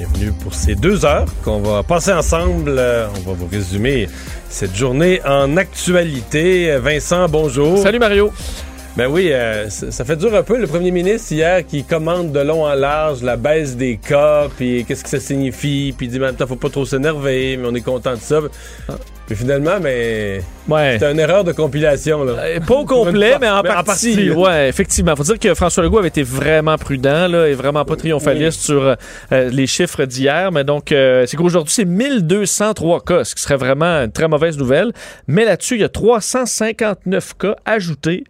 Bienvenue 0.00 0.32
pour 0.32 0.54
ces 0.54 0.74
deux 0.76 1.04
heures 1.04 1.26
qu'on 1.44 1.60
va 1.60 1.82
passer 1.82 2.10
ensemble. 2.10 2.74
Euh, 2.78 3.06
on 3.18 3.20
va 3.20 3.32
vous 3.34 3.46
résumer 3.46 4.08
cette 4.48 4.74
journée 4.74 5.20
en 5.26 5.58
actualité. 5.58 6.74
Vincent, 6.78 7.28
bonjour. 7.28 7.76
Salut 7.76 7.98
Mario. 7.98 8.32
Ben 8.96 9.08
oui, 9.08 9.30
euh, 9.30 9.68
ça, 9.68 10.02
fait 10.06 10.16
dur 10.16 10.34
un 10.34 10.42
peu 10.42 10.56
le 10.56 10.66
premier 10.66 10.90
ministre 10.90 11.30
hier 11.32 11.66
qui 11.66 11.84
commande 11.84 12.32
de 12.32 12.40
long 12.40 12.64
en 12.64 12.72
large 12.72 13.22
la 13.22 13.36
baisse 13.36 13.76
des 13.76 13.98
cas, 13.98 14.48
puis 14.56 14.86
qu'est-ce 14.86 15.04
que 15.04 15.10
ça 15.10 15.20
signifie, 15.20 15.92
puis 15.94 16.06
il 16.06 16.12
dit 16.12 16.18
maintenant 16.18 16.46
faut 16.46 16.56
pas 16.56 16.70
trop 16.70 16.86
s'énerver, 16.86 17.58
mais 17.58 17.68
on 17.68 17.74
est 17.74 17.82
content 17.82 18.14
de 18.14 18.20
ça. 18.20 18.40
Puis 19.30 19.38
finalement, 19.38 19.78
mais 19.80 20.40
ouais. 20.68 20.94
c'était 20.94 21.12
une 21.12 21.20
erreur 21.20 21.44
de 21.44 21.52
compilation. 21.52 22.24
Là. 22.24 22.32
Euh, 22.32 22.58
pas 22.58 22.74
au 22.74 22.84
complet, 22.84 23.36
mais 23.40 23.48
en, 23.48 23.62
partie. 23.62 24.28
ouais, 24.28 24.68
effectivement. 24.68 25.14
Faut 25.14 25.22
dire 25.22 25.38
que 25.38 25.54
François 25.54 25.84
Legault 25.84 25.98
avait 25.98 26.08
été 26.08 26.24
vraiment 26.24 26.76
prudent 26.76 27.28
là, 27.28 27.46
et 27.46 27.54
vraiment 27.54 27.84
pas 27.84 27.94
triomphaliste 27.94 28.60
sur 28.60 28.96
euh, 29.30 29.48
les 29.50 29.68
chiffres 29.68 30.04
d'hier. 30.04 30.50
Mais 30.50 30.64
donc, 30.64 30.90
euh, 30.90 31.26
c'est 31.26 31.36
qu'aujourd'hui, 31.36 31.72
c'est 31.72 31.84
1203 31.84 33.04
cas, 33.04 33.22
ce 33.22 33.36
qui 33.36 33.42
serait 33.42 33.56
vraiment 33.56 34.02
une 34.02 34.10
très 34.10 34.26
mauvaise 34.26 34.58
nouvelle. 34.58 34.90
Mais 35.28 35.44
là-dessus, 35.44 35.76
il 35.76 35.82
y 35.82 35.84
a 35.84 35.88
359 35.88 37.34
cas 37.38 37.54
ajoutés 37.64 38.24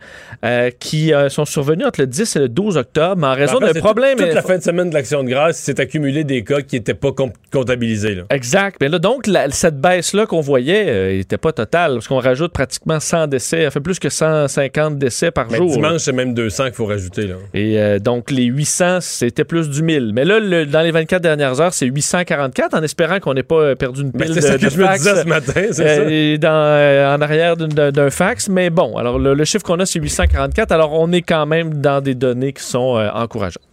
qui 0.80 1.12
sont 1.30 1.46
survenus 1.46 1.86
entre 1.86 2.00
le 2.02 2.08
10 2.08 2.36
et 2.36 2.38
le 2.40 2.48
12 2.50 2.76
octobre 2.76 3.26
en 3.26 3.34
raison 3.34 3.58
d'un 3.58 3.72
problème. 3.72 4.18
Toute, 4.18 4.26
toute 4.26 4.34
la 4.34 4.42
fin 4.42 4.58
de 4.58 4.62
semaine 4.62 4.90
de 4.90 4.94
l'Action 4.94 5.22
de 5.22 5.30
grâce, 5.30 5.56
s'est 5.56 5.80
accumulé 5.80 6.24
des 6.24 6.44
cas 6.44 6.60
qui 6.60 6.76
n'étaient 6.76 6.92
pas 6.92 7.12
comptabilisés. 7.50 8.16
Là. 8.16 8.24
Exact. 8.28 8.76
Mais 8.82 8.90
là, 8.90 8.98
donc, 8.98 9.30
cette 9.50 9.80
baisse-là 9.80 10.26
qu'on 10.26 10.42
voyait, 10.42 10.89
n'était 11.16 11.34
euh, 11.34 11.38
pas 11.38 11.52
total, 11.52 11.94
parce 11.94 12.08
qu'on 12.08 12.18
rajoute 12.18 12.52
pratiquement 12.52 13.00
100 13.00 13.28
décès. 13.28 13.64
Ça 13.64 13.70
fait 13.70 13.80
plus 13.80 13.98
que 13.98 14.08
150 14.08 14.98
décès 14.98 15.30
par 15.30 15.50
Mais 15.50 15.58
jour. 15.58 15.70
Dimanche, 15.70 15.98
c'est 15.98 16.12
même 16.12 16.34
200 16.34 16.64
qu'il 16.64 16.74
faut 16.74 16.86
rajouter. 16.86 17.26
Là. 17.26 17.34
Et 17.54 17.78
euh, 17.78 17.98
donc, 17.98 18.30
les 18.30 18.44
800, 18.44 19.00
c'était 19.00 19.44
plus 19.44 19.68
du 19.68 19.82
1000. 19.82 20.12
Mais 20.14 20.24
là, 20.24 20.64
dans 20.64 20.82
les 20.82 20.90
24 20.90 21.22
dernières 21.22 21.60
heures, 21.60 21.72
c'est 21.72 21.86
844, 21.86 22.74
en 22.74 22.82
espérant 22.82 23.20
qu'on 23.20 23.34
n'ait 23.34 23.42
pas 23.42 23.60
euh, 23.60 23.74
perdu 23.74 24.02
une 24.02 24.12
pile 24.12 24.34
de, 24.34 24.40
ça 24.40 24.58
que 24.58 24.68
je 24.68 24.78
me 24.78 24.92
disais 24.96 25.22
ce 25.22 25.26
matin, 25.26 25.66
c'est 25.72 26.38
ça? 26.40 27.14
en 27.14 27.20
arrière 27.20 27.56
d'un 27.56 28.10
fax. 28.10 28.48
Mais 28.48 28.70
bon, 28.70 28.96
alors 28.96 29.18
le, 29.18 29.44
chiffre 29.44 29.64
qu'on 29.64 29.80
a, 29.80 29.86
c'est 29.86 30.00
844. 30.00 30.72
Alors, 30.72 30.92
on 30.92 31.12
est 31.12 31.22
quand 31.22 31.46
même 31.46 31.80
dans 31.80 32.00
des 32.00 32.14
données 32.14 32.52
qui 32.52 32.62
sont 32.62 32.96
encourageantes. 33.14 33.69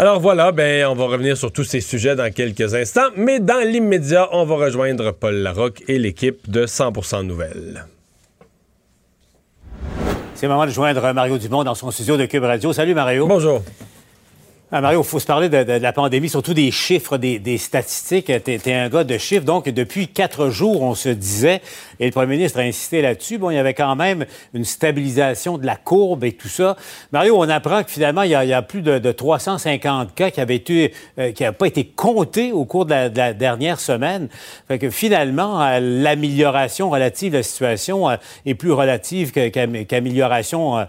Alors 0.00 0.20
voilà, 0.20 0.52
ben 0.52 0.86
on 0.86 0.94
va 0.94 1.06
revenir 1.06 1.36
sur 1.36 1.50
tous 1.50 1.64
ces 1.64 1.80
sujets 1.80 2.14
dans 2.14 2.32
quelques 2.32 2.72
instants, 2.72 3.08
mais 3.16 3.40
dans 3.40 3.66
l'immédiat, 3.66 4.28
on 4.30 4.44
va 4.44 4.54
rejoindre 4.54 5.10
Paul 5.10 5.34
Larocque 5.34 5.82
et 5.88 5.98
l'équipe 5.98 6.48
de 6.48 6.66
100% 6.66 7.26
Nouvelles. 7.26 7.84
C'est 10.36 10.46
le 10.46 10.52
moment 10.52 10.66
de 10.66 10.70
joindre 10.70 11.12
Mario 11.12 11.36
Dumont 11.36 11.64
dans 11.64 11.74
son 11.74 11.90
studio 11.90 12.16
de 12.16 12.26
Cube 12.26 12.44
Radio. 12.44 12.72
Salut 12.72 12.94
Mario. 12.94 13.26
Bonjour. 13.26 13.60
Ah, 14.70 14.82
Mario, 14.82 15.00
il 15.00 15.06
faut 15.06 15.18
se 15.18 15.24
parler 15.24 15.48
de, 15.48 15.56
la 15.56 15.92
pandémie, 15.94 16.28
surtout 16.28 16.52
des 16.52 16.70
chiffres, 16.70 17.16
des, 17.16 17.56
statistiques. 17.56 18.30
Tu 18.44 18.50
es, 18.52 18.74
un 18.74 18.90
gars 18.90 19.02
de 19.02 19.16
chiffres. 19.16 19.46
Donc, 19.46 19.66
depuis 19.66 20.08
quatre 20.08 20.50
jours, 20.50 20.82
on 20.82 20.94
se 20.94 21.08
disait, 21.08 21.62
et 21.98 22.04
le 22.04 22.10
premier 22.10 22.36
ministre 22.36 22.58
a 22.58 22.64
insisté 22.64 23.00
là-dessus, 23.00 23.38
bon, 23.38 23.48
il 23.48 23.54
y 23.54 23.58
avait 23.58 23.72
quand 23.72 23.96
même 23.96 24.26
une 24.52 24.66
stabilisation 24.66 25.56
de 25.56 25.64
la 25.64 25.76
courbe 25.76 26.22
et 26.24 26.32
tout 26.32 26.48
ça. 26.48 26.76
Mario, 27.12 27.36
on 27.38 27.48
apprend 27.48 27.82
que 27.82 27.90
finalement, 27.90 28.20
il 28.24 28.30
y 28.30 28.34
a, 28.34 28.60
plus 28.60 28.82
de, 28.82 29.10
350 29.10 30.14
cas 30.14 30.30
qui 30.30 30.40
avaient 30.42 30.56
été, 30.56 30.92
euh, 31.18 31.32
qui 31.32 31.44
n'avaient 31.44 31.56
pas 31.56 31.66
été 31.66 31.86
comptés 31.86 32.52
au 32.52 32.66
cours 32.66 32.84
de 32.84 32.90
la, 32.90 33.32
dernière 33.32 33.80
semaine. 33.80 34.28
Fait 34.68 34.78
que 34.78 34.90
finalement, 34.90 35.62
euh, 35.62 35.80
l'amélioration 35.80 36.90
relative 36.90 37.32
de 37.32 37.38
la 37.38 37.42
situation 37.42 38.10
euh, 38.10 38.16
est 38.44 38.54
plus 38.54 38.72
relative 38.72 39.32
qu'amélioration 39.32 40.86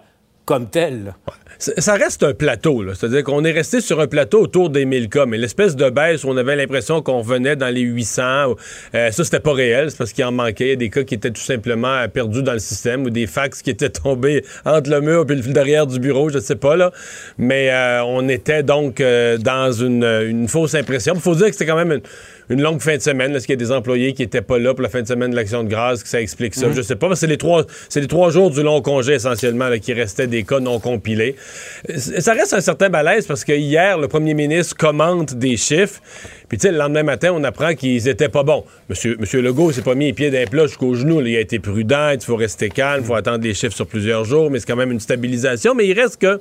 comme 0.50 0.68
telle 0.68 1.14
ça 1.60 1.94
reste 1.96 2.24
un 2.24 2.34
plateau. 2.34 2.84
C'est-à-dire 2.94 3.24
qu'on 3.24 3.44
est 3.44 3.52
resté 3.52 3.82
sur 3.82 4.00
un 4.00 4.08
plateau 4.08 4.42
autour 4.42 4.70
des 4.70 4.86
1000 4.86 5.10
cas, 5.10 5.26
mais 5.26 5.38
l'espèce 5.38 5.76
de 5.76 5.90
baisse 5.90 6.24
où 6.24 6.30
on 6.30 6.38
avait 6.38 6.56
l'impression 6.56 7.02
qu'on 7.02 7.22
venait 7.22 7.58
dans 7.58 7.68
les 7.68 7.82
800, 7.82 8.56
euh, 8.96 9.12
ça, 9.12 9.24
c'était 9.24 9.42
pas 9.42 9.54
réel. 9.54 9.92
C'est 9.92 9.98
parce 9.98 10.14
qu'il 10.14 10.24
en 10.24 10.32
manquait. 10.32 10.78
Des 10.78 10.90
cas 10.90 11.04
qui 11.04 11.16
étaient 11.16 11.32
tout 11.32 11.42
simplement 11.42 12.08
perdus 12.08 12.44
dans 12.44 12.54
le 12.54 12.60
système 12.60 13.04
ou 13.04 13.10
des 13.10 13.28
fax 13.28 13.62
qui 13.62 13.72
étaient 13.72 13.90
tombés 13.90 14.46
entre 14.66 14.90
le 14.90 15.02
mur 15.02 15.26
et 15.30 15.36
le 15.36 15.42
derrière 15.42 15.86
du 15.86 16.00
bureau, 16.00 16.30
je 16.30 16.40
sais 16.40 16.56
pas. 16.56 16.78
là. 16.78 16.92
Mais 17.38 17.72
euh, 17.72 18.04
on 18.06 18.30
était 18.30 18.64
donc 18.64 19.02
euh, 19.02 19.38
dans 19.38 19.72
une, 19.72 20.04
une, 20.04 20.48
fausse 20.48 20.76
impression. 20.76 21.14
Il 21.16 21.22
faut 21.22 21.36
dire 21.36 21.48
que 21.48 21.52
c'était 21.52 21.66
quand 21.66 21.76
même 21.76 21.92
une 21.92 22.02
une 22.50 22.62
longue 22.62 22.82
fin 22.82 22.98
de 22.98 23.02
semaine. 23.02 23.36
Est-ce 23.36 23.46
qu'il 23.46 23.54
y 23.54 23.62
a 23.62 23.66
des 23.66 23.72
employés 23.72 24.14
qui 24.14 24.24
n'étaient 24.24 24.42
pas 24.42 24.58
là 24.58 24.74
pour 24.74 24.82
la 24.82 24.90
fin 24.90 25.02
de 25.02 25.08
semaine 25.08 25.32
de 25.32 25.36
l'Action 25.36 25.64
de 25.64 25.70
grâce, 25.70 26.04
que 26.04 26.10
ça 26.10 26.22
explique 26.22 26.56
ça? 26.56 26.64
Je 26.64 26.68
mhm. 26.68 26.76
Je 26.76 26.82
sais 26.82 26.96
pas. 26.96 27.16
C'est 27.16 27.28
les 27.28 27.38
trois, 27.38 27.66
c'est 27.90 28.02
les 28.02 28.08
trois 28.08 28.32
jours 28.32 28.52
du 28.52 28.64
long 28.64 28.82
congé 28.82 29.14
essentiellement 29.14 29.70
qui 29.80 29.94
restaient 29.94 30.28
des 30.28 30.44
cas 30.44 30.60
non 30.60 30.80
compilés. 30.80 31.36
Ça 31.96 32.34
reste 32.34 32.54
un 32.54 32.62
certain 32.62 32.90
malaise 32.90 33.28
parce 33.28 33.44
que 33.44 33.54
hier, 33.54 33.98
le 33.98 34.08
premier 34.08 34.34
ministre 34.34 34.76
commente 34.78 35.34
des 35.34 35.58
chiffres. 35.58 36.02
Puis, 36.50 36.58
tu 36.58 36.64
sais, 36.64 36.72
le 36.72 36.80
lendemain 36.80 37.04
matin, 37.04 37.32
on 37.34 37.44
apprend 37.44 37.76
qu'ils 37.76 38.08
étaient 38.08 38.28
pas 38.28 38.42
bons. 38.42 38.66
Monsieur, 38.90 39.16
Monsieur 39.20 39.42
Legault 39.42 39.72
s'est 39.72 39.84
pas 39.84 39.94
mis 39.94 40.06
les 40.06 40.14
pieds 40.14 40.32
d'un 40.32 40.46
plat 40.46 40.66
jusqu'au 40.66 40.96
genou. 40.96 41.22
Il 41.22 41.36
a 41.36 41.40
été 41.40 41.60
prudent. 41.60 42.10
Il 42.10 42.22
faut 42.22 42.36
rester 42.36 42.70
calme. 42.70 43.04
Il 43.04 43.08
faut 43.08 43.14
attendre 43.14 43.44
les 43.44 43.54
chiffres 43.54 43.76
sur 43.76 43.86
plusieurs 43.86 44.26
jours. 44.26 44.50
Mais 44.50 44.60
c'est 44.60 44.66
quand 44.66 44.76
même 44.76 44.92
une 44.92 45.00
stabilisation. 45.00 45.76
Mais 45.76 45.88
il 45.88 45.94
reste 45.94 46.20
que. 46.20 46.40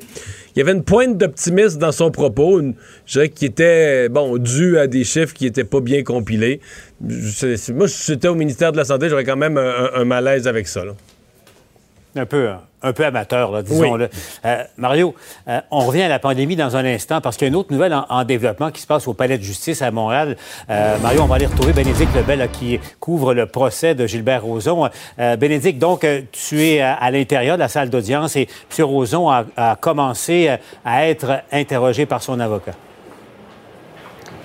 Il 0.57 0.59
y 0.59 0.63
avait 0.63 0.73
une 0.73 0.83
pointe 0.83 1.19
d'optimisme 1.19 1.79
dans 1.79 1.93
son 1.93 2.11
propos. 2.11 2.61
je 3.07 3.13
dirais 3.13 3.29
qui 3.29 3.45
était, 3.45 4.09
bon, 4.09 4.39
dû 4.39 4.79
à 4.79 4.87
des 4.87 5.05
chiffres 5.05 5.35
qui 5.35 5.47
étaient 5.47 5.63
pas 5.63 5.81
bien 5.81 6.03
compilés. 6.03 6.61
moi, 7.01 7.87
si 7.87 8.13
j'étais 8.13 8.29
au 8.29 8.35
ministère 8.35 8.73
de 8.73 8.79
la 8.79 8.85
Santé, 8.85 9.09
j'aurais 9.09 9.25
quand 9.25 9.37
même 9.37 9.59
un, 9.59 10.05
malaise 10.05 10.49
avec 10.49 10.67
ça. 10.67 10.83
Un 12.19 12.27
peu, 12.27 12.51
un 12.83 12.93
peu 12.93 13.05
amateur, 13.05 13.63
disons-le. 13.63 14.11
Euh, 14.45 14.65
Mario, 14.77 15.15
euh, 15.47 15.61
on 15.71 15.87
revient 15.87 16.03
à 16.03 16.09
la 16.09 16.19
pandémie 16.19 16.57
dans 16.57 16.77
un 16.77 16.85
instant 16.85 17.21
parce 17.21 17.37
qu'il 17.37 17.45
y 17.45 17.49
a 17.49 17.51
une 17.51 17.55
autre 17.55 17.73
nouvelle 17.73 17.95
en, 17.95 18.25
développement 18.25 18.73
qui 18.73 18.83
se 18.83 18.89
passe 18.89 19.07
au 19.07 19.15
Palais 19.15 19.39
de 19.39 19.43
justice 19.45 19.83
à 19.83 19.93
Montréal. 19.93 20.37
Euh, 20.69 20.99
Mario, 20.99 21.23
on 21.23 21.27
va 21.27 21.37
aller 21.37 21.47
retrouver 21.47 21.73
Bénédicte 21.73 22.13
Lebel 22.17 22.49
qui 22.51 22.81
couvre 22.99 23.35
le 23.35 23.47
procès 23.47 23.95
de 23.95 24.05
Gilbert 24.05 24.43
Rozon. 24.43 24.89
Bénédicte, 25.39 25.79
donc, 25.79 26.05
tu 26.33 26.65
es 26.65 26.81
à, 26.81 27.09
l'intérieur 27.13 27.57
de 27.57 27.63
la 27.63 27.69
salle 27.69 27.89
d'audience 27.89 28.35
et 28.35 28.49
M. 28.77 28.85
Rozon 28.85 29.31
a 29.31 29.77
commencé 29.81 30.51
à 30.85 31.07
être 31.07 31.43
interrogé 31.53 32.05
par 32.05 32.21
son 32.21 32.41
avocat. 32.41 32.73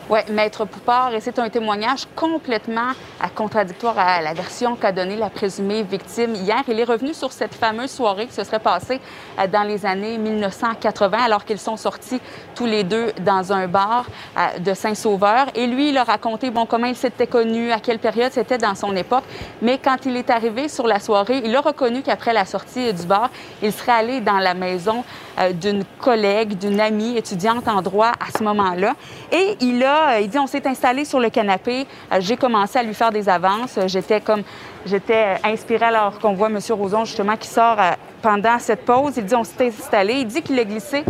Oui, 0.09 0.19
Maître 0.30 0.66
Poupard, 0.66 1.14
et 1.14 1.22
c'est 1.22 1.40
un 1.40 1.47
témoignage 1.47 2.08
complètement 2.14 2.91
contradictoire 3.36 3.97
à 3.97 4.22
la 4.22 4.34
version 4.34 4.75
qu'a 4.75 4.91
donnée 4.91 5.16
la 5.16 5.30
présumée 5.30 5.81
victime 5.84 6.36
hier. 6.36 6.62
Il 6.68 6.78
est 6.78 6.84
revenu 6.84 7.14
sur 7.14 7.31
cette 7.31 7.56
fameuse 7.56 7.90
soirée 7.90 8.28
qui 8.28 8.34
se 8.34 8.44
serait 8.44 8.59
passée 8.59 9.00
euh, 9.40 9.47
dans 9.47 9.63
les 9.63 9.86
années 9.86 10.18
1980, 10.18 11.18
alors 11.24 11.46
qu'ils 11.46 11.58
sont 11.58 11.78
sortis 11.78 12.19
tous 12.53 12.66
les 12.66 12.84
deux 12.84 13.13
dans 13.22 13.53
un 13.53 13.68
bar 13.68 14.06
euh, 14.38 14.59
de 14.59 14.74
Saint-Sauveur. 14.74 15.47
Et 15.56 15.68
lui, 15.68 15.90
il 15.90 15.97
a 15.97 16.03
raconté, 16.03 16.52
bon, 16.52 16.66
comment 16.66 16.88
il 16.88 16.97
s'était 16.97 17.28
connu, 17.28 17.72
à 17.72 17.80
quelle 17.80 18.00
période 18.00 18.34
c'était 18.34 18.58
dans 18.58 18.75
son 18.75 18.94
époque. 18.97 19.24
Mais 19.62 19.78
quand 19.78 20.06
il 20.06 20.18
est 20.18 20.30
arrivé 20.30 20.68
sur 20.68 20.86
la 20.86 21.00
soirée, 21.00 21.42
il 21.46 21.56
a 21.56 21.62
reconnu 21.62 22.02
qu'après 22.02 22.34
la 22.34 22.46
sortie 22.46 22.94
du 22.94 23.03
bar, 23.03 23.30
il 23.62 23.72
serait 23.72 23.94
allé 23.94 24.19
dans 24.19 24.40
la 24.40 24.53
maison 24.53 25.06
d'une 25.60 25.84
collègue, 26.00 26.58
d'une 26.58 26.80
amie 26.80 27.18
étudiante 27.18 27.68
en 27.68 27.82
droit 27.82 28.12
à 28.20 28.38
ce 28.38 28.44
moment-là. 28.44 28.96
Et 29.32 29.58
il 29.62 29.84
a 29.84 30.04
euh, 30.14 30.20
il 30.20 30.30
dit 30.30 30.40
on 30.40 30.48
s'est 30.48 30.66
installé 30.68 31.06
sur 31.06 31.19
le 31.19 31.30
canapé. 31.30 31.86
Euh, 32.12 32.18
j'ai 32.19 32.38
commencé 32.38 32.78
à 32.80 32.84
lui 32.84 32.94
faire 32.94 33.12
des 33.12 33.28
avances. 33.30 33.78
Euh, 33.78 33.88
j'étais 33.88 34.22
comme 34.22 34.44
j'étais 34.86 35.38
inspirée 35.44 35.86
alors 35.86 36.19
qu'on 36.19 36.34
voit 36.34 36.48
M. 36.48 36.60
Roson 36.72 37.06
justement 37.06 37.38
qui 37.38 37.48
sort 37.48 37.78
pendant 38.22 38.60
cette 38.60 38.86
pause. 38.86 39.13
Il 39.18 39.25
dit 39.25 39.36
on 39.36 39.44
s'est 39.44 39.68
installé. 39.68 40.16
Il 40.16 40.28
dit 40.28 40.42
qu'il 40.42 40.60
a 40.60 40.66
glissé 40.66 41.04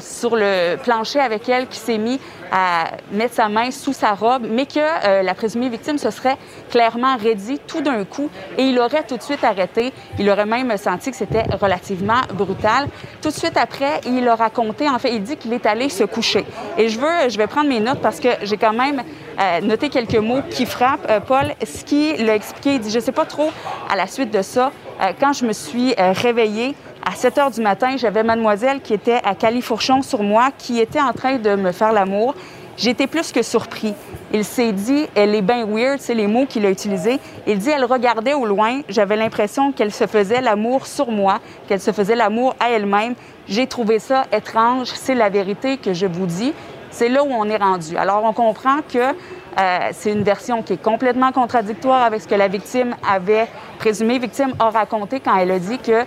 sur 0.00 0.36
le 0.36 0.76
plancher 0.76 1.20
avec 1.20 1.48
elle, 1.48 1.66
qui 1.66 1.78
s'est 1.78 1.98
mis 1.98 2.20
à 2.50 2.90
mettre 3.10 3.34
sa 3.34 3.48
main 3.48 3.70
sous 3.70 3.92
sa 3.92 4.12
robe, 4.12 4.46
mais 4.48 4.66
que 4.66 5.22
la 5.22 5.34
présumée 5.34 5.68
victime 5.70 5.96
se 5.96 6.10
serait 6.10 6.36
clairement 6.70 7.16
raidie 7.16 7.58
tout 7.66 7.80
d'un 7.80 8.04
coup 8.04 8.28
et 8.58 8.64
il 8.64 8.78
aurait 8.78 9.04
tout 9.04 9.16
de 9.16 9.22
suite 9.22 9.42
arrêté. 9.44 9.92
Il 10.18 10.28
aurait 10.28 10.46
même 10.46 10.76
senti 10.76 11.10
que 11.10 11.16
c'était 11.16 11.44
relativement 11.60 12.20
brutal. 12.34 12.88
Tout 13.22 13.30
de 13.30 13.34
suite 13.34 13.56
après, 13.56 14.00
il 14.06 14.28
a 14.28 14.34
raconté, 14.34 14.88
en 14.88 14.98
fait, 14.98 15.14
il 15.14 15.22
dit 15.22 15.36
qu'il 15.36 15.52
est 15.52 15.66
allé 15.66 15.88
se 15.88 16.04
coucher. 16.04 16.44
Et 16.76 16.88
je 16.88 16.98
veux, 16.98 17.28
je 17.28 17.38
vais 17.38 17.46
prendre 17.46 17.68
mes 17.68 17.80
notes 17.80 18.00
parce 18.00 18.20
que 18.20 18.28
j'ai 18.42 18.56
quand 18.56 18.72
même 18.72 19.02
euh, 19.40 19.60
noté 19.62 19.88
quelques 19.88 20.16
mots 20.16 20.42
qui 20.50 20.66
frappent. 20.66 21.06
Euh, 21.08 21.20
Paul, 21.20 21.54
ce 21.64 21.84
qu'il 21.84 22.28
a 22.28 22.34
expliqué, 22.34 22.74
il 22.74 22.80
dit, 22.80 22.90
je 22.90 23.00
sais 23.00 23.12
pas 23.12 23.24
trop 23.24 23.50
à 23.90 23.96
la 23.96 24.06
suite 24.06 24.30
de 24.30 24.42
ça, 24.42 24.72
euh, 25.00 25.12
quand 25.18 25.32
je 25.32 25.46
me 25.46 25.52
suis 25.52 25.94
réveillée, 25.96 26.74
à 27.04 27.14
7 27.14 27.38
heures 27.38 27.50
du 27.50 27.60
matin, 27.60 27.96
j'avais 27.96 28.22
mademoiselle 28.22 28.80
qui 28.80 28.94
était 28.94 29.20
à 29.24 29.34
Califourchon 29.34 30.02
sur 30.02 30.22
moi, 30.22 30.50
qui 30.56 30.80
était 30.80 31.00
en 31.00 31.12
train 31.12 31.36
de 31.36 31.56
me 31.56 31.72
faire 31.72 31.92
l'amour 31.92 32.34
J'étais 32.76 33.06
plus 33.06 33.32
que 33.32 33.42
surpris. 33.42 33.94
Il 34.32 34.44
s'est 34.44 34.72
dit, 34.72 35.06
elle 35.14 35.34
est 35.34 35.42
bien 35.42 35.66
weird, 35.66 36.00
c'est 36.00 36.14
les 36.14 36.26
mots 36.26 36.46
qu'il 36.46 36.64
a 36.64 36.70
utilisés. 36.70 37.18
Il 37.46 37.58
dit, 37.58 37.68
elle 37.68 37.84
regardait 37.84 38.32
au 38.32 38.46
loin. 38.46 38.80
J'avais 38.88 39.16
l'impression 39.16 39.72
qu'elle 39.72 39.92
se 39.92 40.06
faisait 40.06 40.40
l'amour 40.40 40.86
sur 40.86 41.10
moi, 41.10 41.38
qu'elle 41.68 41.80
se 41.80 41.92
faisait 41.92 42.16
l'amour 42.16 42.56
à 42.58 42.70
elle-même. 42.70 43.14
J'ai 43.46 43.66
trouvé 43.66 43.98
ça 43.98 44.24
étrange. 44.32 44.88
C'est 44.94 45.14
la 45.14 45.28
vérité 45.28 45.76
que 45.76 45.92
je 45.92 46.06
vous 46.06 46.26
dis. 46.26 46.54
C'est 46.92 47.08
là 47.08 47.24
où 47.24 47.28
on 47.30 47.48
est 47.48 47.56
rendu. 47.56 47.96
Alors, 47.96 48.22
on 48.24 48.32
comprend 48.32 48.78
que 48.82 48.98
euh, 48.98 49.88
c'est 49.92 50.12
une 50.12 50.22
version 50.22 50.62
qui 50.62 50.74
est 50.74 50.82
complètement 50.82 51.32
contradictoire 51.32 52.02
avec 52.02 52.20
ce 52.20 52.28
que 52.28 52.34
la 52.34 52.48
victime 52.48 52.94
avait, 53.08 53.48
présumée 53.78 54.18
victime, 54.18 54.54
a 54.58 54.70
raconté 54.70 55.20
quand 55.20 55.36
elle 55.36 55.50
a 55.50 55.58
dit 55.58 55.78
que 55.78 55.92
euh, 55.92 56.04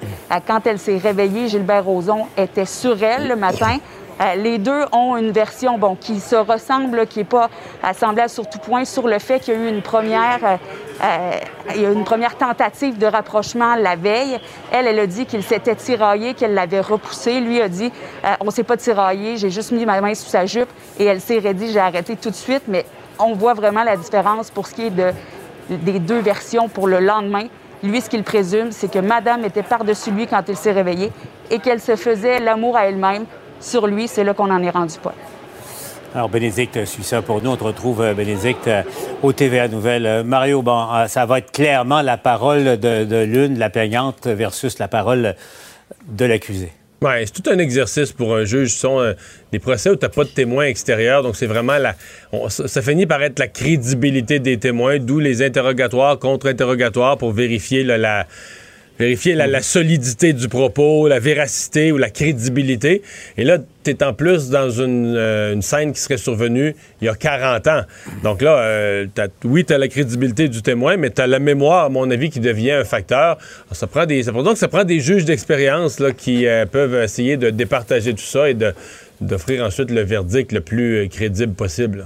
quand 0.48 0.66
elle 0.66 0.80
s'est 0.80 0.98
réveillée, 0.98 1.48
Gilbert 1.48 1.86
Rozon 1.86 2.28
était 2.38 2.66
sur 2.66 3.02
elle 3.04 3.28
le 3.28 3.36
matin. 3.36 3.78
Euh, 4.22 4.36
les 4.36 4.58
deux 4.58 4.84
ont 4.94 5.18
une 5.18 5.32
version 5.32 5.78
bon, 5.78 5.96
qui 5.96 6.20
se 6.20 6.36
ressemble, 6.36 7.06
qui 7.08 7.20
n'est 7.20 7.26
pas 7.26 7.50
assemblée 7.84 8.28
sur 8.30 8.50
tout 8.50 8.60
point 8.60 8.86
sur 8.86 9.08
le 9.08 9.20
fait 9.20 9.40
qu'il 9.40 9.54
y 9.54 9.58
a 9.58 9.60
eu 9.60 9.68
une 9.68 9.82
première, 9.82 10.40
euh, 10.44 10.48
euh, 10.54 10.58
il 11.76 11.82
y 11.82 11.86
a 11.86 11.92
une 11.92 12.04
première 12.04 12.38
tentative 12.38 12.98
de 12.98 13.06
rapprochement 13.06 13.76
la 13.76 13.96
veille. 13.96 14.40
Elle, 14.72 14.88
elle 14.88 15.00
a 15.00 15.08
dit 15.08 15.26
qu'il 15.26 15.44
s'était 15.44 15.76
tiraillé, 15.76 16.34
qu'elle 16.34 16.54
l'avait 16.54 16.80
repoussé. 16.80 17.40
Lui 17.40 17.62
a 17.62 17.70
dit 17.70 17.92
on 18.40 18.52
s'est 18.52 18.64
pas 18.64 18.78
tiraillé, 18.78 19.38
j'ai 19.38 19.50
juste 19.50 19.72
mis 19.72 19.86
ma 19.86 20.00
main 20.02 20.14
sous 20.14 20.30
sa 20.30 20.46
jupe 20.46 20.70
et 21.00 21.06
elle 21.06 21.22
s'est 21.22 21.42
dit 21.54 21.72
j'ai 21.72 21.80
arrêté 21.80 22.16
tout 22.16 22.30
de 22.30 22.36
suite. 22.36 22.64
Mais 22.68 22.86
on 23.20 23.34
voit 23.34 23.54
vraiment 23.54 23.84
la 23.84 23.98
différence 23.98 24.52
pour 24.52 24.68
ce 24.68 24.74
qui 24.74 24.88
est 24.88 24.90
de, 24.90 25.12
des 25.70 26.00
deux 26.00 26.20
versions 26.20 26.70
pour 26.70 26.88
le 26.88 27.00
lendemain. 27.00 27.46
Lui, 27.84 28.02
ce 28.02 28.10
qu'il 28.10 28.24
présume, 28.24 28.72
c'est 28.72 28.92
que 28.92 29.00
Madame 29.00 29.46
était 29.46 29.64
par-dessus 29.64 30.12
lui 30.12 30.28
quand 30.28 30.44
il 30.48 30.56
s'est 30.56 30.72
réveillé 30.72 31.12
et 31.52 31.60
qu'elle 31.60 31.82
se 31.82 31.96
faisait 31.96 32.40
l'amour 32.40 32.78
à 32.78 32.86
elle-même 32.86 33.26
sur 33.60 33.88
lui, 33.88 34.08
c'est 34.08 34.24
là 34.24 34.34
qu'on 34.34 34.52
en 34.52 34.62
est 34.64 34.70
rendu 34.70 34.98
pas. 35.00 35.14
Alors, 36.16 36.30
Bénédicte 36.30 36.86
suit 36.86 37.04
ça 37.04 37.22
pour 37.22 37.42
nous. 37.44 37.50
On 37.50 37.58
te 37.58 37.66
retrouve, 37.66 38.02
euh, 38.02 38.14
Bénédicte, 38.14 38.70
euh, 38.70 38.84
au 39.22 39.34
TVA 39.34 39.68
Nouvelle. 39.68 40.06
Euh, 40.06 40.24
Mario, 40.24 40.62
bon, 40.62 40.88
ça 41.10 41.26
va 41.26 41.40
être 41.40 41.52
clairement 41.52 42.02
la 42.02 42.16
parole 42.16 42.80
de, 42.80 43.24
l'une, 43.26 43.60
la 43.60 43.70
plaignante, 43.70 44.26
versus 44.26 44.80
la 44.80 44.88
parole 44.88 45.36
de 46.08 46.26
l'accusé. 46.26 46.72
Oui, 47.02 47.12
c'est 47.26 47.44
tout 47.44 47.50
un 47.50 47.58
exercice 47.58 48.14
pour 48.14 48.34
un 48.34 48.46
juge. 48.46 48.72
Ce 48.72 48.80
sont 48.80 49.14
des 49.52 49.60
procès 49.60 49.90
où 49.90 49.98
tu 49.98 50.06
n'as 50.06 50.10
pas 50.10 50.24
de 50.24 50.30
témoins 50.30 50.64
extérieurs, 50.68 51.22
donc 51.22 51.36
c'est 51.36 51.48
vraiment 51.48 51.78
la. 51.78 51.96
ça 52.48 52.82
finit 52.82 53.06
par 53.06 53.22
être 53.22 53.38
la 53.38 53.50
crédibilité 53.50 54.40
des 54.40 54.58
témoins, 54.58 55.00
d'où 55.00 55.20
les 55.20 55.44
interrogatoires, 55.44 56.18
contre-interrogatoires 56.18 57.18
pour 57.18 57.34
vérifier 57.34 57.84
la 57.84 58.26
vérifier 59.00 59.36
la, 59.36 59.62
solidité 59.62 60.34
du 60.34 60.48
propos, 60.48 61.08
la 61.08 61.20
véracité 61.20 61.92
ou 61.92 61.98
la 61.98 62.10
crédibilité. 62.10 63.02
Et 63.38 63.44
là, 63.44 63.58
tu 63.84 63.92
es 63.92 64.04
en 64.04 64.14
plus 64.14 64.50
dans 64.50 64.70
euh, 64.80 65.54
une, 65.54 65.62
scène 65.62 65.92
qui 65.94 66.00
serait 66.00 66.18
survenue 66.18 66.76
il 67.02 67.06
y 67.06 67.10
a 67.10 67.16
40 67.16 67.68
ans. 67.68 67.82
Donc 68.24 68.42
là, 68.42 68.58
euh, 68.60 69.08
oui, 69.44 69.66
tu 69.66 69.74
as 69.74 69.78
la 69.78 69.88
crédibilité 69.88 70.48
du 70.48 70.62
témoin, 70.62 70.98
mais 70.98 71.10
tu 71.10 71.22
as 71.22 71.28
la 71.28 71.40
mémoire, 71.40 71.86
à 71.86 71.90
mon 71.90 72.10
avis, 72.10 72.30
qui 72.30 72.40
devient 72.40 72.72
un 72.72 72.86
facteur. 72.86 73.38
Ça 73.72 73.88
prend 73.88 74.06
des, 74.06 74.24
ça, 74.24 74.32
donc, 74.32 74.58
ça 74.58 74.68
prend 74.68 74.84
des 74.84 75.00
juges 75.00 75.26
d'expérience 75.26 76.02
qui 76.18 76.48
euh, 76.48 76.66
peuvent 76.66 76.96
essayer 77.04 77.38
de 77.38 77.50
départager 77.50 78.14
tout 78.14 78.24
ça 78.24 78.50
et 78.50 78.56
d'offrir 79.22 79.64
ensuite 79.64 79.92
le 79.92 80.02
verdict 80.02 80.52
le 80.52 80.62
plus 80.62 81.08
crédible 81.10 81.54
possible. 81.54 82.06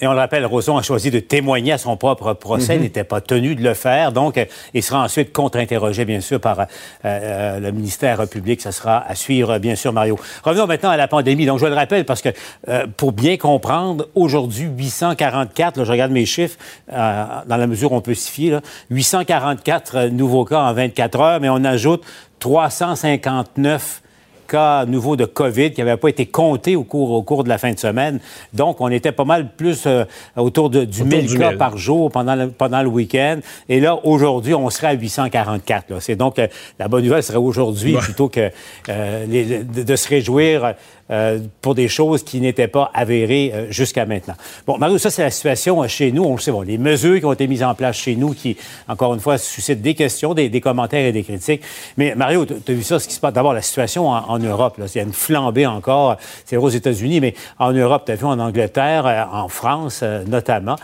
Et 0.00 0.06
on 0.06 0.12
le 0.12 0.18
rappelle, 0.18 0.44
Roson 0.44 0.76
a 0.76 0.82
choisi 0.82 1.10
de 1.10 1.20
témoigner 1.20 1.72
à 1.72 1.78
son 1.78 1.96
propre 1.96 2.34
procès, 2.34 2.74
Il 2.74 2.78
mhm. 2.78 2.82
n'était 2.84 3.04
pas 3.04 3.20
tenu 3.20 3.54
de 3.54 3.62
le 3.62 3.72
faire, 3.72 4.12
donc 4.12 4.38
il 4.74 4.82
sera 4.82 5.02
ensuite 5.02 5.32
contre-interrogé, 5.32 6.04
bien 6.04 6.20
sûr, 6.20 6.38
par 6.38 6.60
euh, 6.60 6.64
euh, 7.04 7.60
le 7.60 7.72
ministère 7.72 8.28
public. 8.28 8.60
Ça 8.60 8.72
sera 8.72 8.98
à 9.06 9.14
suivre, 9.14 9.58
bien 9.58 9.74
sûr, 9.74 9.92
Mario. 9.92 10.18
Revenons 10.42 10.66
maintenant 10.66 10.90
à 10.90 10.96
la 10.96 11.08
pandémie. 11.08 11.46
Donc, 11.46 11.60
je 11.60 11.66
le 11.66 11.74
rappelle 11.74 12.04
parce 12.04 12.20
que, 12.20 12.28
euh, 12.68 12.86
pour 12.96 13.12
bien 13.12 13.38
comprendre, 13.38 14.08
aujourd'hui, 14.14 14.68
844, 14.76 15.78
là, 15.78 15.84
je 15.84 15.90
regarde 15.90 16.12
mes 16.12 16.26
chiffres, 16.26 16.58
dans 16.88 17.56
la 17.56 17.66
mesure 17.66 17.92
où 17.92 17.96
on 17.96 18.00
peut 18.00 18.14
s'y 18.14 18.30
fier, 18.30 18.60
844 18.90 20.08
nouveaux 20.08 20.44
cas 20.44 20.60
en 20.60 20.72
24 20.74 21.20
heures, 21.20 21.40
mais 21.40 21.48
on 21.48 21.64
ajoute 21.64 22.04
359 22.40 24.02
cas 24.46 24.86
nouveaux 24.86 25.16
de 25.16 25.24
COVID 25.24 25.72
qui 25.72 25.80
n'avaient 25.80 25.96
pas 25.96 26.08
été 26.08 26.26
comptés 26.26 26.76
au 26.76 26.84
cours, 26.84 27.10
au 27.10 27.22
cours 27.22 27.44
de 27.44 27.48
la 27.48 27.58
fin 27.58 27.72
de 27.72 27.78
semaine. 27.78 28.20
Donc, 28.52 28.80
on 28.80 28.88
était 28.88 29.12
pas 29.12 29.24
mal 29.24 29.50
plus 29.56 29.84
euh, 29.86 30.04
autour 30.36 30.70
de, 30.70 30.84
du 30.84 31.04
1000 31.04 31.38
cas 31.38 31.52
par 31.56 31.76
jour 31.76 32.10
pendant 32.10 32.34
le, 32.34 32.48
pendant 32.48 32.82
le 32.82 32.88
week-end. 32.88 33.40
Et 33.68 33.80
là, 33.80 33.98
aujourd'hui, 34.04 34.54
on 34.54 34.70
serait 34.70 34.88
à 34.88 34.92
844. 34.92 36.00
C'est 36.00 36.16
donc 36.16 36.38
euh, 36.38 36.46
la 36.78 36.88
bonne 36.88 37.04
nouvelle 37.04 37.22
serait 37.22 37.38
aujourd'hui 37.38 37.96
plutôt 37.96 38.28
que 38.28 38.50
euh, 38.88 39.62
de, 39.64 39.96
se 39.96 40.08
réjouir 40.08 40.74
euh, 41.08 41.38
pour 41.62 41.76
des 41.76 41.86
choses 41.86 42.24
qui 42.24 42.40
n'étaient 42.40 42.66
pas 42.66 42.90
avérées 42.92 43.52
euh, 43.54 43.70
jusqu'à 43.70 44.04
maintenant. 44.06 44.34
Bon, 44.66 44.76
Mario, 44.76 44.98
ça, 44.98 45.08
c'est 45.08 45.22
la 45.22 45.30
situation 45.30 45.84
euh, 45.84 45.86
chez 45.86 46.10
nous. 46.10 46.24
On 46.24 46.34
le 46.34 46.40
sait, 46.40 46.50
bon, 46.50 46.62
les 46.62 46.78
mesures 46.78 47.20
qui 47.20 47.24
ont 47.24 47.32
été 47.32 47.46
mises 47.46 47.62
en 47.62 47.76
place 47.76 47.96
chez 47.96 48.16
nous 48.16 48.34
qui, 48.34 48.56
encore 48.88 49.14
une 49.14 49.20
fois, 49.20 49.38
suscitent 49.38 49.80
des 49.80 49.94
questions, 49.94 50.34
des, 50.34 50.60
commentaires 50.60 51.06
et 51.06 51.12
des 51.12 51.22
critiques. 51.22 51.62
Mais 51.96 52.16
Mario, 52.16 52.44
tu 52.44 52.54
as 52.54 52.74
vu 52.74 52.82
ça, 52.82 52.98
ce 52.98 53.06
qui 53.06 53.14
se 53.14 53.20
passe? 53.20 53.32
D'abord, 53.32 53.52
la 53.52 53.62
situation 53.62 54.08
en, 54.08 54.38
Europe, 54.40 54.78
là, 54.78 54.86
il 54.92 54.98
y 54.98 55.00
a 55.00 55.04
une 55.04 55.12
flambée 55.12 55.64
encore. 55.64 56.16
C'est 56.44 56.56
aux 56.56 56.68
États-Unis, 56.68 57.20
mais 57.20 57.34
en 57.60 57.70
Europe, 57.70 58.02
tu 58.06 58.10
as 58.10 58.16
vu 58.16 58.24
en 58.24 58.40
Angleterre, 58.40 59.28
en 59.32 59.46
France 59.46 60.02
notamment. 60.26 60.74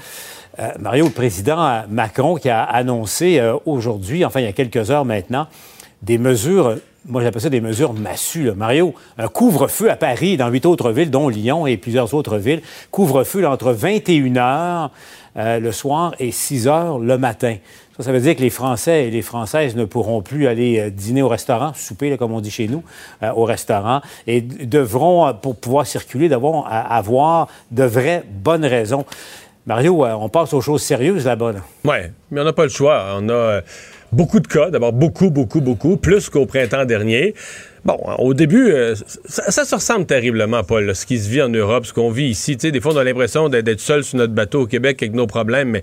Mario, 0.79 1.07
le 1.07 1.11
président 1.11 1.83
Macron 1.89 2.37
qui 2.37 2.49
a 2.49 2.63
annoncé 2.63 3.43
aujourd'hui, 3.65 4.25
enfin 4.25 4.41
il 4.41 4.45
y 4.45 4.49
a 4.49 4.53
quelques 4.53 4.91
heures 4.91 5.05
maintenant, 5.05 5.47
des 6.03 6.19
mesures 6.19 6.77
moi 7.07 7.23
j'appelle 7.23 7.43
ça 7.43 7.51
des 7.51 7.61
mesures 7.61 7.93
massues. 7.93 8.53
Mario, 8.53 8.95
un 9.19 9.29
couvre-feu 9.29 9.91
à 9.91 9.97
Paris, 9.97 10.37
dans 10.37 10.49
huit 10.49 10.67
autres 10.67 10.93
villes, 10.93 11.11
dont 11.11 11.29
Lyon 11.29 11.67
et 11.67 11.77
plusieurs 11.77 12.15
autres 12.15 12.39
villes. 12.39 12.63
Couvre-feu 12.91 13.47
entre 13.47 13.73
21 13.73 14.35
h 14.35 14.91
euh, 15.37 15.59
le 15.59 15.73
soir 15.73 16.15
et 16.19 16.31
6 16.31 16.67
h 16.67 17.05
le 17.05 17.19
matin. 17.19 17.57
Ça, 17.99 18.11
veut 18.11 18.21
dire 18.21 18.37
que 18.37 18.41
les 18.41 18.51
Français 18.51 19.09
et 19.09 19.11
les 19.11 19.23
Françaises 19.23 19.77
ne 19.77 19.85
pourront 19.85 20.23
plus 20.23 20.47
aller 20.47 20.79
euh, 20.79 20.91
dîner 20.91 21.23
au 21.23 21.29
restaurant, 21.29 21.73
souper, 21.75 22.17
comme 22.17 22.33
on 22.33 22.41
dit 22.41 22.51
chez 22.51 22.69
nous, 22.69 22.83
euh, 23.23 23.33
au 23.33 23.45
restaurant, 23.45 24.01
et 24.27 24.41
devront, 24.41 25.33
pour 25.35 25.57
pouvoir 25.57 25.87
circuler, 25.87 26.29
devront 26.29 26.63
avoir 26.65 27.49
de 27.71 27.85
vraies 27.85 28.25
bonnes 28.29 28.65
raisons. 28.65 29.05
Mario, 29.67 30.05
on 30.05 30.29
passe 30.29 30.53
aux 30.55 30.61
choses 30.61 30.83
sérieuses 30.83 31.25
là-bas. 31.25 31.53
Oui, 31.85 31.97
mais 32.31 32.41
on 32.41 32.45
n'a 32.45 32.53
pas 32.53 32.65
le 32.65 32.69
choix. 32.69 33.17
On 33.19 33.29
a 33.29 33.61
beaucoup 34.12 34.41
de 34.41 34.47
cas, 34.47 34.70
d'abord 34.70 34.93
beaucoup, 34.93 35.31
beaucoup, 35.31 35.61
beaucoup, 35.61 35.97
plus 35.97 36.29
qu'au 36.29 36.47
printemps 36.47 36.85
dernier. 36.85 37.35
Bon, 37.85 37.99
au 38.19 38.32
début, 38.32 38.70
euh, 38.70 38.94
ça, 39.25 39.64
se 39.64 39.75
ressemble 39.75 40.06
terriblement, 40.06 40.62
Paul, 40.62 40.94
ce 40.94 41.05
qui 41.05 41.19
se 41.19 41.29
vit 41.29 41.43
en 41.43 41.49
Europe, 41.49 41.85
ce 41.85 41.93
qu'on 41.93 42.11
vit 42.11 42.29
ici. 42.29 42.56
Des 42.56 42.81
fois, 42.81 42.94
on 42.94 42.97
a 42.97 43.03
l'impression 43.03 43.49
d'être 43.49 43.81
seul 43.81 44.05
sur 44.05 44.19
notre 44.19 44.32
bateau 44.32 44.63
au 44.63 44.67
Québec 44.67 45.03
avec 45.03 45.15
nos 45.15 45.27
problèmes, 45.27 45.70
mais 45.70 45.82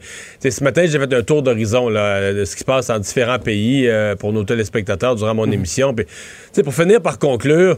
ce 0.49 0.63
matin, 0.63 0.85
j'ai 0.85 0.97
fait 0.97 1.13
un 1.13 1.23
tour 1.23 1.41
d'horizon 1.41 1.89
de 1.89 2.45
ce 2.45 2.53
qui 2.53 2.59
se 2.59 2.65
passe 2.65 2.89
en 2.89 2.99
différents 2.99 3.39
pays 3.39 3.89
euh, 3.89 4.15
pour 4.15 4.31
nos 4.31 4.45
téléspectateurs 4.45 5.15
durant 5.15 5.35
mon 5.35 5.47
mmh. 5.47 5.53
émission. 5.53 5.95
Pour 6.63 6.73
finir 6.73 7.01
par 7.01 7.19
conclure, 7.19 7.77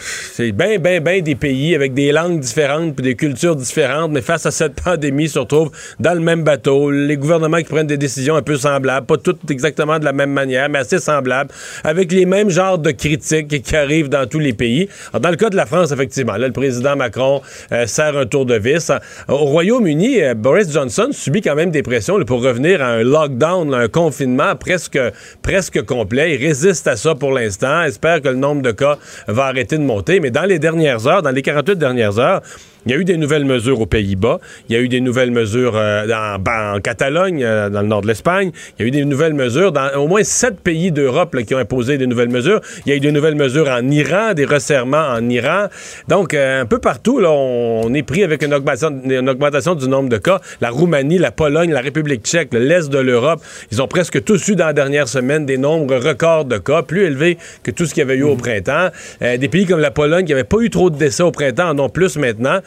c'est 0.00 0.52
bien, 0.52 0.78
bien, 0.78 1.00
bien 1.00 1.20
des 1.20 1.34
pays 1.34 1.74
avec 1.74 1.94
des 1.94 2.12
langues 2.12 2.40
différentes 2.40 2.96
puis 2.96 3.04
des 3.04 3.14
cultures 3.14 3.56
différentes, 3.56 4.10
mais 4.12 4.22
face 4.22 4.46
à 4.46 4.50
cette 4.50 4.80
pandémie, 4.84 5.28
se 5.28 5.38
retrouvent 5.38 5.70
dans 5.98 6.14
le 6.14 6.20
même 6.20 6.42
bateau. 6.42 6.90
Les 6.90 7.16
gouvernements 7.16 7.58
qui 7.58 7.64
prennent 7.64 7.86
des 7.86 7.98
décisions 7.98 8.36
un 8.36 8.42
peu 8.42 8.56
semblables, 8.56 9.06
pas 9.06 9.16
toutes 9.16 9.50
exactement 9.50 9.98
de 9.98 10.04
la 10.04 10.12
même 10.12 10.32
manière, 10.32 10.68
mais 10.68 10.80
assez 10.80 10.98
semblables, 10.98 11.50
avec 11.84 12.12
les 12.12 12.26
mêmes 12.26 12.50
genres 12.50 12.78
de 12.78 12.90
critiques 12.90 13.62
qui 13.62 13.76
arrivent 13.76 14.08
dans 14.08 14.26
tous 14.26 14.38
les 14.38 14.52
pays. 14.52 14.88
dans 15.18 15.30
le 15.30 15.36
cas 15.36 15.50
de 15.50 15.56
la 15.56 15.66
France, 15.66 15.92
effectivement, 15.92 16.36
là, 16.36 16.46
le 16.46 16.52
président 16.52 16.96
Macron 16.96 17.42
euh, 17.72 17.86
sert 17.86 18.16
un 18.16 18.26
tour 18.26 18.46
de 18.46 18.54
vis. 18.54 18.90
Au 19.28 19.36
Royaume-Uni, 19.36 20.22
euh, 20.22 20.34
Boris 20.34 20.72
Johnson 20.72 21.08
subit 21.12 21.42
quand 21.42 21.54
même 21.54 21.70
des 21.70 21.82
pressions 21.82 22.18
pour 22.24 22.42
revenir 22.42 22.82
à 22.82 22.88
un 22.88 23.02
lockdown, 23.02 23.74
un 23.74 23.88
confinement 23.88 24.56
presque, 24.56 24.98
presque 25.42 25.82
complet. 25.82 26.34
Il 26.34 26.46
résiste 26.46 26.86
à 26.86 26.96
ça 26.96 27.14
pour 27.14 27.32
l'instant, 27.32 27.82
espère 27.82 28.20
que 28.22 28.28
le 28.28 28.36
nombre 28.36 28.62
de 28.62 28.72
cas 28.72 28.98
va 29.26 29.46
arrêter 29.46 29.78
de 29.78 29.82
mais 30.20 30.30
dans 30.30 30.44
les 30.44 30.58
dernières 30.58 31.06
heures, 31.06 31.22
dans 31.22 31.30
les 31.30 31.42
48 31.42 31.76
dernières 31.76 32.18
heures, 32.18 32.42
il 32.86 32.92
y 32.92 32.94
a 32.94 32.98
eu 32.98 33.04
des 33.04 33.16
nouvelles 33.16 33.44
mesures 33.44 33.80
aux 33.80 33.86
Pays-Bas. 33.86 34.40
Il 34.68 34.74
y 34.74 34.78
a 34.78 34.80
eu 34.80 34.88
des 34.88 35.00
nouvelles 35.00 35.30
mesures 35.30 35.74
euh, 35.76 36.06
en, 36.08 36.80
Catalogne, 36.80 37.44
euh, 37.44 37.68
dans 37.68 37.82
le 37.82 37.88
nord 37.88 38.00
de 38.00 38.06
l'Espagne. 38.06 38.52
Il 38.78 38.82
y 38.82 38.84
a 38.84 38.88
eu 38.88 38.90
des 38.90 39.04
nouvelles 39.04 39.34
mesures 39.34 39.72
dans 39.72 39.90
au 39.96 40.08
moins 40.08 40.24
sept 40.24 40.60
pays 40.60 40.90
d'Europe 40.90 41.36
qui 41.46 41.54
ont 41.54 41.58
imposé 41.58 41.98
des 41.98 42.06
nouvelles 42.06 42.30
mesures. 42.30 42.60
Il 42.86 42.90
y 42.90 42.92
a 42.92 42.96
eu 42.96 43.00
des 43.00 43.12
nouvelles 43.12 43.34
mesures 43.34 43.68
en 43.68 43.86
Iran, 43.90 44.32
des 44.34 44.46
resserrements 44.46 45.08
en 45.08 45.28
Iran. 45.28 45.66
Donc, 46.08 46.32
euh, 46.32 46.62
un 46.62 46.66
peu 46.66 46.78
partout, 46.78 47.20
là, 47.20 47.30
on, 47.30 47.92
est 47.92 48.02
pris 48.02 48.24
avec 48.24 48.42
une 48.42 48.54
augmentation, 48.54 49.00
une 49.04 49.28
augmentation, 49.28 49.74
du 49.74 49.88
nombre 49.88 50.08
de 50.08 50.18
cas. 50.18 50.40
La 50.60 50.70
Roumanie, 50.70 51.18
la 51.18 51.32
Pologne, 51.32 51.72
la 51.72 51.80
République 51.80 52.24
tchèque, 52.24 52.48
l'Est 52.52 52.88
de 52.88 52.98
l'Europe, 52.98 53.42
ils 53.72 53.82
ont 53.82 53.88
presque 53.88 54.24
tous 54.24 54.48
eu 54.48 54.56
dans 54.56 54.66
la 54.66 54.72
dernière 54.72 55.08
semaine 55.08 55.44
des 55.44 55.58
nombres 55.58 55.96
records 55.96 56.46
de 56.46 56.58
cas, 56.58 56.82
plus 56.82 57.04
élevés 57.04 57.36
que 57.62 57.70
tout 57.70 57.84
ce 57.84 57.94
qu'il 57.94 58.00
y 58.00 58.04
avait 58.04 58.16
eu 58.16 58.22
au 58.22 58.36
printemps. 58.36 58.88
des 59.20 59.48
pays 59.48 59.66
comme 59.66 59.80
la 59.80 59.90
Pologne 59.90 60.24
qui 60.24 60.32
n'avaient 60.32 60.44
pas 60.44 60.60
eu 60.60 60.70
trop 60.70 60.88
de 60.88 60.96
décès 60.96 61.22
au 61.22 61.30
printemps 61.30 61.68
en 61.68 61.78
ont 61.78 61.88
plus 61.88 62.16
maintenant. 62.16 62.60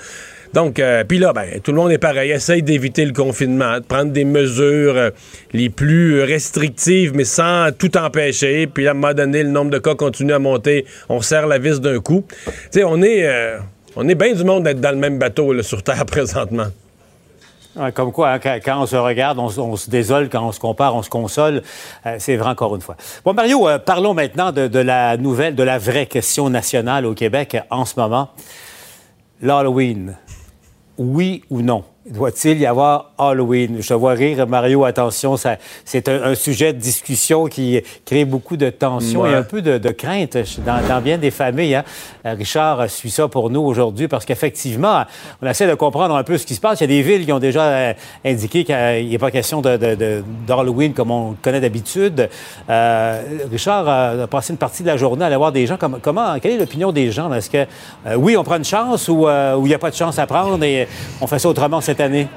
Donc, 0.54 0.78
euh, 0.78 1.04
puis 1.04 1.18
là, 1.18 1.34
ben, 1.34 1.60
tout 1.62 1.72
le 1.72 1.78
monde 1.78 1.92
est 1.92 1.98
pareil. 1.98 2.30
Essaye 2.32 2.62
d'éviter 2.62 3.06
le 3.06 3.12
confinement, 3.12 3.80
de 3.80 3.86
prendre 3.86 4.12
des 4.12 4.24
mesures 4.24 4.96
euh, 4.96 5.10
les 5.52 5.70
plus 5.70 6.22
restrictives, 6.22 7.14
mais 7.16 7.24
sans 7.24 7.70
tout 7.76 7.98
empêcher. 7.98 8.68
Puis 8.68 8.88
à 8.88 8.92
un 8.92 8.94
moment 8.94 9.14
donné, 9.14 9.42
le 9.42 9.50
nombre 9.50 9.72
de 9.72 9.80
cas 9.80 9.96
continue 9.96 10.34
à 10.34 10.40
monter. 10.40 10.86
On 11.10 11.22
serre 11.22 11.48
la 11.48 11.58
vis 11.58 11.82
d'un 11.82 12.00
coup. 12.00 12.24
Tu 12.46 12.52
sais, 12.70 12.84
on 12.84 13.02
est... 13.02 13.26
Euh, 13.26 13.58
bien 13.96 14.34
du 14.34 14.44
monde 14.44 14.64
d'être 14.64 14.80
dans 14.80 14.92
le 14.92 14.98
même 14.98 15.18
bateau 15.18 15.60
sur 15.64 15.82
Terre 15.82 16.06
présentement. 16.06 16.68
Comme 17.96 18.12
quoi, 18.12 18.34
hein, 18.34 18.40
quand, 18.40 18.84
on 18.84 18.86
se 18.86 18.96
regarde, 18.96 19.40
on, 19.40 19.76
se 19.76 19.90
désole, 19.90 20.30
quand 20.30 20.48
on 20.48 20.52
se 20.52 20.60
compare, 20.60 20.96
on 20.96 21.02
se 21.02 21.10
console. 21.10 21.64
C'est 22.20 22.36
vrai 22.36 22.50
encore 22.50 22.76
une 22.76 22.82
fois. 22.82 22.96
Bon, 23.26 23.34
Mario, 23.34 23.68
parlons 23.84 24.14
maintenant 24.14 24.52
de, 24.52 24.80
la 24.80 25.18
nouvelle, 25.18 25.56
de 25.56 25.64
la 25.64 25.80
vraie 25.80 26.06
question 26.06 26.52
nationale 26.52 27.08
au 27.08 27.16
Québec 27.16 27.58
en 27.72 27.86
ce 27.86 28.00
moment. 28.00 28.30
L'Halloween. 29.44 30.16
Oui 30.98 31.44
ou 31.50 31.62
non? 31.62 31.84
Doit-il 32.06 32.60
y 32.60 32.66
avoir 32.66 33.12
Halloween? 33.18 33.78
Je 33.80 33.88
te 33.88 33.94
vois 33.94 34.12
rire, 34.12 34.46
Mario, 34.46 34.84
attention, 34.84 35.38
c'est 35.38 36.10
un, 36.10 36.36
sujet 36.36 36.74
de 36.74 36.78
discussion 36.78 37.46
qui 37.46 37.82
crée 38.04 38.26
beaucoup 38.26 38.58
de 38.58 38.70
tensions 38.70 39.26
et 39.26 39.34
un 39.34 39.44
peu 39.44 39.62
de, 39.62 39.90
crainte 39.92 40.38
dans, 40.66 41.02
bien 41.02 41.18
des 41.18 41.32
familles. 41.32 41.76
Hein. 41.76 41.86
Euh, 42.26 42.34
Richard 42.34 42.90
suit 42.90 43.10
ça 43.10 43.30
pour 43.30 43.50
nous 43.50 43.62
aujourd'hui 43.62 44.10
parce 44.10 44.26
qu'effectivement, 44.26 45.04
on 45.42 45.48
essaie 45.48 45.66
de 45.66 45.76
comprendre 45.76 46.18
un 46.18 46.24
peu 46.24 46.38
ce 46.38 46.46
qui 46.46 46.56
se 46.56 46.60
passe. 46.60 46.82
Il 46.82 46.84
y 46.84 46.84
a 46.84 46.88
des 46.88 47.02
villes 47.04 47.26
qui 47.26 47.32
ont 47.32 47.40
déjà 47.40 47.64
euh, 47.64 47.94
indiqué 48.26 48.66
qu'il 48.66 49.08
n'y 49.08 49.16
a 49.16 49.20
pas 49.20 49.32
question 49.32 49.62
d'Halloween 49.62 50.94
comme 50.94 51.10
on 51.10 51.32
le 51.32 51.38
connaît 51.42 51.62
d'habitude. 51.62 52.30
Euh, 52.70 53.22
Richard 53.50 53.88
a 53.88 54.28
passé 54.28 54.52
une 54.52 54.60
partie 54.60 54.84
de 54.84 54.88
la 54.88 54.98
journée 54.98 55.24
à 55.24 55.28
aller 55.28 55.38
voir 55.38 55.54
des 55.54 55.66
gens. 55.66 55.78
Comment, 56.02 56.38
quelle 56.42 56.52
est 56.52 56.58
l'opinion 56.58 56.92
des 56.92 57.12
gens? 57.12 57.32
Est-ce 57.34 57.50
que, 57.50 57.66
oui, 58.18 58.36
on 58.36 58.44
prend 58.44 58.58
une 58.58 58.66
chance 58.66 59.08
ou 59.08 59.26
il 59.30 59.64
n'y 59.64 59.74
a 59.74 59.80
pas 59.80 59.90
de 59.90 59.96
chance 59.96 60.20
à 60.20 60.28
prendre 60.28 60.62
et 60.66 60.86
on 61.22 61.28
fait 61.28 61.40
ça 61.40 61.48
autrement? 61.48 61.80
Cette 61.80 61.93
année? 62.00 62.28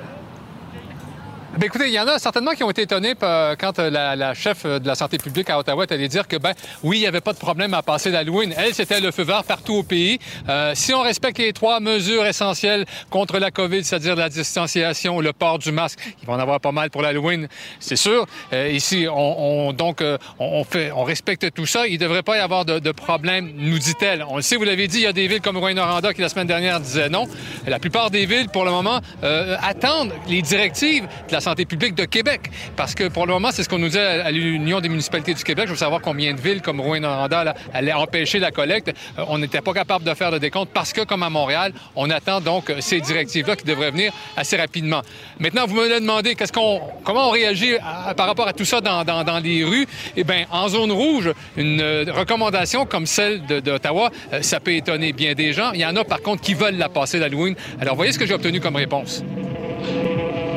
Ben, 1.59 1.69
écoutez, 1.69 1.87
il 1.87 1.95
y 1.95 1.99
en 1.99 2.07
a 2.07 2.19
certainement 2.19 2.51
qui 2.51 2.65
ont 2.65 2.71
été 2.71 2.83
étonnés 2.83 3.15
quand 3.15 3.79
euh, 3.79 3.89
la, 3.89 4.35
chef 4.35 4.67
euh, 4.67 4.79
de 4.79 4.87
la 4.87 4.95
santé 4.95 5.17
publique 5.17 5.49
à 5.49 5.59
Ottawa 5.59 5.85
est 5.85 5.93
allée 5.93 6.07
dire 6.07 6.29
que, 6.29 6.37
ben, 6.37 6.53
oui, 6.83 6.99
il 6.99 7.01
n'y 7.01 7.07
avait 7.07 7.23
pas 7.23 7.33
de 7.33 7.39
problème 7.39 7.73
à 7.73 7.81
passer 7.81 8.11
l'Halloween. 8.11 8.53
Elle, 8.59 8.75
c'était 8.75 9.01
le 9.01 9.11
feu 9.11 9.23
vert 9.23 9.43
partout 9.43 9.77
au 9.77 9.83
pays. 9.83 10.19
Euh, 10.51 10.73
si 10.75 10.93
on 10.93 11.01
respecte 11.01 11.39
les 11.39 11.55
trois 11.55 11.81
mesures 11.81 12.27
essentielles 12.27 12.85
contre 13.09 13.39
la 13.39 13.51
COVID, 13.51 13.85
c'est-à-dire 13.85 14.17
la 14.17 14.29
distanciation, 14.29 15.19
le 15.19 15.33
port 15.33 15.59
du 15.59 15.73
masque, 15.73 16.01
il 16.21 16.27
va 16.27 16.35
en 16.35 16.39
avoir 16.39 16.61
pas 16.61 16.73
mal 16.73 16.91
pour 16.91 17.01
l'Halloween, 17.01 17.49
c'est 17.81 17.97
sûr. 17.97 18.27
ici, 18.53 19.07
on, 19.11 19.73
donc, 19.73 20.05
on, 20.39 20.63
fait, 20.65 20.93
on 20.93 21.05
respecte 21.05 21.55
tout 21.55 21.65
ça. 21.65 21.87
Il 21.87 21.95
ne 21.95 21.99
devrait 21.99 22.23
pas 22.23 22.37
y 22.37 22.41
avoir 22.41 22.67
de, 22.67 22.93
problème, 22.93 23.51
nous 23.57 23.79
dit-elle. 23.79 24.27
On 24.29 24.37
le 24.37 24.43
sait, 24.43 24.57
vous 24.57 24.65
l'avez 24.65 24.89
dit, 24.89 24.99
il 24.99 25.05
y 25.05 25.07
a 25.07 25.15
des 25.15 25.27
villes 25.27 25.41
comme 25.41 25.57
Rouen-Noranda 25.57 26.13
qui, 26.13 26.21
la 26.21 26.29
semaine 26.29 26.49
dernière, 26.49 26.81
disaient 26.81 27.09
non. 27.09 27.27
La 27.67 27.79
plupart 27.79 28.11
des 28.11 28.27
villes, 28.27 28.51
pour 28.51 28.67
le 28.67 28.71
moment, 28.73 29.01
attendent 29.23 30.13
les 30.29 30.43
directives 30.43 31.05
de 31.29 31.33
la 31.33 31.41
santé 31.47 31.65
publique 31.65 31.95
de 31.95 32.05
Québec. 32.07 32.41
Parce 32.75 32.97
que 32.97 33.07
pour 33.07 33.25
le 33.25 33.33
moment, 33.33 33.51
c'est 33.53 33.63
ce 33.63 33.69
qu'on 33.69 33.79
nous 33.79 33.89
dit 33.89 33.99
à, 33.99 34.33
l'Union 34.33 34.81
des 34.81 34.89
municipalités 34.89 35.33
du 35.33 35.45
Québec. 35.45 35.67
Je 35.67 35.73
veux 35.73 35.77
savoir 35.77 36.01
combien 36.01 36.35
de 36.35 36.41
villes 36.41 36.61
comme 36.61 36.81
Rouen-Noranda 36.81 37.55
allaient 37.73 37.93
empêcher 37.93 38.41
la 38.41 38.51
collecte. 38.51 38.89
Euh, 38.89 39.25
on 39.29 39.39
n'était 39.39 39.61
pas 39.61 39.73
capable 39.73 40.05
de 40.05 40.13
faire 40.15 40.33
de 40.33 40.39
décompte 40.39 40.71
parce 40.75 40.93
que, 40.93 41.03
comme 41.03 41.23
à 41.23 41.31
Montréal, 41.31 41.73
on 41.95 42.11
attend 42.11 42.41
donc 42.41 42.69
euh, 42.69 42.81
ces 42.81 43.01
directives-là 43.01 43.55
qui 43.55 43.65
devraient 43.65 43.93
venir 43.93 44.13
assez 44.37 44.57
rapidement. 44.57 45.03
Maintenant, 45.39 45.67
vous 45.67 45.77
me 45.77 46.47
qu'on, 46.53 46.81
comment 47.05 47.29
on 47.29 47.31
réagit 47.31 47.75
par 48.17 48.27
rapport 48.27 48.49
à 48.49 48.53
tout 48.53 48.65
ça 48.65 48.81
dans, 48.81 49.41
les 49.43 49.63
rues? 49.63 49.87
Eh 50.17 50.25
bien, 50.25 50.47
en 50.51 50.67
zone 50.69 50.91
rouge, 50.91 51.31
une 51.57 51.81
euh, 51.81 52.05
recommandation 52.09 52.87
comme 52.87 53.07
celle 53.07 53.43
d'Ottawa, 53.47 54.11
ça 54.41 54.59
peut 54.59 54.73
étonner 54.73 55.13
bien 55.13 55.35
des 55.35 55.53
gens. 55.53 55.71
Il 55.75 55.81
y 55.81 55.87
en 55.87 55.95
a, 55.95 56.03
par 56.03 56.23
contre, 56.23 56.43
qui 56.43 56.55
veulent 56.55 56.77
la 56.77 56.89
passer 56.89 57.21
d'Halloween. 57.21 57.55
Alors, 57.81 57.95
voyez 57.95 58.11
ce 58.11 58.19
que 58.19 58.27
j'ai 58.27 58.35
obtenu 58.35 58.61
comme 58.61 58.77
réponse. 58.77 59.23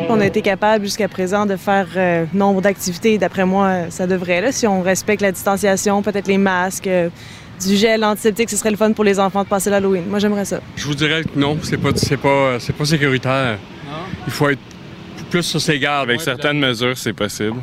On 0.10 0.20
a 0.20 0.26
été 0.26 0.42
capable 0.42 0.86
jusqu'à 0.86 1.08
présent 1.08 1.46
de 1.46 1.56
faire 1.56 1.88
euh, 1.96 2.26
nombre 2.34 2.62
d'activités. 2.62 3.20
D'après 3.20 3.46
moi, 3.46 3.90
ça 3.90 4.08
devrait. 4.08 4.42
Là, 4.42 4.52
si 4.52 4.66
on 4.66 4.82
respecte 4.82 5.22
la 5.22 5.32
distanciation, 5.32 6.02
peut-être 6.02 6.28
les 6.28 6.40
masques, 6.40 6.88
euh, 6.88 7.10
du 7.64 7.76
gel 7.76 8.04
antiseptique, 8.04 8.50
ce 8.50 8.58
serait 8.58 8.72
le 8.72 8.78
fun 8.78 8.92
pour 8.94 9.04
les 9.04 9.20
enfants 9.20 9.44
de 9.44 9.50
passer 9.50 9.70
l'Halloween. 9.70 10.06
Moi, 10.10 10.18
j'aimerais 10.18 10.46
ça. 10.46 10.62
Je 10.76 10.86
vous 10.86 10.96
dirais 10.96 11.24
que 11.24 11.38
non, 11.38 11.60
c'est 11.62 11.78
pas, 11.78 11.90
c'est 11.96 12.18
pas, 12.18 12.60
c'est 12.60 12.74
pas 12.74 12.86
sécuritaire. 12.86 13.60
Il 14.26 14.34
faut 14.34 14.50
être 14.50 14.60
plus 15.30 15.44
sur 15.44 15.62
ses 15.62 15.78
gardes. 15.78 16.10
Avec 16.10 16.22
certaines 16.22 16.60
mesures, 16.60 16.98
c'est 16.98 17.14
possible. 17.14 17.58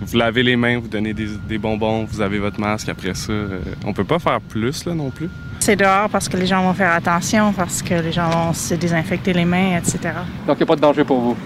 Vous 0.00 0.18
lavez 0.18 0.42
les 0.42 0.56
mains, 0.56 0.80
vous 0.80 0.88
donnez 0.88 1.14
des, 1.14 1.58
bonbons, 1.58 2.04
vous 2.04 2.20
avez 2.20 2.38
votre 2.38 2.58
masque. 2.58 2.88
Après 2.88 3.14
ça, 3.14 3.32
euh, 3.32 3.60
on 3.86 3.92
peut 3.92 4.04
pas 4.04 4.18
faire 4.18 4.40
plus 4.40 4.84
là 4.84 4.94
non 4.94 5.10
plus. 5.10 5.28
C'est 5.60 5.76
dehors 5.76 6.08
parce 6.10 6.28
que 6.28 6.36
les 6.36 6.46
gens 6.46 6.62
vont 6.64 6.74
faire 6.74 6.92
attention, 6.92 7.52
parce 7.52 7.82
que 7.82 7.94
les 7.94 8.10
gens 8.10 8.28
vont 8.28 8.52
se 8.52 8.74
désinfecter 8.74 9.32
les 9.32 9.44
mains, 9.44 9.78
etc. 9.78 9.98
Donc, 10.46 10.56
il 10.56 10.62
n'y 10.62 10.62
a 10.64 10.66
pas 10.66 10.76
de 10.76 10.80
danger 10.80 11.04
pour 11.04 11.20
vous? 11.20 11.36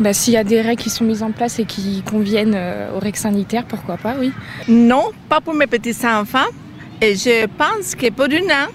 Bah, 0.00 0.12
S'il 0.12 0.34
y 0.34 0.36
a 0.36 0.44
des 0.44 0.60
règles 0.60 0.82
qui 0.82 0.90
sont 0.90 1.04
mises 1.04 1.22
en 1.22 1.32
place 1.32 1.58
et 1.58 1.64
qui 1.64 2.02
conviennent 2.02 2.54
euh, 2.54 2.96
aux 2.96 2.98
règles 2.98 3.18
sanitaires, 3.18 3.64
pourquoi 3.66 3.96
pas, 3.96 4.14
oui. 4.18 4.32
Non, 4.68 5.10
pas 5.28 5.40
pour 5.40 5.54
mes 5.54 5.66
petits-enfants. 5.66 6.38
Et 7.00 7.14
je 7.14 7.46
pense 7.46 7.94
que 7.94 8.10
pour 8.10 8.26
une 8.26 8.50
an, 8.50 8.68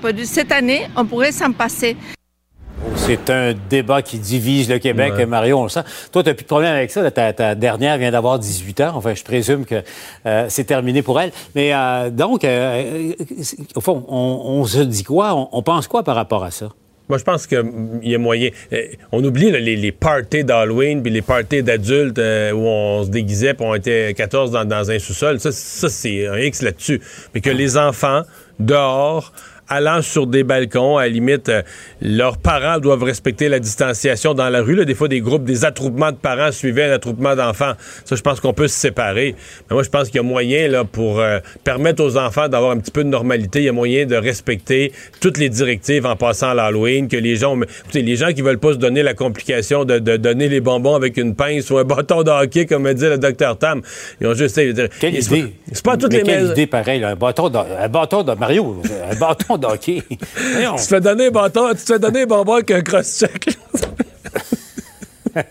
pour 0.00 0.10
cette 0.24 0.52
année, 0.52 0.88
on 0.96 1.04
pourrait 1.04 1.32
s'en 1.32 1.52
passer. 1.52 1.96
C'est 2.94 3.30
un 3.30 3.54
débat 3.68 4.02
qui 4.02 4.18
divise 4.18 4.68
le 4.68 4.78
Québec, 4.78 5.14
Mario, 5.26 5.58
on 5.58 5.62
le 5.64 5.68
sent. 5.68 5.82
Toi, 6.12 6.22
tu 6.22 6.28
n'as 6.28 6.34
plus 6.34 6.44
de 6.44 6.48
problème 6.48 6.74
avec 6.74 6.90
ça. 6.90 7.10
Ta, 7.10 7.54
dernière 7.54 7.98
vient 7.98 8.10
d'avoir 8.10 8.38
18 8.38 8.80
ans. 8.82 8.92
Enfin, 8.94 9.14
je 9.14 9.24
présume 9.24 9.64
que 9.64 9.82
euh, 10.26 10.46
c'est 10.48 10.64
terminé 10.64 11.02
pour 11.02 11.20
elle. 11.20 11.32
Mais 11.54 11.74
euh, 11.74 12.10
donc, 12.10 12.46
au 13.74 13.80
fond, 13.80 14.04
on, 14.08 14.64
se 14.64 14.80
dit 14.80 15.04
quoi? 15.04 15.48
on 15.52 15.62
pense 15.62 15.88
quoi 15.88 16.02
par 16.02 16.14
rapport 16.14 16.44
à 16.44 16.50
ça? 16.50 16.68
Moi, 17.10 17.18
je 17.18 17.24
pense 17.24 17.48
qu'il 17.48 17.60
y 18.04 18.14
a 18.14 18.18
moyen. 18.18 18.50
Euh, 18.72 18.84
on 19.10 19.22
oublie 19.24 19.50
les, 19.50 19.74
les, 19.74 19.92
parties 19.92 20.44
d'Halloween 20.44 21.02
puis 21.02 21.10
les 21.10 21.22
parties 21.22 21.60
d'adultes 21.60 22.20
euh, 22.20 22.52
où 22.52 22.60
on 22.60 23.04
se 23.04 23.10
déguisait 23.10 23.52
puis 23.52 23.66
on 23.68 23.74
était 23.74 24.14
14 24.14 24.52
dans, 24.52 24.64
dans 24.64 24.92
un 24.92 24.98
sous-sol. 25.00 25.40
Ça, 25.40 25.50
ça 25.50 25.88
c'est 25.88 26.28
un 26.28 26.38
X 26.38 26.62
là-dessus. 26.62 27.00
Mais 27.34 27.40
que 27.40 27.50
les 27.50 27.76
enfants, 27.76 28.22
dehors, 28.60 29.32
allant 29.70 30.02
sur 30.02 30.26
des 30.26 30.42
balcons, 30.42 30.98
à 30.98 31.04
la 31.04 31.08
limite, 31.08 31.48
euh, 31.48 31.62
leurs 32.02 32.36
parents 32.36 32.78
doivent 32.78 33.04
respecter 33.04 33.48
la 33.48 33.60
distanciation 33.60 34.34
dans 34.34 34.48
la 34.48 34.60
rue. 34.60 34.74
Là, 34.74 34.84
des 34.84 34.94
fois, 34.94 35.08
des 35.08 35.20
groupes, 35.20 35.44
des 35.44 35.64
attroupements 35.64 36.10
de 36.10 36.16
parents 36.16 36.50
suivaient 36.50 36.84
un 36.84 36.92
attroupement 36.92 37.36
d'enfants. 37.36 37.72
Ça, 38.04 38.16
je 38.16 38.20
pense 38.20 38.40
qu'on 38.40 38.52
peut 38.52 38.68
se 38.68 38.74
séparer. 38.74 39.36
Mais 39.68 39.74
moi, 39.74 39.84
je 39.84 39.88
pense 39.88 40.08
qu'il 40.08 40.16
y 40.16 40.18
a 40.18 40.22
moyen, 40.24 40.68
là, 40.68 40.84
pour 40.84 41.20
euh, 41.20 41.38
permettre 41.62 42.02
aux 42.02 42.16
enfants 42.18 42.48
d'avoir 42.48 42.72
un 42.72 42.78
petit 42.78 42.90
peu 42.90 43.04
de 43.04 43.08
normalité, 43.08 43.60
il 43.60 43.66
y 43.66 43.68
a 43.68 43.72
moyen 43.72 44.06
de 44.06 44.16
respecter 44.16 44.92
toutes 45.20 45.38
les 45.38 45.48
directives 45.48 46.04
en 46.04 46.16
passant 46.16 46.50
à 46.50 46.54
l'Halloween, 46.54 47.06
que 47.08 47.16
les 47.16 47.36
gens, 47.36 47.56
écoutez, 47.60 48.02
les 48.02 48.16
gens 48.16 48.32
qui 48.32 48.42
veulent 48.42 48.58
pas 48.58 48.72
se 48.72 48.78
donner 48.78 49.04
la 49.04 49.14
complication 49.14 49.84
de, 49.84 49.98
donner 49.98 50.48
les 50.48 50.60
bonbons 50.60 50.96
avec 50.96 51.16
une 51.16 51.36
pince 51.36 51.70
ou 51.70 51.78
un 51.78 51.84
bâton 51.84 52.24
de 52.24 52.30
hockey, 52.30 52.66
comme 52.66 52.92
dit 52.92 53.04
le 53.04 53.18
docteur 53.18 53.56
Tam, 53.56 53.82
ils 54.20 54.26
ont 54.26 54.34
juste... 54.34 54.60
Quelle 55.00 55.14
idée? 55.14 55.54
C'est 55.72 55.84
pas 55.84 55.96
toutes 55.96 56.12
les 56.12 56.22
quelle 56.22 56.50
idée 56.50 56.66
pareille, 56.66 57.04
un 57.04 57.14
bâton 57.14 57.48
de, 57.48 57.58
un 57.58 57.88
bâton 57.88 58.22
de 58.22 58.32
Mario, 58.32 58.82
un 59.10 59.16
bâton 59.16 59.59
tu 59.82 60.02
te 60.02 60.80
fais 60.80 61.00
donner 61.00 61.26
un 61.26 61.30
bâton, 61.30 61.70
tu 61.70 61.76
te 61.76 61.92
fais 61.92 61.98
donner 61.98 62.22
un 62.22 62.26
bonbon 62.26 62.54
avec 62.54 62.70
un 62.70 62.82
cross-check. 62.82 63.56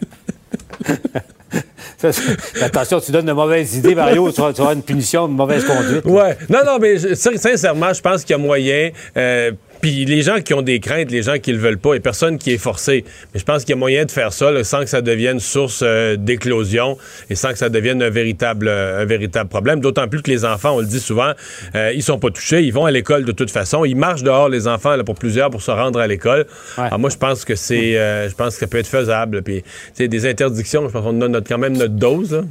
attention, 2.62 3.00
tu 3.00 3.12
donnes 3.12 3.26
de 3.26 3.34
mauvaises 3.34 3.76
idées, 3.76 3.96
Mario, 3.96 4.32
tu 4.32 4.42
auras, 4.42 4.74
une 4.74 4.84
punition 4.84 5.28
de 5.28 5.34
mauvaise 5.34 5.66
conduite. 5.66 6.06
Ouais. 6.06 6.38
Non, 6.50 6.60
non, 6.66 6.78
mais 6.80 6.98
sincèrement, 7.16 7.94
je 7.94 8.02
pense 8.02 8.24
qu'il 8.24 8.32
y 8.32 8.40
a 8.40 8.42
moyen. 8.42 8.92
Euh, 9.18 9.52
puis 9.82 10.06
les 10.06 10.22
gens 10.22 10.42
qui 10.42 10.54
ont 10.54 10.62
des 10.62 10.80
craintes, 10.80 11.12
les 11.12 11.24
gens 11.24 11.38
qui 11.40 11.52
le 11.52 11.58
veulent 11.58 11.78
pas, 11.78 11.94
et 11.94 12.00
personne 12.00 12.38
qui 12.38 12.52
est 12.52 12.58
forcé. 12.58 13.06
Mais 13.34 13.40
je 13.40 13.46
pense 13.46 13.64
qu'il 13.64 13.72
y 13.72 13.74
a 13.74 13.78
moyen 13.78 14.06
de 14.06 14.12
faire 14.12 14.34
ça 14.34 14.64
sans 14.64 14.82
que 14.82 14.90
ça 14.90 15.02
devienne 15.02 15.40
source 15.40 15.82
euh, 15.84 16.16
d'éclosion 16.16 16.98
et 17.30 17.36
sans 17.36 17.52
que 17.52 17.58
ça 17.58 17.70
devienne 17.70 18.02
un 18.02 18.10
véritable, 18.10 18.68
euh, 18.68 19.02
un 19.02 19.06
véritable 19.06 19.50
problème. 19.50 19.80
D'autant 19.80 20.08
plus 20.08 20.22
que 20.22 20.32
les 20.32 20.46
enfants, 20.46 20.76
on 20.76 20.80
le 20.80 20.86
dit 20.86 21.00
souvent, 21.00 21.32
euh, 21.76 21.92
ils 21.94 22.04
sont 22.04 22.20
pas 22.20 22.30
touchés, 22.30 22.64
ils 22.64 22.74
vont 22.74 22.86
à 22.86 22.92
l'école 22.92 23.26
de 23.26 23.32
toute 23.32 23.52
façon. 23.52 23.86
Ils 23.86 23.96
marchent 23.96 24.24
dehors, 24.24 24.50
les 24.50 24.68
enfants, 24.68 24.96
là, 24.96 25.04
pour 25.04 25.16
plusieurs, 25.16 25.50
pour 25.50 25.62
se 25.62 25.72
rendre 25.72 26.00
à 26.00 26.08
l'école. 26.08 26.46
Alors 26.78 27.00
moi, 27.00 27.10
je 27.10 27.18
pense 27.18 27.46
que 27.46 27.56
c'est, 27.56 27.94
je 27.94 28.36
pense 28.36 28.56
que 28.56 28.60
ça 28.62 28.68
peut 28.68 28.78
être 28.78 28.88
faisable. 28.88 29.42
Puis, 29.42 29.64
des 29.98 30.26
interdictions, 30.26 30.88
je 30.88 30.94
pense 30.94 31.04
qu'on 31.04 31.22
a 31.22 31.28
notre, 31.28 31.48
quand 31.48 31.58
même 31.58 31.78
notre 31.78 31.94
dose. 31.94 32.44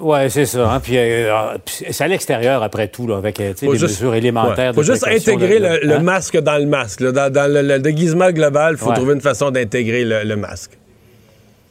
Oui, 0.00 0.18
c'est 0.30 0.46
ça. 0.46 0.68
Hein. 0.68 0.82
Euh, 0.90 1.58
puis, 1.64 1.86
c'est 1.90 2.04
à 2.04 2.08
l'extérieur, 2.08 2.62
après 2.62 2.88
tout, 2.88 3.06
là, 3.06 3.16
avec 3.16 3.38
euh, 3.40 3.54
des 3.54 3.68
mesures 3.68 4.14
élémentaires. 4.14 4.72
Il 4.72 4.74
faut 4.74 4.82
juste 4.82 5.06
intégrer 5.06 5.58
le, 5.58 5.94
hein? 5.94 6.00
masque 6.00 6.38
dans 6.38 6.58
le 6.58 6.66
masque. 6.66 7.02
Dans, 7.04 7.52
le, 7.52 7.78
déguisement 7.78 8.30
global, 8.30 8.74
il 8.74 8.78
faut 8.78 8.92
trouver 8.92 9.14
une 9.14 9.20
façon 9.20 9.50
d'intégrer 9.50 10.04
le, 10.04 10.36
masque. 10.36 10.78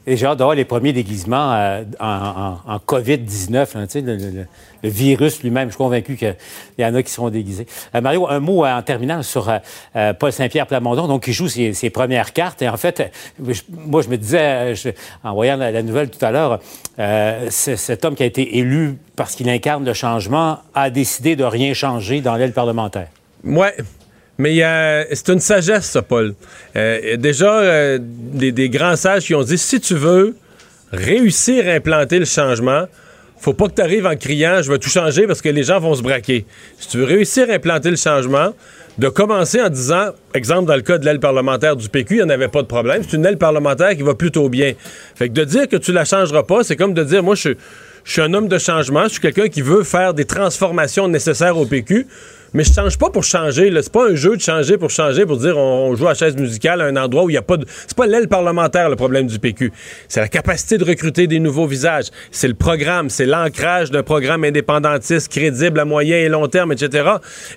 Et 0.08 0.18
j'ai 0.18 0.26
hâte 0.28 0.38
d'avoir 0.38 0.56
les 0.56 0.66
premiers 0.66 0.94
déguisements 0.94 1.54
euh, 1.54 1.84
en, 2.00 2.78
COVID-19, 2.78 4.04
le, 4.06 4.16
le, 4.84 4.90
virus 4.90 5.42
lui-même. 5.42 5.70
Je 5.70 5.74
suis 5.74 5.78
convaincu 5.78 6.16
qu'il 6.16 6.36
y 6.78 6.86
en 6.86 6.94
a 6.94 7.02
qui 7.02 7.12
seront 7.12 7.30
déguisés. 7.30 7.66
Euh, 7.96 8.02
Mario, 8.02 8.28
un 8.30 8.40
mot 8.40 8.66
en 8.66 8.82
terminant 8.84 9.24
sur 9.24 9.50
euh, 9.96 10.14
Paul 10.14 10.32
Saint-Pierre 10.32 10.68
Plamondon, 10.68 11.08
donc 11.08 11.24
qui 11.24 11.34
joue 11.34 11.48
ses, 11.48 11.90
premières 11.90 12.34
cartes. 12.34 12.62
Et 12.62 12.70
en 12.70 12.78
fait, 12.78 13.12
moi, 13.70 14.02
je 14.02 14.10
me 14.10 14.18
disais, 14.18 14.74
en 15.24 15.34
voyant 15.34 15.58
la, 15.58 15.82
nouvelle 15.82 16.10
tout 16.10 16.24
à 16.24 16.32
l'heure, 16.32 16.60
cet 17.50 18.06
homme 18.06 18.16
qui 18.16 18.24
a 18.24 18.28
été 18.28 18.58
élu 18.58 18.98
parce 19.16 19.36
qu'il 19.36 19.50
incarne 19.50 19.86
le 19.86 19.94
changement 19.94 20.60
a 20.74 20.90
décidé 20.90 21.36
de 21.36 21.44
rien 21.44 21.74
changer 21.74 22.22
dans 22.22 22.36
l'aile 22.36 22.54
parlementaire. 22.54 23.08
Ouais. 23.44 23.76
Mais 24.38 24.62
c'est 25.14 25.30
une 25.30 25.40
sagesse, 25.40 25.86
ça, 25.86 26.02
Paul. 26.02 26.34
Euh, 26.76 27.16
déjà, 27.18 27.60
euh, 27.60 28.00
des, 28.02 28.70
grands 28.70 28.96
sages 28.96 29.26
qui 29.26 29.36
ont 29.36 29.44
dit 29.44 29.58
si 29.58 29.80
tu 29.80 29.96
veux 29.96 30.36
réussir 30.92 31.68
à 31.68 31.72
implanter 31.72 32.20
le 32.20 32.26
changement, 32.26 32.86
faut 33.40 33.54
pas 33.54 33.68
que 33.68 33.76
tu 33.76 33.82
arrives 33.82 34.06
en 34.06 34.16
criant 34.16 34.62
je 34.62 34.72
vais 34.72 34.80
tout 34.80 34.90
changer 34.90 35.28
parce 35.28 35.42
que 35.42 35.50
les 35.50 35.64
gens 35.64 35.80
vont 35.80 35.96
se 35.96 36.02
braquer. 36.02 36.46
Si 36.80 36.90
tu 36.90 36.98
veux 36.98 37.06
réussir 37.06 37.50
à 37.50 37.54
implanter 37.54 37.90
le 37.90 37.96
changement, 37.96 38.54
de 38.98 39.10
commencer 39.10 39.62
en 39.62 39.70
disant, 39.70 40.12
exemple 40.34 40.68
dans 40.68 40.76
le 40.76 40.82
cas 40.82 40.98
de 40.98 41.06
l'aile 41.06 41.20
parlementaire 41.20 41.76
du 41.76 41.90
PQ, 41.90 42.16
il 42.16 42.18
n'y 42.18 42.24
en 42.24 42.30
avait 42.30 42.48
pas 42.48 42.62
de 42.62 42.68
problème. 42.68 43.04
C'est 43.04 43.18
une 43.18 43.26
aile 43.26 43.38
parlementaire 43.38 43.96
qui 43.96 44.04
va 44.04 44.16
plutôt 44.16 44.48
bien. 44.50 44.74
Fait 45.16 45.28
que 45.28 45.34
de 45.34 45.44
dire 45.44 45.68
que 45.68 45.76
tu 45.76 45.92
la 45.92 46.06
changeras 46.06 46.44
pas, 46.44 46.64
c'est 46.64 46.76
comme 46.76 46.94
de 46.94 47.04
dire, 47.04 47.22
moi, 47.22 47.36
je 47.36 47.56
suis 48.06 48.22
un 48.22 48.34
homme 48.34 48.48
de 48.48 48.58
changement, 48.58 49.04
je 49.04 49.10
suis 49.10 49.22
quelqu'un 49.22 49.50
qui 49.50 49.62
veut 49.62 49.84
faire 49.84 50.14
des 50.14 50.26
transformations 50.26 51.08
nécessaires 51.08 51.58
au 51.58 51.66
PQ. 51.66 52.08
Mais 52.56 52.64
je 52.64 52.72
change 52.72 52.98
pas 52.98 53.10
pour 53.10 53.26
changer. 53.26 53.70
C'est 53.82 53.92
pas 53.92 54.08
un 54.10 54.16
jeu 54.16 54.38
de 54.38 54.42
changer 54.42 54.78
pour 54.78 54.90
changer, 54.90 55.26
pour 55.26 55.36
dire 55.36 55.58
on, 55.58 55.94
joue 55.94 56.08
à 56.08 56.14
chaise 56.14 56.38
musicale 56.38 56.80
à 56.80 56.86
un 56.86 56.96
endroit 56.96 57.24
où 57.24 57.30
il 57.30 57.34
n'y 57.34 57.38
a 57.38 57.42
pas 57.42 57.58
de. 57.58 57.66
C'est 57.68 57.98
pas 57.98 58.08
l'aile 58.08 58.30
parlementaire 58.30 58.90
le 58.90 58.96
problème 58.96 59.28
du 59.28 59.40
PQ. 59.40 59.74
C'est 60.08 60.22
la 60.22 60.30
capacité 60.30 60.78
de 60.78 60.86
recruter 60.86 61.28
des 61.28 61.40
nouveaux 61.40 61.68
visages. 61.68 62.06
C'est 62.32 62.48
le 62.48 62.54
programme, 62.54 63.10
c'est 63.10 63.26
l'ancrage 63.26 63.92
d'un 63.92 64.04
programme 64.04 64.46
indépendantiste 64.46 65.28
crédible 65.28 65.82
à 65.82 65.84
moyen 65.84 66.16
et 66.16 66.30
long 66.30 66.48
terme, 66.48 66.72
etc. 66.72 67.10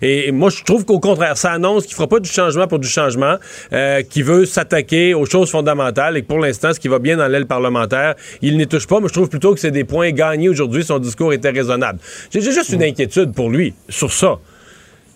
Et, 0.02 0.32
moi, 0.32 0.50
je 0.50 0.64
trouve 0.64 0.84
qu'au 0.84 0.98
contraire, 0.98 1.36
ça 1.36 1.52
annonce 1.52 1.86
qu'il 1.86 1.94
fera 1.94 2.08
pas 2.08 2.18
du 2.18 2.28
changement 2.28 2.66
pour 2.66 2.80
du 2.80 2.88
changement, 2.88 3.36
euh, 3.72 4.02
qui 4.02 4.22
veut 4.22 4.46
s'attaquer 4.46 5.14
aux 5.14 5.26
choses 5.26 5.48
fondamentales 5.48 6.16
et 6.16 6.22
que 6.22 6.26
pour 6.26 6.40
l'instant, 6.40 6.72
ce 6.72 6.80
qui 6.80 6.88
va 6.88 6.98
bien 6.98 7.16
dans 7.16 7.28
l'aile 7.28 7.46
parlementaire, 7.46 8.16
il 8.42 8.56
n'y 8.56 8.66
touche 8.66 8.88
pas. 8.88 8.98
Mais 8.98 9.06
je 9.06 9.12
trouve 9.12 9.28
plutôt 9.28 9.54
que 9.54 9.60
c'est 9.60 9.70
des 9.70 9.84
points 9.84 10.10
gagnés 10.10 10.48
aujourd'hui. 10.48 10.82
Son 10.82 10.98
discours 10.98 11.32
était 11.32 11.50
raisonnable. 11.50 12.00
J'ai 12.32 12.40
juste 12.40 12.70
une 12.70 12.82
inquiétude 12.82 13.32
pour 13.32 13.48
lui 13.48 13.74
sur 13.88 14.12
ça 14.12 14.40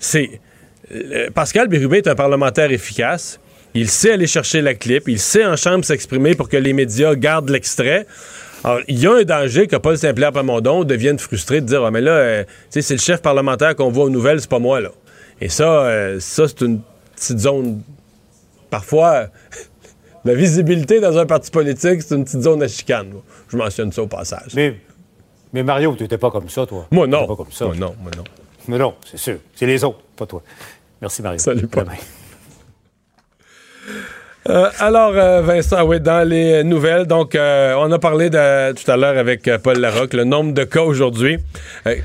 c'est. 0.03 0.41
Euh, 0.93 1.31
Pascal 1.31 1.69
Bérubé 1.69 1.99
est 1.99 2.09
un 2.09 2.15
parlementaire 2.15 2.71
efficace. 2.71 3.41
Il 3.75 3.89
sait 3.89 4.13
aller 4.13 4.27
chercher 4.27 4.61
la 4.61 4.75
clip. 4.75 5.09
Il 5.09 5.19
sait 5.19 5.47
en 5.47 5.57
chambre 5.57 5.85
s'exprimer 5.85 6.35
pour 6.35 6.49
que 6.49 6.59
les 6.59 6.75
médias 6.75 7.15
gardent 7.15 7.49
l'extrait. 7.49 8.07
Alors, 8.65 8.81
il 8.89 8.99
y 8.99 9.07
a 9.07 9.13
un 9.13 9.23
danger 9.23 9.67
que 9.67 9.77
Paul 9.77 9.97
Saint-Pierre 9.97 10.33
Plamondon 10.33 10.85
devienne 10.85 11.19
frustré 11.19 11.61
de 11.61 11.67
dire 11.67 11.85
ah, 11.85 11.91
mais 11.91 12.01
là, 12.01 12.13
euh, 12.13 12.45
c'est 12.69 12.89
le 12.91 12.99
chef 12.99 13.23
parlementaire 13.23 13.75
qu'on 13.75 13.91
voit 13.91 14.05
aux 14.05 14.11
nouvelles, 14.11 14.41
c'est 14.41 14.51
pas 14.51 14.59
moi, 14.59 14.81
là. 14.81 14.91
Et 15.41 15.49
ça, 15.49 15.85
euh, 15.85 16.21
ça 16.21 16.47
c'est 16.47 16.61
une 16.61 16.81
petite 17.17 17.39
zone. 17.39 17.81
Parfois, 18.69 19.29
la 20.25 20.35
visibilité 20.35 21.01
dans 21.01 21.17
un 21.17 21.27
parti 21.27 21.51
politique, 21.51 22.03
c'est 22.03 22.15
une 22.15 22.25
petite 22.25 22.43
zone 22.43 22.63
à 22.63 22.69
chicane. 22.69 23.13
Je 23.49 23.57
mentionne 23.57 23.91
ça 23.93 24.03
au 24.03 24.07
passage. 24.07 24.53
Mais, 24.55 24.77
mais 25.53 25.63
Mario, 25.63 25.95
tu 25.97 26.03
n'étais 26.03 26.19
pas 26.19 26.31
comme 26.31 26.49
ça, 26.49 26.67
toi. 26.67 26.87
Moi, 26.91 27.07
non. 27.07 27.27
Pas 27.27 27.37
comme 27.37 27.53
ça. 27.53 27.67
Moi, 27.67 27.77
non, 27.77 27.95
moi, 28.01 28.11
non. 28.17 28.25
Mais 28.69 28.79
non, 28.79 28.95
c'est 29.05 29.17
sûr. 29.17 29.39
C'est 29.55 29.67
les 29.67 29.83
autres, 29.85 30.01
pas 30.17 30.27
toi. 30.27 30.43
Merci, 31.01 31.23
Mario. 31.23 31.39
Salut, 31.39 31.67
Paul. 31.67 31.89
Euh, 34.49 34.69
alors, 34.81 35.13
euh, 35.15 35.41
Vincent, 35.41 35.85
oui, 35.85 36.01
dans 36.01 36.29
les 36.29 36.65
nouvelles, 36.65 37.07
donc, 37.07 37.37
euh, 37.37 37.75
on 37.79 37.93
a 37.93 37.99
parlé 38.01 38.29
de, 38.29 38.73
tout 38.73 38.91
à 38.91 38.97
l'heure 38.97 39.17
avec 39.17 39.49
Paul 39.63 39.79
Larocque, 39.79 40.15
le 40.15 40.25
nombre 40.25 40.53
de 40.53 40.65
cas 40.65 40.83
aujourd'hui, 40.83 41.39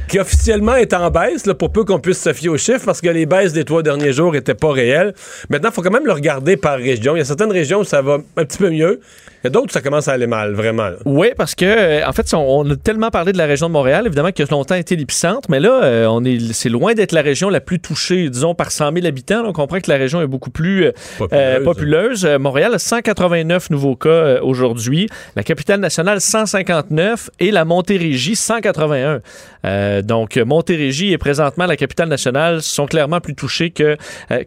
qui 0.07 0.19
officiellement 0.19 0.75
est 0.75 0.93
en 0.93 1.09
baisse, 1.09 1.47
là, 1.47 1.55
pour 1.55 1.71
peu 1.71 1.83
qu'on 1.83 1.99
puisse 1.99 2.21
se 2.21 2.33
fier 2.33 2.49
aux 2.49 2.57
chiffres, 2.57 2.85
parce 2.85 3.01
que 3.01 3.09
les 3.09 3.25
baisses 3.25 3.53
des 3.53 3.65
trois 3.65 3.81
derniers 3.81 4.13
jours 4.13 4.33
n'étaient 4.33 4.53
pas 4.53 4.71
réelles. 4.71 5.15
Maintenant, 5.49 5.69
il 5.69 5.73
faut 5.73 5.81
quand 5.81 5.91
même 5.91 6.05
le 6.05 6.13
regarder 6.13 6.57
par 6.57 6.77
région. 6.77 7.15
Il 7.15 7.19
y 7.19 7.21
a 7.21 7.25
certaines 7.25 7.51
régions 7.51 7.79
où 7.79 7.83
ça 7.83 8.03
va 8.03 8.19
un 8.35 8.45
petit 8.45 8.59
peu 8.59 8.69
mieux. 8.69 8.99
Il 9.43 9.45
y 9.45 9.47
a 9.47 9.49
d'autres 9.49 9.67
où 9.67 9.73
ça 9.73 9.81
commence 9.81 10.07
à 10.07 10.13
aller 10.13 10.27
mal, 10.27 10.53
vraiment. 10.53 10.89
Oui, 11.05 11.29
parce 11.35 11.55
que, 11.55 12.07
en 12.07 12.11
fait, 12.11 12.31
on, 12.35 12.69
a 12.69 12.75
tellement 12.75 13.09
parlé 13.09 13.33
de 13.33 13.37
la 13.37 13.45
région 13.45 13.67
de 13.67 13.73
Montréal, 13.73 14.05
évidemment, 14.05 14.31
qui 14.31 14.43
a 14.43 14.45
longtemps 14.49 14.75
été 14.75 14.95
l'épicentre, 14.95 15.49
mais 15.49 15.59
là, 15.59 16.07
on 16.11 16.23
est, 16.23 16.53
c'est 16.53 16.69
loin 16.69 16.93
d'être 16.93 17.13
la 17.13 17.21
région 17.23 17.49
la 17.49 17.61
plus 17.61 17.79
touchée, 17.79 18.29
disons, 18.29 18.53
par 18.53 18.71
100 18.71 18.93
000 18.93 19.07
habitants. 19.07 19.43
on 19.45 19.53
comprend 19.53 19.79
que 19.79 19.89
la 19.89 19.97
région 19.97 20.21
est 20.21 20.27
beaucoup 20.27 20.51
plus 20.51 20.91
populeuse. 21.17 21.63
populeuse. 21.63 22.26
Euh, 22.27 22.39
Montréal, 22.39 22.75
189 22.77 23.69
nouveaux 23.69 23.95
cas 23.95 24.09
euh, 24.09 24.39
aujourd'hui. 24.41 25.07
La 25.35 25.43
capitale 25.43 25.79
nationale, 25.79 26.21
159. 26.21 27.29
Et 27.39 27.51
la 27.51 27.65
Montérégie, 27.65 28.35
181. 28.35 29.21
Euh, 29.65 30.01
donc, 30.01 30.37
Montérégie 30.37 31.13
et 31.13 31.17
présentement 31.17 31.65
la 31.65 31.75
capitale 31.75 32.09
nationale 32.09 32.61
sont 32.61 32.85
clairement 32.85 33.19
plus 33.19 33.35
touchés 33.35 33.71
que, 33.71 33.97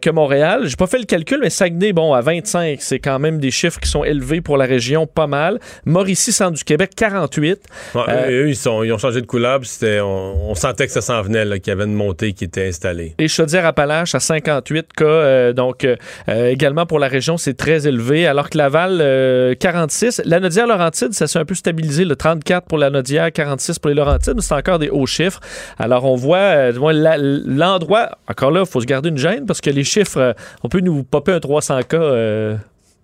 que 0.01 0.09
Montréal. 0.09 0.63
J'ai 0.65 0.75
pas 0.75 0.87
fait 0.87 0.99
le 0.99 1.05
calcul, 1.05 1.39
mais 1.41 1.49
Saguenay, 1.49 1.93
bon, 1.93 2.13
à 2.13 2.21
25, 2.21 2.81
c'est 2.81 2.99
quand 2.99 3.19
même 3.19 3.39
des 3.39 3.51
chiffres 3.51 3.79
qui 3.79 3.89
sont 3.89 4.03
élevés 4.03 4.41
pour 4.41 4.57
la 4.57 4.65
région, 4.65 5.07
pas 5.07 5.27
mal. 5.27 5.59
Mauricie, 5.85 6.31
centre 6.31 6.57
du 6.57 6.63
Québec, 6.63 6.91
48. 6.95 7.59
eux, 7.95 8.49
ils, 8.49 8.55
sont, 8.55 8.83
ils 8.83 8.91
ont 8.93 8.97
changé 8.97 9.21
de 9.21 9.25
couleur. 9.25 9.59
On, 9.83 10.49
on, 10.49 10.55
sentait 10.55 10.87
que 10.87 10.93
ça 10.93 11.01
s'en 11.01 11.21
venait, 11.21 11.59
qu'il 11.59 11.71
y 11.71 11.75
avait 11.75 11.85
une 11.85 11.93
montée 11.93 12.33
qui 12.33 12.45
était 12.45 12.67
installée. 12.67 13.15
Et 13.17 13.27
Chaudière-Appalaches, 13.27 14.15
à 14.15 14.19
58 14.19 14.93
cas. 14.93 15.53
donc, 15.53 15.87
également 16.27 16.85
pour 16.85 16.99
la 16.99 17.07
région, 17.07 17.37
c'est 17.37 17.55
très 17.55 17.70
élevé, 17.79 18.27
alors 18.27 18.49
que 18.49 18.57
Laval, 18.57 19.55
46. 19.57 20.19
Euh, 20.19 20.23
la 20.25 20.39
Nodière-Laurentide, 20.39 21.13
ça 21.13 21.27
s'est 21.27 21.39
un 21.39 21.45
peu 21.45 21.55
stabilisé, 21.55 22.05
le 22.05 22.15
34 22.15 22.67
pour 22.67 22.77
la 22.77 22.89
Nodière, 22.89 23.31
46 23.31 23.79
pour 23.79 23.89
les 23.89 23.95
Laurentides, 23.95 24.33
mais 24.35 24.41
c'est 24.41 24.53
encore 24.53 24.79
des 24.79 24.89
hauts 24.89 25.05
chiffres. 25.05 25.39
Alors, 25.77 26.05
on 26.05 26.15
voit 26.15 26.37
euh, 26.37 27.41
l'endroit, 27.45 28.17
encore 28.27 28.51
là, 28.51 28.61
il 28.61 28.65
faut 28.65 28.81
se 28.81 28.85
garder 28.85 29.09
une 29.09 29.17
gêne 29.17 29.45
parce 29.45 29.61
que 29.61 29.69
les 29.69 29.83
chiffres, 29.83 30.19
euh, 30.19 30.33
on 30.63 30.69
peut 30.69 30.79
nous 30.79 31.03
popper 31.03 31.33
un 31.33 31.39
300 31.39 31.81
cas 31.83 32.57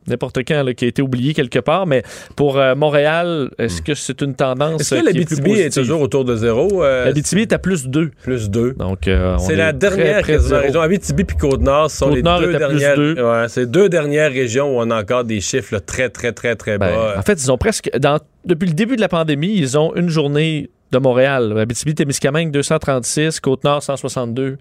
n'importe 0.07 0.39
quand 0.47 0.63
qui 0.75 0.85
a 0.85 0.87
été 0.87 1.01
oublié 1.01 1.33
quelque 1.33 1.59
part. 1.59 1.87
Mais 1.87 2.03
pour 2.35 2.61
Montréal, 2.75 3.49
est-ce 3.57 3.81
hmm. 3.81 3.85
que 3.85 3.93
c'est 3.93 4.21
une 4.21 4.35
tendance 4.35 4.81
Est-ce 4.81 4.95
que 4.95 5.05
l'Abitibi 5.05 5.51
est, 5.51 5.65
est, 5.65 5.69
toujours 5.69 6.01
autour 6.01 6.25
de 6.25 6.35
zéro? 6.35 6.83
Euh, 6.83 7.05
L'Abitibi 7.05 7.41
est 7.41 7.53
à 7.53 7.59
plus 7.59 7.87
2. 7.87 8.11
Plus 8.23 8.49
2. 8.49 8.73
Donc, 8.73 9.09
c'est 9.39 9.55
la 9.55 9.73
dernière 9.73 10.23
région. 10.23 10.81
Abitibi 10.81 11.23
puis 11.23 11.37
Côte-Nord 11.37 11.91
sont 11.91 12.09
les 12.09 12.21
deux 12.21 12.57
dernières. 12.57 12.97
Ouais, 12.97 13.45
c'est 13.47 13.69
deux 13.69 13.89
dernières 13.89 14.31
régions 14.31 14.77
où 14.77 14.81
on 14.81 14.89
a 14.89 15.01
encore 15.01 15.23
des 15.23 15.41
chiffres 15.41 15.79
très, 15.79 16.09
très, 16.09 16.31
très, 16.31 16.55
très 16.55 16.77
ben, 16.77 16.87
bas. 16.87 17.15
en 17.17 17.21
fait, 17.21 17.41
ils 17.41 17.51
ont 17.51 17.57
presque... 17.57 17.89
Dans, 17.97 18.19
depuis 18.45 18.67
le 18.67 18.73
début 18.73 18.95
de 18.95 19.01
la 19.01 19.09
pandémie, 19.09 19.53
ils 19.55 19.77
ont 19.77 19.93
une 19.95 20.09
journée 20.09 20.69
de 20.91 20.97
Montréal. 20.99 21.57
Abitibi-Témiscamingue, 21.57 22.51
236. 22.51 23.39
Côte-Nord, 23.39 23.83
162. 23.83 24.57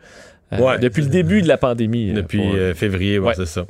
Euh, 0.53 0.79
depuis 0.79 1.03
le 1.03 1.09
début 1.09 1.43
de 1.43 1.49
la 1.49 1.57
pandémie. 1.57 2.13
Depuis 2.13 2.41
euh, 2.41 2.73
février, 2.73 3.19
ouais, 3.19 3.35
c'est 3.35 3.47
ça. 3.47 3.67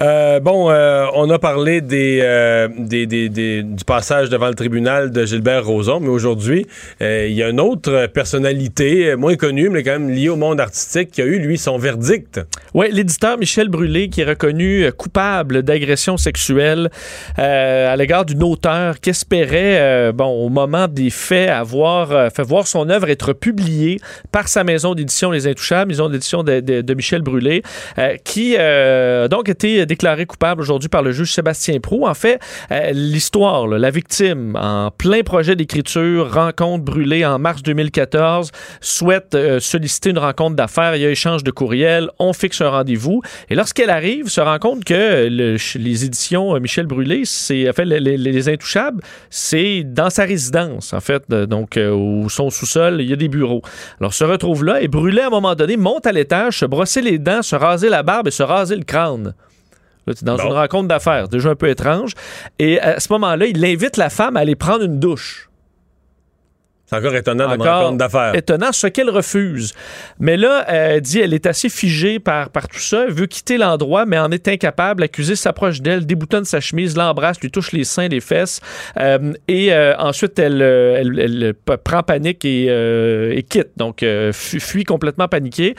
Euh, 0.00 0.38
bon, 0.38 0.70
on 0.70 1.30
a 1.30 1.38
parlé 1.40 1.80
des, 1.80 2.68
des, 2.78 3.06
des, 3.06 3.62
du 3.62 3.84
passage 3.84 4.30
devant 4.30 4.46
le 4.46 4.54
tribunal 4.54 5.10
de 5.10 5.24
Gilbert 5.24 5.66
Rozon, 5.66 5.98
mais 6.00 6.08
aujourd'hui, 6.08 6.66
il 7.00 7.32
y 7.32 7.42
a 7.42 7.48
une 7.48 7.60
autre 7.60 8.06
personnalité, 8.06 9.16
moins 9.16 9.34
connue, 9.34 9.68
mais 9.68 9.82
quand 9.82 9.92
même 9.92 10.10
liée 10.10 10.28
au 10.28 10.36
monde 10.36 10.60
artistique, 10.60 11.10
qui 11.10 11.22
a 11.22 11.24
eu, 11.24 11.38
lui, 11.38 11.58
son 11.58 11.76
verdict. 11.76 12.40
Oui, 12.74 12.86
l'éditeur 12.92 13.36
Michel 13.38 13.68
Brûlé, 13.68 14.08
qui 14.08 14.20
est 14.20 14.24
reconnu 14.26 14.90
coupable 14.96 15.62
d'agression 15.62 16.16
sexuelle 16.16 16.90
à 17.36 17.96
l'égard 17.96 18.24
d'une 18.24 18.44
auteure 18.44 19.00
qui 19.00 19.10
espérait, 19.10 20.12
bon, 20.12 20.26
au 20.26 20.50
moment 20.50 20.86
des 20.86 21.10
faits, 21.10 21.50
avoir 21.50 22.30
fait 22.32 22.44
voir 22.44 22.68
son 22.68 22.90
œuvre 22.90 23.10
être 23.10 23.32
publiée 23.32 23.98
par 24.30 24.46
sa 24.46 24.62
maison 24.62 24.94
d'édition 24.94 25.32
Les 25.32 25.48
Intouchables 25.48 25.95
d'édition 26.08 26.42
de, 26.42 26.94
Michel 26.94 27.22
Brûlé, 27.22 27.62
euh, 27.98 28.16
qui 28.24 28.56
euh, 28.58 29.24
a 29.24 29.28
donc 29.28 29.48
été 29.48 29.84
déclaré 29.86 30.26
coupable 30.26 30.62
aujourd'hui 30.62 30.88
par 30.88 31.02
le 31.02 31.12
juge 31.12 31.32
Sébastien 31.32 31.78
Prou. 31.80 32.06
En 32.06 32.14
fait, 32.14 32.40
euh, 32.70 32.92
l'histoire, 32.92 33.66
la 33.66 33.90
victime, 33.90 34.56
en 34.56 34.90
plein 34.90 35.22
projet 35.22 35.56
d'écriture, 35.56 36.32
rencontre 36.32 36.84
Brûlé 36.84 37.24
en 37.24 37.38
mars 37.38 37.62
2014, 37.62 38.50
souhaite 38.80 39.36
solliciter 39.60 40.10
une 40.10 40.18
rencontre 40.18 40.56
d'affaires. 40.56 40.96
Il 40.96 41.02
y 41.02 41.06
a 41.06 41.10
échange 41.10 41.42
de 41.42 41.50
courriel, 41.50 42.10
on 42.18 42.32
fixe 42.32 42.60
un 42.60 42.70
rendez-vous. 42.70 43.22
Et 43.50 43.54
lorsqu'elle 43.54 43.90
arrive, 43.90 44.28
se 44.28 44.40
rend 44.40 44.58
compte 44.58 44.84
que 44.84 45.26
les 45.28 46.04
éditions 46.04 46.58
Michel 46.60 46.86
Brûlé, 46.86 47.22
c'est 47.24 47.68
en 47.68 47.72
fait 47.72 47.84
les, 47.84 48.46
Intouchables, 48.46 49.02
c'est 49.28 49.82
dans 49.82 50.10
sa 50.10 50.24
résidence, 50.24 50.92
en 50.92 51.00
fait, 51.00 51.28
donc 51.30 51.76
où 51.78 52.28
son 52.28 52.50
sous-sol, 52.50 53.00
il 53.00 53.08
y 53.08 53.12
a 53.12 53.16
des 53.16 53.28
bureaux. 53.28 53.62
Alors, 54.00 54.14
se 54.14 54.24
retrouve 54.24 54.64
là 54.64 54.80
et 54.80 54.88
Brûlé, 54.88 55.22
à 55.22 55.26
un 55.26 55.30
moment 55.30 55.54
donné, 55.54 55.76
monte 55.86 56.06
à 56.06 56.12
l'étage, 56.12 56.58
se 56.58 56.66
brosser 56.66 57.00
les 57.00 57.18
dents, 57.18 57.42
se 57.42 57.54
raser 57.54 57.88
la 57.88 58.02
barbe 58.02 58.26
et 58.26 58.32
se 58.32 58.42
raser 58.42 58.74
le 58.74 58.82
crâne. 58.82 59.34
Là, 60.06 60.14
tu 60.14 60.24
es 60.24 60.26
dans 60.26 60.36
une 60.36 60.52
rencontre 60.52 60.88
d'affaires, 60.88 61.28
déjà 61.28 61.50
un 61.50 61.54
peu 61.54 61.68
étrange. 61.68 62.12
Et 62.58 62.80
à 62.80 62.98
ce 62.98 63.12
moment-là, 63.12 63.46
il 63.46 63.64
invite 63.64 63.96
la 63.96 64.10
femme 64.10 64.36
à 64.36 64.40
aller 64.40 64.56
prendre 64.56 64.84
une 64.84 64.98
douche. 64.98 65.48
C'est 66.86 66.96
encore 66.96 67.16
étonnant 67.16 67.56
dans 67.56 67.64
rencontre 67.64 67.98
d'affaires. 67.98 68.34
Étonnant, 68.36 68.70
ce 68.70 68.86
qu'elle 68.86 69.10
refuse. 69.10 69.74
Mais 70.20 70.36
là, 70.36 70.64
elle 70.68 71.00
dit 71.00 71.18
elle 71.18 71.34
est 71.34 71.46
assez 71.46 71.68
figée 71.68 72.20
par, 72.20 72.50
par 72.50 72.68
tout 72.68 72.78
ça. 72.78 73.06
Elle 73.08 73.12
veut 73.12 73.26
quitter 73.26 73.58
l'endroit, 73.58 74.06
mais 74.06 74.18
en 74.18 74.30
est 74.30 74.46
incapable. 74.46 75.00
L'accusé 75.00 75.34
s'approche 75.34 75.80
d'elle, 75.80 76.06
déboutonne 76.06 76.44
sa 76.44 76.60
chemise, 76.60 76.96
l'embrasse, 76.96 77.40
lui 77.40 77.50
touche 77.50 77.72
les 77.72 77.82
seins, 77.82 78.06
les 78.06 78.20
fesses. 78.20 78.60
Euh, 78.98 79.32
et 79.48 79.72
euh, 79.72 79.96
ensuite, 79.98 80.38
elle, 80.38 80.62
euh, 80.62 80.98
elle, 80.98 81.54
prend 81.82 82.04
panique 82.04 82.44
et, 82.44 82.66
et 82.66 83.42
quitte. 83.42 83.70
Donc, 83.76 84.04
fuit 84.32 84.84
complètement 84.84 85.26
paniquée. 85.26 85.74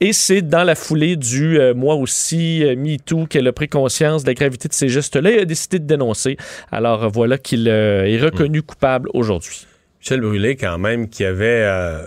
Et 0.00 0.12
c'est 0.12 0.42
dans 0.42 0.62
la 0.62 0.76
foulée 0.76 1.16
du 1.16 1.58
moi 1.74 1.96
aussi, 1.96 2.64
MeToo, 2.76 3.26
qu'elle 3.26 3.48
a 3.48 3.52
pris 3.52 3.68
conscience 3.68 4.22
de 4.22 4.28
la 4.28 4.34
gravité 4.34 4.68
de 4.68 4.74
ces 4.74 4.88
gestes-là 4.88 5.30
et 5.32 5.40
a 5.40 5.44
décidé 5.44 5.80
de 5.80 5.86
dénoncer. 5.86 6.36
Alors, 6.70 7.10
voilà 7.10 7.36
qu'il 7.36 7.66
est 7.66 8.20
reconnu 8.20 8.62
coupable 8.62 9.08
aujourd'hui. 9.12 9.66
Michel 10.02 10.20
Brûlé, 10.20 10.56
quand 10.56 10.78
même, 10.78 11.08
qui 11.08 11.24
avait. 11.24 11.62
Euh, 11.64 12.04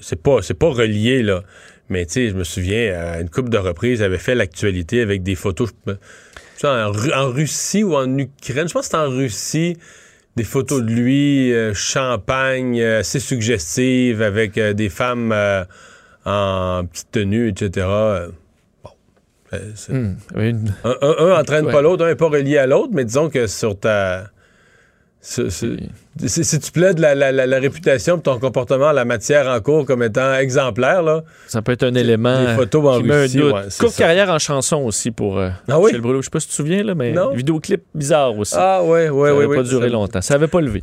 c'est 0.00 0.22
pas, 0.22 0.40
pas 0.58 0.68
relié, 0.68 1.22
là. 1.22 1.42
Mais 1.88 2.04
tu 2.06 2.12
sais, 2.12 2.28
je 2.28 2.34
me 2.34 2.44
souviens, 2.44 2.94
à 3.00 3.20
une 3.20 3.30
couple 3.30 3.48
de 3.48 3.56
reprises, 3.58 4.00
il 4.00 4.04
avait 4.04 4.18
fait 4.18 4.34
l'actualité 4.34 5.00
avec 5.00 5.22
des 5.22 5.34
photos. 5.34 5.70
en, 6.62 6.92
Russie 7.30 7.82
ou 7.82 7.94
en 7.96 8.18
Ukraine. 8.18 8.68
Je 8.68 8.72
pense 8.74 8.82
que 8.88 8.92
c'était 8.92 8.96
en 8.98 9.08
Russie. 9.08 9.76
des 10.36 10.44
photos 10.44 10.82
de 10.82 10.90
lui, 10.92 11.52
euh, 11.52 11.74
champagne, 11.74 12.80
euh, 12.80 13.00
assez 13.00 13.18
suggestives, 13.18 14.22
avec 14.22 14.56
euh, 14.58 14.72
des 14.74 14.88
femmes 14.88 15.34
en 16.24 16.84
petite 16.86 17.10
tenue, 17.10 17.48
etc. 17.48 17.86
Bon. 18.84 18.90
Hmm. 19.88 20.14
Un, 20.36 20.54
un- 20.84 21.16
un 21.18 21.40
entraîne 21.40 21.66
Ouais. 21.66 21.72
pas 21.72 21.82
l'autre, 21.82 22.04
un 22.04 22.08
n'est 22.08 22.14
pas 22.14 22.28
relié 22.28 22.58
à 22.58 22.66
l'autre, 22.66 22.92
mais 22.94 23.04
disons 23.04 23.28
que 23.30 23.46
sur 23.48 23.78
ta. 23.78 24.30
Si, 25.22 26.58
tu 26.60 26.72
plaides 26.72 26.98
la, 26.98 27.14
la- 27.14 27.30
la- 27.30 27.46
la 27.46 27.58
réputation 27.58 28.16
de 28.16 28.22
ton 28.22 28.38
comportement 28.38 28.86
en 28.86 28.92
la 28.92 29.04
matière 29.04 29.46
en 29.48 29.60
cours 29.60 29.84
comme 29.84 30.02
étant 30.02 30.34
exemplaire, 30.34 31.02
là, 31.02 31.22
Ça 31.46 31.60
peut 31.62 31.72
être 31.72 31.82
un 31.84 31.94
élément 31.94 32.40
des 32.44 32.54
photos 32.54 32.86
en 32.86 33.02
Russie, 33.02 33.42
ouais, 33.42 33.50
Courte 33.78 33.92
ça. 33.92 33.98
carrière 34.04 34.30
en 34.30 34.38
chanson 34.38 34.78
aussi 34.78 35.10
pour 35.10 35.38
euh, 35.38 35.50
Ah 35.68 35.78
oui? 35.78 35.86
Michel 35.86 36.00
Brûlot. 36.00 36.22
Je 36.22 36.26
sais 36.26 36.30
pas 36.30 36.40
si 36.40 36.46
tu 36.46 36.52
te 36.52 36.56
souviens, 36.56 36.82
là, 36.82 36.94
mais 36.94 37.12
Non. 37.12 37.32
vidéoclip 37.34 37.82
bizarre 37.94 38.36
aussi. 38.38 38.54
Ah 38.56 38.82
ouais, 38.82 39.08
ouais, 39.10 39.28
ça 39.28 39.34
ouais. 39.36 39.42
n'avait 39.46 39.56
pas 39.56 39.62
duré 39.62 39.86
ça- 39.88 39.92
longtemps. 39.92 40.20
Ça 40.22 40.34
avait 40.34 40.48
pas 40.48 40.60
levé. 40.60 40.82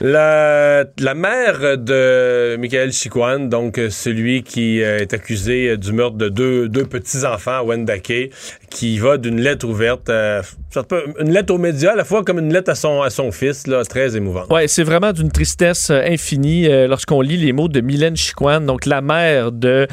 La, 0.00 1.14
mère 1.14 1.78
de 1.78 2.56
Michael 2.56 2.92
Chiquan, 2.92 3.48
donc 3.48 3.78
euh, 3.78 3.90
celui 3.90 4.42
qui 4.42 4.82
euh, 4.82 4.98
est 4.98 5.14
accusé 5.14 5.68
euh, 5.70 5.76
du 5.76 5.92
meurtre 5.92 6.16
de 6.16 6.28
deux, 6.28 6.68
deux 6.68 6.84
petits-enfants 6.84 7.58
à 7.58 7.62
Wendake, 7.62 8.30
qui 8.70 8.98
va 8.98 9.18
d'une 9.18 9.40
lettre 9.40 9.68
ouverte, 9.68 10.10
une 10.10 11.32
lettre 11.32 11.54
aux 11.54 11.58
médias, 11.58 11.92
à 11.92 11.96
la 11.96 12.04
fois 12.04 12.24
comme 12.24 12.38
une 12.38 12.52
lettre 12.52 12.70
à 12.70 12.74
son, 12.74 13.02
à 13.02 13.10
son 13.10 13.30
fils, 13.30 13.66
là, 13.66 13.84
très 13.84 14.16
émouvante. 14.16 14.50
Ouais, 14.50 14.66
c'est 14.66 14.82
vraiment 14.82 15.12
d'une 15.12 15.30
tristesse 15.30 15.90
infinie 15.90 16.68
lorsqu'on 16.88 17.20
lit 17.20 17.36
les 17.36 17.52
mots 17.52 17.68
de 17.68 17.80
Mylène 17.80 18.16
Chiquan, 18.16 18.62
donc 18.62 18.86
la 18.86 19.02
mère 19.02 19.52
de 19.52 19.86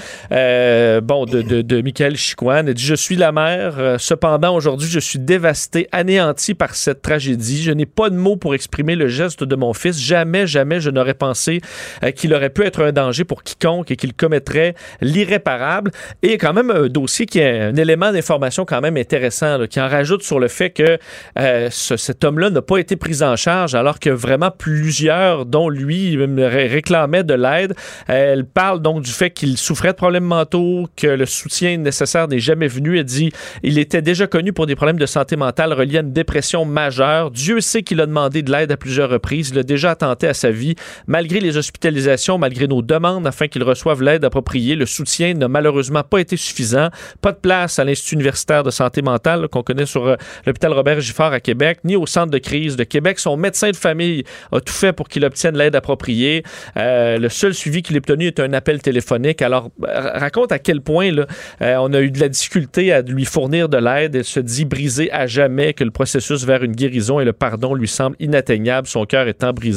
bon 1.02 1.26
de, 1.26 1.42
de, 1.42 1.82
Michael 1.82 2.16
Chiquan. 2.16 2.68
Elle 2.68 2.74
dit 2.74 2.86
Je 2.86 2.96
suis 2.96 3.18
la 3.18 3.32
mère. 3.32 3.98
cependant, 4.00 4.56
aujourd'hui, 4.56 4.90
je 4.90 5.00
suis 5.00 5.20
dévastée, 5.20 5.88
anéantie 5.92 6.54
par 6.54 6.76
cette 6.76 7.02
tragédie. 7.02 7.62
Je 7.62 7.72
n'ai 7.72 7.86
pas 7.86 8.10
de 8.10 8.16
mots 8.16 8.38
pour 8.38 8.56
exprimer 8.56 8.96
le 8.96 9.08
geste 9.10 9.44
de 9.44 9.56
mon 9.56 9.74
fils. 9.74 9.88
Jamais, 9.97 10.45
jamais, 10.45 10.80
je 10.80 10.89
n'aurais 10.89 11.13
pensé 11.13 11.62
euh, 12.04 12.12
qu'il 12.12 12.34
aurait 12.34 12.49
pu 12.49 12.63
être 12.63 12.84
un 12.84 12.91
danger 12.91 13.23
pour 13.23 13.43
quiconque 13.43 13.91
et 13.91 13.95
qu'il 13.95 14.13
commettrait 14.13 14.75
l'irréparable. 15.02 15.91
Et 16.21 16.38
quand 16.38 16.54
même 16.54 16.69
un 16.71 16.88
dossier 16.88 17.25
qui 17.25 17.39
est 17.39 17.60
un 17.62 17.75
élément 17.75 18.12
d'information 18.12 18.65
quand 18.65 18.82
même 18.82 18.97
intéressant, 18.97 19.65
qui 19.69 19.80
en 19.82 19.88
rajoute 19.88 20.23
sur 20.23 20.39
le 20.39 20.47
fait 20.47 20.69
que 20.69 20.97
euh, 21.38 21.67
ce- 21.71 21.97
cet 21.97 22.23
homme-là 22.23 22.49
n'a 22.49 22.62
pas 22.62 22.78
été 22.78 22.95
pris 22.95 23.21
en 23.23 23.36
charge 23.36 23.75
alors 23.75 23.99
que 23.99 24.10
vraiment 24.10 24.52
plusieurs, 24.52 25.45
dont 25.45 25.69
lui, 25.69 26.17
réclamaient 26.17 27.23
de 27.23 27.34
l'aide. 27.34 27.73
Elle 28.08 28.45
parle 28.45 28.82
donc 28.82 29.04
du 29.04 29.12
fait 29.12 29.30
qu'il 29.32 29.58
souffrait 29.58 29.89
de 29.91 29.97
problèmes 29.97 30.23
mentaux, 30.25 30.88
que 30.97 31.08
le 31.08 31.25
soutien 31.25 31.78
nécessaire 31.78 32.28
n'est 32.28 32.39
jamais 32.39 32.67
venu. 32.67 32.97
Elle 32.97 33.06
dit 33.06 33.32
il 33.63 33.78
était 33.80 34.02
déjà 34.02 34.28
connu 34.28 34.52
pour 34.54 34.65
des 34.65 34.75
problèmes 34.75 34.99
de 34.99 35.06
santé 35.06 35.36
mentale 35.36 35.71
reliés 35.73 35.97
à 35.97 36.02
une 36.02 36.12
dépression 36.13 36.65
majeure. 36.65 37.32
Dieu 37.32 37.62
sait 37.62 37.84
qu'il 37.84 38.02
a 38.02 38.06
demandé 38.06 38.41
de 38.41 38.52
l'aide 38.52 38.71
à 38.71 38.78
plusieurs 38.78 39.10
reprises. 39.10 39.49
Il 39.54 39.60
a 39.60 39.63
déjà 39.63 39.79
attenté 39.88 40.28
à 40.28 40.34
sa 40.34 40.52
vie. 40.52 40.76
Malgré 41.08 41.39
les 41.39 41.58
hospitalisations, 41.58 42.38
malgré 42.38 42.68
nos 42.68 42.82
demandes 42.82 43.26
afin 43.28 43.48
qu'il 43.48 43.63
reçoive 43.63 44.02
l'aide 44.02 44.26
appropriée, 44.26 44.76
le 44.76 44.86
soutien 44.86 45.34
n'a 45.34 45.48
malheureusement 45.48 46.04
pas 46.04 46.20
été 46.20 46.38
suffisant. 46.38 46.89
Pas 47.22 47.32
de 47.32 47.38
place 47.38 47.80
à 47.80 47.84
l'Institut 47.84 48.15
universitaire 48.15 48.63
de 48.63 48.72
santé 48.72 49.02
mentale 49.02 49.48
qu'on 49.48 49.63
connaît 49.63 49.86
sur 49.86 50.08
euh, 50.08 50.15
l'hôpital 50.46 50.74
Robert 50.74 51.02
Giffard 51.02 51.34
à 51.34 51.39
Québec, 51.39 51.80
ni 51.84 51.96
au 51.96 52.06
centre 52.06 52.32
de 52.32 52.38
crise 52.38 52.76
de 52.76 52.84
Québec. 52.84 53.20
Son 53.20 53.38
médecin 53.38 53.72
de 53.72 53.76
famille 53.76 54.24
a 54.52 54.60
tout 54.60 54.74
fait 54.74 54.94
pour 54.94 55.08
qu'il 55.08 55.26
obtienne 55.26 55.58
l'aide 55.58 55.76
appropriée. 55.76 56.44
Euh, 56.78 57.18
le 57.18 57.30
seul 57.30 57.54
suivi 57.54 57.82
qu'il 57.82 57.96
a 57.96 58.00
obtenu 58.00 58.28
est 58.28 58.39
un 58.39 58.54
appel 58.54 58.82
téléphonique. 58.82 59.42
Alors, 59.42 59.70
euh, 59.84 60.12
raconte 60.15 60.52
à 60.52 60.60
quel 60.60 60.82
point 60.82 61.12
là, 61.12 61.28
euh, 61.62 61.76
on 61.80 61.94
a 61.94 62.02
eu 62.02 62.12
de 62.12 62.20
la 62.20 62.30
difficulté 62.30 62.92
à 62.92 63.02
lui 63.02 63.26
fournir 63.26 63.70
de 63.70 63.78
l'aide. 63.78 64.15
Elle 64.15 64.24
se 64.24 64.39
dit 64.39 64.65
brisée 64.65 65.12
à 65.12 65.28
jamais, 65.28 65.74
que 65.74 65.84
le 65.84 65.92
processus 65.92 66.46
vers 66.46 66.63
une 66.63 66.74
guérison 66.74 67.20
et 67.20 67.26
le 67.26 67.34
pardon 67.34 67.74
lui 67.74 67.88
semble 67.88 68.15
inatteignable, 68.20 68.88
son 68.88 69.06
cœur 69.06 69.28
étant 69.28 69.54
brisé. 69.54 69.69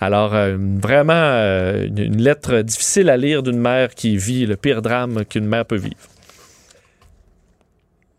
Alors, 0.00 0.34
euh, 0.34 0.56
vraiment, 0.58 1.12
euh, 1.14 1.86
une, 1.86 2.22
lettre 2.22 2.62
difficile 2.62 3.10
à 3.10 3.16
lire 3.16 3.42
d'une 3.42 3.58
mère 3.58 3.94
qui 3.94 4.16
vit 4.16 4.46
le 4.46 4.56
pire 4.56 4.82
drame 4.82 5.24
qu'une 5.24 5.46
mère 5.46 5.64
peut 5.64 5.76
vivre. 5.76 5.96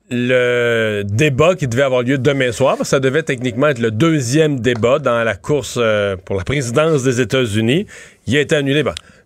le 0.10 1.04
débat 1.04 1.56
qui 1.56 1.68
devait 1.68 1.84
avoir 1.84 2.02
lieu 2.02 2.18
demain 2.18 2.54
soir, 2.54 2.78
ça 2.84 3.02
devait 3.02 3.24
techniquement 3.24 3.68
être 3.68 3.80
le 3.80 3.92
deuxième 3.92 4.62
débat 4.62 5.00
dans 5.00 5.22
la 5.22 5.36
course 5.36 5.78
euh, 5.78 6.16
pour 6.16 6.38
la 6.38 6.46
présidence 6.46 7.04
des 7.04 7.20
États-Unis, 7.20 7.88
il 8.26 8.38
a 8.38 8.40
été 8.40 8.56
annulé. 8.56 8.84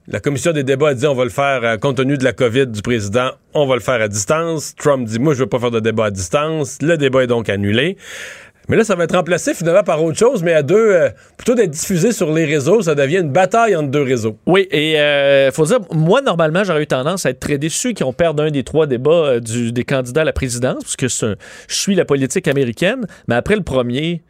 La 0.08 0.20
commission 0.20 0.52
des 0.52 0.64
débats 0.64 0.90
a 0.90 0.94
dit 0.96 1.06
on 1.06 1.14
va 1.14 1.24
le 1.24 1.30
faire 1.30 1.80
compte 1.80 1.98
tenu 1.98 2.18
de 2.18 2.24
la 2.24 2.34
COVID 2.34 2.68
du 2.68 2.82
président, 2.82 3.30
on 3.54 3.68
va 3.68 3.76
le 3.76 3.82
faire 3.82 4.02
à 4.02 4.08
distance. 4.08 4.76
Trump 4.76 5.08
dit 5.08 5.20
moi 5.20 5.36
je 5.36 5.40
veux 5.40 5.50
pas 5.50 5.60
faire 5.60 5.70
de 5.70 5.80
débat 5.80 6.06
à 6.06 6.12
distance. 6.12 6.80
Le 6.82 6.98
débat 6.98 7.24
est 7.24 7.28
donc 7.28 7.48
annulé. 7.48 7.98
Mais 8.72 8.78
là, 8.78 8.86
ça 8.86 8.96
va 8.96 9.04
être 9.04 9.18
remplacé 9.18 9.54
finalement 9.54 9.84
par 9.84 10.02
autre 10.02 10.18
chose, 10.18 10.44
mais 10.44 10.54
à 10.54 10.64
deux, 10.64 10.78
euh, 10.78 11.10
plutôt 11.36 11.56
d'être 11.56 11.72
diffusé 11.72 12.14
sur 12.14 12.32
les 12.32 12.46
réseaux, 12.46 12.82
ça 12.82 12.96
devient 12.96 13.18
une 13.18 13.34
bataille 13.34 13.76
entre 13.76 13.90
deux 13.90 14.02
réseaux. 14.02 14.38
Oui, 14.48 14.66
et 14.72 14.98
euh, 14.98 15.52
faut 15.52 15.66
dire, 15.66 15.80
moi, 15.92 16.22
normalement, 16.22 16.64
j'aurais 16.64 16.84
eu 16.84 16.88
tendance 16.88 17.26
à 17.26 17.32
être 17.32 17.42
très 17.42 17.58
déçu 17.58 17.94
qu'on 17.94 18.14
perde 18.14 18.40
un 18.40 18.50
des 18.50 18.64
trois 18.64 18.88
débats 18.88 19.12
euh, 19.12 19.40
des 19.42 19.84
candidats 19.84 20.22
à 20.22 20.24
la 20.24 20.32
présidence, 20.32 20.84
parce 20.84 20.96
que 20.96 21.10
je 21.10 21.36
suis 21.76 21.96
la 21.96 22.06
politique 22.06 22.48
américaine, 22.48 23.08
mais 23.28 23.36
après 23.36 23.58
le 23.58 23.62
premier, 23.62 24.22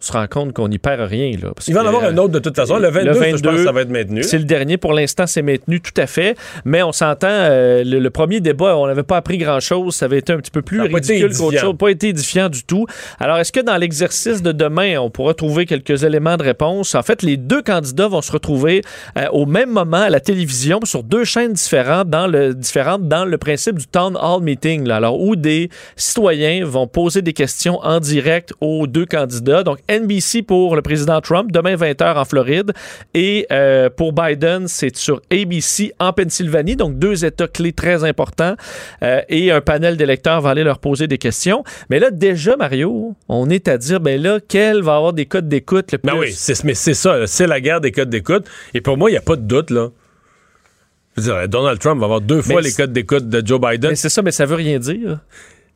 on 0.00 0.04
se 0.04 0.12
rend 0.12 0.26
compte 0.28 0.52
qu'on 0.52 0.68
n'y 0.68 0.78
perd 0.78 1.00
rien. 1.00 1.32
Là, 1.42 1.50
parce 1.54 1.66
Il 1.68 1.74
va 1.74 1.82
en 1.82 1.86
avoir 1.86 2.04
euh, 2.04 2.10
un 2.10 2.16
autre 2.18 2.32
de 2.32 2.38
toute 2.38 2.54
façon. 2.54 2.78
Le 2.78 2.88
22, 2.88 3.12
je 3.12 3.18
pense 3.32 3.40
que 3.42 3.64
ça 3.64 3.72
va 3.72 3.82
être 3.82 3.90
maintenu. 3.90 4.22
C'est 4.22 4.38
le 4.38 4.44
dernier. 4.44 4.76
Pour 4.76 4.92
l'instant, 4.92 5.26
c'est 5.26 5.42
maintenu 5.42 5.80
tout 5.80 5.98
à 6.00 6.06
fait. 6.06 6.36
Mais 6.64 6.82
on 6.82 6.92
s'entend, 6.92 7.26
euh, 7.28 7.82
le, 7.84 7.98
le 7.98 8.10
premier 8.10 8.40
débat, 8.40 8.76
on 8.76 8.86
n'avait 8.86 9.02
pas 9.02 9.16
appris 9.16 9.38
grand-chose. 9.38 9.96
Ça 9.96 10.04
avait 10.04 10.18
été 10.18 10.32
un 10.32 10.36
petit 10.38 10.50
peu 10.52 10.62
plus 10.62 10.78
Ça 10.78 10.84
ridicule 10.84 11.36
qu'autre 11.36 11.58
chose. 11.58 11.76
Pas 11.76 11.90
été 11.90 12.08
édifiant 12.08 12.48
du 12.48 12.62
tout. 12.64 12.86
Alors, 13.18 13.38
est-ce 13.38 13.50
que 13.52 13.60
dans 13.60 13.76
l'exercice 13.76 14.42
de 14.42 14.52
demain, 14.52 14.98
on 14.98 15.10
pourra 15.10 15.34
trouver 15.34 15.66
quelques 15.66 16.04
éléments 16.04 16.36
de 16.36 16.44
réponse? 16.44 16.94
En 16.94 17.02
fait, 17.02 17.22
les 17.22 17.36
deux 17.36 17.62
candidats 17.62 18.08
vont 18.08 18.22
se 18.22 18.30
retrouver 18.32 18.82
euh, 19.16 19.26
au 19.32 19.46
même 19.46 19.70
moment 19.70 19.98
à 20.02 20.10
la 20.10 20.20
télévision 20.20 20.80
sur 20.84 21.02
deux 21.02 21.24
chaînes 21.24 21.52
différentes 21.54 22.08
dans 22.08 22.26
le, 22.26 22.54
différentes 22.54 23.08
dans 23.08 23.24
le 23.24 23.36
principe 23.38 23.78
du 23.78 23.86
town 23.86 24.16
hall 24.20 24.42
meeting. 24.42 24.86
là. 24.86 24.96
Alors, 24.96 25.20
où 25.20 25.34
des 25.34 25.70
citoyens 25.96 26.64
vont 26.64 26.86
poser 26.86 27.22
des 27.22 27.32
questions 27.32 27.78
en 27.82 27.98
direct 28.00 28.52
aux 28.60 28.86
deux 28.86 29.06
candidats. 29.06 29.62
Donc, 29.64 29.78
NBC 29.88 30.42
pour 30.42 30.76
le 30.76 30.82
président 30.82 31.20
Trump, 31.20 31.50
demain 31.52 31.74
20h 31.74 32.16
en 32.16 32.24
Floride. 32.24 32.72
Et 33.14 33.46
euh, 33.50 33.90
pour 33.90 34.12
Biden, 34.12 34.68
c'est 34.68 34.96
sur 34.96 35.20
ABC 35.30 35.92
en 35.98 36.12
Pennsylvanie. 36.12 36.76
Donc, 36.76 36.98
deux 36.98 37.24
États 37.24 37.48
clés 37.48 37.72
très 37.72 38.04
importants. 38.04 38.54
Euh, 39.02 39.20
et 39.28 39.50
un 39.50 39.60
panel 39.60 39.96
d'électeurs 39.96 40.40
va 40.40 40.50
aller 40.50 40.64
leur 40.64 40.78
poser 40.78 41.06
des 41.06 41.18
questions. 41.18 41.64
Mais 41.90 41.98
là, 41.98 42.10
déjà, 42.10 42.56
Mario, 42.56 43.14
on 43.28 43.50
est 43.50 43.68
à 43.68 43.78
dire, 43.78 44.00
ben 44.00 44.20
là, 44.20 44.38
quel 44.46 44.82
va 44.82 44.96
avoir 44.96 45.12
des 45.12 45.26
codes 45.26 45.48
d'écoute 45.48 45.92
le 45.92 45.98
plus? 45.98 46.10
Ben 46.10 46.18
oui, 46.18 46.32
c'est, 46.32 46.62
mais 46.64 46.74
c'est 46.74 46.94
ça, 46.94 47.26
c'est 47.26 47.46
la 47.46 47.60
guerre 47.60 47.80
des 47.80 47.92
codes 47.92 48.10
d'écoute. 48.10 48.46
Et 48.74 48.80
pour 48.80 48.96
moi, 48.96 49.10
il 49.10 49.14
n'y 49.14 49.18
a 49.18 49.22
pas 49.22 49.36
de 49.36 49.42
doute, 49.42 49.70
là. 49.70 49.88
Je 51.16 51.22
veux 51.22 51.32
dire, 51.32 51.48
Donald 51.48 51.80
Trump 51.80 51.98
va 51.98 52.04
avoir 52.04 52.20
deux 52.20 52.42
fois 52.42 52.56
Mais 52.56 52.68
les 52.68 52.72
codes 52.72 52.92
d'écoute 52.92 53.28
de 53.28 53.44
Joe 53.44 53.60
Biden. 53.60 53.90
Mais 53.90 53.96
c'est 53.96 54.08
ça, 54.08 54.22
mais 54.22 54.30
ça 54.30 54.46
veut 54.46 54.54
rien 54.54 54.78
dire. 54.78 55.18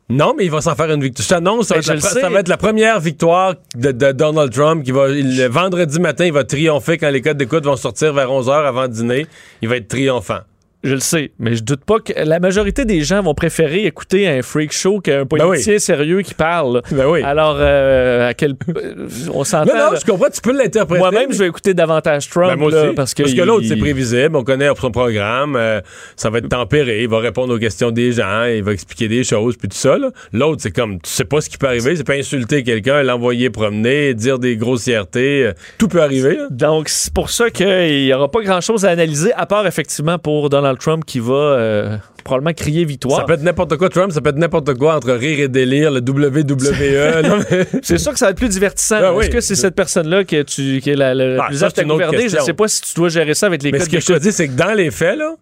Non, 0.09 0.33
mais 0.37 0.45
il 0.45 0.51
va 0.51 0.61
s'en 0.61 0.75
faire 0.75 0.91
une 0.91 1.01
victoire. 1.01 1.23
Je 1.23 1.29
t'annonce, 1.29 1.67
ça, 1.67 1.75
va 1.75 1.81
Ben, 1.81 1.81
être 1.81 1.87
la 1.87 1.93
le 1.95 1.99
pre- 2.01 2.13
sais. 2.13 2.21
ça 2.21 2.29
va 2.29 2.39
être 2.41 2.47
la 2.49 2.57
première 2.57 2.99
victoire 2.99 3.55
de, 3.75 3.91
de 3.91 4.11
Donald 4.11 4.51
Trump 4.51 4.83
qui 4.83 4.91
va, 4.91 5.09
il- 5.09 5.37
le 5.37 5.47
vendredi 5.47 5.99
matin, 5.99 6.25
il 6.25 6.33
va 6.33 6.43
triompher 6.43 6.97
quand 6.97 7.09
les 7.09 7.21
codes 7.21 7.37
d'écoute 7.37 7.63
vont 7.65 7.75
sortir 7.77 8.13
vers 8.13 8.29
11h 8.29 8.65
avant 8.67 8.87
dîner. 8.87 9.25
Il 9.61 9.69
va 9.69 9.77
être 9.77 9.87
triomphant. 9.87 10.39
Je 10.83 10.95
le 10.95 10.99
sais, 10.99 11.31
mais 11.39 11.55
je 11.55 11.63
doute 11.63 11.85
pas 11.85 11.99
que 11.99 12.11
la 12.17 12.39
majorité 12.39 12.83
des 12.83 13.01
gens 13.01 13.21
vont 13.21 13.33
préférer 13.33 13.85
écouter 13.85 14.27
un 14.27 14.41
freak 14.41 14.73
show 14.73 14.99
qu'un 14.99 15.25
politicien 15.25 15.79
sérieux 15.79 16.21
qui 16.21 16.33
parle. 16.33 16.81
Ben 16.91 17.07
oui. 17.07 17.21
Alors, 17.23 17.55
euh, 17.59 18.29
à 18.29 18.33
quel... 18.33 18.55
euh, 18.75 19.07
on 19.33 19.43
s'entend. 19.45 19.71
Non, 19.73 19.79
non, 19.85 19.91
là. 19.93 19.99
je 20.05 20.11
comprends, 20.11 20.29
tu 20.29 20.41
peux 20.41 20.51
l'interpréter. 20.51 20.99
Moi-même, 20.99 21.27
mais- 21.29 21.35
je 21.35 21.39
vais 21.39 21.47
écouter 21.47 21.73
davantage 21.73 22.29
Trump. 22.29 22.49
Ben, 22.49 22.55
moi 22.57 22.69
là, 22.69 22.83
aussi. 22.87 22.95
parce 22.95 23.13
que, 23.13 23.23
l'autre, 23.41 23.61
il- 23.63 23.69
c'est 23.69 23.77
prévisible. 23.77 24.35
On 24.35 24.43
connaît 24.43 24.67
son 24.79 24.91
programme. 24.91 25.55
euh, 25.55 25.79
ça 26.17 26.29
va 26.29 26.39
être 26.39 26.49
tempéré. 26.49 27.03
Il 27.03 27.07
va 27.09 27.19
répondre 27.19 27.55
aux 27.55 27.59
questions 27.59 27.91
des 27.91 28.11
gens. 28.11 28.43
Il 28.43 28.63
va 28.63 28.73
expliquer 28.73 29.07
des 29.07 29.23
choses. 29.23 29.55
Puis 29.55 29.69
tout 29.69 29.77
ça. 29.77 29.95
L'autre, 30.33 30.61
c'est 30.61 30.71
comme, 30.71 30.99
tu 31.01 31.09
sais 31.09 31.23
pas 31.25 31.39
ce 31.39 31.49
qui 31.49 31.57
peut 31.57 31.67
arriver. 31.67 31.95
C'est 31.95 32.03
pas 32.05 32.15
insulter 32.15 32.63
quelqu'un, 32.63 33.03
l'envoyer 33.03 33.49
promener, 33.49 34.13
dire 34.13 34.37
des 34.37 34.57
grossièretés. 34.57 35.45
euh, 35.45 35.53
tout 35.77 35.87
peut 35.87 36.01
arriver. 36.01 36.35
là. 36.35 36.47
Donc, 36.51 36.89
c'est 36.89 37.13
pour 37.13 37.29
ça 37.29 37.49
qu'il 37.49 37.67
n'y 38.05 38.13
aura 38.13 38.29
pas 38.29 38.41
grand-chose 38.41 38.83
à 38.85 38.89
analyser, 38.89 39.31
à 39.33 39.45
part 39.45 39.65
effectivement 39.65 40.19
pour 40.19 40.49
Donald 40.49 40.72
Trump 40.77 41.03
qui 41.05 41.19
va 41.19 41.33
euh, 41.33 41.97
probablement 42.23 42.53
crier 42.53 42.85
victoire. 42.85 43.19
Ça 43.19 43.25
peut 43.25 43.33
être 43.33 43.43
n'importe 43.43 43.77
quoi, 43.77 43.89
Trump. 43.89 44.11
Ça 44.11 44.21
peut 44.21 44.29
être 44.29 44.37
n'importe 44.37 44.73
quoi 44.75 44.95
entre 44.95 45.11
rire 45.13 45.39
et 45.39 45.47
délire, 45.47 45.91
le 45.91 45.99
WWE. 45.99 46.43
mais- 47.51 47.67
C'est 47.81 47.97
sûr 47.97 48.13
que 48.13 48.19
ça 48.19 48.25
va 48.25 48.31
être 48.31 48.37
plus 48.37 48.49
divertissant. 48.49 48.99
Ben 48.99 49.13
oui. 49.13 49.25
Est-ce 49.25 49.31
que 49.31 49.41
c'est 49.41 49.55
cette 49.55 49.75
personne-là 49.75 50.23
que 50.23 50.41
tu, 50.43 50.79
qui 50.81 50.89
est 50.91 50.95
la, 50.95 51.09
Ah, 51.41 51.47
plus 51.47 51.57
ça, 51.57 51.67
apte 51.67 51.75
c'est 51.75 51.81
à 51.81 51.85
une 51.85 51.91
autre 51.91 52.05
gouverner? 52.05 52.29
Je 52.29 52.37
ne 52.37 52.41
sais 52.41 52.53
pas 52.53 52.67
si 52.67 52.81
tu 52.81 52.93
dois 52.95 53.09
gérer 53.09 53.33
ça 53.33 53.47
avec 53.47 53.63
les 53.63 53.71
Mais 53.71 53.79
ce 53.79 53.89
que 53.89 53.99
je 53.99 54.05
te 54.05 54.19
dis, 54.19 54.31
c'est 54.31 54.47
que 54.47 54.53
dans 54.53 54.73
les 54.73 54.91
faits, 54.91 55.17
là, 55.17 55.35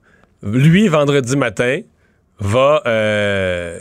lui, 0.44 0.88
vendredi 0.88 1.36
matin, 1.38 1.82
va 2.40 2.82
euh, 2.88 3.80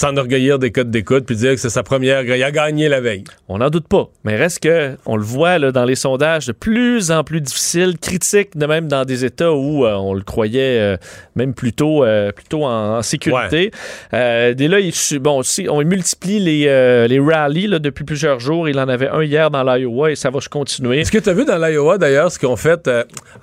s'enorgueillir 0.00 0.58
des 0.58 0.70
codes 0.70 0.90
d'écoute 0.90 1.26
puis 1.26 1.36
dire 1.36 1.50
que 1.50 1.56
c'est 1.58 1.68
sa 1.68 1.82
première. 1.82 2.22
Il 2.22 2.42
a 2.42 2.50
gagné 2.50 2.88
la 2.88 3.00
veille. 3.00 3.24
On 3.48 3.58
n'en 3.58 3.68
doute 3.68 3.86
pas. 3.86 4.08
Mais 4.24 4.36
reste 4.36 4.60
que, 4.60 4.96
on 5.04 5.16
le 5.16 5.22
voit 5.22 5.58
là, 5.58 5.72
dans 5.72 5.84
les 5.84 5.94
sondages, 5.94 6.46
de 6.46 6.52
plus 6.52 7.10
en 7.10 7.22
plus 7.22 7.42
difficiles, 7.42 7.98
critiques, 7.98 8.56
de 8.56 8.64
même 8.64 8.88
dans 8.88 9.04
des 9.04 9.26
États 9.26 9.52
où 9.52 9.84
euh, 9.84 9.92
on 9.94 10.14
le 10.14 10.22
croyait 10.22 10.78
euh, 10.80 10.96
même 11.36 11.52
plutôt, 11.52 12.02
euh, 12.02 12.32
plutôt 12.32 12.64
en, 12.64 13.02
sécurité. 13.02 13.70
Ouais. 14.12 14.54
dès 14.54 14.68
là, 14.68 14.80
il, 14.80 14.92
bon, 15.20 15.42
si, 15.42 15.68
on 15.68 15.82
multiplie 15.84 16.38
les, 16.38 17.06
les 17.08 17.20
rallyes 17.20 17.66
là, 17.66 17.78
depuis 17.78 18.04
plusieurs 18.04 18.40
jours. 18.40 18.68
Il 18.68 18.78
en 18.78 18.88
avait 18.88 19.08
un 19.08 19.22
hier 19.22 19.50
dans 19.50 19.62
l'Iowa 19.62 20.12
et 20.12 20.16
ça 20.16 20.30
va 20.30 20.40
se 20.40 20.48
continuer. 20.48 21.00
Est-ce 21.00 21.12
que 21.12 21.18
tu 21.18 21.28
as 21.28 21.34
vu 21.34 21.44
dans 21.44 21.58
l'Iowa 21.58 21.98
d'ailleurs 21.98 22.32
ce 22.32 22.38
qu'ils 22.38 22.48
ont 22.48 22.56
fait? 22.56 22.88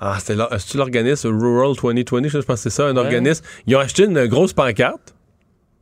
ah, 0.00 0.18
c'est 0.20 0.74
l'organisme 0.74 1.28
Rural 1.28 1.74
2020, 1.80 2.28
je 2.28 2.38
pense 2.38 2.44
que 2.46 2.54
c'est 2.56 2.70
ça, 2.70 2.86
un 2.86 2.96
organisme. 2.96 3.44
Ils 3.66 3.76
ont 3.76 3.80
acheté 3.80 4.04
une 4.04 4.26
grosse 4.26 4.52
pancarte 4.52 5.14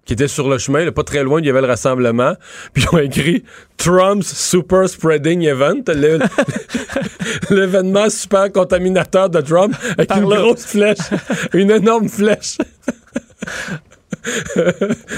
qui 0.06 0.12
était 0.12 0.28
sur 0.28 0.48
le 0.48 0.56
chemin, 0.56 0.90
pas 0.92 1.02
très 1.02 1.24
loin, 1.24 1.40
il 1.40 1.46
y 1.46 1.50
avait 1.50 1.60
le 1.60 1.66
rassemblement. 1.66 2.34
Puis 2.72 2.84
ils 2.84 2.94
ont 2.94 2.98
écrit 2.98 3.44
Trump's 3.76 4.28
Super 4.28 4.88
Spreading 4.88 5.42
Event, 5.42 5.82
l'événement 7.50 8.08
super 8.08 8.50
contaminateur 8.52 9.28
de 9.28 9.40
Trump, 9.40 9.74
avec 9.98 10.10
une 10.12 10.24
grosse 10.24 10.64
flèche, 10.64 10.98
une 11.52 11.72
énorme 11.72 12.08
flèche. 12.08 12.58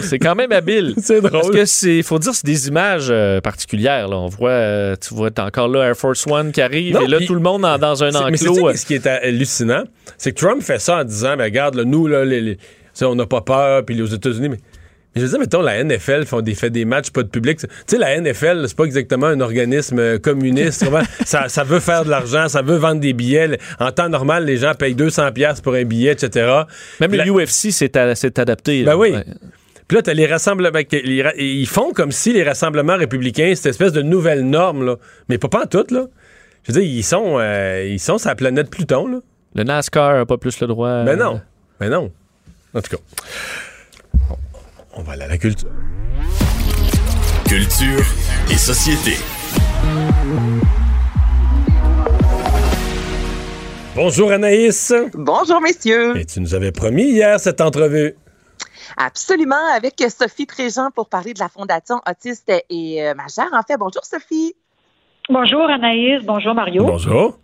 c'est 0.03 0.19
quand 0.19 0.35
même 0.35 0.53
habile. 0.53 0.95
C'est 0.99 1.21
drôle. 1.21 1.33
Parce 1.33 1.51
que 1.51 1.65
c'est, 1.67 2.03
faut 2.03 2.19
dire, 2.19 2.35
c'est 2.35 2.47
des 2.47 2.69
images 2.69 3.09
euh, 3.11 3.41
particulières. 3.41 4.09
Là. 4.09 4.17
On 4.17 4.29
voit, 4.29 4.51
euh, 4.51 4.97
tu 4.97 5.15
vois, 5.15 5.31
t'as 5.31 5.47
encore 5.47 5.69
là 5.69 5.85
Air 5.85 5.97
Force 5.97 6.27
One 6.27 6.53
qui 6.53 6.63
arrive 6.63 6.99
et 7.01 7.07
là 7.07 7.19
tout 7.27 7.35
le 7.35 7.41
monde 7.41 7.63
dans 7.63 8.05
un 8.05 8.15
enclos. 8.15 8.67
Mais 8.67 8.77
ce 8.77 8.87
qui 8.87 8.95
est 8.95 9.07
hallucinant, 9.07 9.85
c'est 10.17 10.33
que 10.33 10.41
Trump 10.41 10.63
fait 10.63 10.81
ça 10.81 10.99
en 11.01 11.05
disant, 11.05 11.37
mais 11.37 11.45
regarde, 11.45 11.77
nous 11.77 12.07
là, 12.07 12.25
on 13.03 13.15
n'a 13.15 13.27
pas 13.27 13.43
peur, 13.43 13.85
puis 13.85 13.95
les 13.95 14.15
États-Unis, 14.15 14.49
mais 14.49 14.61
je 15.17 15.23
veux 15.23 15.29
dire, 15.29 15.39
mettons, 15.39 15.63
la 15.63 15.83
NFL 15.83 16.27
font 16.27 16.41
des, 16.41 16.55
fait 16.55 16.71
des 16.71 16.85
matchs, 16.85 17.11
pas 17.11 17.23
de 17.23 17.29
public. 17.29 17.59
Tu 17.59 17.67
sais, 17.87 17.99
la 17.99 18.21
NFL, 18.21 18.65
c'est 18.69 18.77
pas 18.77 18.85
exactement 18.85 19.27
un 19.27 19.41
organisme 19.41 19.99
euh, 19.99 20.19
communiste. 20.19 20.85
ça, 21.25 21.49
ça 21.49 21.65
veut 21.65 21.81
faire 21.81 22.05
de 22.05 22.11
l'argent, 22.11 22.49
ça 22.49 22.63
veut 22.63 22.77
vendre 22.77 23.01
des 23.01 23.13
billets. 23.13 23.59
En 23.81 23.91
temps 23.91 24.09
normal, 24.09 24.45
les 24.45 24.59
gens 24.59 24.75
payent 24.75 24.95
200$ 24.95 25.63
pour 25.63 25.75
un 25.75 25.85
billet, 25.85 26.13
etc. 26.13 26.63
Même 27.01 27.13
le 27.13 27.31
UFC 27.31 27.71
s'est 27.71 27.99
adapté. 27.99 28.85
Ben 28.85 28.97
oui. 28.97 29.15
Puis 29.89 29.97
là, 29.97 30.03
t'as 30.03 30.13
les 30.13 30.27
rassemblements. 30.27 30.79
ils 30.93 31.67
font 31.67 31.93
comme 31.93 32.13
si 32.13 32.33
les 32.33 32.43
rassemblements 32.43 32.97
républicains, 32.97 33.47
une 33.47 33.53
espèce 33.53 33.93
de 33.93 34.03
nouvelle 34.03 34.45
norme, 34.45 34.85
là. 34.85 34.97
Mais 35.31 35.39
pas, 35.39 35.49
pas 35.49 35.63
en 35.63 35.67
tout, 35.67 35.87
là. 35.91 36.07
Je 36.63 36.73
veux 36.73 36.81
dire, 36.81 36.91
ils 36.91 37.03
sont, 37.03 37.39
euh, 37.39 37.87
ils 37.89 38.01
sont 38.01 38.19
sur 38.19 38.29
la 38.29 38.35
planète 38.35 38.69
Pluton, 38.69 39.07
là. 39.07 39.21
Le 39.55 39.65
NASCAR 39.65 40.15
n'a 40.15 40.27
pas 40.27 40.37
plus 40.37 40.61
le 40.61 40.67
droit. 40.67 41.05
Mais 41.05 41.17
ben 41.17 41.25
non. 41.25 41.41
Mais 41.81 41.87
euh, 41.87 41.91
ben 41.91 41.97
non. 41.97 42.13
En 42.75 42.83
tout 42.83 42.97
cas. 42.97 43.03
On 44.99 45.03
va 45.03 45.13
aller 45.13 45.23
à 45.23 45.29
la 45.29 45.39
culture. 45.39 45.69
Culture 47.47 48.05
et 48.51 48.57
société. 48.57 49.13
Bonjour 53.95 54.33
Anaïs. 54.33 54.93
Bonjour 55.15 55.61
messieurs. 55.61 56.17
Et 56.17 56.25
tu 56.25 56.41
nous 56.41 56.53
avais 56.53 56.73
promis 56.73 57.05
hier 57.05 57.39
cette 57.39 57.61
entrevue. 57.61 58.17
Absolument, 58.97 59.55
avec 59.73 60.03
Sophie 60.11 60.47
Préjean 60.47 60.91
pour 60.93 61.09
parler 61.09 61.33
de 61.33 61.39
la 61.39 61.49
Fondation 61.49 62.01
Autiste 62.11 62.51
et 62.69 63.07
euh, 63.07 63.15
Majeur. 63.15 63.47
En 63.53 63.63
fait, 63.63 63.77
bonjour 63.79 64.05
Sophie. 64.05 64.57
Bonjour 65.31 65.63
Anaïs, 65.71 66.25
bonjour 66.25 66.55
Mario. 66.55 66.85
Bonjour. 66.85 67.39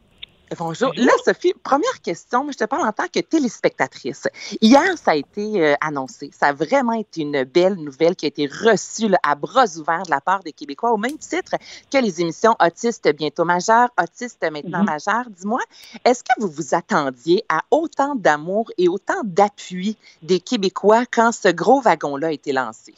Bonjour. 0.59 0.93
Là, 0.97 1.13
Sophie, 1.25 1.55
première 1.63 2.01
question, 2.03 2.45
mais 2.45 2.53
je 2.53 2.59
te 2.59 2.65
parle 2.65 2.87
en 2.87 2.93
tant 2.93 3.07
que 3.13 3.21
téléspectatrice. 3.21 4.29
Hier, 4.61 4.97
ça 4.99 5.13
a 5.13 5.15
été 5.15 5.63
euh, 5.63 5.75
annoncé. 5.81 6.31
Ça 6.39 6.49
a 6.49 6.53
vraiment 6.53 6.93
été 6.93 7.23
une 7.23 7.45
belle 7.45 7.75
nouvelle 7.75 8.15
qui 8.15 8.27
a 8.27 8.29
été 8.29 8.47
reçue 8.47 9.11
à 9.23 9.35
bras 9.35 9.67
ouverts 9.79 10.03
de 10.03 10.11
la 10.11 10.21
part 10.21 10.43
des 10.43 10.53
Québécois, 10.53 10.93
au 10.93 10.97
même 10.99 11.17
titre 11.19 11.57
que 11.91 11.99
les 11.99 12.21
émissions 12.21 12.55
Autistes 12.61 13.09
bientôt 13.17 13.45
majeurs, 13.45 13.89
Autistes 14.01 14.45
maintenant 14.51 14.83
mm 14.83 14.87
majeurs. 14.87 15.31
Dis-moi, 15.31 15.61
est-ce 16.05 16.23
que 16.23 16.41
vous 16.41 16.49
vous 16.49 16.75
attendiez 16.75 17.45
à 17.49 17.63
autant 17.71 18.15
d'amour 18.15 18.71
et 18.77 18.89
autant 18.89 19.23
d'appui 19.25 19.97
des 20.23 20.41
Québécois 20.41 21.05
quand 21.11 21.33
ce 21.33 21.49
gros 21.49 21.81
wagon-là 21.81 22.29
a 22.29 22.33
été 22.33 22.53
lancé? 22.53 22.95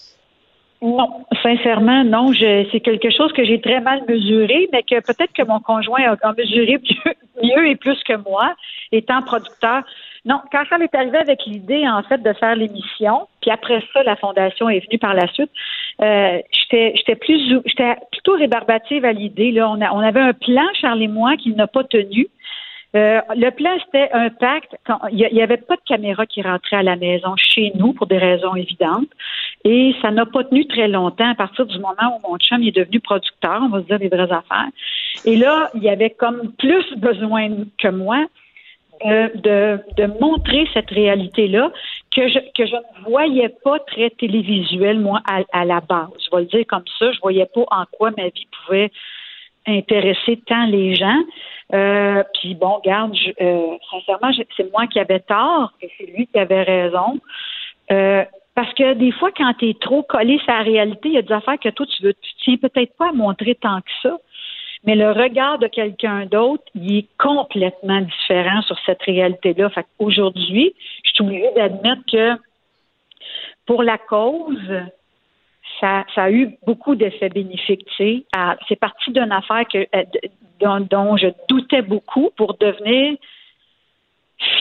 Non, 0.82 1.24
sincèrement, 1.42 2.04
non. 2.04 2.32
C'est 2.34 2.80
quelque 2.80 3.10
chose 3.10 3.32
que 3.32 3.44
j'ai 3.44 3.60
très 3.60 3.80
mal 3.80 4.02
mesuré, 4.06 4.68
mais 4.72 4.82
que 4.82 5.00
peut-être 5.00 5.32
que 5.32 5.42
mon 5.42 5.60
conjoint 5.60 6.00
a, 6.22 6.32
mesuré 6.32 6.78
mieux, 7.42 7.68
et 7.68 7.76
plus 7.76 8.02
que 8.04 8.16
moi, 8.16 8.54
étant 8.92 9.22
producteur. 9.22 9.82
Non, 10.26 10.40
quand 10.50 10.64
ça 10.68 10.76
m'est 10.76 10.94
arrivé 10.94 11.18
avec 11.18 11.46
l'idée, 11.46 11.88
en 11.88 12.02
fait, 12.02 12.22
de 12.22 12.32
faire 12.32 12.56
l'émission, 12.56 13.28
puis 13.40 13.50
après 13.50 13.82
ça, 13.92 14.02
la 14.02 14.16
fondation 14.16 14.68
est 14.68 14.84
venue 14.86 14.98
par 14.98 15.14
la 15.14 15.28
suite, 15.28 15.50
euh, 16.02 16.40
j'étais 16.70 17.14
plus 17.14 17.40
j'étais 17.64 17.94
plutôt 18.10 18.34
rébarbative 18.34 19.04
à 19.04 19.12
l'idée. 19.12 19.52
Là, 19.52 19.70
on, 19.70 20.00
avait 20.00 20.20
un 20.20 20.34
plan, 20.34 20.66
Charles 20.80 21.02
et 21.02 21.08
moi, 21.08 21.36
qui 21.36 21.54
n'a 21.54 21.66
pas 21.66 21.84
tenu. 21.84 22.26
Euh, 22.94 23.20
le 23.36 23.50
plan, 23.50 23.70
c'était 23.84 24.10
un 24.12 24.30
pacte. 24.30 24.76
Il 25.12 25.28
n'y 25.32 25.42
avait 25.42 25.56
pas 25.56 25.76
de 25.76 25.82
caméra 25.86 26.26
qui 26.26 26.42
rentrait 26.42 26.76
à 26.76 26.82
la 26.82 26.96
maison 26.96 27.34
chez 27.36 27.72
nous 27.76 27.92
pour 27.92 28.06
des 28.06 28.18
raisons 28.18 28.54
évidentes. 28.56 29.08
Et 29.64 29.94
ça 30.00 30.10
n'a 30.10 30.26
pas 30.26 30.44
tenu 30.44 30.66
très 30.66 30.88
longtemps 30.88 31.28
à 31.28 31.34
partir 31.34 31.66
du 31.66 31.78
moment 31.78 32.18
où 32.22 32.30
mon 32.30 32.38
chum 32.38 32.62
est 32.62 32.76
devenu 32.76 33.00
producteur, 33.00 33.60
on 33.62 33.68
va 33.68 33.80
se 33.80 33.86
dire 33.86 33.98
des 33.98 34.08
vraies 34.08 34.32
affaires. 34.32 34.68
Et 35.24 35.36
là, 35.36 35.70
il 35.74 35.82
y 35.82 35.88
avait 35.88 36.10
comme 36.10 36.52
plus 36.52 36.84
besoin 36.96 37.48
que 37.78 37.88
moi 37.88 38.26
de, 39.04 39.78
de, 39.96 40.06
montrer 40.20 40.66
cette 40.72 40.90
réalité-là 40.90 41.70
que 42.14 42.28
je, 42.28 42.38
que 42.56 42.66
je 42.66 42.76
ne 42.76 43.10
voyais 43.10 43.50
pas 43.62 43.78
très 43.80 44.10
télévisuelle, 44.10 45.00
moi, 45.00 45.20
à, 45.28 45.42
à 45.52 45.64
la 45.64 45.80
base. 45.80 46.08
Je 46.24 46.34
vais 46.34 46.42
le 46.42 46.48
dire 46.48 46.64
comme 46.66 46.84
ça. 46.98 47.12
Je 47.12 47.20
voyais 47.20 47.46
pas 47.46 47.64
en 47.70 47.84
quoi 47.92 48.10
ma 48.16 48.28
vie 48.28 48.48
pouvait 48.64 48.90
intéresser 49.66 50.40
tant 50.46 50.66
les 50.66 50.94
gens. 50.94 51.20
Euh, 51.74 52.22
puis 52.34 52.54
bon, 52.54 52.80
garde, 52.84 53.14
euh, 53.40 53.76
sincèrement, 53.90 54.30
c'est 54.56 54.70
moi 54.70 54.86
qui 54.86 55.00
avais 55.00 55.20
tort 55.20 55.72
et 55.82 55.90
c'est 55.98 56.06
lui 56.06 56.26
qui 56.26 56.38
avait 56.38 56.62
raison. 56.62 57.18
Euh, 58.56 58.62
parce 58.62 58.72
que 58.74 58.94
des 58.94 59.12
fois, 59.12 59.30
quand 59.36 59.52
tu 59.58 59.70
es 59.70 59.74
trop 59.74 60.02
collé 60.02 60.38
sur 60.38 60.52
la 60.52 60.62
réalité, 60.62 61.08
il 61.08 61.14
y 61.14 61.18
a 61.18 61.22
des 61.22 61.32
affaires 61.32 61.58
que 61.58 61.68
toi, 61.68 61.86
tu 61.86 62.02
veux, 62.02 62.14
tu 62.14 62.30
tiens 62.42 62.56
peut-être 62.56 62.96
pas 62.96 63.10
à 63.10 63.12
montrer 63.12 63.54
tant 63.54 63.80
que 63.80 63.90
ça. 64.02 64.18
Mais 64.84 64.94
le 64.94 65.10
regard 65.10 65.58
de 65.58 65.66
quelqu'un 65.66 66.26
d'autre, 66.26 66.64
il 66.74 66.98
est 66.98 67.08
complètement 67.18 68.00
différent 68.00 68.62
sur 68.62 68.78
cette 68.86 69.02
réalité-là. 69.02 69.70
Fait 69.70 69.86
aujourd'hui, 69.98 70.74
je 71.04 71.10
suis 71.12 71.24
obligée 71.24 71.50
d'admettre 71.56 72.02
que 72.10 72.40
pour 73.66 73.82
la 73.82 73.98
cause, 73.98 74.82
ça, 75.80 76.04
ça 76.14 76.24
a 76.24 76.30
eu 76.30 76.56
beaucoup 76.66 76.94
d'effets 76.94 77.30
bénéfiques. 77.30 77.86
C'est 77.98 78.76
parti 78.78 79.10
d'une 79.10 79.32
affaire 79.32 79.66
que, 79.66 79.86
dont, 80.60 81.16
je 81.16 81.28
doutais 81.48 81.82
beaucoup 81.82 82.30
pour 82.36 82.54
devenir 82.54 83.16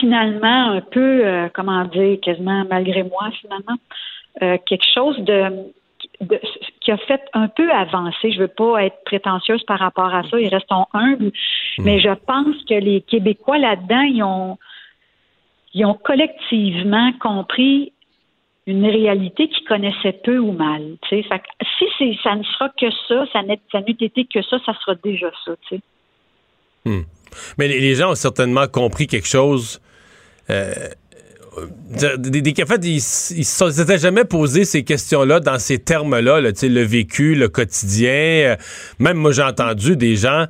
finalement 0.00 0.70
un 0.70 0.80
peu, 0.80 1.26
euh, 1.26 1.48
comment 1.52 1.84
dire, 1.84 2.18
quasiment 2.20 2.64
malgré 2.68 3.02
moi 3.02 3.30
finalement, 3.40 3.76
euh, 4.42 4.56
quelque 4.66 4.86
chose 4.94 5.18
de, 5.18 5.72
qui 6.80 6.90
a 6.90 6.96
fait 6.98 7.22
un 7.34 7.48
peu 7.48 7.70
avancer. 7.70 8.32
Je 8.32 8.40
veux 8.40 8.48
pas 8.48 8.84
être 8.84 9.02
prétentieuse 9.04 9.62
par 9.64 9.78
rapport 9.78 10.14
à 10.14 10.22
ça, 10.24 10.40
ils 10.40 10.48
restent 10.48 10.72
humbles, 10.92 11.32
hmm. 11.78 11.84
mais 11.84 12.00
je 12.00 12.12
pense 12.26 12.56
que 12.68 12.74
les 12.74 13.00
Québécois 13.02 13.58
là-dedans, 13.58 14.02
ils 14.02 14.22
ont, 14.22 14.58
ils 15.74 15.84
ont 15.84 15.94
collectivement 15.94 17.12
compris 17.20 17.92
une 18.66 18.84
réalité 18.84 19.48
qu'ils 19.48 19.66
connaissaient 19.66 20.20
peu 20.24 20.38
ou 20.38 20.50
mal. 20.52 20.96
si 21.08 22.18
ça 22.22 22.34
ne 22.34 22.42
sera 22.42 22.68
que 22.70 22.90
ça, 23.08 23.26
ça 23.32 23.42
n'eût 23.42 23.96
été 24.00 24.24
que 24.24 24.42
ça, 24.42 24.58
ça 24.66 24.74
sera 24.80 24.96
déjà 24.96 25.30
ça. 25.44 25.52
Hmm. 26.84 27.02
Mais 27.58 27.68
les, 27.68 27.94
gens 27.94 28.12
ont 28.12 28.16
certainement 28.16 28.68
compris 28.68 29.06
quelque 29.06 29.28
chose. 29.28 29.80
Euh, 30.50 30.72
des, 32.18 32.42
des, 32.42 32.62
en 32.62 32.66
fait, 32.66 32.84
ils, 32.84 33.00
s'étaient 33.00 33.98
jamais 33.98 34.24
posé 34.24 34.64
ces 34.64 34.82
questions-là 34.82 35.40
dans 35.40 35.58
ces 35.58 35.78
termes-là, 35.78 36.40
là, 36.40 36.50
le 36.62 36.82
vécu, 36.82 37.34
le 37.34 37.48
quotidien. 37.48 38.10
Euh, 38.10 38.56
même 38.98 39.16
moi, 39.16 39.32
j'ai 39.32 39.42
entendu 39.42 39.96
des 39.96 40.16
gens 40.16 40.46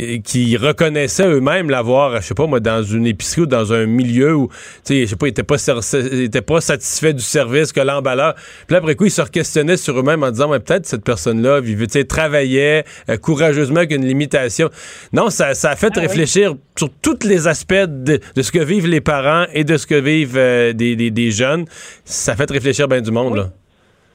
euh, 0.00 0.18
qui 0.24 0.56
reconnaissaient 0.56 1.26
eux-mêmes 1.26 1.70
l'avoir, 1.70 2.20
je 2.20 2.28
sais 2.28 2.34
pas 2.34 2.46
moi, 2.46 2.60
dans 2.60 2.82
une 2.82 3.06
épicerie 3.06 3.42
ou 3.42 3.46
dans 3.46 3.72
un 3.72 3.86
milieu 3.86 4.34
où, 4.34 4.48
tu 4.48 4.54
sais, 4.94 5.00
je 5.02 5.06
sais 5.06 5.16
pas, 5.16 5.26
ils 5.26 5.30
étaient 5.30 5.42
pas, 5.42 5.56
étaient 5.56 6.42
pas 6.42 6.60
satisfaits 6.60 7.12
du 7.12 7.22
service 7.22 7.72
que 7.72 7.80
l'emballeur. 7.80 8.34
Puis 8.66 8.76
après 8.76 8.94
coup, 8.94 9.04
ils 9.04 9.10
se 9.10 9.22
questionnaient 9.22 9.76
sur 9.76 9.98
eux-mêmes 9.98 10.22
en 10.22 10.30
disant, 10.30 10.48
mais 10.48 10.60
peut-être 10.60 10.86
cette 10.86 11.04
personne-là 11.04 11.60
vivait, 11.60 11.86
tu 11.86 11.98
sais, 11.98 12.04
travaillait 12.04 12.84
euh, 13.10 13.16
courageusement 13.16 13.78
avec 13.78 13.92
une 13.92 14.06
limitation. 14.06 14.70
Non, 15.12 15.30
ça, 15.30 15.54
ça 15.54 15.70
a 15.70 15.76
fait 15.76 15.92
ah 15.96 16.00
réfléchir 16.00 16.54
sur 16.78 16.90
tous 16.90 17.24
les 17.24 17.46
aspects 17.46 17.74
de, 17.74 18.20
ce 18.40 18.52
que 18.52 18.58
vivent 18.58 18.86
les 18.86 19.00
parents 19.00 19.46
et 19.52 19.64
de 19.64 19.76
ce 19.76 19.86
que 19.86 19.94
vivent 19.94 20.36
euh, 20.46 20.72
des, 20.72 21.10
des, 21.10 21.30
jeunes. 21.30 21.64
Ça 22.04 22.34
fait 22.36 22.50
réfléchir 22.50 22.88
bien 22.88 23.00
du 23.00 23.10
monde, 23.10 23.36
là. 23.36 23.44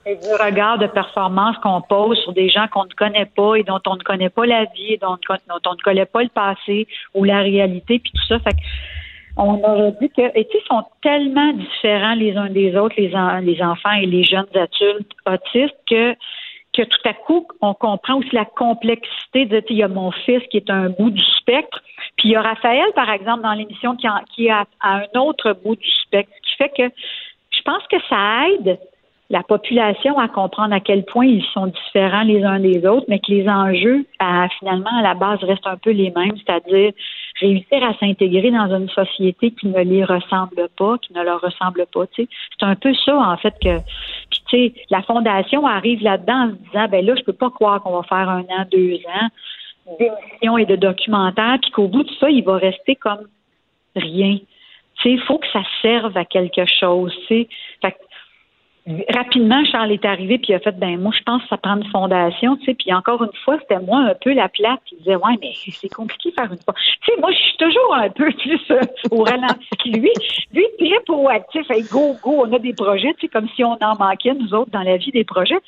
Et 0.05 0.15
du 0.15 0.33
regard 0.33 0.79
de 0.79 0.87
performance 0.87 1.55
qu'on 1.61 1.81
pose 1.81 2.17
sur 2.23 2.33
des 2.33 2.49
gens 2.49 2.67
qu'on 2.71 2.85
ne 2.85 2.93
connaît 2.97 3.27
pas 3.27 3.55
et 3.55 3.63
dont 3.63 3.79
on 3.85 3.95
ne 3.95 4.01
connaît 4.01 4.29
pas 4.29 4.47
la 4.47 4.65
vie, 4.65 4.93
et 4.93 4.97
dont, 4.97 5.17
on 5.29 5.73
ne 5.75 5.83
connaît 5.83 6.05
pas 6.05 6.23
le 6.23 6.29
passé 6.29 6.87
ou 7.13 7.23
la 7.23 7.41
réalité, 7.41 7.99
puis 7.99 8.11
tout 8.11 8.27
ça. 8.27 8.39
Fait 8.39 8.55
on 9.37 9.61
aurait 9.63 9.93
dit 10.01 10.09
que, 10.09 10.23
et 10.37 10.45
tu 10.45 10.57
sais, 10.57 10.63
sont 10.67 10.83
tellement 11.01 11.53
différents 11.53 12.15
les 12.15 12.35
uns 12.35 12.49
des 12.49 12.75
autres, 12.75 12.95
les, 12.97 13.13
les 13.43 13.61
enfants 13.61 13.93
et 13.93 14.05
les 14.05 14.23
jeunes 14.23 14.47
adultes 14.55 15.11
autistes, 15.25 15.77
que 15.89 16.15
que 16.73 16.83
tout 16.83 17.09
à 17.09 17.13
coup, 17.13 17.47
on 17.61 17.73
comprend 17.73 18.19
aussi 18.19 18.29
la 18.33 18.45
complexité 18.45 19.45
de, 19.45 19.63
il 19.69 19.77
y 19.77 19.83
a 19.83 19.87
mon 19.87 20.11
fils 20.11 20.41
qui 20.49 20.57
est 20.57 20.69
un 20.69 20.89
bout 20.89 21.09
du 21.09 21.23
spectre, 21.37 21.81
puis 22.17 22.29
il 22.29 22.31
y 22.31 22.35
a 22.35 22.41
Raphaël, 22.41 22.91
par 22.95 23.09
exemple, 23.09 23.43
dans 23.43 23.53
l'émission 23.53 23.95
qui, 23.95 24.07
qui 24.33 24.47
est 24.47 24.51
à, 24.51 24.65
un 24.81 25.19
autre 25.19 25.53
bout 25.63 25.75
du 25.75 25.89
spectre, 26.03 26.31
ce 26.43 26.49
qui 26.49 26.55
fait 26.57 26.69
que 26.77 26.95
je 27.51 27.61
pense 27.63 27.83
que 27.87 27.97
ça 28.09 28.47
aide 28.47 28.79
la 29.31 29.43
population 29.43 30.19
à 30.19 30.27
comprendre 30.27 30.75
à 30.75 30.81
quel 30.81 31.05
point 31.05 31.25
ils 31.25 31.43
sont 31.53 31.67
différents 31.67 32.23
les 32.23 32.43
uns 32.43 32.59
des 32.59 32.85
autres, 32.85 33.05
mais 33.07 33.19
que 33.19 33.31
les 33.31 33.47
enjeux, 33.47 34.05
finalement, 34.59 34.99
à 34.99 35.01
la 35.01 35.13
base, 35.13 35.41
restent 35.43 35.67
un 35.67 35.77
peu 35.77 35.91
les 35.91 36.11
mêmes, 36.11 36.35
c'est-à-dire 36.35 36.91
réussir 37.39 37.83
à 37.83 37.97
s'intégrer 37.97 38.51
dans 38.51 38.75
une 38.75 38.89
société 38.89 39.51
qui 39.51 39.67
ne 39.67 39.81
les 39.81 40.03
ressemble 40.03 40.67
pas, 40.77 40.97
qui 40.97 41.13
ne 41.13 41.23
leur 41.23 41.39
ressemble 41.39 41.85
pas. 41.93 42.03
C'est 42.15 42.27
un 42.59 42.75
peu 42.75 42.93
ça, 42.93 43.15
en 43.15 43.37
fait, 43.37 43.55
que 43.63 43.77
puis, 44.29 44.41
tu 44.47 44.57
sais, 44.57 44.73
la 44.89 45.01
fondation 45.01 45.65
arrive 45.65 46.03
là-dedans 46.03 46.47
en 46.47 46.49
se 46.49 46.55
disant, 46.69 46.87
ben 46.89 47.05
là, 47.05 47.15
je 47.15 47.23
peux 47.23 47.33
pas 47.33 47.49
croire 47.49 47.81
qu'on 47.81 47.93
va 47.93 48.03
faire 48.03 48.29
un 48.29 48.41
an, 48.41 48.65
deux 48.69 48.95
ans 49.07 49.29
d'émissions 49.99 50.57
et 50.57 50.65
de 50.65 50.75
documentaires, 50.75 51.57
puis 51.61 51.71
qu'au 51.71 51.87
bout 51.87 52.03
de 52.03 52.11
ça, 52.19 52.29
il 52.29 52.43
va 52.43 52.57
rester 52.57 52.95
comme 52.95 53.27
rien. 53.95 54.37
Il 55.03 55.19
faut 55.21 55.39
que 55.39 55.47
ça 55.51 55.63
serve 55.81 56.15
à 56.15 56.25
quelque 56.25 56.65
chose. 56.65 57.13
Fait 57.27 57.97
rapidement, 59.09 59.63
Charles 59.65 59.91
est 59.91 60.05
arrivé 60.05 60.37
puis 60.37 60.47
il 60.49 60.55
a 60.55 60.59
fait 60.59 60.77
ben 60.77 60.99
moi 60.99 61.11
je 61.15 61.23
pense 61.23 61.43
que 61.43 61.49
ça 61.49 61.57
prend 61.57 61.77
une 61.77 61.89
fondation, 61.91 62.57
tu 62.57 62.65
sais. 62.65 62.73
Puis 62.73 62.93
encore 62.93 63.23
une 63.23 63.33
fois, 63.45 63.57
c'était 63.59 63.79
moi 63.79 63.99
un 63.99 64.15
peu 64.15 64.33
la 64.33 64.49
plate. 64.49 64.81
Il 64.91 64.99
disait 64.99 65.15
ouais 65.15 65.35
mais 65.39 65.51
c'est 65.55 65.89
compliqué 65.89 66.29
de 66.29 66.35
faire 66.35 66.51
une 66.51 66.59
fois. 66.59 66.73
Tu 67.01 67.11
sais, 67.11 67.19
moi 67.19 67.31
je 67.31 67.37
suis 67.37 67.57
toujours 67.57 67.95
un 67.95 68.09
peu 68.09 68.31
plus 68.31 68.61
au 69.11 69.23
ralenti 69.23 69.69
que 69.83 69.89
lui. 69.89 70.11
Lui 70.53 70.65
très 70.79 70.99
proactif, 71.05 71.69
hey, 71.69 71.83
go 71.83 72.15
go, 72.23 72.43
on 72.45 72.53
a 72.53 72.59
des 72.59 72.73
projets, 72.73 73.13
tu 73.15 73.21
sais, 73.21 73.27
comme 73.27 73.47
si 73.55 73.63
on 73.63 73.77
en 73.81 73.95
manquait 73.99 74.33
nous 74.33 74.53
autres 74.53 74.71
dans 74.71 74.83
la 74.83 74.97
vie 74.97 75.11
des 75.11 75.23
projets. 75.23 75.59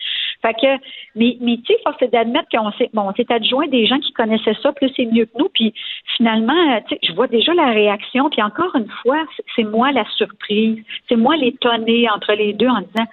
Fait 0.44 0.54
que 0.54 0.84
mais 1.16 1.38
mais 1.42 1.58
tu 1.66 1.74
sais, 1.74 1.80
force 1.84 2.02
est 2.02 2.10
d'admettre 2.10 2.50
qu'on 2.50 2.72
s'est 2.74 2.90
bon, 2.94 3.10
on 3.10 3.14
s'est 3.14 3.32
adjoint 3.32 3.68
des 3.68 3.88
gens 3.88 4.00
qui 4.00 4.12
connaissaient 4.14 4.58
ça 4.62 4.72
plus 4.74 4.92
et 4.98 5.06
mieux 5.08 5.26
que 5.26 5.38
nous. 5.40 5.50
Puis 5.50 5.74
finalement, 6.18 6.82
tu 6.88 6.96
sais, 6.96 7.00
je 7.02 7.14
vois 7.14 7.28
déjà 7.28 7.54
la 7.54 7.72
réaction. 7.72 8.30
Puis 8.30 8.44
encore 8.44 8.76
une 8.76 8.90
fois, 9.02 9.24
c'est 9.56 9.64
moi 9.64 9.92
la 9.92 10.06
surprise, 10.18 10.84
c'est 11.10 11.16
moi 11.16 11.36
l'étonné 11.38 12.10
entre 12.10 12.34
les 12.34 12.54
deux 12.54 12.68
en 12.68 12.82
disant 12.82 13.08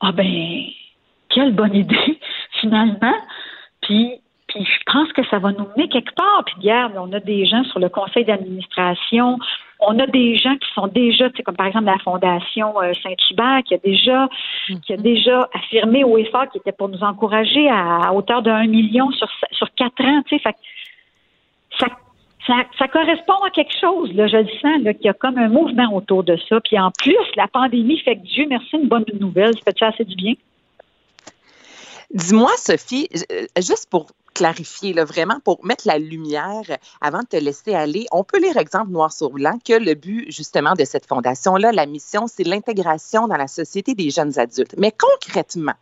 ah 0.00 0.12
ben, 0.12 0.64
quelle 1.30 1.52
bonne 1.52 1.74
idée, 1.74 2.18
finalement. 2.60 3.14
Puis, 3.80 4.20
puis 4.54 4.64
je 4.64 4.92
pense 4.92 5.12
que 5.12 5.26
ça 5.26 5.38
va 5.40 5.50
nous 5.50 5.66
mener 5.76 5.88
quelque 5.88 6.14
part. 6.14 6.44
Puis 6.46 6.54
hier, 6.62 6.88
on 6.96 7.12
a 7.12 7.18
des 7.18 7.44
gens 7.44 7.64
sur 7.64 7.80
le 7.80 7.88
conseil 7.88 8.24
d'administration, 8.24 9.38
on 9.80 9.98
a 9.98 10.06
des 10.06 10.36
gens 10.36 10.54
qui 10.56 10.72
sont 10.74 10.86
déjà, 10.86 11.28
tu 11.30 11.38
sais, 11.38 11.42
comme 11.42 11.56
par 11.56 11.66
exemple 11.66 11.86
la 11.86 11.98
Fondation 11.98 12.80
euh, 12.80 12.92
Saint-Hubert, 13.02 13.62
qui 13.64 13.74
a 13.74 13.78
déjà, 13.78 14.28
qui 14.86 14.92
a 14.92 14.96
déjà 14.96 15.48
affirmé 15.54 16.04
au 16.04 16.16
effort 16.18 16.48
qui 16.50 16.58
était 16.58 16.72
pour 16.72 16.88
nous 16.88 17.02
encourager 17.02 17.68
à, 17.68 18.12
hauteur 18.14 18.42
d'un 18.42 18.66
million 18.66 19.10
sur, 19.10 19.28
sur 19.50 19.68
quatre 19.74 20.04
ans, 20.04 20.22
tu 20.26 20.36
sais. 20.36 20.42
Fait, 20.42 20.56
ça 21.80 21.86
ça, 22.78 22.88
correspond 22.88 23.42
à 23.46 23.48
quelque 23.48 23.72
chose. 23.80 24.12
Là, 24.12 24.26
je 24.26 24.36
le 24.36 24.48
sens 24.60 24.96
qu'il 24.96 25.06
y 25.06 25.08
a 25.08 25.14
comme 25.14 25.38
un 25.38 25.48
mouvement 25.48 25.94
autour 25.94 26.24
de 26.24 26.36
ça. 26.46 26.60
Puis 26.60 26.78
en 26.78 26.90
plus, 26.90 27.16
la 27.36 27.48
pandémie 27.48 27.98
fait 28.00 28.16
que 28.16 28.20
Dieu 28.20 28.44
merci 28.46 28.76
une 28.76 28.86
bonne 28.86 29.06
nouvelle. 29.18 29.54
Ça 29.54 29.72
fait 29.72 29.82
assez 29.82 30.04
du 30.04 30.14
bien? 30.14 30.34
Dis-moi, 32.12 32.50
Sophie, 32.58 33.08
euh, 33.32 33.46
juste 33.56 33.88
pour 33.90 34.08
clarifier, 34.34 34.92
là, 34.92 35.04
vraiment 35.04 35.38
pour 35.44 35.64
mettre 35.64 35.86
la 35.86 35.98
lumière 35.98 36.64
avant 37.00 37.20
de 37.20 37.26
te 37.26 37.36
laisser 37.36 37.74
aller, 37.74 38.06
on 38.12 38.24
peut 38.24 38.40
lire 38.40 38.56
exemple 38.56 38.90
noir 38.90 39.12
sur 39.12 39.30
blanc 39.30 39.58
que 39.64 39.72
le 39.72 39.94
but 39.94 40.30
justement 40.30 40.74
de 40.74 40.84
cette 40.84 41.06
fondation-là, 41.06 41.72
la 41.72 41.86
mission, 41.86 42.26
c'est 42.26 42.44
l'intégration 42.44 43.28
dans 43.28 43.36
la 43.36 43.46
société 43.46 43.94
des 43.94 44.10
jeunes 44.10 44.38
adultes. 44.38 44.74
Mais 44.76 44.92
concrètement, 44.92 45.74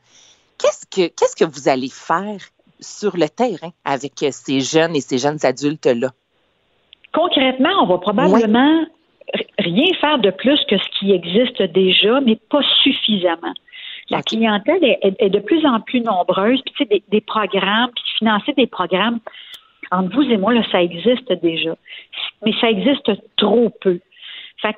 qu'est-ce 0.58 0.86
que, 0.86 1.08
qu'est-ce 1.08 1.36
que 1.36 1.44
vous 1.44 1.68
allez 1.68 1.90
faire 1.90 2.40
sur 2.80 3.16
le 3.16 3.28
terrain 3.28 3.70
avec 3.84 4.24
ces 4.30 4.60
jeunes 4.60 4.94
et 4.94 5.00
ces 5.00 5.18
jeunes 5.18 5.38
adultes-là? 5.42 6.10
Concrètement, 7.12 7.82
on 7.82 7.86
va 7.86 7.98
probablement 7.98 8.84
rien 9.58 9.86
faire 10.00 10.18
de 10.18 10.30
plus 10.30 10.58
que 10.68 10.76
ce 10.78 10.98
qui 10.98 11.12
existe 11.12 11.62
déjà, 11.62 12.20
mais 12.20 12.36
pas 12.50 12.62
suffisamment. 12.82 13.54
La 14.12 14.22
clientèle 14.22 14.84
est, 15.00 15.30
de 15.30 15.38
plus 15.38 15.64
en 15.64 15.80
plus 15.80 16.02
nombreuse, 16.02 16.60
puis 16.62 16.74
tu 16.76 16.84
sais, 16.84 17.02
des, 17.08 17.20
programmes, 17.22 17.90
puis 17.94 18.04
financer 18.18 18.52
des 18.52 18.66
programmes, 18.66 19.20
entre 19.90 20.14
vous 20.14 20.30
et 20.30 20.36
moi, 20.36 20.52
là, 20.52 20.62
ça 20.70 20.82
existe 20.82 21.32
déjà. 21.42 21.74
Mais 22.44 22.52
ça 22.60 22.68
existe 22.68 23.10
trop 23.36 23.70
peu. 23.80 24.00
Fait 24.58 24.76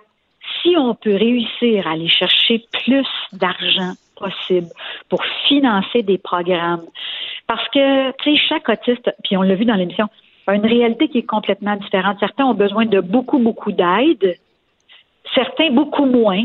si 0.62 0.76
on 0.78 0.94
peut 0.94 1.16
réussir 1.16 1.84
à 1.86 1.92
aller 1.92 2.08
chercher 2.08 2.64
plus 2.84 3.08
d'argent 3.32 3.94
possible 4.16 4.68
pour 5.08 5.24
financer 5.48 6.02
des 6.02 6.18
programmes, 6.18 6.84
parce 7.48 7.68
que, 7.70 8.12
tu 8.22 8.36
sais, 8.36 8.42
chaque 8.48 8.68
autiste, 8.68 9.10
puis 9.24 9.36
on 9.36 9.42
l'a 9.42 9.56
vu 9.56 9.64
dans 9.64 9.74
l'émission, 9.74 10.08
une 10.46 10.66
réalité 10.66 11.08
qui 11.08 11.18
est 11.18 11.26
complètement 11.26 11.74
différente. 11.74 12.18
Certains 12.20 12.44
ont 12.44 12.54
besoin 12.54 12.86
de 12.86 13.00
beaucoup, 13.00 13.38
beaucoup 13.38 13.72
d'aide, 13.72 14.36
certains 15.34 15.70
beaucoup 15.70 16.06
moins. 16.06 16.44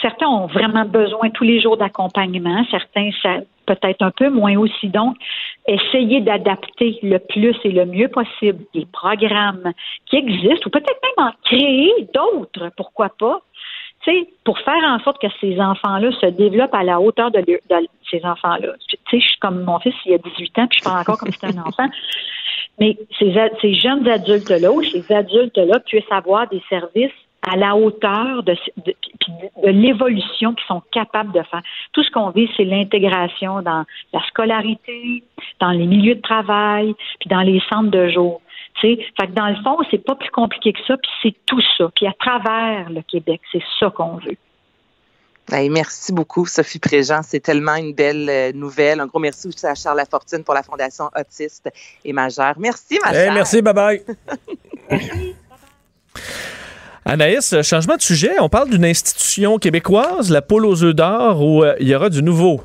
Certains 0.00 0.28
ont 0.28 0.46
vraiment 0.46 0.84
besoin 0.84 1.30
tous 1.30 1.44
les 1.44 1.60
jours 1.60 1.76
d'accompagnement, 1.76 2.64
certains 2.70 3.10
ça, 3.22 3.38
peut-être 3.66 4.02
un 4.02 4.10
peu 4.10 4.30
moins 4.30 4.56
aussi. 4.56 4.88
Donc, 4.88 5.16
essayer 5.66 6.20
d'adapter 6.20 6.98
le 7.02 7.18
plus 7.18 7.56
et 7.64 7.70
le 7.70 7.86
mieux 7.86 8.08
possible 8.08 8.64
les 8.74 8.86
programmes 8.86 9.72
qui 10.06 10.16
existent 10.16 10.66
ou 10.66 10.70
peut-être 10.70 11.00
même 11.02 11.28
en 11.28 11.32
créer 11.44 11.92
d'autres, 12.14 12.70
pourquoi 12.76 13.10
pas, 13.10 13.40
tu 14.02 14.10
sais, 14.10 14.28
pour 14.44 14.58
faire 14.58 14.82
en 14.84 14.98
sorte 15.00 15.20
que 15.20 15.28
ces 15.40 15.60
enfants-là 15.60 16.10
se 16.12 16.26
développent 16.26 16.74
à 16.74 16.82
la 16.82 17.00
hauteur 17.00 17.30
de, 17.30 17.44
ces 18.10 18.24
enfants-là. 18.24 18.72
Tu 18.88 18.96
sais, 19.10 19.20
je 19.20 19.28
suis 19.28 19.38
comme 19.40 19.62
mon 19.62 19.78
fils, 19.78 19.94
il 20.06 20.14
a 20.14 20.18
18 20.18 20.58
ans, 20.58 20.66
puis 20.66 20.78
je 20.78 20.84
parle 20.84 21.00
encore 21.00 21.18
comme 21.18 21.30
si 21.30 21.38
c'était 21.38 21.58
un 21.58 21.62
enfant. 21.62 21.86
Mais 22.78 22.96
ces, 23.18 23.34
ces 23.60 23.74
jeunes 23.74 24.08
adultes-là 24.08 24.72
ou 24.72 24.82
ces 24.82 25.12
adultes-là 25.12 25.80
puissent 25.80 26.10
avoir 26.10 26.48
des 26.48 26.62
services 26.70 27.12
à 27.48 27.56
la 27.56 27.74
hauteur 27.76 28.42
de, 28.42 28.54
de, 28.84 28.94
l'évolution 29.68 30.54
qu'ils 30.54 30.66
sont 30.66 30.82
capables 30.92 31.32
de 31.32 31.42
faire. 31.42 31.62
Tout 31.92 32.02
ce 32.02 32.10
qu'on 32.10 32.30
vit, 32.30 32.48
c'est 32.56 32.64
l'intégration 32.64 33.62
dans 33.62 33.84
la 34.12 34.20
scolarité, 34.28 35.22
dans 35.58 35.70
les 35.70 35.86
milieux 35.86 36.16
de 36.16 36.20
travail, 36.20 36.94
puis 37.18 37.28
dans 37.28 37.40
les 37.40 37.60
centres 37.68 37.90
de 37.90 38.08
jour. 38.08 38.40
Fait 38.80 38.96
que 38.96 39.32
dans 39.32 39.48
le 39.48 39.56
fond, 39.56 39.78
c'est 39.90 40.04
pas 40.04 40.14
plus 40.14 40.30
compliqué 40.30 40.72
que 40.72 40.80
ça, 40.86 40.96
puis 40.96 41.10
c'est 41.22 41.34
tout 41.46 41.62
ça. 41.76 41.90
Puis 41.94 42.06
à 42.06 42.12
travers 42.12 42.88
le 42.90 43.02
Québec, 43.02 43.40
c'est 43.52 43.62
ça 43.78 43.90
qu'on 43.90 44.16
veut 44.16 44.36
merci 45.70 46.12
beaucoup, 46.12 46.46
Sophie 46.46 46.78
Préjean. 46.78 47.22
C'est 47.22 47.40
tellement 47.40 47.76
une 47.76 47.92
belle 47.92 48.28
euh, 48.28 48.52
nouvelle. 48.52 49.00
Un 49.00 49.06
gros 49.06 49.18
merci 49.18 49.48
aussi 49.48 49.66
à 49.66 49.74
Charles 49.74 49.98
Lafortune 49.98 50.44
pour 50.44 50.54
la 50.54 50.62
Fondation 50.62 51.10
Autiste 51.18 51.70
et 52.04 52.12
Majeur. 52.12 52.54
Merci, 52.58 52.98
ma 53.04 53.12
chère. 53.12 53.34
Merci, 53.34 53.62
bye-bye. 53.62 54.02
Anaïs, 57.10 57.56
changement 57.62 57.96
de 57.96 58.02
sujet. 58.02 58.30
On 58.38 58.48
parle 58.48 58.70
d'une 58.70 58.84
institution 58.84 59.58
québécoise, 59.58 60.30
la 60.30 60.42
Pôle 60.42 60.64
aux 60.64 60.84
œufs 60.84 60.94
d'or, 60.94 61.42
où 61.42 61.64
euh, 61.64 61.74
il 61.80 61.88
y 61.88 61.94
aura 61.96 62.08
du 62.08 62.22
nouveau. 62.22 62.60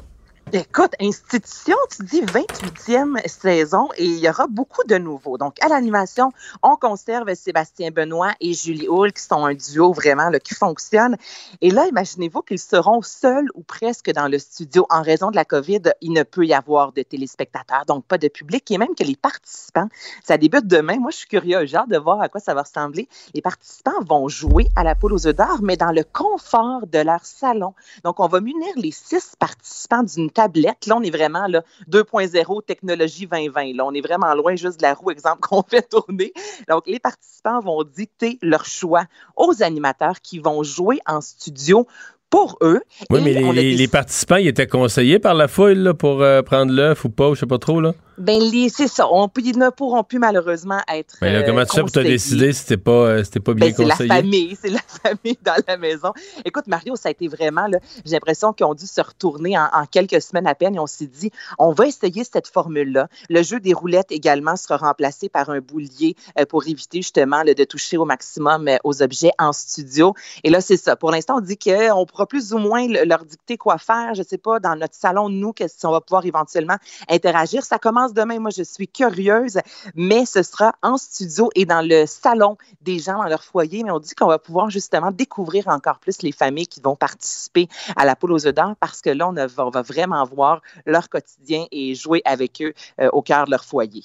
Écoute, 0.54 0.94
institution, 1.02 1.76
tu 1.90 2.04
dis 2.04 2.22
28e 2.22 3.28
saison 3.28 3.90
et 3.98 4.06
il 4.06 4.20
y 4.20 4.30
aura 4.30 4.46
beaucoup 4.46 4.84
de 4.84 4.96
nouveaux. 4.96 5.40
Donc, 5.40 5.56
à 5.60 5.68
l'animation, 5.68 6.32
on 6.62 6.76
conserve 6.76 7.34
Sébastien 7.34 7.90
Benoît 7.90 8.34
et 8.40 8.54
Julie 8.54 8.88
Hull, 8.88 9.12
qui 9.12 9.24
sont 9.24 9.44
un 9.44 9.56
duo 9.56 9.92
vraiment 9.92 10.30
là, 10.30 10.40
qui 10.40 10.54
fonctionne. 10.54 11.18
Et 11.62 11.72
là, 11.72 11.88
imaginez-vous 11.88 12.44
qu'ils 12.44 12.60
seront 12.60 13.02
seuls 13.02 13.48
ou 13.56 13.64
presque 13.64 14.12
dans 14.12 14.28
le 14.28 14.38
studio. 14.38 14.86
En 14.92 15.02
raison 15.02 15.32
de 15.32 15.36
la 15.36 15.46
COVID, 15.46 15.82
il 16.02 16.14
ne 16.14 16.22
peut 16.22 16.46
y 16.46 16.54
avoir 16.54 16.94
de 16.94 17.02
téléspectateurs, 17.02 17.86
donc 17.88 18.06
pas 18.06 18.20
de 18.20 18.28
public, 18.28 18.70
et 18.70 18.78
même 18.78 18.94
que 18.96 19.04
les 19.04 19.16
participants, 19.16 19.90
ça 20.24 20.38
débute 20.38 20.68
demain. 20.68 20.98
Moi, 21.00 21.10
je 21.10 21.18
suis 21.18 21.28
curieux, 21.28 21.66
genre 21.66 21.88
de 21.88 21.98
voir 21.98 22.22
à 22.22 22.30
quoi 22.30 22.40
ça 22.40 22.54
va 22.54 22.62
ressembler. 22.62 23.10
Les 23.34 23.42
participants 23.42 24.04
vont 24.08 24.28
jouer 24.28 24.68
à 24.76 24.84
la 24.84 24.94
poule 24.94 25.14
aux 25.14 25.26
œufs 25.26 25.36
d'or, 25.36 25.64
mais 25.64 25.76
dans 25.76 25.92
le 25.92 26.04
confort 26.04 26.86
de 26.86 27.00
leur 27.00 27.26
salon. 27.26 27.74
Donc, 28.04 28.20
on 28.20 28.28
va 28.28 28.40
munir 28.42 28.74
les 28.76 28.92
six 28.92 29.36
participants 29.40 30.04
d'une 30.04 30.30
tablette. 30.36 30.86
Là, 30.86 30.98
on 30.98 31.02
est 31.02 31.10
vraiment 31.10 31.48
là 31.48 31.64
2.0 31.90 32.66
technologie 32.66 33.26
2020. 33.26 33.76
Là, 33.76 33.86
on 33.86 33.94
est 33.94 34.02
vraiment 34.02 34.34
loin 34.36 34.56
juste 34.56 34.78
de 34.78 34.84
la 34.84 34.94
roue, 34.94 35.10
exemple, 35.10 35.40
qu'on 35.48 35.64
fait 35.64 35.90
tourner. 35.90 36.34
Donc, 36.70 36.84
les 36.86 37.00
participants 37.00 37.60
vont 37.62 37.84
dicter 37.84 38.38
leur 38.44 38.66
choix 38.66 39.06
aux 39.36 39.64
animateurs 39.64 40.22
qui 40.22 40.40
vont 40.40 40.62
jouer 40.62 41.00
en 41.08 41.22
studio 41.22 41.88
pour 42.30 42.58
eux. 42.62 42.82
Oui, 43.10 43.22
mais 43.24 43.34
les, 43.34 43.88
participants, 43.88 44.36
ils 44.36 44.48
étaient 44.48 44.68
conseillés 44.68 45.20
par 45.20 45.34
la 45.34 45.48
foule 45.48 45.94
pour 45.94 46.22
euh, 46.22 46.42
prendre 46.42 46.72
l'œuf 46.72 47.06
ou 47.06 47.10
pas, 47.10 47.34
je 47.34 47.40
sais 47.40 47.46
pas 47.46 47.60
trop, 47.60 47.80
là? 47.80 47.94
Ben, 48.18 48.42
c'est 48.70 48.88
ça. 48.88 49.08
On, 49.12 49.30
ils 49.38 49.58
ne 49.58 49.70
pourront 49.70 50.04
plus 50.04 50.20
malheureusement 50.20 50.80
être. 50.92 51.18
Mais 51.22 51.34
là, 51.34 51.44
comment 51.44 51.66
tu 51.66 51.76
fais 51.76 51.82
pour 51.82 51.92
te 51.92 52.00
décider 52.00 52.54
si 52.54 52.62
c'était 52.62 52.78
pas, 52.78 52.92
euh, 52.92 53.24
pas 53.44 53.54
bien 53.54 53.68
ben, 53.68 53.76
conseillé? 53.76 53.92
C'est 53.98 54.08
la 54.08 54.16
famille, 54.16 54.58
c'est 54.62 54.70
la 54.70 54.80
famille 55.04 55.38
dans 55.44 55.56
la 55.68 55.78
maison. 55.78 56.14
Écoute, 56.46 56.68
Mario, 56.68 56.96
ça 56.96 57.10
a 57.10 57.12
été 57.12 57.28
vraiment, 57.28 57.68
j'ai 58.06 58.12
l'impression 58.12 58.54
qu'ils 58.54 58.66
ont 58.66 58.74
dû 58.74 58.88
se 58.88 59.02
retourner 59.02 59.58
en, 59.58 59.86
quelques 59.90 60.22
semaines 60.22 60.48
à 60.48 60.56
peine 60.56 60.76
et 60.76 60.80
on 60.80 60.88
s'est 60.88 61.08
dit, 61.08 61.32
on 61.60 61.72
va 61.72 61.88
essayer 61.88 62.24
cette 62.24 62.48
formule-là. 62.48 63.08
Le 63.30 63.44
jeu 63.44 63.60
des 63.60 63.74
roulettes 63.74 64.12
également 64.12 64.56
sera 64.56 64.78
remplacé 64.78 65.30
par 65.30 65.50
un 65.50 65.60
boulier 65.60 66.16
euh, 66.40 66.46
pour 66.46 66.68
éviter 66.68 67.00
justement 67.00 67.44
de 67.44 67.64
toucher 67.64 67.98
au 67.98 68.06
maximum 68.06 68.68
euh, 68.68 68.78
aux 68.84 69.02
objets 69.02 69.32
en 69.40 69.54
studio. 69.54 70.14
Et 70.44 70.50
là, 70.50 70.62
c'est 70.62 70.78
ça. 70.78 70.96
Pour 70.96 71.12
l'instant, 71.12 71.38
on 71.38 71.42
dit 71.42 71.58
qu'on 71.58 72.06
pourra 72.06 72.26
plus 72.28 72.54
ou 72.54 72.58
moins 72.58 72.88
leur 72.88 73.26
dicter 73.26 73.58
quoi 73.58 73.78
faire. 73.78 74.14
Je 74.14 74.24
sais 74.24 74.38
pas, 74.38 74.60
dans 74.60 74.76
notre 74.76 74.96
salon, 74.96 75.30
nous, 75.30 75.54
si 75.68 75.86
on 75.86 75.92
va 75.92 76.02
pouvoir 76.02 76.26
éventuellement 76.26 76.78
interagir. 77.10 77.64
Ça 77.64 77.78
commence 77.78 78.05
demain. 78.14 78.40
Moi, 78.40 78.52
je 78.56 78.64
suis 78.64 78.88
curieuse, 78.88 79.60
mais 79.96 80.26
ce 80.26 80.44
sera 80.44 80.74
en 80.82 80.98
studio 80.98 81.50
et 81.56 81.66
dans 81.66 81.86
le 81.86 82.06
salon 82.06 82.58
des 82.82 83.00
gens 83.00 83.18
dans 83.18 83.30
leur 83.30 83.44
foyer. 83.44 83.84
Mais 83.84 83.92
on 83.92 84.00
dit 84.00 84.14
qu'on 84.16 84.28
va 84.28 84.40
pouvoir 84.40 84.70
justement 84.70 85.12
découvrir 85.12 85.68
encore 85.68 86.00
plus 86.00 86.22
les 86.22 86.32
familles 86.32 86.68
qui 86.68 86.82
vont 86.82 86.96
participer 86.96 87.68
à 87.96 88.06
la 88.06 88.16
poule 88.16 88.32
aux 88.34 88.48
œufs 88.48 88.54
d'or 88.54 88.76
parce 88.80 89.02
que 89.02 89.10
là, 89.10 89.30
on, 89.30 89.70
va 89.70 89.82
vraiment 89.82 90.24
voir 90.26 90.62
leur 90.86 91.10
quotidien 91.10 91.66
et 91.72 91.96
jouer 91.96 92.22
avec 92.26 92.62
eux 92.62 92.74
euh, 93.00 93.10
au 93.14 93.22
cœur 93.22 93.46
de 93.46 93.52
leur 93.52 93.64
foyer. 93.64 94.04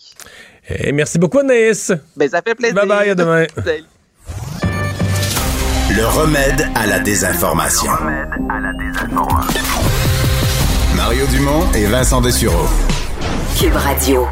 Et 0.69 0.89
eh, 0.89 0.93
merci 0.93 1.19
beaucoup, 1.19 1.39
Anaïs. 1.39 1.93
Ben, 2.17 2.29
ça 2.29 2.43
fait 2.43 2.55
plaisir. 2.55 2.75
Bye 2.75 2.89
bye, 2.89 3.11
à 3.11 3.15
demain. 3.15 3.47
Le 5.93 6.07
remède 6.07 6.69
à 6.77 6.87
la 6.87 7.01
désinformation. 7.01 7.91
Le 7.91 7.99
remède 7.99 8.31
à 8.49 8.61
la 8.61 8.73
désinformation. 8.73 9.61
Mario 10.97 11.27
Dumont 11.27 11.73
et 11.75 11.87
Vincent 11.87 12.21
Dessureau. 12.21 12.67
Cube 13.61 13.77
Radio. 13.77 14.27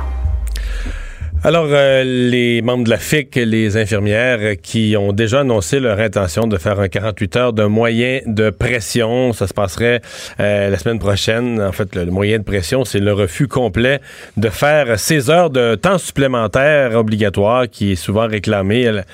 Alors, 1.45 1.67
euh, 1.69 2.03
les 2.03 2.63
membres 2.63 2.85
de 2.85 2.89
la 2.89 2.97
FIC, 2.97 3.35
les 3.35 3.77
infirmières 3.77 4.57
qui 4.63 4.97
ont 4.99 5.13
déjà 5.13 5.41
annoncé 5.41 5.81
leur 5.81 6.01
intention 6.01 6.47
de 6.47 6.57
faire 6.57 6.81
un 6.81 6.89
48 6.89 7.37
heures 7.37 7.53
de 7.53 7.65
moyen 7.65 8.21
de 8.25 8.49
pression, 8.49 9.35
ça 9.35 9.47
se 9.47 9.53
passerait 9.53 10.01
euh, 10.41 10.71
la 10.71 10.79
semaine 10.79 10.99
prochaine. 10.99 11.61
En 11.61 11.73
fait, 11.73 11.95
le, 11.95 12.07
moyen 12.07 12.39
de 12.39 12.43
pression, 12.43 12.87
c'est 12.87 13.01
le 13.01 13.13
refus 13.13 13.49
complet 13.49 14.01
de 14.39 14.49
faire 14.49 14.99
ces 14.99 15.29
heures 15.29 15.51
de 15.51 15.75
temps 15.75 15.99
supplémentaire 15.99 16.97
obligatoire 16.97 17.69
qui 17.69 17.93
est 17.93 17.97
souvent 17.97 18.27
réclamé 18.27 18.89
à 18.89 19.05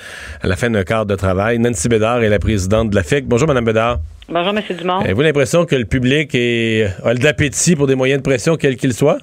la, 0.47 0.55
fin 0.55 0.69
d'un 0.69 0.85
quart 0.85 1.05
de 1.05 1.15
travail. 1.15 1.59
Nancy 1.59 1.89
Bédard 1.89 2.23
est 2.23 2.29
la 2.29 2.39
présidente 2.39 2.89
de 2.89 2.95
la 2.95 3.03
FIC. 3.03 3.25
Bonjour, 3.27 3.49
Madame 3.49 3.65
Bédard. 3.65 3.99
Bonjour, 4.29 4.53
M. 4.57 4.77
Dumont. 4.77 4.99
Avez-vous 4.99 5.23
l'impression 5.23 5.65
que 5.65 5.75
le 5.75 5.83
public 5.83 6.33
est, 6.35 6.87
a 7.03 7.13
de 7.13 7.21
l'appétit 7.21 7.75
pour 7.75 7.87
des 7.87 7.95
moyens 7.95 8.19
de 8.19 8.23
pression, 8.23 8.55
quels 8.55 8.77
qu'ils 8.77 8.93
soient? 8.93 9.17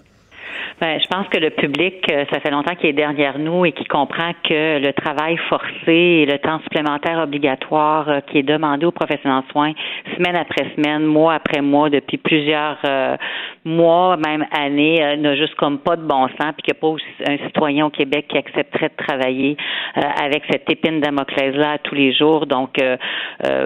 Ben, 0.83 0.99
je 1.01 1.07
pense 1.07 1.29
que 1.29 1.39
le 1.39 1.51
public, 1.51 2.05
euh, 2.11 2.25
ça 2.33 2.41
fait 2.41 2.51
longtemps 2.51 2.75
qu'il 2.75 2.89
est 2.89 2.93
derrière 2.93 3.39
nous 3.39 3.65
et 3.65 3.71
qu'il 3.71 3.87
comprend 3.87 4.33
que 4.43 4.81
le 4.81 4.93
travail 4.93 5.37
forcé 5.49 5.87
et 5.87 6.27
le 6.27 6.41
temps 6.41 6.59
supplémentaire 6.65 7.21
obligatoire 7.21 8.09
euh, 8.09 8.19
qui 8.19 8.39
est 8.39 8.43
demandé 8.43 8.85
aux 8.85 8.91
professionnels 8.91 9.45
en 9.47 9.53
soins 9.53 9.73
semaine 10.17 10.35
après 10.35 10.73
semaine, 10.75 11.05
mois 11.05 11.35
après 11.35 11.63
mois, 11.63 11.89
depuis 11.89 12.17
plusieurs 12.17 12.79
euh, 12.85 13.17
mois, 13.65 14.17
même 14.17 14.45
années, 14.51 14.99
n'a 15.19 15.37
juste 15.37 15.55
comme 15.55 15.79
pas 15.79 15.95
de 15.95 16.03
bon 16.03 16.27
sens, 16.27 16.53
puis 16.57 16.65
qu'il 16.65 16.75
n'y 16.75 16.79
a 16.79 16.81
pas 16.81 17.33
un 17.33 17.47
citoyen 17.47 17.87
au 17.87 17.91
Québec 17.91 18.27
qui 18.29 18.37
accepterait 18.37 18.89
de 18.89 19.05
travailler 19.05 19.57
avec 19.95 20.43
cette 20.51 20.69
épine 20.69 21.01
Damoclès-là 21.01 21.79
tous 21.85 21.95
les 21.95 22.13
jours. 22.13 22.47
Donc, 22.47 22.77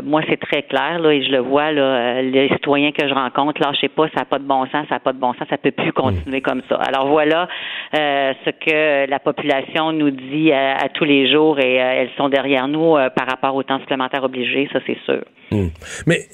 moi, 0.04 0.20
c'est 0.28 0.36
très 0.36 0.62
clair, 0.64 0.98
là, 0.98 1.12
et 1.12 1.22
je 1.24 1.32
le 1.32 1.38
vois, 1.38 1.72
là, 1.72 2.20
les 2.20 2.48
citoyens 2.50 2.92
que 2.92 3.08
je 3.08 3.14
rencontre, 3.14 3.62
là, 3.62 3.72
je 3.72 3.80
sais 3.80 3.88
pas, 3.88 4.06
ça 4.08 4.20
n'a 4.20 4.24
pas 4.26 4.38
de 4.38 4.44
bon 4.44 4.66
sens, 4.66 4.86
ça 4.88 4.96
n'a 4.96 5.00
pas 5.00 5.14
de 5.14 5.18
bon 5.18 5.32
sens, 5.32 5.48
ça 5.48 5.56
peut 5.56 5.70
plus 5.70 5.92
continuer 5.92 6.42
comme 6.42 6.60
ça. 6.68 6.76
Alors, 6.76 7.05
voilà 7.06 7.48
euh, 7.94 8.32
ce 8.44 8.50
que 8.50 9.08
la 9.08 9.18
population 9.18 9.92
nous 9.92 10.10
dit 10.10 10.52
à, 10.52 10.88
tous 10.94 11.04
les 11.04 11.30
jours 11.30 11.58
et 11.58 11.80
euh, 11.80 12.02
elles 12.02 12.10
sont 12.16 12.28
derrière 12.28 12.68
nous 12.68 12.96
euh, 12.96 13.10
par 13.10 13.26
rapport 13.26 13.54
au 13.54 13.62
temps 13.62 13.78
supplémentaire 13.80 14.24
obligé, 14.24 14.68
ça 14.72 14.80
c'est 14.86 14.98
sûr. 15.04 15.22
Hmm. 15.50 15.68
Mais 16.06 16.26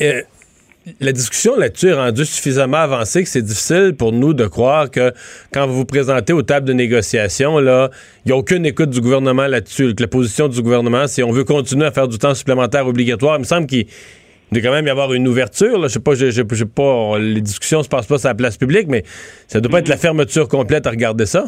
la 1.01 1.13
discussion 1.13 1.57
là-dessus 1.57 1.89
est 1.89 1.95
rendue 1.95 2.25
suffisamment 2.25 2.79
avancée 2.79 3.23
que 3.23 3.29
c'est 3.29 3.43
difficile 3.43 3.95
pour 3.97 4.13
nous 4.13 4.35
de 4.35 4.47
croire 4.47 4.91
que 4.91 5.13
quand 5.53 5.67
vous 5.67 5.75
vous 5.75 5.85
présentez 5.85 6.33
aux 6.33 6.43
tables 6.43 6.67
de 6.67 6.73
négociation, 6.73 7.61
il 7.61 7.89
n'y 8.27 8.33
a 8.33 8.37
aucune 8.37 8.67
écoute 8.67 8.91
du 8.91 9.01
gouvernement 9.01 9.47
là-dessus. 9.47 9.95
Que 9.95 10.03
la 10.03 10.09
position 10.09 10.49
du 10.49 10.61
gouvernement, 10.61 11.07
c'est 11.07 11.23
on 11.23 11.31
veut 11.31 11.45
continuer 11.45 11.87
à 11.87 11.93
faire 11.93 12.09
du 12.09 12.19
temps 12.19 12.35
supplémentaire 12.35 12.87
obligatoire. 12.87 13.37
Il 13.37 13.41
me 13.41 13.45
semble 13.45 13.67
qu'il 13.67 13.87
il 14.53 14.61
doit 14.61 14.71
quand 14.71 14.75
même 14.75 14.87
y 14.87 14.91
avoir 14.91 15.15
une 15.15 15.27
ouverture. 15.27 15.83
Je 15.83 15.89
sais 15.89 16.01
pas, 16.01 16.15
je, 16.15 16.31
je, 16.31 16.43
les 17.19 17.41
discussions 17.41 17.83
se 17.83 17.89
passent 17.89 18.07
pas 18.07 18.19
sur 18.19 18.29
la 18.29 18.35
place 18.35 18.59
publique, 18.59 18.87
mais 18.89 19.03
ça 19.49 19.61
doit 19.61 19.71
pas 19.71 19.79
être 19.79 19.89
la 19.89 19.97
fermeture 19.97 20.47
complète 20.47 20.87
à 20.87 20.91
regarder 20.91 21.25
ça. 21.25 21.47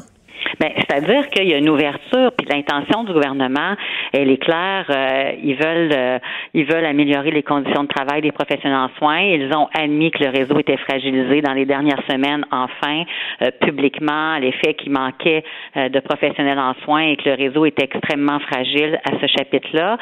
Ben, 0.61 0.71
c'est-à-dire 0.77 1.29
qu'il 1.29 1.49
y 1.49 1.55
a 1.55 1.59
une 1.59 1.69
ouverture, 1.69 2.33
puis 2.37 2.47
l'intention 2.51 3.05
du 3.05 3.13
gouvernement, 3.13 3.75
elle 4.13 4.31
est 4.31 4.39
claire. 4.43 4.87
Euh, 4.91 5.33
ils 5.43 5.57
veulent, 5.57 5.93
euh, 5.93 6.19
ils 6.55 6.65
veulent 6.65 6.85
améliorer 6.85 7.31
les 7.31 7.43
conditions 7.43 7.83
de 7.85 7.89
travail 7.89 8.23
des 8.23 8.33
professionnels 8.33 8.79
en 8.79 8.91
soins. 8.99 9.21
Ils 9.21 9.51
ont 9.57 9.69
admis 9.77 10.11
que 10.11 10.23
le 10.23 10.31
réseau 10.31 10.59
était 10.59 10.77
fragilisé 10.77 11.41
dans 11.41 11.53
les 11.53 11.65
dernières 11.65 12.03
semaines, 12.11 12.45
enfin, 12.51 13.05
euh, 13.43 13.51
publiquement, 13.61 14.39
l'effet 14.39 14.75
qu'il 14.75 14.93
manquait 14.93 15.45
de 15.77 16.01
professionnels 16.01 16.59
en 16.59 16.75
soins 16.85 17.03
et 17.03 17.17
que 17.17 17.29
le 17.29 17.35
réseau 17.35 17.65
était 17.65 17.85
extrêmement 17.85 18.39
fragile 18.41 18.99
à 19.05 19.19
ce 19.21 19.27
chapitre-là. 19.27 19.99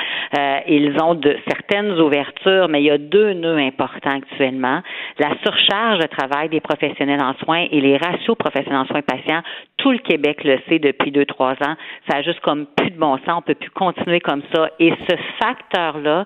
ils 0.67 0.95
ont 1.03 1.15
de 1.15 1.37
certaines 1.49 1.99
ouvertures, 2.01 2.69
mais 2.69 2.83
il 2.83 2.87
y 2.87 2.91
a 2.91 2.99
deux 2.99 3.33
nœuds 3.33 3.59
importants 3.59 4.17
actuellement 4.17 4.83
la 5.19 5.31
surcharge 5.43 5.99
de 5.99 6.07
travail 6.07 6.49
des 6.49 6.61
professionnels 6.61 7.23
en 7.23 7.35
soins 7.45 7.67
et 7.71 7.81
les 7.81 7.97
ratios 7.97 8.37
professionnels 8.37 8.81
en 8.81 8.87
soins 8.87 9.03
patients. 9.03 9.43
Tout 9.77 9.93
le 9.93 9.99
Québec 9.99 10.42
le 10.45 10.59
sait 10.69 10.79
depuis 10.79 11.11
deux, 11.11 11.27
trois 11.27 11.53
ans. 11.53 11.77
Ça 12.09 12.19
a 12.19 12.23
juste 12.23 12.41
comme 12.41 12.67
plus 12.77 12.91
de 12.91 12.99
bon 12.99 13.17
sens. 13.19 13.39
On 13.39 13.43
peut 13.43 13.55
plus 13.55 13.71
continuer 13.71 14.21
comme 14.21 14.43
ça. 14.55 14.69
Et 14.79 14.93
ce 15.09 15.17
facteur-là 15.41 16.25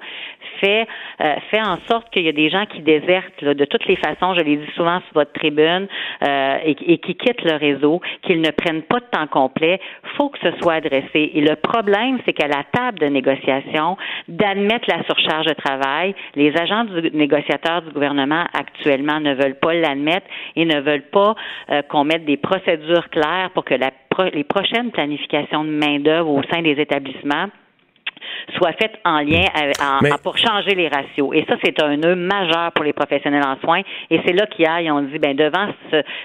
fait 0.61 0.87
euh, 1.21 1.35
fait 1.51 1.61
en 1.61 1.79
sorte 1.89 2.11
qu'il 2.11 2.25
y 2.25 2.29
a 2.29 2.33
des 2.33 2.51
gens 2.51 2.67
qui 2.67 2.81
désertent 2.81 3.43
de 3.43 3.65
toutes 3.65 3.87
les 3.87 3.97
façons. 3.97 4.35
Je 4.35 4.41
l'ai 4.41 4.57
dit 4.57 4.73
souvent 4.75 5.01
sur 5.01 5.15
votre 5.15 5.33
tribune 5.33 5.89
euh, 6.27 6.59
et, 6.65 6.99
qui 6.99 7.15
quittent 7.15 7.45
le 7.45 7.57
réseau, 7.57 8.01
qu'ils 8.23 8.41
ne 8.41 8.51
prennent 8.51 8.83
pas 8.83 9.01
de 9.01 9.07
temps 9.11 9.27
complet. 9.27 9.81
Faut 10.17 10.29
que 10.29 10.39
ce 10.39 10.51
soit 10.61 10.75
adressé. 10.75 11.31
Et 11.35 11.41
le 11.41 11.57
problème, 11.57 12.19
c'est 12.25 12.33
qu'à 12.33 12.49
la 12.49 12.65
table 12.73 12.99
de 12.99 13.07
négociation, 13.07 13.97
d'admettre 14.29 14.87
la 14.89 15.03
surcharge 15.05 15.47
de 15.47 15.55
travail, 15.55 16.15
les 16.35 16.57
agents 16.57 16.85
du 16.85 17.11
négociateur 17.13 17.83
du 17.83 17.91
gouvernement 17.91 18.45
actuellement 18.53 19.21
ne 19.21 19.35
veulent 19.35 19.59
pas 19.59 19.75
l'admettre 19.75 20.27
et 20.55 20.65
ne 20.65 20.81
veulent 20.81 21.11
pas 21.11 21.35
euh, 21.71 21.83
qu'on 21.83 22.05
mette 22.05 22.25
des 22.25 22.37
procédures 22.37 23.09
claires 23.11 23.51
pour 23.55 23.65
que 23.65 23.75
les 23.75 24.45
prochaines 24.45 24.91
planifications 24.91 25.65
de 25.65 25.71
main-d'œuvre 25.71 26.31
au 26.31 26.43
sein 26.51 26.63
des 26.63 26.81
établissements 26.81 27.49
soient 28.57 28.73
faites 28.73 28.95
en 29.05 29.21
lien 29.21 29.45
avec, 29.55 29.77
pour 30.23 30.37
changer 30.39 30.75
les 30.75 30.89
ratios. 30.89 31.31
Et 31.35 31.45
ça, 31.49 31.57
c'est 31.65 31.83
un 31.83 31.97
nœud 31.97 32.15
majeur 32.15 32.73
pour 32.73 32.85
les 32.85 32.93
professionnels 32.93 33.45
en 33.45 33.57
soins. 33.61 33.83
Et 34.11 34.21
c'est 34.25 34.33
là 34.33 34.47
qu'ils 34.47 34.91
ont 34.91 35.03
dit, 35.03 35.19
ben 35.19 35.37
devant 35.37 35.69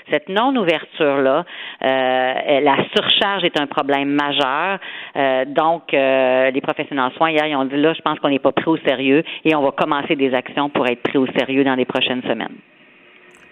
cette 0.10 0.30
non-ouverture-là, 0.30 1.46
euh, 1.84 2.60
la 2.62 2.78
surcharge 2.96 3.44
est 3.44 3.60
un 3.60 3.68
problème 3.68 4.10
majeur. 4.10 4.80
Euh, 5.16 5.46
donc, 5.46 5.94
euh, 5.94 6.52
les 6.52 6.62
professionnels 6.62 7.06
en 7.06 7.12
soins, 7.12 7.32
hier, 7.32 7.46
ils 7.46 7.56
ont 7.56 7.66
dit, 7.66 7.78
là, 7.78 7.94
je 7.94 8.02
pense 8.02 8.20
qu'on 8.20 8.30
n'est 8.30 8.40
pas 8.40 8.52
pris 8.52 8.68
au 8.68 8.78
sérieux 8.78 9.24
et 9.46 9.56
on 9.56 9.62
va 9.62 9.72
commencer 9.72 10.16
des 10.16 10.34
actions 10.34 10.70
pour 10.70 10.88
être 10.88 11.02
pris 11.02 11.18
au 11.18 11.28
sérieux 11.38 11.64
dans 11.64 11.76
les 11.76 11.86
prochaines 11.86 12.22
semaines. 12.24 12.56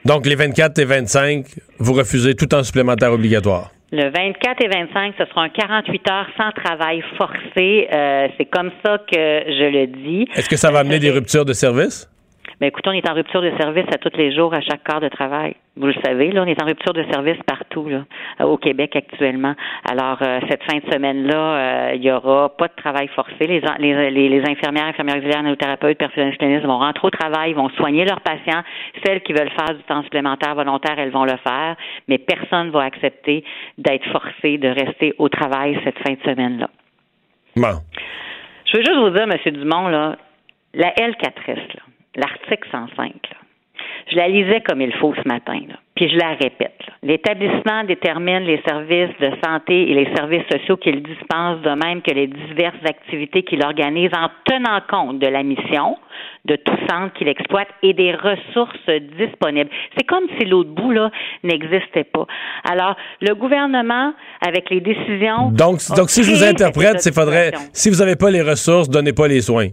Donc, 0.06 0.26
les 0.26 0.36
24 0.36 0.80
et 0.80 0.86
25, 0.86 1.46
vous 1.80 1.94
refusez 1.94 2.36
tout 2.36 2.54
en 2.56 2.64
supplémentaire 2.64 3.12
obligatoire? 3.12 3.72
Le 3.92 4.12
24 4.12 4.64
et 4.64 4.68
25, 4.68 5.16
ce 5.18 5.26
sera 5.26 5.44
un 5.44 5.50
48 5.50 6.10
heures 6.12 6.28
sans 6.38 6.52
travail 6.52 7.02
forcé. 7.18 7.88
Euh, 7.92 8.28
c'est 8.38 8.46
comme 8.46 8.72
ça 8.86 9.00
que 9.00 9.16
je 9.18 9.72
le 9.72 9.88
dis. 9.88 10.28
Est-ce 10.36 10.48
que 10.48 10.58
ça 10.58 10.70
va 10.70 10.80
amener 10.80 11.00
des 11.00 11.10
ruptures 11.10 11.46
de 11.46 11.54
service? 11.54 12.08
Mais 12.62 12.68
écoutez, 12.68 12.90
on 12.90 12.94
est 12.94 13.10
en 13.10 13.14
rupture 13.14 13.42
de 13.42 13.52
service 13.58 13.86
à 13.94 13.98
tous 13.98 14.16
les 14.18 14.36
jours, 14.36 14.54
à 14.54 14.60
chaque 14.60 14.84
quart 14.84 15.00
de 15.00 15.08
travail. 15.08 15.56
Vous 15.78 15.88
le 15.88 15.94
savez, 16.04 16.32
là, 16.32 16.44
on 16.44 16.46
est 16.46 16.62
en 16.62 16.66
rupture 16.66 16.92
de 16.92 17.06
service 17.10 17.38
partout, 17.48 17.88
là, 17.88 18.04
au 18.46 18.58
Québec 18.58 18.98
actuellement. 18.98 19.56
Alors, 19.90 20.18
euh, 20.22 20.42
cette 20.50 20.64
fin 20.64 20.78
de 20.78 20.94
semaine-là, 20.94 21.38
euh, 21.38 21.92
il 21.96 22.04
y 22.04 22.12
aura 22.12 22.50
pas 22.58 22.68
de 22.68 22.74
travail 22.76 23.08
forcé. 23.16 23.48
Les, 23.48 23.62
les, 23.80 24.30
les, 24.30 24.42
infirmières, 24.50 24.88
infirmières 24.88 25.16
auxiliaires, 25.18 25.44
néothérapeutes, 25.44 25.98
personnels 25.98 26.66
vont 26.66 26.80
rentrer 26.80 27.08
au 27.08 27.12
travail, 27.12 27.54
vont 27.54 27.70
soigner 27.70 28.04
leurs 28.04 28.22
patients. 28.22 28.64
Celles 29.06 29.22
qui 29.22 29.32
veulent 29.32 29.52
faire 29.52 29.76
du 29.76 29.84
temps 29.84 30.04
supplémentaire 30.04 30.54
volontaire, 30.56 31.00
elles 31.00 31.12
vont 31.12 31.26
le 31.26 31.38
faire. 31.38 31.78
Mais 32.10 32.18
personne 32.18 32.68
ne 32.68 32.72
va 32.72 32.84
accepter 32.84 33.46
d'être 33.78 34.06
forcé 34.12 34.58
de 34.58 34.68
rester 34.68 35.14
au 35.18 35.30
travail 35.30 35.80
cette 35.86 35.98
fin 36.00 36.14
de 36.14 36.20
semaine-là. 36.26 36.70
Bon. 37.56 37.80
Je 38.66 38.78
veux 38.78 38.84
juste 38.84 38.98
vous 38.98 39.10
dire, 39.12 39.24
M. 39.24 39.54
Dumont, 39.54 39.88
là, 39.88 40.18
la 40.74 40.92
L4S, 40.92 41.56
là, 41.56 41.82
l'article 42.20 42.68
105, 42.72 43.14
je 44.12 44.16
la 44.16 44.28
lisais 44.28 44.62
comme 44.62 44.82
il 44.82 44.94
faut 44.96 45.14
ce 45.16 45.28
matin. 45.28 45.60
Là. 45.68 45.76
Puis 45.96 46.10
je 46.10 46.18
la 46.18 46.30
répète. 46.30 46.80
L'établissement 47.04 47.84
détermine 47.84 48.40
les 48.40 48.62
services 48.68 49.16
de 49.20 49.32
santé 49.44 49.92
et 49.92 49.94
les 49.94 50.16
services 50.16 50.46
sociaux 50.52 50.78
qu'il 50.78 51.04
dispense, 51.04 51.62
de 51.62 51.86
même 51.86 52.02
que 52.02 52.14
les 52.14 52.28
diverses 52.28 52.84
activités 52.86 53.44
qu'il 53.44 53.64
organise 53.64 54.10
en 54.14 54.30
tenant 54.46 54.82
compte 54.90 55.20
de 55.20 55.28
la 55.28 55.44
mission 55.44 55.98
de 56.46 56.56
tout 56.56 56.78
centre 56.90 57.14
qu'il 57.14 57.28
exploite 57.28 57.68
et 57.84 57.94
des 57.94 58.14
ressources 58.14 58.90
disponibles. 59.18 59.70
C'est 59.98 60.06
comme 60.06 60.24
si 60.40 60.46
l'autre 60.46 60.72
bout 60.72 60.92
là 60.92 61.12
n'existait 61.44 62.06
pas. 62.06 62.26
Alors, 62.70 62.96
le 63.22 63.36
gouvernement, 63.36 64.14
avec 64.46 64.70
les 64.70 64.80
décisions. 64.80 65.52
Donc, 65.52 65.80
donc 65.96 66.10
si 66.10 66.24
je 66.24 66.32
vous 66.32 66.44
interprète, 66.44 67.02
c'est 67.02 67.14
faudrait, 67.14 67.52
si 67.74 67.90
vous 67.90 67.98
n'avez 67.98 68.16
pas 68.16 68.32
les 68.32 68.42
ressources, 68.42 68.90
donnez 68.90 69.14
pas 69.14 69.28
les 69.28 69.42
soins. 69.42 69.68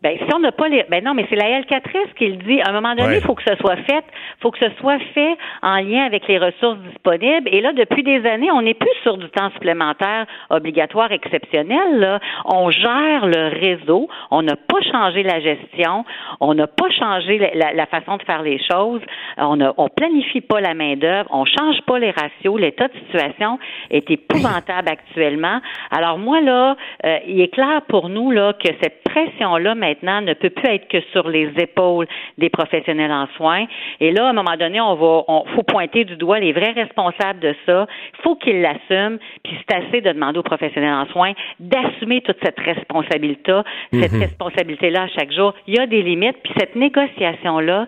Ben, 0.00 0.16
si 0.16 0.34
on 0.34 0.38
n'a 0.38 0.52
pas 0.52 0.68
les. 0.68 0.84
Ben 0.88 1.02
non, 1.02 1.14
mais 1.14 1.26
c'est 1.28 1.36
la 1.36 1.60
L4S 1.60 2.14
qui 2.16 2.28
le 2.28 2.36
dit. 2.36 2.60
À 2.60 2.70
un 2.70 2.72
moment 2.72 2.94
donné, 2.94 3.16
il 3.16 3.22
faut 3.22 3.34
que 3.34 3.42
ce 3.42 3.56
soit 3.56 3.76
fait. 3.76 4.04
faut 4.40 4.52
que 4.52 4.58
ce 4.58 4.70
soit 4.78 5.00
fait 5.12 5.36
en 5.62 5.78
lien 5.78 6.04
avec 6.04 6.28
les 6.28 6.38
ressources 6.38 6.78
disponibles. 6.90 7.48
Et 7.50 7.60
là, 7.60 7.72
depuis 7.72 8.04
des 8.04 8.24
années, 8.24 8.50
on 8.52 8.62
n'est 8.62 8.74
plus 8.74 8.94
sur 9.02 9.16
du 9.16 9.28
temps 9.30 9.50
supplémentaire 9.50 10.26
obligatoire 10.50 11.10
exceptionnel. 11.10 11.98
Là. 11.98 12.20
On 12.44 12.70
gère 12.70 13.26
le 13.26 13.48
réseau. 13.48 14.08
On 14.30 14.42
n'a 14.42 14.54
pas 14.54 14.80
changé 14.92 15.24
la 15.24 15.40
gestion. 15.40 16.04
On 16.38 16.54
n'a 16.54 16.68
pas 16.68 16.90
changé 16.90 17.38
la, 17.54 17.72
la, 17.72 17.86
façon 17.86 18.18
de 18.18 18.22
faire 18.22 18.42
les 18.42 18.60
choses. 18.70 19.00
On 19.36 19.56
ne 19.56 19.70
on 19.76 19.88
planifie 19.88 20.42
pas 20.42 20.60
la 20.60 20.74
main-d'œuvre. 20.74 21.28
On 21.32 21.44
change 21.44 21.80
pas 21.86 21.98
les 21.98 22.12
ratios. 22.12 22.60
L'état 22.60 22.86
de 22.86 22.94
situation 23.06 23.58
est 23.90 24.08
épouvantable 24.08 24.88
actuellement. 24.88 25.60
Alors, 25.90 26.18
moi, 26.18 26.40
là, 26.40 26.76
euh, 27.04 27.18
il 27.26 27.40
est 27.40 27.52
clair 27.52 27.82
pour 27.88 28.08
nous 28.08 28.30
là, 28.30 28.52
que 28.52 28.68
cette 28.80 29.02
pression-là, 29.02 29.74
maintenant 29.88 30.20
ne 30.20 30.34
peut 30.34 30.50
plus 30.50 30.68
être 30.68 30.88
que 30.88 31.00
sur 31.12 31.28
les 31.28 31.50
épaules 31.58 32.06
des 32.36 32.50
professionnels 32.50 33.12
en 33.12 33.26
soins. 33.36 33.66
Et 34.00 34.12
là, 34.12 34.26
à 34.26 34.30
un 34.30 34.32
moment 34.32 34.56
donné, 34.58 34.80
on 34.80 34.94
va, 34.94 35.24
on 35.28 35.44
faut 35.54 35.62
pointer 35.62 36.04
du 36.04 36.16
doigt 36.16 36.38
les 36.38 36.52
vrais 36.52 36.72
responsables 36.72 37.40
de 37.40 37.54
ça. 37.66 37.86
Il 38.18 38.22
faut 38.22 38.36
qu'ils 38.36 38.60
l'assument. 38.60 39.18
Puis 39.42 39.56
c'est 39.58 39.76
assez 39.76 40.00
de 40.00 40.12
demander 40.12 40.38
aux 40.38 40.42
professionnels 40.42 40.94
en 40.94 41.06
soins 41.06 41.32
d'assumer 41.60 42.20
toute 42.20 42.38
cette 42.42 42.58
responsabilité, 42.58 43.52
cette 43.92 44.12
mhm. 44.12 44.20
responsabilité-là 44.20 45.02
à 45.02 45.08
chaque 45.08 45.32
jour. 45.32 45.54
Il 45.66 45.76
y 45.76 45.78
a 45.78 45.86
des 45.86 46.02
limites. 46.02 46.36
Puis 46.42 46.52
cette 46.58 46.76
négociation-là, 46.76 47.86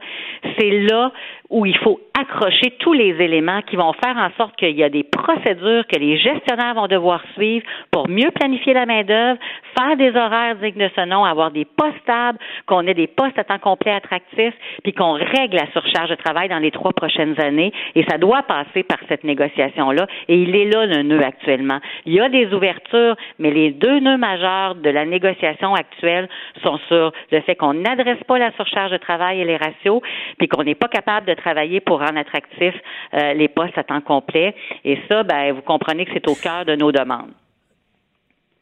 c'est 0.59 0.71
là 0.71 1.13
où 1.51 1.67
il 1.67 1.77
faut 1.79 2.01
accrocher 2.19 2.73
tous 2.79 2.93
les 2.93 3.17
éléments 3.21 3.63
qui 3.63 3.77
vont 3.77 3.93
faire 3.93 4.17
en 4.17 4.31
sorte 4.37 4.57
qu'il 4.57 4.77
y 4.77 4.85
a 4.85 4.89
des 4.89 5.03
procédures 5.03 5.87
que 5.87 5.99
les 5.99 6.17
gestionnaires 6.17 6.75
vont 6.75 6.87
devoir 6.87 7.23
suivre 7.35 7.67
pour 7.91 8.09
mieux 8.09 8.31
planifier 8.31 8.73
la 8.73 8.87
main-d'œuvre, 8.87 9.39
faire 9.77 9.97
des 9.97 10.11
horaires 10.11 10.57
dignes 10.57 10.79
de 10.79 10.91
ce 10.95 11.05
nom, 11.07 11.25
avoir 11.25 11.51
des 11.51 11.65
postes 11.65 11.99
stables, 12.03 12.39
qu'on 12.67 12.87
ait 12.87 12.95
des 12.95 13.09
postes 13.09 13.39
à 13.39 13.45
temps 13.45 13.59
complet 13.59 13.93
attractifs, 13.93 14.55
puis 14.85 14.93
qu'on 14.93 15.15
règle 15.15 15.57
la 15.57 15.71
surcharge 15.73 16.11
de 16.11 16.15
travail 16.15 16.49
dans 16.49 16.59
les 16.59 16.71
trois 16.71 16.93
prochaines 16.93 17.41
années. 17.41 17.73
Et 17.95 18.05
ça 18.09 18.19
doit 18.19 18.43
passer 18.43 18.83
par 18.85 18.99
cette 19.09 19.25
négociation-là. 19.25 20.07
Et 20.29 20.37
il 20.37 20.55
est 20.55 20.67
là 20.67 20.87
le 20.87 21.03
nœud 21.03 21.23
actuellement. 21.23 21.81
Il 22.07 22.13
y 22.13 22.21
a 22.21 22.29
des 22.29 22.53
ouvertures, 22.53 23.17
mais 23.39 23.51
les 23.51 23.71
deux 23.71 23.99
nœuds 23.99 24.19
majeurs 24.19 24.77
de 24.77 24.91
la 24.91 25.05
négociation 25.05 25.75
actuelle 25.75 26.29
sont 26.63 26.79
sur 26.89 27.13
le 27.33 27.41
fait 27.41 27.57
qu'on 27.57 27.75
n'adresse 27.75 28.23
pas 28.27 28.39
la 28.39 28.53
surcharge 28.53 28.93
de 28.93 28.99
travail 28.99 29.41
et 29.41 29.45
les 29.45 29.57
ratios, 29.57 30.01
puis 30.39 30.47
qu'on 30.47 30.63
n'est 30.63 30.75
pas 30.75 30.89
capable 30.89 31.27
de 31.27 31.35
travailler 31.41 31.81
pour 31.81 31.99
rendre 32.01 32.19
attractifs 32.19 32.75
euh, 33.15 33.35
les 33.35 33.49
postes 33.49 33.77
à 33.77 33.85
temps 33.85 34.01
complet. 34.01 34.55
Et 34.85 34.99
ça, 35.09 35.23
ben, 35.23 35.53
vous 35.53 35.63
comprenez 35.63 36.05
que 36.05 36.13
c'est 36.15 36.29
au 36.29 36.35
cœur 36.35 36.65
de 36.65 36.75
nos 36.75 36.93
demandes. 36.93 37.33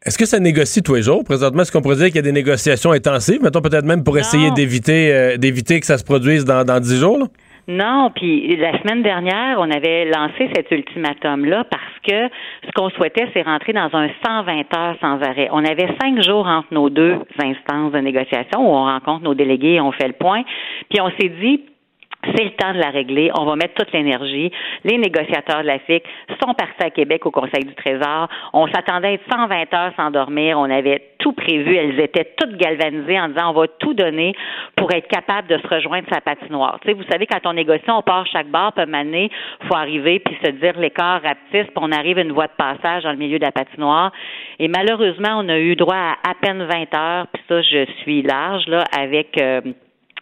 Est-ce 0.05 0.17
que 0.17 0.25
ça 0.25 0.39
négocie 0.39 0.81
tous 0.81 0.95
les 0.95 1.01
jours? 1.01 1.23
Présentement, 1.25 1.61
est-ce 1.61 1.73
qu'on 1.73 1.81
pourrait 1.81 1.97
dire 1.97 2.07
qu'il 2.07 2.15
y 2.15 2.19
a 2.19 2.23
des 2.23 2.31
négociations 2.31 2.91
intensives, 2.91 3.43
mettons 3.43 3.61
peut-être 3.61 3.83
même 3.83 4.03
pour 4.03 4.17
essayer 4.17 4.49
d'éviter 4.51 5.13
euh, 5.13 5.35
d'éviter 5.35 5.79
que 5.81 5.85
ça 5.85 5.97
se 5.97 6.05
produise 6.05 6.45
dans, 6.45 6.63
dans 6.63 6.79
10 6.79 6.99
jours? 6.99 7.27
Non, 7.69 8.09
puis 8.15 8.55
la 8.57 8.79
semaine 8.79 9.03
dernière, 9.03 9.59
on 9.59 9.69
avait 9.69 10.05
lancé 10.05 10.49
cet 10.55 10.71
ultimatum-là 10.71 11.65
parce 11.69 11.99
que 12.01 12.27
ce 12.65 12.71
qu'on 12.75 12.89
souhaitait, 12.89 13.27
c'est 13.31 13.43
rentrer 13.43 13.73
dans 13.73 13.89
un 13.93 14.09
120 14.25 14.75
heures 14.75 14.95
sans 14.99 15.21
arrêt. 15.21 15.49
On 15.51 15.63
avait 15.63 15.87
cinq 16.01 16.19
jours 16.23 16.47
entre 16.47 16.73
nos 16.73 16.89
deux 16.89 17.13
instances 17.37 17.91
de 17.91 17.99
négociation 17.99 18.61
où 18.61 18.73
on 18.73 18.85
rencontre 18.85 19.23
nos 19.23 19.35
délégués 19.35 19.75
et 19.75 19.81
on 19.81 19.91
fait 19.91 20.07
le 20.07 20.13
point. 20.13 20.41
Puis 20.89 20.99
on 20.99 21.11
s'est 21.11 21.31
dit, 21.41 21.61
c'est 22.23 22.43
le 22.43 22.51
temps 22.51 22.73
de 22.73 22.79
la 22.79 22.89
régler. 22.89 23.31
On 23.37 23.45
va 23.45 23.55
mettre 23.55 23.75
toute 23.75 23.91
l'énergie. 23.93 24.51
Les 24.83 24.97
négociateurs 24.97 25.61
de 25.61 25.67
la 25.67 25.79
FIC 25.79 26.03
sont 26.41 26.53
partis 26.53 26.83
à 26.83 26.89
Québec 26.89 27.25
au 27.25 27.31
Conseil 27.31 27.63
du 27.63 27.73
Trésor. 27.75 28.27
On 28.53 28.67
s'attendait 28.67 29.07
à 29.07 29.11
être 29.13 29.23
120 29.31 29.73
heures 29.73 29.93
sans 29.95 30.11
dormir. 30.11 30.59
On 30.59 30.69
avait 30.69 31.01
tout 31.19 31.33
prévu. 31.33 31.75
Elles 31.75 31.99
étaient 31.99 32.33
toutes 32.37 32.57
galvanisées 32.57 33.19
en 33.19 33.29
disant 33.29 33.51
on 33.51 33.59
va 33.59 33.67
tout 33.79 33.93
donner 33.93 34.33
pour 34.75 34.91
être 34.91 35.07
capable 35.07 35.47
de 35.47 35.57
se 35.57 35.67
rejoindre 35.67 36.07
sa 36.11 36.21
patinoire. 36.21 36.79
Tu 36.81 36.89
sais, 36.89 36.93
vous 36.93 37.03
savez, 37.09 37.25
quand 37.25 37.39
on 37.45 37.53
négocie, 37.53 37.89
on 37.89 38.01
part 38.01 38.25
chaque 38.27 38.47
bar, 38.47 38.73
peut 38.73 38.85
il 38.89 39.29
faut 39.67 39.75
arriver 39.75 40.19
puis 40.19 40.37
se 40.43 40.51
dire 40.51 40.77
l'écart 40.77 41.21
rapetisse, 41.21 41.67
puis 41.67 41.77
on 41.77 41.91
arrive 41.91 42.17
à 42.17 42.21
une 42.21 42.31
voie 42.31 42.47
de 42.47 42.53
passage 42.57 43.03
dans 43.03 43.11
le 43.11 43.17
milieu 43.17 43.39
de 43.39 43.45
la 43.45 43.51
patinoire. 43.51 44.11
Et 44.57 44.67
malheureusement, 44.67 45.37
on 45.37 45.49
a 45.49 45.59
eu 45.59 45.75
droit 45.75 45.95
à 45.95 46.29
à 46.29 46.33
peine 46.35 46.63
20 46.63 46.95
heures, 46.95 47.27
puis 47.33 47.41
ça, 47.47 47.61
je 47.61 47.85
suis 48.01 48.21
large, 48.21 48.67
là, 48.67 48.83
avec... 48.95 49.39
Euh, 49.41 49.61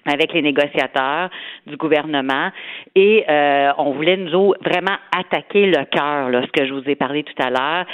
avec 0.08 0.34
les 0.34 0.42
négociateurs 0.42 1.30
du 1.66 1.78
gouvernement 1.78 2.50
et 2.96 3.26
euh, 3.30 3.72
on 3.78 3.92
voulait 3.92 4.18
nous 4.18 4.54
vraiment 4.64 4.98
attaquer 5.18 5.68
le 5.68 5.86
cœur, 5.86 6.30
ce 6.44 6.52
que 6.52 6.66
je 6.66 6.74
vous 6.74 6.90
ai 6.90 6.96
parlé 6.96 7.24
tout 7.24 7.42
à 7.42 7.50
l'heure 7.50 7.86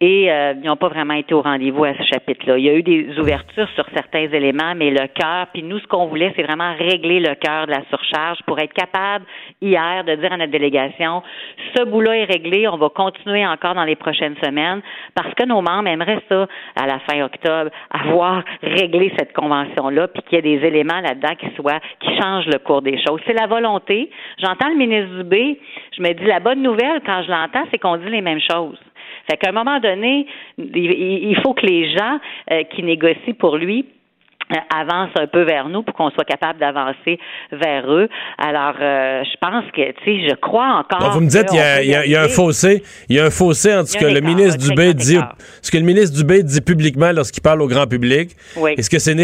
et 0.00 0.30
euh, 0.30 0.54
ils 0.62 0.66
n'ont 0.66 0.76
pas 0.76 0.88
vraiment 0.88 1.14
été 1.14 1.32
au 1.32 1.40
rendez-vous 1.40 1.84
à 1.84 1.94
ce 1.94 2.02
chapitre-là. 2.02 2.58
Il 2.58 2.64
y 2.64 2.68
a 2.68 2.74
eu 2.74 2.82
des 2.82 3.18
ouvertures 3.18 3.68
sur 3.74 3.86
certains 3.94 4.28
éléments, 4.30 4.74
mais 4.76 4.90
le 4.90 5.06
cœur, 5.08 5.46
puis 5.52 5.62
nous, 5.62 5.78
ce 5.78 5.86
qu'on 5.86 6.06
voulait, 6.06 6.32
c'est 6.36 6.42
vraiment 6.42 6.74
régler 6.74 7.20
le 7.20 7.34
cœur 7.34 7.66
de 7.66 7.70
la 7.70 7.82
surcharge 7.88 8.38
pour 8.46 8.58
être 8.58 8.74
capable, 8.74 9.24
hier, 9.62 10.04
de 10.04 10.14
dire 10.16 10.32
à 10.32 10.36
notre 10.36 10.52
délégation, 10.52 11.22
ce 11.74 11.84
bout-là 11.84 12.16
est 12.16 12.24
réglé, 12.24 12.68
on 12.68 12.76
va 12.76 12.90
continuer 12.90 13.46
encore 13.46 13.74
dans 13.74 13.84
les 13.84 13.96
prochaines 13.96 14.36
semaines, 14.44 14.82
parce 15.14 15.32
que 15.34 15.44
nos 15.44 15.62
membres 15.62 15.88
aimeraient 15.88 16.22
ça, 16.28 16.46
à 16.76 16.86
la 16.86 16.98
fin 17.00 17.22
octobre, 17.22 17.70
avoir 17.90 18.44
réglé 18.62 19.12
cette 19.18 19.32
convention-là, 19.32 20.08
puis 20.08 20.22
qu'il 20.24 20.36
y 20.36 20.38
ait 20.38 20.58
des 20.58 20.66
éléments 20.66 21.00
là-dedans 21.00 21.34
qui 21.38 21.46
qui 22.00 22.16
changent 22.16 22.46
le 22.46 22.58
cours 22.58 22.82
des 22.82 22.98
choses. 23.02 23.20
C'est 23.26 23.38
la 23.38 23.46
volonté. 23.46 24.10
J'entends 24.38 24.68
le 24.68 24.76
ministre 24.76 25.16
Dubé, 25.16 25.58
je 25.96 26.02
me 26.02 26.12
dis, 26.12 26.24
la 26.24 26.40
bonne 26.40 26.62
nouvelle, 26.62 27.00
quand 27.04 27.22
je 27.22 27.30
l'entends, 27.30 27.64
c'est 27.70 27.78
qu'on 27.78 27.96
dit 27.96 28.08
les 28.08 28.20
mêmes 28.20 28.40
choses. 28.40 28.78
Fait 29.30 29.36
qu'à 29.36 29.50
un 29.50 29.52
moment 29.52 29.80
donné, 29.80 30.26
il 30.58 31.36
faut 31.42 31.54
que 31.54 31.66
les 31.66 31.90
gens 31.90 32.18
euh, 32.52 32.62
qui 32.64 32.82
négocient 32.82 33.34
pour 33.38 33.56
lui 33.56 33.84
euh, 34.52 34.56
avancent 34.74 35.16
un 35.18 35.26
peu 35.26 35.42
vers 35.42 35.68
nous 35.68 35.82
pour 35.82 35.94
qu'on 35.94 36.10
soit 36.10 36.24
capable 36.24 36.60
d'avancer 36.60 37.18
vers 37.50 37.90
eux. 37.90 38.08
Alors, 38.38 38.74
euh, 38.80 39.24
je 39.24 39.36
pense 39.40 39.64
que, 39.72 39.92
tu 39.92 40.04
sais, 40.04 40.28
je 40.28 40.34
crois 40.36 40.84
encore. 40.84 41.10
vous 41.10 41.20
me 41.20 41.28
dites, 41.28 41.48
il 41.52 41.88
y, 41.88 42.14
a, 42.16 42.22
un 42.22 42.28
fossé, 42.28 42.82
il 43.08 43.16
y 43.16 43.20
a 43.20 43.24
un 43.24 43.30
fossé 43.30 43.74
entre 43.74 43.88
ce 43.88 43.98
que 43.98 44.04
le 44.04 44.20
ministre 44.20 44.58
Dubé 44.58 44.94
dit, 44.94 45.18
ce 45.62 45.70
que 45.70 45.76
le 45.76 45.82
ministre 45.84 46.16
Dubé 46.16 46.42
dit 46.42 46.60
publiquement 46.60 47.10
lorsqu'il 47.12 47.42
parle 47.42 47.60
au 47.60 47.66
grand 47.66 47.86
public, 47.86 48.36
et 48.76 48.82
ce 48.82 48.90
que 48.90 48.98
ces, 48.98 49.14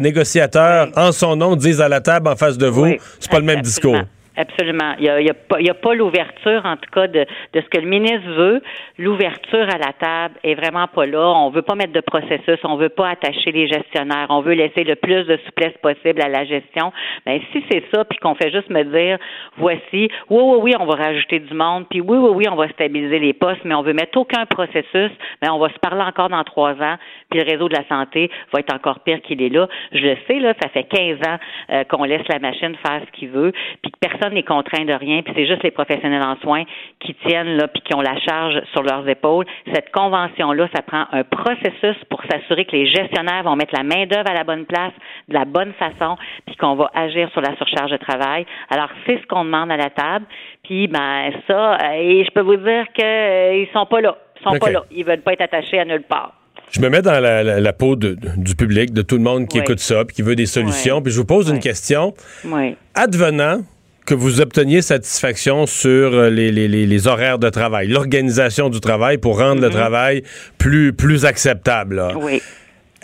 négociateurs, 0.00 0.88
en 0.96 1.12
son 1.12 1.36
nom, 1.36 1.54
disent 1.54 1.80
à 1.80 1.88
la 1.88 2.00
table 2.00 2.28
en 2.28 2.36
face 2.36 2.58
de 2.58 2.66
vous. 2.66 2.96
c'est 3.20 3.30
pas 3.30 3.38
le 3.38 3.46
même 3.46 3.62
discours? 3.62 4.02
Absolument. 4.36 4.94
Il 4.98 5.04
n'y 5.04 5.08
a, 5.10 5.20
y 5.20 5.30
a, 5.30 5.34
pas, 5.34 5.58
a 5.58 5.74
pas 5.74 5.94
l'ouverture, 5.94 6.62
en 6.64 6.76
tout 6.76 6.90
cas, 6.90 7.06
de, 7.06 7.26
de 7.52 7.60
ce 7.60 7.68
que 7.68 7.78
le 7.78 7.86
ministre 7.86 8.28
veut. 8.30 8.62
L'ouverture 8.98 9.68
à 9.68 9.78
la 9.78 9.92
table 9.92 10.34
est 10.42 10.54
vraiment 10.54 10.86
pas 10.86 11.06
là. 11.06 11.28
On 11.36 11.50
veut 11.50 11.62
pas 11.62 11.74
mettre 11.74 11.92
de 11.92 12.00
processus. 12.00 12.58
On 12.64 12.76
veut 12.76 12.88
pas 12.88 13.10
attacher 13.10 13.52
les 13.52 13.68
gestionnaires. 13.68 14.26
On 14.30 14.40
veut 14.40 14.54
laisser 14.54 14.84
le 14.84 14.96
plus 14.96 15.24
de 15.24 15.38
souplesse 15.44 15.76
possible 15.82 16.22
à 16.22 16.28
la 16.28 16.44
gestion. 16.44 16.92
Mais 17.26 17.40
ben, 17.40 17.44
si 17.52 17.64
c'est 17.70 17.84
ça, 17.92 18.04
puis 18.04 18.18
qu'on 18.18 18.34
fait 18.34 18.50
juste 18.50 18.70
me 18.70 18.84
dire, 18.84 19.18
voici, 19.56 19.82
oui, 19.92 20.08
oui, 20.30 20.58
oui, 20.62 20.72
on 20.78 20.86
va 20.86 20.94
rajouter 20.94 21.38
du 21.38 21.54
monde, 21.54 21.86
puis 21.90 22.00
oui, 22.00 22.16
oui, 22.16 22.30
oui, 22.34 22.44
on 22.50 22.56
va 22.56 22.68
stabiliser 22.70 23.18
les 23.18 23.32
postes, 23.34 23.64
mais 23.64 23.74
on 23.74 23.82
veut 23.82 23.92
mettre 23.92 24.16
aucun 24.18 24.46
processus, 24.46 25.10
mais 25.42 25.50
on 25.50 25.58
va 25.58 25.68
se 25.68 25.78
parler 25.78 26.02
encore 26.02 26.28
dans 26.28 26.44
trois 26.44 26.72
ans, 26.72 26.96
puis 27.30 27.40
le 27.40 27.50
réseau 27.50 27.68
de 27.68 27.74
la 27.74 27.86
santé 27.88 28.30
va 28.52 28.60
être 28.60 28.74
encore 28.74 29.00
pire 29.00 29.20
qu'il 29.22 29.42
est 29.42 29.48
là. 29.48 29.68
Je 29.92 29.98
le 29.98 30.16
sais, 30.26 30.38
là, 30.38 30.54
ça 30.62 30.68
fait 30.70 30.84
15 30.84 31.18
ans 31.26 31.38
euh, 31.70 31.84
qu'on 31.84 32.04
laisse 32.04 32.26
la 32.28 32.38
machine 32.38 32.76
faire 32.86 33.02
ce 33.06 33.18
qu'il 33.18 33.28
veut, 33.28 33.52
puis 33.82 33.92
que 33.92 33.98
personne 34.00 34.21
personne 34.22 34.34
n'est 34.34 34.42
contraint 34.42 34.84
de 34.84 34.92
rien, 34.92 35.22
puis 35.22 35.32
c'est 35.36 35.46
juste 35.46 35.62
les 35.62 35.70
professionnels 35.70 36.22
en 36.22 36.36
soins 36.36 36.64
qui 37.00 37.14
tiennent 37.26 37.56
là, 37.56 37.68
puis 37.68 37.82
qui 37.82 37.94
ont 37.94 38.00
la 38.00 38.18
charge 38.20 38.60
sur 38.72 38.82
leurs 38.82 39.08
épaules. 39.08 39.44
Cette 39.72 39.90
convention-là, 39.90 40.68
ça 40.74 40.82
prend 40.82 41.06
un 41.12 41.24
processus 41.24 41.96
pour 42.08 42.22
s'assurer 42.30 42.64
que 42.64 42.76
les 42.76 42.86
gestionnaires 42.86 43.42
vont 43.42 43.56
mettre 43.56 43.74
la 43.76 43.82
main 43.82 44.06
d'œuvre 44.06 44.30
à 44.30 44.34
la 44.34 44.44
bonne 44.44 44.64
place, 44.64 44.92
de 45.28 45.34
la 45.34 45.44
bonne 45.44 45.72
façon, 45.74 46.16
puis 46.46 46.56
qu'on 46.56 46.74
va 46.74 46.90
agir 46.94 47.30
sur 47.32 47.40
la 47.40 47.56
surcharge 47.56 47.90
de 47.90 47.96
travail. 47.96 48.46
Alors 48.70 48.88
c'est 49.06 49.20
ce 49.20 49.26
qu'on 49.26 49.44
demande 49.44 49.70
à 49.70 49.76
la 49.76 49.90
table. 49.90 50.26
Puis 50.62 50.86
ben 50.86 51.32
ça, 51.48 51.74
euh, 51.74 51.92
et 51.94 52.24
je 52.24 52.30
peux 52.30 52.42
vous 52.42 52.56
dire 52.56 52.86
qu'ils 52.94 53.04
euh, 53.04 53.64
sont 53.72 53.86
pas 53.86 54.00
là, 54.00 54.16
ils 54.40 54.44
sont 54.44 54.58
pas 54.58 54.70
là, 54.70 54.84
ils 54.90 55.04
veulent 55.04 55.22
pas 55.22 55.32
être 55.32 55.42
attachés 55.42 55.80
à 55.80 55.84
nulle 55.84 56.04
part. 56.04 56.34
Je 56.70 56.80
me 56.80 56.88
mets 56.88 57.02
dans 57.02 57.20
la, 57.20 57.72
peau 57.72 57.96
du 57.96 58.54
public, 58.56 58.94
de 58.94 59.02
tout 59.02 59.16
le 59.16 59.22
monde 59.22 59.46
qui 59.46 59.58
écoute 59.58 59.80
ça, 59.80 60.04
puis 60.06 60.16
qui 60.16 60.22
veut 60.22 60.36
des 60.36 60.46
solutions. 60.46 61.02
Puis 61.02 61.12
je 61.12 61.18
vous 61.18 61.26
pose 61.26 61.50
une 61.50 61.60
question. 61.60 62.14
Oui. 62.46 62.76
Advenant 62.94 63.60
que 64.06 64.14
vous 64.14 64.40
obteniez 64.40 64.82
satisfaction 64.82 65.66
sur 65.66 66.14
euh, 66.14 66.30
les, 66.30 66.50
les, 66.50 66.68
les 66.68 67.08
horaires 67.08 67.38
de 67.38 67.48
travail, 67.48 67.88
l'organisation 67.88 68.68
du 68.68 68.80
travail 68.80 69.18
pour 69.18 69.38
rendre 69.38 69.60
le 69.60 69.68
mhm. 69.68 69.74
travail 69.74 70.22
plus, 70.58 70.92
plus 70.92 71.24
acceptable. 71.24 72.02
Oui. 72.16 72.42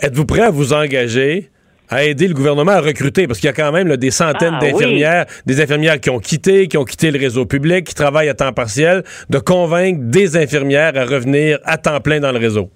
Êtes-vous 0.01 0.25
prêt 0.25 0.41
à 0.41 0.49
vous 0.49 0.73
engager 0.73 1.49
à 1.89 2.03
aider 2.03 2.27
le 2.27 2.35
gouvernement 2.35 2.73
à 2.73 2.81
recruter, 2.81 3.25
parce 3.25 3.39
qu'il 3.39 3.47
y 3.47 3.49
a 3.49 3.53
quand 3.53 3.71
même 3.71 3.97
des 3.97 4.11
centaines 4.11 4.57
Ah, 4.57 4.63
d'infirmières, 4.63 5.25
des 5.45 5.59
infirmières 5.59 5.99
qui 5.99 6.11
ont 6.11 6.19
quitté, 6.19 6.67
qui 6.67 6.77
ont 6.77 6.85
quitté 6.85 7.09
le 7.09 7.17
réseau 7.19 7.45
public, 7.45 7.85
qui 7.85 7.95
travaillent 7.95 8.29
à 8.29 8.35
temps 8.35 8.53
partiel, 8.53 9.03
de 9.29 9.39
convaincre 9.39 9.99
des 10.03 10.37
infirmières 10.37 10.95
à 10.95 11.05
revenir 11.05 11.57
à 11.65 11.77
temps 11.77 11.99
plein 11.99 12.19
dans 12.19 12.31
le 12.31 12.37
réseau. 12.37 12.69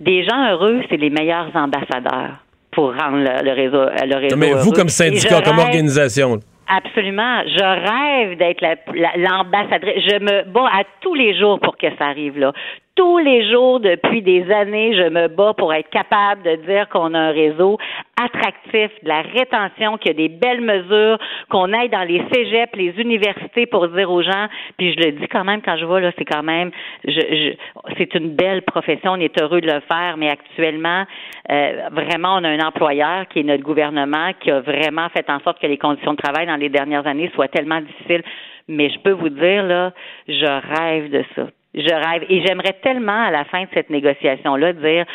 Des 0.00 0.22
gens 0.22 0.50
heureux, 0.50 0.80
c'est 0.90 0.98
les 0.98 1.10
meilleurs 1.10 1.50
ambassadeurs 1.54 2.44
pour 2.72 2.92
rendre 2.94 3.16
le, 3.16 3.42
le 3.42 3.52
réseau, 3.52 3.84
le 4.06 4.16
réseau 4.20 4.36
Mais 4.36 4.52
vous, 4.52 4.58
heureux. 4.58 4.72
comme 4.72 4.90
syndicat, 4.90 5.40
comme 5.40 5.58
organisation, 5.58 6.38
Absolument. 6.68 7.42
Je 7.46 7.64
rêve 7.64 8.36
d'être 8.38 8.60
la- 8.60 8.76
la- 8.94 9.16
l'ambassadrice. 9.16 10.04
Je 10.06 10.18
me 10.18 10.42
bats 10.44 10.68
à 10.72 10.84
tous 11.00 11.14
les 11.14 11.36
jours 11.38 11.58
pour 11.60 11.76
que 11.78 11.86
ça 11.96 12.06
arrive 12.06 12.38
là. 12.38 12.52
Tous 12.98 13.18
les 13.18 13.48
jours, 13.48 13.78
depuis 13.78 14.22
des 14.22 14.50
années, 14.50 14.92
je 14.96 15.08
me 15.08 15.28
bats 15.28 15.54
pour 15.56 15.72
être 15.72 15.88
capable 15.88 16.42
de 16.42 16.56
dire 16.66 16.88
qu'on 16.88 17.14
a 17.14 17.18
un 17.20 17.30
réseau 17.30 17.78
attractif, 18.20 18.90
de 19.04 19.08
la 19.08 19.22
rétention, 19.22 19.98
qu'il 19.98 20.10
y 20.10 20.14
a 20.14 20.28
des 20.28 20.28
belles 20.28 20.60
mesures, 20.60 21.16
qu'on 21.48 21.72
aille 21.72 21.90
dans 21.90 22.02
les 22.02 22.20
cégeps, 22.32 22.74
les 22.74 23.00
universités 23.00 23.66
pour 23.66 23.86
dire 23.86 24.10
aux 24.10 24.22
gens, 24.22 24.48
puis 24.76 24.94
je 24.94 24.98
le 24.98 25.12
dis 25.12 25.28
quand 25.28 25.44
même 25.44 25.62
quand 25.62 25.76
je 25.76 25.84
vois 25.84 26.00
là, 26.00 26.10
c'est 26.18 26.24
quand 26.24 26.42
même, 26.42 26.72
je, 27.04 27.10
je- 27.20 27.54
c'est 27.98 28.12
une 28.16 28.30
belle 28.34 28.62
profession, 28.62 29.12
on 29.12 29.20
est 29.20 29.40
heureux 29.40 29.60
de 29.60 29.70
le 29.72 29.78
faire, 29.88 30.16
mais 30.16 30.28
actuellement, 30.30 31.04
euh, 31.52 31.72
vraiment, 31.92 32.34
on 32.40 32.42
a 32.42 32.48
un 32.48 32.66
employeur 32.66 33.28
qui 33.28 33.38
est 33.38 33.44
notre 33.44 33.62
gouvernement, 33.62 34.32
qui 34.40 34.50
a 34.50 34.58
vraiment 34.58 35.08
fait 35.10 35.30
en 35.30 35.38
sorte 35.40 35.60
que 35.62 35.68
les 35.68 35.78
conditions 35.78 36.14
de 36.14 36.20
travail 36.20 36.48
dans 36.48 36.56
les 36.56 36.68
dernières 36.68 37.06
années 37.06 37.30
soient 37.36 37.46
tellement 37.46 37.80
difficiles. 37.80 38.24
Mais 38.66 38.90
je 38.90 38.98
peux 38.98 39.12
vous 39.12 39.28
dire, 39.30 39.62
là, 39.62 39.92
je 40.26 40.44
rêve 40.80 41.10
de 41.10 41.24
ça. 41.36 41.46
Je 41.74 41.92
rêve. 41.92 42.24
Et 42.28 42.42
j'aimerais 42.46 42.74
tellement, 42.82 43.26
à 43.26 43.30
la 43.30 43.44
fin 43.44 43.62
de 43.62 43.68
cette 43.74 43.90
négociation-là, 43.90 44.72
dire 44.72 45.06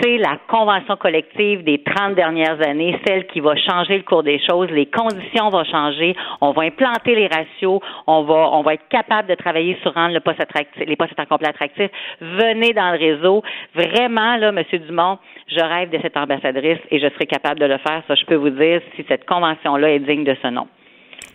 c'est 0.00 0.18
la 0.18 0.38
convention 0.48 0.96
collective 0.96 1.64
des 1.64 1.82
30 1.82 2.14
dernières 2.14 2.60
années, 2.66 2.98
celle 3.06 3.26
qui 3.26 3.40
va 3.40 3.56
changer 3.56 3.98
le 3.98 4.04
cours 4.04 4.22
des 4.22 4.38
choses. 4.38 4.70
Les 4.70 4.86
conditions 4.86 5.50
vont 5.50 5.64
changer. 5.64 6.16
On 6.40 6.52
va 6.52 6.62
implanter 6.62 7.14
les 7.14 7.26
ratios. 7.26 7.80
On 8.06 8.22
va, 8.22 8.50
on 8.52 8.62
va 8.62 8.74
être 8.74 8.88
capable 8.88 9.28
de 9.28 9.34
travailler 9.34 9.76
sur 9.82 9.94
rendre 9.94 10.14
le 10.14 10.20
poste 10.20 10.40
attractif, 10.40 10.82
les 10.86 10.96
postes 10.96 11.18
à 11.18 11.22
attractifs. 11.22 11.90
Venez 12.20 12.72
dans 12.72 12.92
le 12.92 12.98
réseau. 12.98 13.42
Vraiment, 13.74 14.36
là, 14.36 14.52
Monsieur 14.52 14.78
Dumont, 14.78 15.18
je 15.48 15.60
rêve 15.60 15.90
de 15.90 15.98
cette 16.00 16.16
ambassadrice 16.16 16.80
et 16.90 16.98
je 16.98 17.08
serai 17.10 17.26
capable 17.26 17.60
de 17.60 17.66
le 17.66 17.78
faire. 17.78 18.02
Ça, 18.08 18.14
je 18.14 18.24
peux 18.24 18.36
vous 18.36 18.50
dire 18.50 18.80
si 18.94 19.04
cette 19.08 19.26
convention-là 19.26 19.90
est 19.90 20.00
digne 20.00 20.24
de 20.24 20.36
ce 20.42 20.48
nom. 20.48 20.68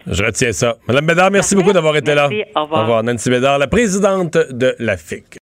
Je 0.08 0.24
retiens 0.24 0.52
ça. 0.52 0.78
Madame 0.88 1.06
Bédard, 1.06 1.32
merci 1.32 1.56
beaucoup 1.56 1.74
d'avoir 1.74 1.96
été 1.98 2.14
là. 2.16 2.28
Merci. 2.30 2.52
Au 2.56 2.64
revoir. 2.64 2.80
Au 2.80 2.84
revoir. 2.84 3.04
Nancy 3.04 3.30
Bédard, 3.30 3.58
la 3.60 3.68
présidente 3.68 4.38
de 4.38 4.76
la 4.80 4.98
FIC. 4.98 5.38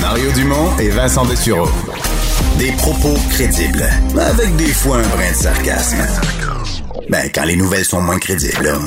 Mario 0.00 0.30
Dumont 0.32 0.76
et 0.78 0.88
Vincent 0.90 1.24
Dessureau. 1.26 1.68
Des 2.58 2.70
propos 2.72 3.14
crédibles, 3.30 3.84
avec 4.20 4.54
des 4.56 4.72
fois 4.72 4.98
un 4.98 5.08
brin 5.08 5.30
de 5.30 5.34
sarcasme. 5.36 5.98
Ben, 7.08 7.28
quand 7.34 7.44
les 7.44 7.56
nouvelles 7.56 7.84
sont 7.84 8.00
moins 8.00 8.18
crédibles. 8.18 8.62
là. 8.64 8.78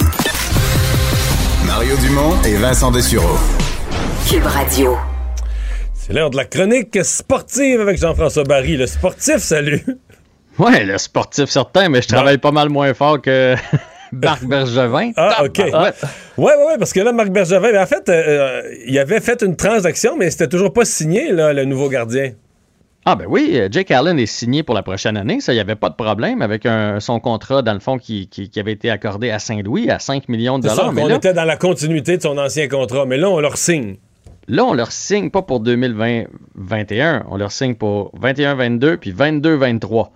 Mario 1.66 1.96
Dumont 1.98 2.42
et 2.44 2.56
Vincent 2.56 2.92
Dessureau. 2.92 3.38
Cube 4.30 4.46
Radio. 4.46 4.98
C'est 5.94 6.14
l'heure 6.14 6.30
de 6.30 6.38
la 6.38 6.46
chronique 6.46 6.98
sportive 7.04 7.82
avec 7.82 7.98
Jean-François 8.00 8.44
Barry. 8.44 8.78
Le 8.78 8.88
sportif, 8.88 9.38
salut. 9.38 9.84
Ouais, 10.60 10.84
le 10.86 10.98
sportif 10.98 11.46
certain, 11.50 11.90
mais 11.90 12.02
je 12.02 12.08
travaille 12.08 12.38
pas 12.38 12.52
mal 12.52 12.70
moins 12.70 12.94
fort 12.94 13.22
que 13.22 13.56
Marc 14.12 14.44
Bergevin. 14.48 15.12
Ah, 15.18 15.44
OK. 15.46 15.58
Ouais, 15.60 15.72
ouais, 16.38 16.54
ouais, 16.66 16.78
parce 16.80 16.94
que 16.94 17.00
là, 17.02 17.12
Marc 17.12 17.30
Bergevin, 17.30 17.82
en 17.82 17.86
fait, 17.86 18.08
euh, 18.10 18.62
il 18.88 18.98
avait 18.98 19.20
fait 19.20 19.42
une 19.44 19.56
transaction, 19.56 20.16
mais 20.18 20.30
c'était 20.32 20.48
toujours 20.48 20.74
pas 20.74 20.86
signé, 20.86 21.32
là, 21.32 21.54
le 21.54 21.66
nouveau 21.66 21.90
gardien. 21.90 22.32
Ah 23.10 23.16
ben 23.16 23.26
oui, 23.30 23.52
euh, 23.54 23.70
Jake 23.72 23.90
Allen 23.92 24.20
est 24.20 24.26
signé 24.26 24.64
pour 24.64 24.76
la 24.76 24.84
prochaine 24.84 25.16
année, 25.16 25.40
ça, 25.40 25.54
il 25.54 25.56
n'y 25.56 25.62
avait 25.62 25.76
pas 25.78 25.90
de 25.90 25.96
problème 25.96 26.42
avec 26.42 26.66
un- 26.66 27.00
son 27.00 27.22
contrat, 27.22 27.62
dans 27.62 27.74
le 27.74 27.80
fond, 27.80 27.98
qui, 27.98 28.28
qui- 28.28 28.50
qui 28.50 28.60
avait 28.60 28.74
été 28.74 28.90
accordé 28.90 29.30
à 29.32 29.40
Saint-Louis 29.40 29.90
à 29.90 30.00
5 30.00 30.28
millions 30.28 30.60
de 30.60 30.64
C'est 30.68 30.70
ça, 30.76 30.76
dollars. 30.76 30.92
Mais 30.94 31.04
on 31.04 31.08
là, 31.08 31.16
était 31.16 31.34
dans 31.34 31.46
la 31.46 31.56
continuité 31.56 32.18
de 32.18 32.22
son 32.22 32.38
ancien 32.38 32.68
contrat, 32.68 33.06
mais 33.06 33.16
là, 33.18 33.30
on 33.30 33.40
leur 33.40 33.56
signe. 33.58 33.96
là, 34.50 34.66
on 34.66 34.74
leur 34.74 34.92
signe 34.92 35.30
pas 35.30 35.42
pour 35.42 35.62
2020-21, 35.62 37.24
on 37.30 37.38
leur 37.38 37.52
signe 37.52 37.76
pour 37.76 38.12
21-22 38.20 38.98
puis 38.98 39.12
22-23. 39.14 40.10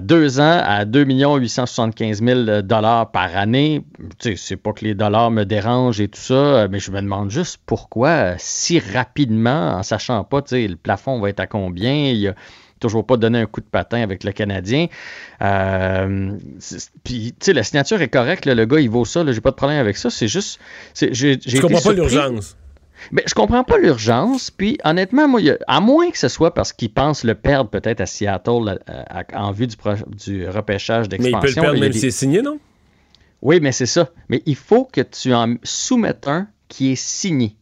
Deux 0.00 0.40
ans, 0.40 0.60
à 0.64 0.84
2 0.84 1.04
875 1.04 2.22
000 2.22 2.62
dollars 2.62 3.10
par 3.10 3.36
année. 3.36 3.84
Tu 4.18 4.30
sais, 4.30 4.36
c'est 4.36 4.56
pas 4.56 4.72
que 4.72 4.84
les 4.84 4.94
dollars 4.94 5.30
me 5.30 5.44
dérangent 5.44 6.00
et 6.00 6.08
tout 6.08 6.20
ça, 6.20 6.68
mais 6.68 6.78
je 6.78 6.90
me 6.90 7.00
demande 7.00 7.30
juste 7.30 7.58
pourquoi 7.66 8.34
si 8.38 8.78
rapidement, 8.78 9.72
en 9.72 9.82
sachant 9.82 10.22
pas, 10.24 10.42
tu 10.42 10.50
sais, 10.50 10.68
le 10.68 10.76
plafond 10.76 11.18
va 11.20 11.30
être 11.30 11.40
à 11.40 11.46
combien, 11.46 11.92
il 11.92 12.18
y 12.18 12.28
a 12.28 12.34
toujours 12.80 13.06
pas 13.06 13.16
donné 13.16 13.40
un 13.40 13.46
coup 13.46 13.60
de 13.60 13.66
patin 13.66 14.02
avec 14.02 14.24
le 14.24 14.32
Canadien. 14.32 14.86
Euh, 15.42 16.32
Puis, 17.02 17.34
tu 17.38 17.46
sais, 17.46 17.52
la 17.52 17.62
signature 17.62 18.00
est 18.02 18.08
correcte, 18.08 18.46
là, 18.46 18.54
le 18.54 18.66
gars, 18.66 18.80
il 18.80 18.90
vaut 18.90 19.04
ça, 19.04 19.24
j'ai 19.26 19.40
pas 19.40 19.50
de 19.50 19.56
problème 19.56 19.78
avec 19.78 19.96
ça, 19.96 20.10
c'est 20.10 20.28
juste... 20.28 20.60
Je 20.94 21.60
comprends 21.60 21.80
pas 21.80 21.92
l'urgence. 21.92 22.56
Ben, 23.12 23.22
je 23.26 23.34
comprends 23.34 23.64
pas 23.64 23.78
l'urgence. 23.78 24.50
Puis, 24.50 24.78
honnêtement, 24.84 25.28
moi, 25.28 25.40
à 25.66 25.80
moins 25.80 26.10
que 26.10 26.18
ce 26.18 26.28
soit 26.28 26.54
parce 26.54 26.72
qu'ils 26.72 26.92
pensent 26.92 27.24
le 27.24 27.34
perdre 27.34 27.70
peut-être 27.70 28.00
à 28.00 28.06
Seattle 28.06 28.78
euh, 28.88 29.02
à- 29.08 29.24
en 29.34 29.52
vue 29.52 29.66
du, 29.66 29.76
pro- 29.76 29.92
du 30.06 30.48
repêchage 30.48 31.06
Mais 31.10 31.16
il 31.16 31.22
d'expansion. 31.22 31.40
peut 31.40 31.48
le 31.48 31.54
perdre 31.62 31.80
même 31.80 31.90
des- 31.92 31.98
s'il 31.98 32.08
est 32.08 32.12
signé, 32.12 32.42
non? 32.42 32.58
Oui, 33.42 33.60
mais 33.60 33.72
c'est 33.72 33.86
ça. 33.86 34.08
Mais 34.28 34.42
il 34.46 34.56
faut 34.56 34.84
que 34.84 35.00
tu 35.02 35.34
en 35.34 35.54
soumettes 35.62 36.28
un 36.28 36.48
qui 36.68 36.92
est 36.92 36.96
signé. 36.96 37.56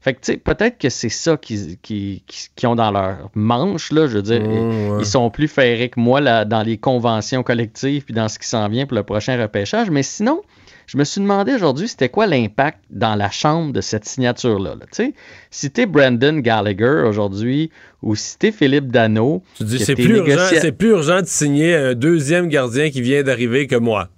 Fait 0.00 0.14
que, 0.14 0.20
tu 0.20 0.32
sais, 0.32 0.38
peut-être 0.38 0.78
que 0.78 0.90
c'est 0.90 1.08
ça 1.08 1.36
qu'ils 1.36 1.76
qui, 1.78 2.22
qui- 2.26 2.46
qui 2.54 2.66
ont 2.68 2.76
dans 2.76 2.92
leur 2.92 3.30
manche, 3.34 3.90
là. 3.90 4.06
Je 4.06 4.16
veux 4.18 4.22
dire, 4.22 4.40
Mmh, 4.40 4.90
ouais. 4.90 4.96
ils 5.00 5.06
sont 5.06 5.28
plus 5.28 5.48
ferrés 5.48 5.88
que 5.88 5.98
moi 5.98 6.20
là, 6.20 6.44
dans 6.44 6.62
les 6.62 6.78
conventions 6.78 7.42
collectives 7.42 8.04
puis 8.04 8.14
dans 8.14 8.28
ce 8.28 8.38
qui 8.38 8.46
s'en 8.46 8.68
vient 8.68 8.86
pour 8.86 8.94
le 8.96 9.02
prochain 9.02 9.36
repêchage. 9.42 9.90
Mais 9.90 10.04
sinon, 10.04 10.40
je 10.88 10.96
me 10.96 11.04
suis 11.04 11.20
demandé 11.20 11.52
aujourd'hui, 11.54 11.86
c'était 11.86 12.08
quoi 12.08 12.26
l'impact 12.26 12.78
dans 12.90 13.14
la 13.14 13.30
chambre 13.30 13.72
de 13.74 13.80
cette 13.82 14.06
signature-là. 14.06 14.70
là. 14.70 14.86
Tu 14.90 15.04
sais, 15.04 15.14
si 15.50 15.70
t'es 15.70 15.84
Brandon 15.86 16.38
Gallagher 16.38 17.04
aujourd'hui 17.06 17.70
ou 18.02 18.16
si 18.16 18.38
t'es 18.38 18.50
Philippe 18.52 18.88
Dano, 18.90 19.42
Tu 19.56 19.64
dis, 19.64 19.78
c'est 19.78 19.94
plus, 19.94 20.16
urgent, 20.16 20.32
négocia- 20.34 20.60
c'est 20.60 20.72
plus 20.72 20.88
urgent 20.90 21.20
de 21.20 21.26
signer 21.26 21.74
un 21.76 21.94
deuxième 21.94 22.48
gardien 22.48 22.88
qui 22.90 23.02
vient 23.02 23.22
d'arriver 23.22 23.66
que 23.66 23.76
moi. 23.76 24.08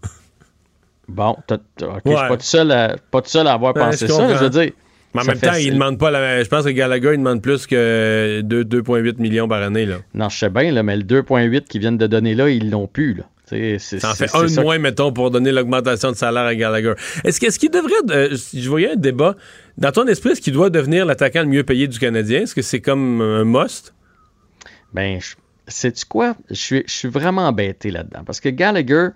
Bon, 1.09 1.37
t'as- 1.47 1.59
t'as- 1.77 1.87
ok, 1.89 2.03
Ouais. 2.05 2.13
je 2.13 2.19
suis 2.19 2.29
pas 2.29 2.37
tout 2.37 2.43
seul 2.45 2.71
à, 2.71 2.97
pas 3.11 3.21
tout 3.21 3.31
seul 3.31 3.47
à 3.49 3.53
avoir 3.53 3.75
Ben, 3.75 3.87
pensé 3.87 4.07
je 4.07 4.13
ça. 4.13 4.19
comprends. 4.23 4.37
Je 4.39 4.45
veux 4.45 4.51
dire. 4.51 4.71
Mais 5.13 5.23
en 5.23 5.25
ça 5.25 5.33
même 5.33 5.41
temps, 5.41 5.55
il 5.55 5.73
demande 5.73 5.99
pas 5.99 6.13
la. 6.13 6.41
Je 6.45 6.49
pense 6.49 6.65
que 6.65 6.71
Gallagher, 6.71 7.11
il 7.15 7.19
demande 7.19 7.43
plus 7.43 7.67
que 7.67 8.43
2 8.43 8.63
2,8 8.65 9.19
millions 9.19 9.49
par 9.49 9.61
année. 9.61 9.87
Là. 9.87 9.97
Non, 10.15 10.29
je 10.29 10.39
sais 10.39 10.51
bien, 10.51 10.71
là, 10.71 10.85
mais 10.85 10.97
le 10.97 11.03
2,8 11.03 11.67
qu'ils 11.67 11.81
viennent 11.81 11.99
de 11.99 12.07
donner 12.07 12.37
là, 12.37 12.49
ils 12.49 12.71
l'ont 12.71 12.87
plus. 12.87 13.15
Là. 13.15 13.25
Ça 13.99 14.11
en 14.11 14.15
fait 14.15 14.25
un 14.35 14.45
de 14.45 14.61
moins, 14.63 14.79
mettons, 14.79 15.13
pour 15.13 15.31
donner 15.31 15.53
l'augmentation 15.53 16.11
de 16.13 16.17
salaire 16.17 16.45
à 16.45 16.55
Gallagher. 16.55 16.95
Est-ce 17.25 17.41
que- 17.41 17.47
est-ce 17.47 17.59
qu'il 17.59 17.71
devrait. 17.71 17.93
euh, 18.11 18.37
je 18.55 18.69
voyais 18.69 18.93
un 18.93 18.97
débat. 18.97 19.37
Dans 19.79 19.93
ton 19.93 20.07
esprit, 20.07 20.31
est-ce 20.31 20.41
qu'il 20.41 20.53
doit 20.53 20.71
devenir 20.71 21.05
l'attaquant 21.07 21.41
le 21.43 21.49
mieux 21.49 21.63
payé 21.65 21.89
du 21.89 21.99
Canadien? 21.99 22.43
Est-ce 22.43 22.55
que 22.55 22.63
c'est 22.63 22.81
comme 22.81 23.21
un 23.21 23.45
must? 23.45 23.95
Ben, 24.93 25.19
sais-tu 25.69 26.05
quoi? 26.07 26.37
Je 26.51 26.55
suis, 26.57 26.83
je 26.87 26.93
suis 26.93 27.09
vraiment 27.09 27.47
embêté 27.49 27.91
là-dedans. 27.91 28.23
Parce 28.27 28.41
que 28.41 28.49
Gallagher, 28.49 29.09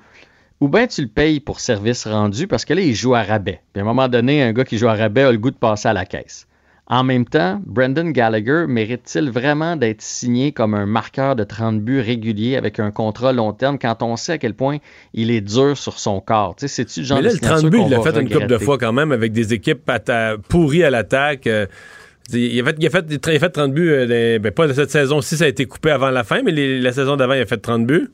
ou 0.60 0.68
bien 0.68 0.86
tu 0.86 1.02
le 1.02 1.08
payes 1.08 1.40
pour 1.40 1.60
service 1.60 2.06
rendu, 2.06 2.46
parce 2.46 2.64
que 2.64 2.74
là, 2.74 2.80
il 2.80 2.94
joue 2.94 3.14
à 3.14 3.22
rabais. 3.22 3.60
Puis 3.72 3.80
à 3.80 3.82
un 3.82 3.86
moment 3.86 4.08
donné, 4.08 4.42
un 4.42 4.52
gars 4.52 4.64
qui 4.64 4.78
joue 4.78 4.88
à 4.88 4.94
rabais 4.94 5.22
a 5.22 5.32
le 5.32 5.38
goût 5.38 5.50
de 5.50 5.56
passer 5.56 5.88
à 5.88 5.92
la 5.92 6.06
caisse. 6.06 6.46
En 6.86 7.02
même 7.02 7.24
temps, 7.24 7.62
Brendan 7.64 8.12
Gallagher 8.12 8.66
mérite-t-il 8.68 9.30
vraiment 9.30 9.74
d'être 9.76 10.02
signé 10.02 10.52
comme 10.52 10.74
un 10.74 10.84
marqueur 10.84 11.34
de 11.34 11.42
30 11.42 11.80
buts 11.80 12.00
régulier 12.00 12.56
avec 12.56 12.78
un 12.78 12.90
contrat 12.90 13.32
long 13.32 13.54
terme 13.54 13.78
quand 13.78 14.02
on 14.02 14.16
sait 14.16 14.32
à 14.32 14.38
quel 14.38 14.52
point 14.52 14.76
il 15.14 15.30
est 15.30 15.40
dur 15.40 15.78
sur 15.78 15.98
son 15.98 16.20
corps? 16.20 16.56
Tu 16.56 16.68
sais, 16.68 16.84
genre 17.02 17.18
Mais 17.18 17.28
là, 17.28 17.32
le 17.32 17.38
30 17.38 17.58
signature 17.58 17.70
buts, 17.70 17.78
il 17.86 17.90
l'a 17.90 18.02
fait 18.02 18.20
une 18.20 18.28
couple 18.28 18.46
de 18.46 18.58
fois 18.58 18.76
quand 18.76 18.92
même 18.92 19.12
avec 19.12 19.32
des 19.32 19.54
équipes 19.54 19.90
pourries 20.48 20.84
à 20.84 20.90
l'attaque. 20.90 21.46
euh, 21.46 21.66
il, 22.32 22.60
a 22.60 22.64
fait, 22.64 22.76
il, 22.78 22.86
a 22.86 22.90
fait, 22.90 23.04
il 23.10 23.36
a 23.36 23.38
fait 23.38 23.50
30 23.50 23.72
buts, 23.72 23.90
euh, 23.90 24.38
ben, 24.38 24.52
pas 24.52 24.66
de 24.66 24.72
cette 24.74 24.90
saison-ci, 24.90 25.38
ça 25.38 25.44
a 25.44 25.48
été 25.48 25.64
coupé 25.64 25.90
avant 25.90 26.10
la 26.10 26.22
fin, 26.24 26.42
mais 26.42 26.52
les- 26.52 26.80
la 26.80 26.92
saison 26.92 27.16
d'avant, 27.16 27.34
il 27.34 27.40
a 27.42 27.46
fait 27.46 27.56
30 27.58 27.86
buts. 27.86 28.08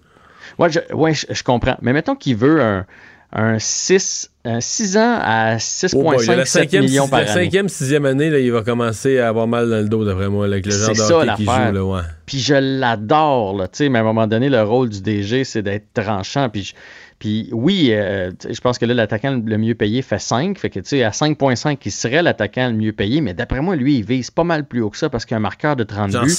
Ouais, 0.59 0.71
je, 0.71 0.81
ouais, 0.95 1.15
je, 1.15 1.27
je 1.31 1.43
comprends. 1.43 1.77
Mais 1.83 1.93
mettons 1.93 2.15
qu'il 2.17 2.37
veut 2.37 2.61
un, 2.61 2.87
un 3.33 3.59
6, 3.61 4.31
un 4.45 4.61
6 4.61 4.97
ans 4.97 5.19
à 5.23 5.57
Oh 5.95 6.03
boy, 6.03 6.17
là, 6.17 6.23
6,5 6.23 6.37
la 6.37 6.45
7 6.47 6.63
cinquième, 6.63 6.85
millions 6.85 7.09
par 7.09 7.21
la 7.21 7.31
année. 7.33 7.45
cinquième, 7.45 7.69
sixième 7.69 8.05
année, 8.07 8.29
là, 8.31 8.39
il 8.41 8.51
va 8.51 8.63
commencer 8.63 9.19
à 9.21 9.29
avoir 9.29 9.47
mal 9.47 9.71
dans 9.71 9.77
le 9.79 9.89
dos, 9.89 10.05
d'après 10.05 10.29
moi, 10.29 10.47
avec 10.47 10.67
le 10.67 10.73
genre 10.73 10.81
C'est 10.87 10.93
de 10.93 10.97
ça 10.97 11.17
hockey 11.19 11.35
qu'il 11.37 11.47
l'affaire. 11.47 11.69
joue. 11.69 11.75
Là, 11.75 11.85
ouais. 11.85 12.01
Puis 12.27 12.39
je 12.41 12.55
l'adore, 12.55 13.57
là, 13.57 13.69
tu 13.69 13.79
sais, 13.79 13.89
mais 13.89 13.99
à 13.99 14.03
un 14.03 14.05
moment 14.05 14.27
donné, 14.27 14.49
le 14.49 14.63
rôle 14.63 14.89
du 14.89 15.01
DG, 15.01 15.45
c'est 15.45 15.63
d'être 15.63 15.87
tranchant. 15.95 16.49
Puis, 16.49 16.63
je- 16.65 16.75
puis 17.21 17.49
oui, 17.53 17.91
euh, 17.93 18.31
je 18.49 18.61
pense 18.61 18.79
que 18.79 18.87
là, 18.87 18.95
l'attaquant 18.95 19.41
le 19.45 19.59
mieux 19.59 19.75
payé 19.75 20.03
fait 20.03 20.19
5. 20.19 20.59
Fait 20.59 20.71
que, 20.71 20.81
tu 20.81 20.89
sais, 20.89 21.05
à 21.05 21.11
5,5, 21.13 21.79
il 21.85 21.93
serait 21.93 22.23
l'attaquant 22.23 22.67
le 22.69 22.75
mieux 22.75 22.93
payé. 22.93 23.21
Mais 23.21 23.35
d'après 23.35 23.61
moi, 23.61 23.77
lui, 23.77 23.99
il 23.99 24.05
vise 24.05 24.31
pas 24.31 24.45
mal 24.45 24.65
plus 24.65 24.81
haut 24.81 24.91
que 24.91 24.97
ça 24.97 25.09
parce 25.09 25.25
qu'un 25.27 25.39
marqueur 25.39 25.77
de 25.77 25.85
30 25.85 26.11
Genre 26.11 26.25
buts. 26.25 26.31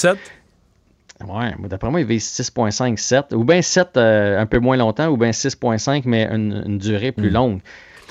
7? 1.26 1.30
Ouais, 1.30 1.68
d'après 1.68 1.90
moi, 1.90 2.00
il 2.00 2.06
vise 2.06 2.24
6,5, 2.24 2.96
7. 2.96 3.32
Ou 3.32 3.44
bien 3.44 3.62
7 3.62 3.96
euh, 3.96 4.40
un 4.40 4.46
peu 4.46 4.58
moins 4.58 4.76
longtemps, 4.76 5.08
ou 5.08 5.16
bien 5.16 5.30
6,5, 5.30 6.02
mais 6.06 6.24
une, 6.30 6.62
une 6.66 6.78
durée 6.78 7.12
plus 7.12 7.30
Hmm. 7.30 7.34
longue. 7.34 7.60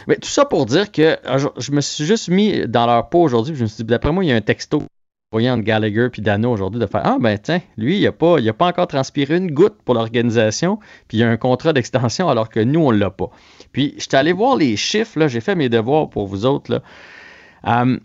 Mais 0.07 0.15
tout 0.15 0.29
ça 0.29 0.45
pour 0.45 0.65
dire 0.65 0.91
que 0.91 1.01
euh, 1.01 1.37
je, 1.37 1.47
je 1.57 1.71
me 1.71 1.81
suis 1.81 2.05
juste 2.05 2.29
mis 2.29 2.67
dans 2.67 2.85
leur 2.85 3.09
peau 3.09 3.21
aujourd'hui, 3.21 3.55
je 3.55 3.61
me 3.63 3.67
suis 3.67 3.83
dit, 3.83 3.89
d'après 3.89 4.11
moi, 4.11 4.23
il 4.23 4.29
y 4.29 4.31
a 4.31 4.35
un 4.35 4.41
texto 4.41 4.83
entre 5.33 5.61
Gallagher 5.61 6.09
puis 6.11 6.21
Dano 6.21 6.51
aujourd'hui 6.51 6.79
de 6.81 6.85
faire 6.85 7.01
Ah, 7.05 7.17
ben 7.19 7.37
tiens, 7.37 7.61
lui, 7.77 7.97
il 7.99 8.03
n'a 8.03 8.11
pas, 8.11 8.37
il 8.39 8.49
a 8.49 8.53
pas 8.53 8.67
encore 8.67 8.87
transpiré 8.87 9.37
une 9.37 9.51
goutte 9.51 9.77
pour 9.85 9.95
l'organisation, 9.95 10.79
puis 11.07 11.19
il 11.19 11.23
a 11.23 11.29
un 11.29 11.37
contrat 11.37 11.71
d'extension 11.71 12.27
alors 12.27 12.49
que 12.49 12.59
nous, 12.59 12.81
on 12.81 12.91
ne 12.91 12.97
l'a 12.97 13.11
pas. 13.11 13.29
Puis, 13.71 13.93
je 13.97 14.01
suis 14.01 14.15
allé 14.15 14.33
voir 14.33 14.57
les 14.57 14.75
chiffres, 14.75 15.27
j'ai 15.27 15.39
fait 15.39 15.55
mes 15.55 15.69
devoirs 15.69 16.09
pour 16.09 16.27
vous 16.27 16.45
autres. 16.45 16.71
Là. 16.71 16.81
Euh, 17.83 17.97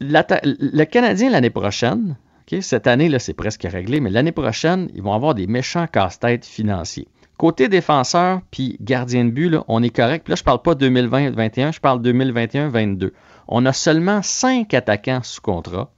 le 0.00 0.84
Canadien, 0.84 1.30
l'année 1.30 1.50
prochaine, 1.50 2.16
cette 2.60 2.86
année, 2.86 3.08
là, 3.08 3.18
c'est 3.18 3.34
presque 3.34 3.66
réglé, 3.70 4.00
mais 4.00 4.10
l'année 4.10 4.32
prochaine, 4.32 4.90
ils 4.94 5.02
vont 5.02 5.12
avoir 5.12 5.34
des 5.34 5.46
méchants 5.46 5.86
casse-têtes 5.86 6.46
financiers. 6.46 7.08
Côté 7.36 7.68
défenseur 7.68 8.40
puis 8.50 8.76
gardien 8.80 9.24
de 9.24 9.30
but, 9.30 9.56
on 9.68 9.82
est 9.82 9.94
correct. 9.94 10.24
Puis 10.24 10.32
là, 10.32 10.36
je 10.36 10.42
parle 10.42 10.62
pas 10.62 10.74
2020-21, 10.74 11.72
je 11.72 11.80
parle 11.80 12.00
2021-22. 12.00 13.12
On 13.46 13.64
a 13.64 13.72
seulement 13.72 14.22
cinq 14.22 14.74
attaquants 14.74 15.22
sous 15.22 15.40
contrat, 15.40 15.92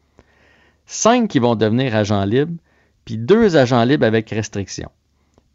cinq 0.87 1.29
qui 1.29 1.39
vont 1.39 1.55
devenir 1.55 1.97
agents 1.97 2.25
libres, 2.25 2.59
puis 3.05 3.17
deux 3.17 3.57
agents 3.57 3.85
libres 3.85 4.05
avec 4.05 4.29
restriction. 4.31 4.91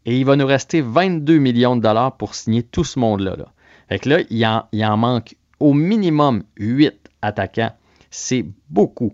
Et 0.05 0.17
il 0.17 0.25
va 0.25 0.35
nous 0.35 0.47
rester 0.47 0.81
22 0.81 1.37
millions 1.37 1.75
de 1.75 1.81
dollars 1.81 2.15
pour 2.17 2.35
signer 2.35 2.63
tout 2.63 2.83
ce 2.83 2.99
monde-là. 2.99 3.35
Là. 3.35 3.51
Fait 3.89 3.99
que 3.99 4.09
là, 4.09 4.19
il 4.29 4.45
en, 4.45 4.65
il 4.71 4.83
en 4.85 4.97
manque 4.97 5.35
au 5.59 5.73
minimum 5.73 6.43
8 6.57 6.93
attaquants. 7.21 7.73
C'est 8.09 8.45
beaucoup. 8.69 9.13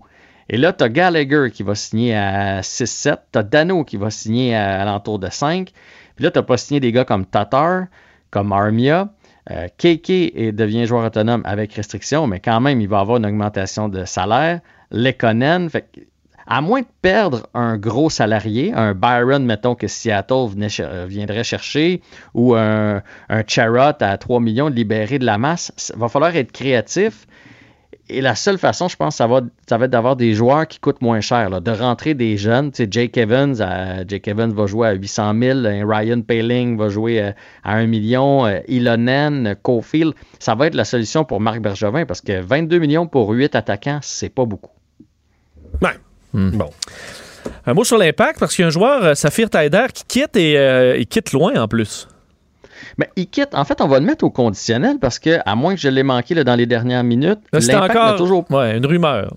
Et 0.54 0.58
là, 0.58 0.74
tu 0.74 0.84
as 0.84 0.90
Gallagher 0.90 1.50
qui 1.52 1.64
va 1.64 1.76
signer 1.76 2.14
à 2.14 2.60
6-7. 2.60 3.18
Tu 3.32 3.40
as 3.40 3.44
Dano 3.44 3.86
qui 3.86 3.96
va 3.96 4.12
signer 4.12 4.54
à, 4.54 4.84
l'entour 4.84 5.18
de 5.18 5.30
5. 5.30 5.72
Puis 6.16 6.26
là, 6.26 6.30
tu 6.30 6.38
n'as 6.38 6.44
pas 6.44 6.58
signé 6.58 6.82
des 6.82 6.92
gars 6.92 7.06
comme 7.06 7.26
Tatar, 7.26 7.86
comme 8.32 8.52
Armia. 8.52 9.14
Euh, 9.50 9.70
KK 9.78 10.54
devient 10.54 10.86
joueur 10.86 11.06
autonome 11.06 11.42
avec 11.46 11.74
restriction, 11.74 12.28
mais 12.28 12.42
quand 12.42 12.60
même, 12.60 12.82
il 12.82 12.90
va 12.90 13.00
avoir 13.00 13.18
une 13.18 13.26
augmentation 13.26 13.88
de 13.88 14.04
salaire. 14.04 14.60
Lekonen, 14.92 15.70
à 16.46 16.60
moins 16.60 16.82
de 16.82 16.88
perdre 17.02 17.48
un 17.54 17.78
gros 17.78 18.10
salarié, 18.10 18.74
un 18.74 18.94
Byron, 18.94 19.46
mettons, 19.46 19.74
que 19.74 19.88
Seattle 19.88 20.50
viendrait 21.08 21.46
chercher, 21.46 22.02
ou 22.34 22.56
un, 22.56 23.02
un 23.30 23.44
Charrot 23.48 23.94
à 24.02 24.18
3 24.18 24.42
millions 24.42 24.68
libéré 24.68 25.18
de 25.18 25.26
la 25.26 25.38
masse, 25.38 25.72
il 25.96 26.00
va 26.00 26.10
falloir 26.10 26.36
être 26.36 26.52
créatif 26.52 27.26
et 28.12 28.22
la 28.22 28.36
seule 28.36 28.58
façon, 28.58 28.88
je 28.88 28.96
pense, 28.98 29.16
ça 29.16 29.28
va, 29.28 29.42
ça 29.68 29.78
va 29.78 29.86
être 29.86 29.92
d'avoir 29.92 30.16
des 30.16 30.34
joueurs 30.34 30.68
qui 30.68 30.80
coûtent 30.80 31.02
moins 31.02 31.22
cher, 31.22 31.62
de 31.62 31.72
rentrer 31.72 32.14
des 32.14 32.38
jeunes. 32.38 32.72
Tu 32.72 32.84
sais, 32.84 32.88
Jake 32.90 33.18
Evans, 33.18 33.56
Jake 34.08 34.28
Evans 34.28 34.52
va 34.52 34.66
jouer 34.66 34.90
à 34.90 34.94
800 34.94 35.34
000, 35.40 35.60
Ryan 35.88 36.22
Paling 36.22 36.78
va 36.78 36.90
jouer 36.90 37.22
euh, 37.22 37.32
à 37.64 37.76
1 37.76 37.88
million, 37.88 38.46
euh, 38.46 38.60
Ilonen, 38.68 39.56
Cofield. 39.62 40.14
Ça 40.40 40.56
va 40.56 40.68
être 40.68 40.76
la 40.76 40.86
solution 40.86 41.24
pour 41.24 41.40
Marc 41.40 41.62
Bergevin 41.62 42.06
parce 42.06 42.22
que 42.22 42.42
22 42.42 42.80
millions 42.80 43.08
pour 43.08 43.30
8 43.30 43.56
attaquants, 43.56 44.00
c'est 44.02 44.30
pas 44.30 44.46
beaucoup. 44.46 44.72
Ouais. 45.82 45.98
Hmm. 46.34 46.52
Bon. 46.52 46.70
Un 47.66 47.74
mot 47.74 47.84
sur 47.84 47.98
l'impact, 47.98 48.40
parce 48.40 48.56
qu'il 48.56 48.64
y 48.64 48.66
a 48.66 48.68
un 48.68 48.72
joueur, 48.72 49.04
euh, 49.04 49.14
Saphir 49.16 49.50
Taider, 49.50 49.88
qui 49.94 50.04
quitte 50.06 50.36
et 50.36 50.98
il 51.00 51.08
quitte 51.08 51.32
loin 51.32 51.54
en 51.56 51.68
plus. 51.68 52.08
Mais 52.98 53.10
il 53.16 53.28
quitte. 53.28 53.54
En 53.54 53.66
fait, 53.66 53.82
on 53.82 53.88
va 53.88 54.00
le 54.00 54.06
mettre 54.06 54.24
au 54.24 54.30
conditionnel 54.30 54.98
parce 55.00 55.20
que, 55.20 55.40
à 55.46 55.56
moins 55.56 55.76
que 55.76 55.82
je 55.82 55.90
l'ai 55.90 56.04
manqué 56.04 56.36
là, 56.36 56.44
dans 56.44 56.56
les 56.56 56.66
dernières 56.66 57.04
minutes, 57.04 57.40
c'est 57.60 57.76
encore 57.76 58.16
toujours... 58.16 58.46
ouais, 58.52 58.78
une 58.78 58.86
rumeur. 58.86 59.34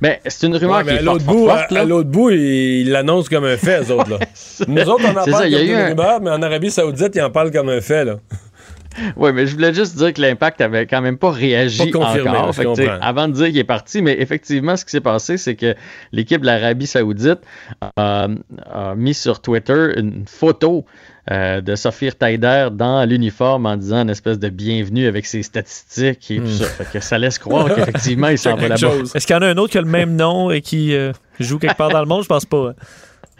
Mais 0.00 0.20
c'est 0.26 0.46
une 0.46 0.56
rumeur 0.56 0.82
qui 0.82 0.90
est 0.90 0.98
à 0.98 1.02
l'autre 1.02 1.24
bout, 1.24 1.48
à, 1.50 1.84
l'autre 1.84 2.08
bout, 2.08 2.30
il 2.30 2.90
l'annonce 2.90 3.28
comme 3.28 3.44
un 3.44 3.56
fait, 3.56 3.82
eux 3.82 3.92
autres. 3.92 4.10
Là. 4.10 4.18
Nous 4.68 4.88
autres, 4.88 5.04
on 5.04 5.10
en 5.10 5.24
parle 5.24 5.50
comme 5.50 5.60
une 5.60 5.88
rumeur, 5.88 6.20
mais 6.22 6.30
en 6.30 6.42
Arabie 6.42 6.70
Saoudite, 6.70 7.14
ils 7.14 7.22
en 7.22 7.30
parlent 7.30 7.50
comme 7.50 7.68
un 7.68 7.80
fait. 7.80 8.04
Là. 8.04 8.16
Oui, 9.16 9.30
mais 9.32 9.46
je 9.46 9.54
voulais 9.54 9.72
juste 9.72 9.96
dire 9.96 10.12
que 10.12 10.20
l'impact 10.20 10.60
avait 10.60 10.84
quand 10.84 11.00
même 11.00 11.16
pas 11.16 11.30
réagi 11.30 11.82
encore. 11.82 12.16
avant 13.00 13.28
de 13.28 13.32
dire 13.34 13.46
qu'il 13.46 13.58
est 13.58 13.64
parti, 13.64 14.02
mais 14.02 14.16
effectivement, 14.20 14.76
ce 14.76 14.84
qui 14.84 14.90
s'est 14.90 15.00
passé, 15.00 15.36
c'est 15.36 15.54
que 15.54 15.74
l'équipe 16.10 16.40
de 16.40 16.46
l'Arabie 16.46 16.88
Saoudite 16.88 17.38
a 17.96 18.26
mis 18.96 19.14
sur 19.14 19.40
Twitter 19.40 19.92
une 19.96 20.24
photo 20.26 20.84
euh, 21.30 21.60
de 21.60 21.76
Sophie 21.76 22.10
Taider 22.12 22.68
dans 22.72 23.08
l'uniforme 23.08 23.66
en 23.66 23.76
disant 23.76 24.02
une 24.02 24.10
espèce 24.10 24.38
de 24.38 24.48
bienvenue 24.48 25.06
avec 25.06 25.26
ses 25.26 25.42
statistiques 25.42 26.30
et 26.30 26.38
tout 26.38 26.42
hmm. 26.42 26.48
ça. 26.48 26.64
Fait 26.64 26.98
que 26.98 27.04
ça 27.04 27.18
laisse 27.18 27.38
croire 27.38 27.66
qu'effectivement, 27.74 28.28
il 28.28 28.38
s'en 28.38 28.56
va 28.56 28.68
là-bas. 28.68 28.88
Est-ce 29.14 29.26
qu'il 29.26 29.36
y 29.36 29.38
en 29.38 29.42
a 29.42 29.46
un 29.46 29.56
autre 29.56 29.70
qui 29.72 29.78
a 29.78 29.82
le 29.82 29.86
même 29.86 30.16
nom 30.16 30.50
et 30.50 30.60
qui 30.60 30.94
euh, 30.94 31.12
joue 31.38 31.58
quelque 31.58 31.76
part 31.76 31.90
dans 31.90 32.00
le 32.00 32.06
monde? 32.06 32.24
Je 32.24 32.28
pense 32.28 32.44
pas. 32.44 32.70
Hein. 32.70 32.74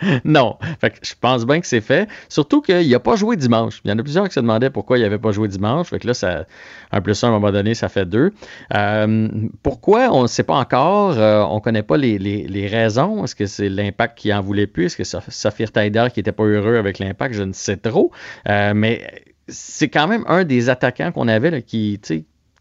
non. 0.25 0.57
Fait 0.81 0.91
que 0.91 0.97
je 1.03 1.15
pense 1.21 1.47
bien 1.47 1.61
que 1.61 1.67
c'est 1.67 1.81
fait. 1.81 2.09
Surtout 2.29 2.61
qu'il 2.61 2.89
n'a 2.89 3.01
pas 3.01 3.17
joué 3.17 3.37
dimanche. 3.37 3.81
Il 3.85 3.91
y 3.91 3.95
en 3.95 3.99
a 3.99 4.03
plusieurs 4.03 4.27
qui 4.29 4.35
se 4.35 4.41
demandaient 4.41 4.71
pourquoi 4.71 4.99
il 4.99 5.03
n'avait 5.03 5.19
pas 5.19 5.33
joué 5.33 5.49
dimanche. 5.49 5.89
Fait 5.89 5.99
que 5.99 6.07
là, 6.07 6.15
ça, 6.15 6.47
un 6.93 7.01
plus 7.01 7.23
un, 7.23 7.29
à 7.29 7.31
un 7.31 7.35
moment 7.35 7.53
donné, 7.53 7.75
ça 7.75 7.89
fait 7.89 8.07
deux. 8.07 8.33
Euh, 8.75 9.29
pourquoi? 9.63 10.11
On 10.13 10.23
ne 10.23 10.27
sait 10.27 10.43
pas 10.43 10.55
encore. 10.55 11.19
Euh, 11.19 11.43
on 11.43 11.57
ne 11.57 11.61
connaît 11.61 11.83
pas 11.83 11.97
les, 11.97 12.69
raisons? 12.71 13.25
Est-ce 13.25 13.35
que 13.35 13.47
c'est 13.47 13.69
l'impact 13.69 14.19
qui 14.19 14.33
en 14.33 14.41
voulait 14.41 14.67
plus? 14.67 14.87
Est-ce 14.87 14.97
que 14.97 15.31
Saphir 15.31 15.73
Taider 15.73 16.07
qui 16.13 16.21
n'était 16.21 16.33
pas 16.33 16.45
heureux 16.45 16.77
avec 16.77 16.99
l'impact? 16.99 17.35
Je 17.35 17.43
ne 17.43 17.53
sais 17.53 17.77
trop. 17.77 18.11
Euh, 18.49 18.73
mais 18.75 19.25
c'est 19.49 19.89
quand 19.89 20.07
même 20.07 20.25
un 20.29 20.45
des 20.45 20.69
attaquants 20.69 21.13
qu'on 21.13 21.29
avait 21.29 21.51
là, 21.51 21.61
qui, 21.61 22.01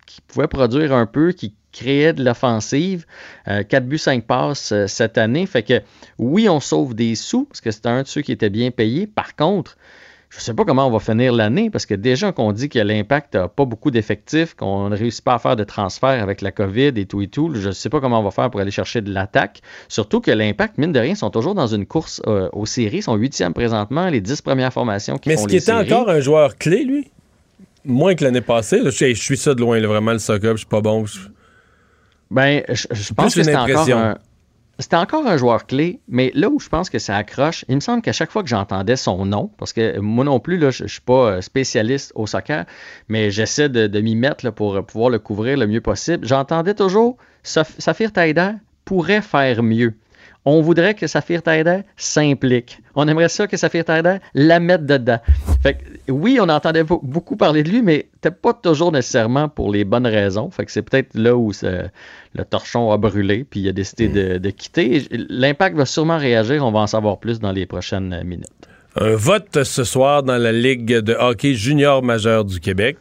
qui 0.09 0.21
pouvait 0.21 0.47
produire 0.47 0.91
un 0.91 1.05
peu, 1.05 1.31
qui 1.31 1.53
créait 1.71 2.13
de 2.13 2.23
l'offensive. 2.23 3.05
4 3.45 3.73
euh, 3.73 3.79
buts, 3.81 3.99
5 3.99 4.25
passes 4.25 4.71
euh, 4.71 4.87
cette 4.87 5.19
année. 5.19 5.45
Fait 5.45 5.61
que 5.61 5.81
oui, 6.17 6.49
on 6.49 6.59
sauve 6.59 6.95
des 6.95 7.13
sous 7.13 7.45
parce 7.45 7.61
que 7.61 7.69
c'était 7.69 7.89
un 7.89 8.01
de 8.01 8.07
ceux 8.07 8.21
qui 8.21 8.31
était 8.31 8.49
bien 8.49 8.71
payé. 8.71 9.05
Par 9.05 9.35
contre, 9.35 9.77
je 10.29 10.37
ne 10.37 10.41
sais 10.41 10.53
pas 10.55 10.65
comment 10.65 10.87
on 10.87 10.91
va 10.91 10.99
finir 10.99 11.31
l'année 11.31 11.69
parce 11.69 11.85
que 11.85 11.93
déjà 11.93 12.31
qu'on 12.31 12.51
dit 12.53 12.69
que 12.69 12.79
l'impact 12.79 13.35
n'a 13.35 13.47
pas 13.47 13.65
beaucoup 13.65 13.91
d'effectifs, 13.91 14.55
qu'on 14.55 14.89
ne 14.89 14.97
réussit 14.97 15.23
pas 15.23 15.35
à 15.35 15.39
faire 15.39 15.55
de 15.55 15.63
transfert 15.63 16.23
avec 16.23 16.41
la 16.41 16.51
COVID 16.51 16.93
et 16.95 17.05
tout 17.05 17.21
et 17.21 17.27
tout, 17.27 17.53
je 17.53 17.67
ne 17.67 17.73
sais 17.73 17.89
pas 17.89 17.99
comment 17.99 18.19
on 18.19 18.23
va 18.23 18.31
faire 18.31 18.49
pour 18.49 18.59
aller 18.59 18.71
chercher 18.71 19.01
de 19.01 19.13
l'attaque. 19.13 19.61
Surtout 19.89 20.21
que 20.21 20.31
l'impact, 20.31 20.79
mine 20.79 20.91
de 20.91 20.99
rien, 20.99 21.13
sont 21.13 21.29
toujours 21.29 21.53
dans 21.53 21.67
une 21.67 21.85
course 21.85 22.21
euh, 22.25 22.49
aux 22.51 22.65
séries, 22.65 22.97
ils 22.97 23.03
sont 23.03 23.15
huitièmes 23.15 23.53
présentement, 23.53 24.09
les 24.09 24.21
dix 24.21 24.41
premières 24.41 24.73
formations 24.73 25.17
qui 25.17 25.29
Mais 25.29 25.35
font 25.35 25.41
est-ce 25.41 25.47
qu'il 25.47 25.57
était 25.57 25.93
encore 25.93 26.09
un 26.09 26.19
joueur 26.19 26.57
clé, 26.57 26.83
lui? 26.83 27.11
Moins 27.85 28.15
que 28.15 28.23
l'année 28.23 28.41
passée. 28.41 28.81
Je, 28.83 29.13
suis 29.13 29.37
ça 29.37 29.53
de 29.53 29.61
loin, 29.61 29.79
vraiment, 29.81 30.11
le 30.11 30.19
soccer, 30.19 30.51
je 30.51 30.59
suis 30.59 30.67
pas 30.67 30.81
bon. 30.81 31.05
Ben, 32.31 32.63
je, 32.69 33.13
pense 33.13 33.33
que 33.33 33.43
c'était 33.43 33.55
encore 33.55 33.89
un. 33.89 34.17
C'était 34.79 34.95
encore 34.95 35.27
un 35.27 35.35
joueur 35.35 35.67
clé, 35.67 35.99
mais 36.07 36.31
là 36.35 36.49
où 36.49 36.57
je 36.57 36.69
pense 36.69 36.89
que 36.89 36.99
ça 36.99 37.17
accroche, 37.17 37.65
il 37.67 37.75
me 37.75 37.81
semble 37.81 38.01
qu'à 38.01 38.13
chaque 38.13 38.31
fois 38.31 38.43
que 38.43 38.47
j'entendais 38.47 38.95
son 38.95 39.25
nom, 39.25 39.51
parce 39.57 39.73
que 39.73 39.99
moi 39.99 40.23
non 40.23 40.39
plus, 40.39 40.57
là, 40.57 40.69
je 40.69 40.83
ne 40.83 40.87
suis 40.87 41.01
pas 41.01 41.31
euh, 41.31 41.41
spécialiste 41.41 42.13
au 42.15 42.27
soccer, 42.27 42.63
mais 43.09 43.29
j'essaie 43.29 43.67
de, 43.67 43.99
m'y 43.99 44.15
mettre 44.15 44.49
pour 44.51 44.81
pouvoir 44.85 45.09
le 45.09 45.19
couvrir 45.19 45.57
le 45.57 45.67
mieux 45.67 45.81
possible, 45.81 46.25
j'entendais 46.25 46.75
toujours 46.75 47.17
Saphir 47.43 48.13
Taider 48.13 48.51
pourrait 48.85 49.21
faire 49.21 49.63
mieux. 49.63 49.95
On 50.51 50.61
voudrait 50.61 50.95
que 50.95 51.05
Saphir 51.05 51.43
Taider 51.43 51.81
s'implique. 51.95 52.79
On 52.95 53.07
aimerait 53.07 53.29
ça 53.29 53.45
que 53.45 53.55
Saphir 53.55 53.85
Taider 53.85 54.17
la 54.33 54.59
mette 54.59 54.83
dedans. 54.83 55.19
Fait 55.61 55.75
que, 55.75 56.11
oui, 56.11 56.39
on 56.41 56.49
entendait 56.49 56.83
beaucoup 56.83 57.35
parler 57.35 57.61
de 57.61 57.69
lui, 57.69 57.83
mais 57.83 58.07
pas 58.41 58.53
toujours 58.53 58.91
nécessairement 58.91 59.47
pour 59.47 59.71
les 59.71 59.83
bonnes 59.83 60.07
raisons. 60.07 60.49
Fait 60.49 60.65
que 60.65 60.71
c'est 60.71 60.81
peut-être 60.81 61.13
là 61.13 61.37
où 61.37 61.51
le 61.61 62.45
torchon 62.45 62.91
a 62.91 62.97
brûlé, 62.97 63.43
puis 63.43 63.59
il 63.59 63.69
a 63.69 63.73
décidé 63.73 64.07
de, 64.07 64.39
de 64.39 64.49
quitter. 64.49 65.05
L'impact 65.11 65.77
va 65.77 65.85
sûrement 65.85 66.17
réagir. 66.17 66.65
On 66.65 66.71
va 66.71 66.79
en 66.79 66.87
savoir 66.87 67.19
plus 67.19 67.39
dans 67.39 67.51
les 67.51 67.67
prochaines 67.67 68.23
minutes. 68.25 68.49
Un 68.95 69.15
vote 69.15 69.63
ce 69.63 69.83
soir 69.83 70.23
dans 70.23 70.37
la 70.37 70.51
Ligue 70.51 70.95
de 70.95 71.13
hockey 71.13 71.53
junior 71.53 72.01
majeur 72.01 72.43
du 72.43 72.59
Québec. 72.59 72.97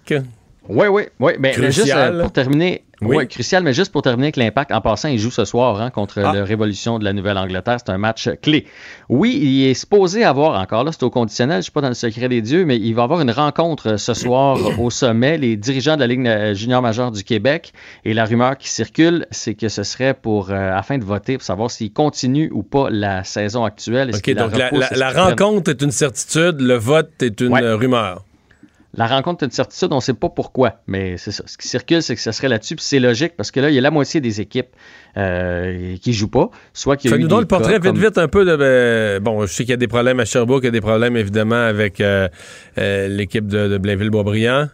Oui, 0.69 0.87
oui, 0.89 1.05
oui. 1.19 1.33
Mais, 1.39 1.55
juste 1.55 1.91
euh, 1.95 2.21
pour 2.21 2.31
terminer, 2.31 2.85
oui. 3.01 3.29
crucial, 3.29 3.63
mais 3.63 3.73
juste 3.73 3.93
pour 3.93 4.03
terminer 4.03 4.27
avec 4.27 4.37
l'impact, 4.37 4.73
en 4.73 4.81
passant, 4.81 5.09
il 5.09 5.19
joue 5.19 5.31
ce 5.31 5.45
soir 5.45 5.81
hein, 5.81 5.91
contre 5.91 6.21
ah. 6.23 6.33
la 6.33 6.45
Révolution 6.45 6.99
de 6.99 7.05
la 7.05 7.13
Nouvelle-Angleterre. 7.13 7.79
C'est 7.79 7.93
un 7.93 7.99
match 7.99 8.29
clé. 8.43 8.67
Oui, 9.09 9.39
il 9.41 9.67
est 9.69 9.75
supposé 9.75 10.25
avoir, 10.25 10.61
encore 10.61 10.85
là, 10.85 10.93
c'est 10.93 11.03
au 11.03 11.11
conditionnel, 11.11 11.57
je 11.57 11.59
ne 11.59 11.63
suis 11.63 11.73
pas 11.73 11.81
dans 11.81 11.89
le 11.89 11.95
secret 11.95 12.29
des 12.29 12.43
dieux, 12.43 12.65
mais 12.65 12.77
il 12.77 12.95
va 12.95 13.05
avoir 13.05 13.21
une 13.21 13.31
rencontre 13.31 13.97
ce 13.97 14.15
soir 14.15 14.59
au 14.81 14.91
sommet, 14.91 15.39
les 15.39 15.57
dirigeants 15.57 15.97
de 15.97 16.01
la 16.01 16.07
Ligue 16.07 16.55
junior 16.55 16.83
majeure 16.83 17.11
du 17.11 17.25
Québec. 17.25 17.73
Et 18.05 18.15
la 18.15 18.25
rumeur 18.25 18.57
qui 18.57 18.69
circule, 18.69 19.27
c'est 19.31 19.55
que 19.55 19.69
ce 19.69 19.83
serait 19.83 20.15
pour, 20.15 20.51
euh, 20.51 20.73
afin 20.73 20.99
de 20.99 21.05
voter, 21.05 21.37
pour 21.37 21.45
savoir 21.45 21.71
s'il 21.71 21.93
continue 21.93 22.51
ou 22.53 22.63
pas 22.63 22.89
la 22.91 23.25
saison 23.25 23.65
actuelle. 23.65 24.11
OK, 24.15 24.35
donc 24.35 24.53
la, 24.57 25.11
rencontre 25.13 25.71
est 25.71 25.83
une 25.83 25.91
certitude, 25.91 26.61
le 26.61 26.75
vote 26.75 27.11
est 27.23 27.41
une 27.41 27.57
rumeur. 27.57 28.25
La 28.95 29.07
rencontre 29.07 29.43
est 29.43 29.47
une 29.47 29.53
certitude, 29.53 29.89
on 29.93 29.97
ne 29.97 30.01
sait 30.01 30.15
pas 30.15 30.31
pourquoi, 30.31 30.81
mais 30.87 31.19
c'est 31.19 31.31
ça. 31.31 31.45
Ce 31.47 31.59
qui 31.59 31.69
circule, 31.69 32.03
c'est 32.03 32.15
que 32.15 32.23
ce 32.23 32.33
serait 32.33 32.49
là-dessus, 32.49 32.75
puis 32.75 32.85
c'est 32.85 33.01
logique, 33.01 33.37
parce 33.37 33.51
que 33.51 33.61
là, 33.61 33.69
il 33.69 33.75
y 33.75 33.79
a 33.79 33.83
la 33.83 33.91
moitié 33.91 34.23
des 34.23 34.41
équipes 34.41 34.71
euh, 35.19 35.97
qui 35.99 36.11
ne 36.11 36.15
jouent 36.15 36.31
pas. 36.31 36.51
Soit 36.73 36.97
qu'il 36.97 37.15
nous 37.15 37.29
donne 37.29 37.41
le 37.41 37.47
portrait 37.47 37.79
vite, 37.79 37.99
vite 37.99 38.17
un 38.17 38.29
peu 38.29 38.47
de. 38.47 38.57
Ben, 38.57 39.23
bon, 39.23 39.43
je 39.43 39.53
sais 39.53 39.65
qu'il 39.65 39.71
y 39.71 39.75
a 39.75 39.77
des 39.77 39.89
problèmes 39.89 40.21
à 40.21 40.25
Sherbrooke, 40.25 40.63
il 40.63 40.67
y 40.67 40.69
a 40.69 40.73
des 40.73 40.81
problèmes 40.81 41.19
évidemment 41.19 41.63
avec 41.63 42.01
euh, 42.01 42.29
euh, 42.79 43.09
l'équipe 43.09 43.47
de, 43.47 43.77
Blainville-Boisbriand. 43.77 44.69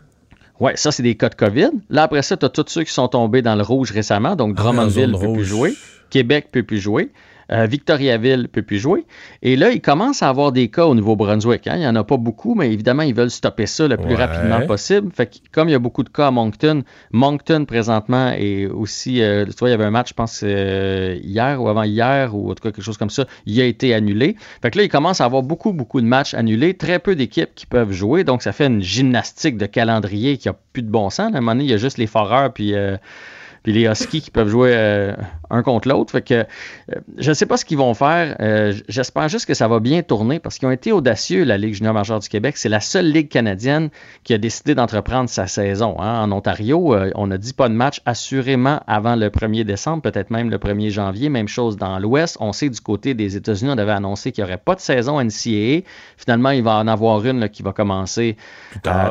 Oui, 0.61 0.73
ça, 0.77 0.93
c'est 0.93 1.03
des 1.03 1.17
cas 1.17 1.29
de 1.29 1.35
COVID. 1.35 1.71
Là, 1.91 2.05
après 2.05 2.23
ça, 2.23 2.37
tu 2.37 2.47
as 2.47 2.49
tous 2.49 2.65
ceux 2.69 2.85
qui 2.85 2.93
sont 2.93 3.09
tombés 3.09 3.43
dans 3.43 3.57
le 3.57 3.65
rouge 3.65 3.91
récemment. 3.91 4.37
Donc, 4.37 4.55
ah, 4.59 4.62
Drummondville 4.62 5.11
ne 5.11 5.19
peut 5.19 5.33
plus 5.33 5.45
jouer. 5.45 5.75
Québec 6.11 6.47
ne 6.47 6.61
peut 6.61 6.67
plus 6.67 6.79
jouer. 6.79 7.11
Euh, 7.53 7.67
Victoriaville 7.67 8.43
ne 8.43 8.47
peut 8.47 8.63
plus 8.63 8.79
jouer. 8.79 9.05
Et 9.43 9.57
là, 9.57 9.71
il 9.71 9.81
commence 9.81 10.23
à 10.23 10.29
avoir 10.29 10.53
des 10.53 10.69
cas 10.69 10.87
au 10.87 10.95
Nouveau-Brunswick. 10.95 11.67
Hein. 11.67 11.75
Il 11.77 11.81
n'y 11.81 11.87
en 11.87 11.95
a 11.97 12.05
pas 12.05 12.17
beaucoup, 12.17 12.55
mais 12.55 12.73
évidemment, 12.73 13.03
ils 13.03 13.15
veulent 13.15 13.31
stopper 13.31 13.67
ça 13.67 13.87
le 13.87 13.97
plus 13.97 14.15
Ouais. 14.15 14.25
rapidement 14.25 14.63
possible. 14.67 15.11
Fait 15.15 15.27
que, 15.27 15.37
comme 15.53 15.69
il 15.69 15.73
y 15.73 15.75
a 15.75 15.79
beaucoup 15.79 16.03
de 16.03 16.09
cas 16.09 16.29
à 16.29 16.31
Moncton, 16.31 16.83
Moncton 17.13 17.65
présentement 17.67 18.33
est 18.37 18.67
aussi, 18.67 19.23
euh, 19.23 19.45
tu 19.45 19.53
vois, 19.59 19.69
il 19.69 19.73
y 19.73 19.75
avait 19.75 19.85
un 19.85 19.91
match, 19.91 20.11
je 20.11 20.15
pense, 20.15 20.41
euh, 20.43 21.19
hier 21.23 21.61
ou 21.63 21.69
avant-hier, 21.69 22.35
ou 22.35 22.51
en 22.51 22.55
tout 22.55 22.63
cas 22.63 22.71
quelque 22.73 22.83
chose 22.85 22.97
comme 22.99 23.11
ça, 23.11 23.27
il 23.47 23.61
a 23.61 23.65
été 23.65 23.93
annulé. 23.95 24.37
Fait 24.63 24.71
que 24.71 24.79
là, 24.79 24.85
il 24.85 24.89
commence 24.89 25.21
à 25.21 25.25
avoir 25.25 25.43
beaucoup, 25.43 25.73
beaucoup 25.73 26.01
de 26.01 26.07
matchs 26.07 26.35
annulés, 26.35 26.75
très 26.75 26.99
peu 26.99 27.15
d'équipes 27.15 27.55
qui 27.55 27.67
peuvent 27.67 27.93
jouer, 27.93 28.25
donc 28.25 28.43
ça 28.43 28.53
fait 28.53 28.67
une 28.67 28.83
gymnastique 28.83 29.57
de 29.57 29.67
calendrier 29.67 30.39
qui 30.39 30.49
a 30.49 30.55
plus 30.73 30.83
de 30.83 30.91
bon 30.91 31.11
sens. 31.11 31.33
À 31.35 31.39
un 31.39 31.41
moment 31.41 31.53
donné, 31.53 31.65
il 31.65 31.71
y 31.71 31.75
a 31.75 31.77
juste 31.79 31.99
les 31.99 32.07
foreurs 32.07 32.53
puis, 32.53 32.75
puis 33.63 33.73
les 33.73 33.87
Huskies 33.87 34.21
qui 34.23 34.31
peuvent 34.31 34.49
jouer 34.49 35.13
un 35.51 35.63
contre 35.63 35.89
l'autre. 35.89 36.13
Fait 36.13 36.23
que 36.23 36.35
euh, 36.35 36.45
je 37.19 37.31
ne 37.31 37.35
sais 37.35 37.47
pas 37.47 37.57
ce 37.57 37.65
qu'ils 37.65 37.79
vont 37.79 37.95
faire. 37.95 38.37
Euh, 38.41 38.73
J'espère 38.89 39.29
juste 39.29 39.47
que 39.47 39.55
ça 39.55 39.69
va 39.69 39.81
bien 39.81 40.03
tourner 40.03 40.39
parce 40.39 40.59
qu'ils 40.59 40.69
ont 40.69 40.73
été 40.73 40.93
audacieux, 40.93 41.45
la 41.45 41.59
Ligue 41.59 41.75
junior 41.75 41.95
majeure 41.95 42.19
du 42.21 42.29
Québec. 42.29 42.57
C'est 42.57 42.69
la 42.69 42.81
seule 42.81 43.11
ligue 43.11 43.29
canadienne 43.29 43.91
qui 44.25 44.35
a 44.35 44.39
décidé 44.39 44.75
d'entreprendre 44.75 45.29
sa 45.29 45.47
saison. 45.47 45.97
hein. 46.01 46.23
En 46.23 46.33
Ontario, 46.33 46.95
euh, 46.95 47.11
on 47.15 47.31
a 47.31 47.39
dit 47.39 47.53
pas 47.53 47.69
de 47.69 47.75
match 47.75 48.01
assurément 48.07 48.81
avant 48.87 49.17
le 49.17 49.29
1er 49.31 49.65
décembre, 49.65 50.03
peut-être 50.03 50.31
même 50.31 50.51
le 50.51 50.59
1er 50.59 50.91
janvier. 50.91 51.29
Même 51.29 51.49
chose 51.49 51.77
dans 51.77 51.99
l'Ouest. 51.99 52.37
On 52.41 52.53
sait 52.53 52.69
du 52.69 52.81
côté 52.81 53.15
des 53.15 53.37
États-Unis, 53.37 53.71
on 53.75 53.79
avait 53.79 53.93
annoncé 53.93 54.33
qu'il 54.33 54.45
n'y 54.45 54.51
aurait 54.51 54.59
pas 54.59 54.75
de 54.75 54.81
saison 54.81 55.21
NCAA. 55.21 55.83
Finalement, 56.17 56.51
il 56.51 56.63
va 56.63 56.77
en 56.79 56.87
avoir 56.89 57.25
une 57.25 57.41
là, 57.41 57.49
qui 57.49 57.63
va 57.63 57.73
commencer 57.73 58.37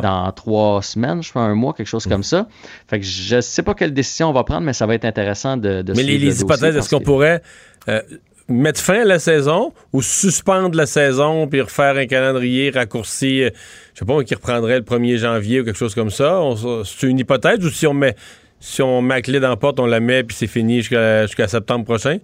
dans 0.02 0.32
trois 0.32 0.82
semaines, 0.82 1.22
je 1.24 1.30
crois, 1.30 1.44
un 1.44 1.56
mois, 1.56 1.74
quelque 1.74 1.88
chose 1.88 2.06
comme 2.08 2.24
ça. 2.24 2.48
Fait 2.88 3.00
que 3.00 3.06
je 3.06 3.36
ne 3.38 3.42
sais 3.42 3.64
pas 3.64 3.74
quelle 3.74 3.94
décision 3.94 4.30
on 4.30 4.34
va 4.34 4.44
prendre, 4.44 4.62
mais 4.62 4.74
ça 4.74 4.86
va 4.86 4.96
être 4.96 5.06
intéressant 5.06 5.58
de, 5.58 5.82
de 5.82 5.94
Mais 5.94 6.04
suivre 6.04 6.23
les 6.26 6.42
hypothèses, 6.42 6.76
est-ce 6.78 6.90
qu'on 6.90 7.00
que- 7.00 7.04
pourrait 7.06 7.42
euh, 7.90 8.02
mettre 8.48 8.80
fin 8.80 9.02
à 9.02 9.06
la 9.06 9.20
saison 9.20 9.74
ou 9.94 10.02
suspendre 10.02 10.76
la 10.78 10.86
saison 10.86 11.48
puis 11.48 11.62
refaire 11.62 11.96
un 11.96 12.06
calendrier 12.06 12.70
raccourci, 12.72 13.44
euh, 13.44 13.50
je 13.94 14.00
sais 14.00 14.06
pas, 14.06 14.24
qui 14.24 14.36
reprendrait 14.36 14.78
le 14.80 14.84
1er 14.86 15.18
janvier 15.18 15.62
ou 15.62 15.64
quelque 15.66 15.78
chose 15.78 15.96
comme 15.96 16.10
ça? 16.12 16.42
C'est 16.86 17.08
une 17.08 17.20
hypothèse 17.20 17.64
ou 17.66 17.70
si 17.70 17.88
on 17.88 17.94
met 17.94 18.16
si 18.60 18.82
on 18.82 19.02
met 19.02 19.16
la 19.16 19.22
clé 19.22 19.40
dans 19.42 19.50
la 19.50 19.58
porte, 19.58 19.80
on 19.80 19.86
la 19.86 20.00
met 20.00 20.24
puis 20.24 20.36
c'est 20.38 20.48
fini 20.48 20.82
jusqu'à 20.82 21.48
septembre 21.48 21.86
prochain? 21.86 22.18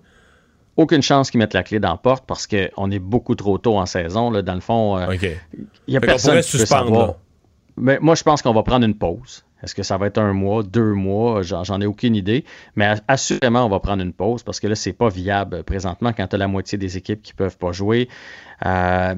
aucune 0.78 1.02
chance 1.02 1.30
qu'ils 1.30 1.40
mettent 1.40 1.54
la 1.54 1.64
clé 1.64 1.78
dans 1.82 1.90
la 1.92 1.98
porte 1.98 2.24
parce 2.26 2.48
qu'on 2.48 2.90
est 2.90 3.00
beaucoup 3.00 3.36
trop 3.36 3.58
tôt 3.58 3.78
en 3.78 3.86
saison. 3.86 4.32
Là. 4.32 4.42
Dans 4.42 4.54
le 4.54 4.62
fond, 4.62 4.98
euh, 4.98 5.14
il 5.14 5.94
y 5.94 5.98
a 5.98 6.00
Fait 6.00 6.06
personne 6.06 6.32
pourrait 6.36 6.44
qui 6.44 6.52
peut 6.54 6.58
suspendre, 6.60 6.86
savoir. 6.86 7.14
Mais 7.76 7.98
moi, 8.00 8.16
je 8.16 8.24
pense 8.24 8.42
qu'on 8.42 8.54
va 8.54 8.64
prendre 8.64 8.86
une 8.86 8.96
pause. 8.96 9.44
Est-ce 9.64 9.76
que 9.76 9.84
ça 9.84 9.98
va 9.98 10.08
être 10.08 10.18
un 10.20 10.34
mois, 10.34 10.64
deux 10.64 10.94
mois? 10.94 11.42
J'en 11.42 11.82
ai 11.82 11.86
aucune 11.86 12.16
idée. 12.16 12.46
Mais 12.76 12.94
assurément, 13.08 13.66
on 13.66 13.70
va 13.70 13.80
prendre 13.80 14.04
une 14.04 14.14
pause 14.14 14.44
parce 14.44 14.60
que 14.60 14.68
là, 14.68 14.76
c'est 14.76 14.94
pas 14.94 15.10
viable 15.10 15.64
présentement 15.64 16.14
quand 16.14 16.28
tu 16.28 16.36
as 16.36 16.40
la 16.40 16.48
moitié 16.48 16.78
des 16.78 16.98
équipes 16.98 17.22
qui 17.22 17.34
peuvent 17.34 17.58
pas 17.58 17.72
jouer. 17.72 18.08
Euh, 18.66 19.16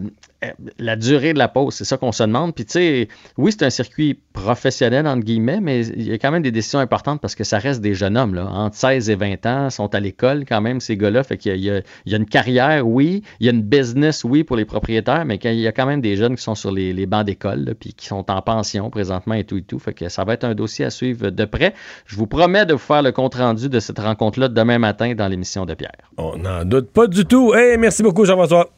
la 0.79 0.95
durée 0.95 1.33
de 1.33 1.37
la 1.37 1.47
pause, 1.47 1.75
c'est 1.75 1.85
ça 1.85 1.97
qu'on 1.97 2.11
se 2.11 2.23
demande. 2.23 2.55
Puis, 2.55 2.65
tu 2.65 2.73
sais, 2.73 3.07
oui, 3.37 3.51
c'est 3.51 3.63
un 3.63 3.69
circuit 3.69 4.19
professionnel, 4.33 5.05
entre 5.07 5.23
guillemets, 5.23 5.59
mais 5.61 5.85
il 5.85 6.03
y 6.03 6.11
a 6.13 6.17
quand 6.17 6.31
même 6.31 6.41
des 6.41 6.51
décisions 6.51 6.79
importantes 6.79 7.21
parce 7.21 7.35
que 7.35 7.43
ça 7.43 7.59
reste 7.59 7.79
des 7.81 7.93
jeunes 7.93 8.17
hommes, 8.17 8.37
entre 8.37 8.75
16 8.75 9.09
et 9.11 9.15
20 9.15 9.45
ans, 9.45 9.69
sont 9.69 9.93
à 9.93 9.99
l'école 9.99 10.45
quand 10.45 10.61
même, 10.61 10.79
ces 10.79 10.97
gars-là. 10.97 11.23
Fait 11.23 11.37
qu'il 11.37 11.53
y, 11.55 11.59
il 11.59 11.63
y 11.65 11.69
a- 11.71 11.81
il 12.05 12.15
une 12.15 12.25
carrière, 12.25 12.87
oui, 12.87 13.23
il 13.39 13.45
y 13.45 13.49
a 13.49 13.51
une 13.51 13.61
business, 13.61 14.23
oui, 14.23 14.43
pour 14.43 14.55
les 14.57 14.65
propriétaires, 14.65 15.25
mais 15.25 15.37
qu'il 15.37 15.53
y 15.59 15.67
a 15.67 15.71
quand 15.71 15.85
même 15.85 16.01
des 16.01 16.15
jeunes 16.15 16.35
qui 16.35 16.43
sont 16.43 16.55
sur 16.55 16.71
les, 16.71 16.91
les 16.93 17.05
bancs 17.05 17.25
d'école, 17.25 17.75
puis 17.79 17.93
qui 17.93 18.07
sont 18.07 18.29
en 18.31 18.41
pension 18.41 18.89
présentement 18.89 19.35
et 19.35 19.43
tout 19.43 19.57
et 19.57 19.63
tout. 19.63 19.79
Fait 19.79 19.93
que 19.93 20.09
ça 20.09 20.23
va 20.23 20.30
être 20.33 20.43
un 20.43 20.55
dossier 20.55 20.85
à 20.85 20.89
suivre 20.89 21.29
de 21.29 21.45
près. 21.45 21.73
Je 22.05 22.15
vous 22.15 22.27
promets 22.27 22.65
de 22.65 22.73
vous 22.73 22.79
faire 22.79 23.01
le 23.01 23.11
compte-rendu 23.11 23.69
de 23.69 23.79
cette 23.79 23.99
rencontre-là 23.99 24.47
demain 24.47 24.79
matin 24.79 25.13
dans 25.13 25.27
l'émission 25.27 25.65
de 25.65 25.73
Pierre. 25.73 25.91
On 26.17 26.37
n'en 26.37 26.65
doute 26.65 26.91
pas 26.91 27.07
du 27.07 27.25
tout. 27.25 27.53
Hey, 27.53 27.77
merci 27.77 28.03
beaucoup, 28.03 28.25
Jean-François. 28.25 28.69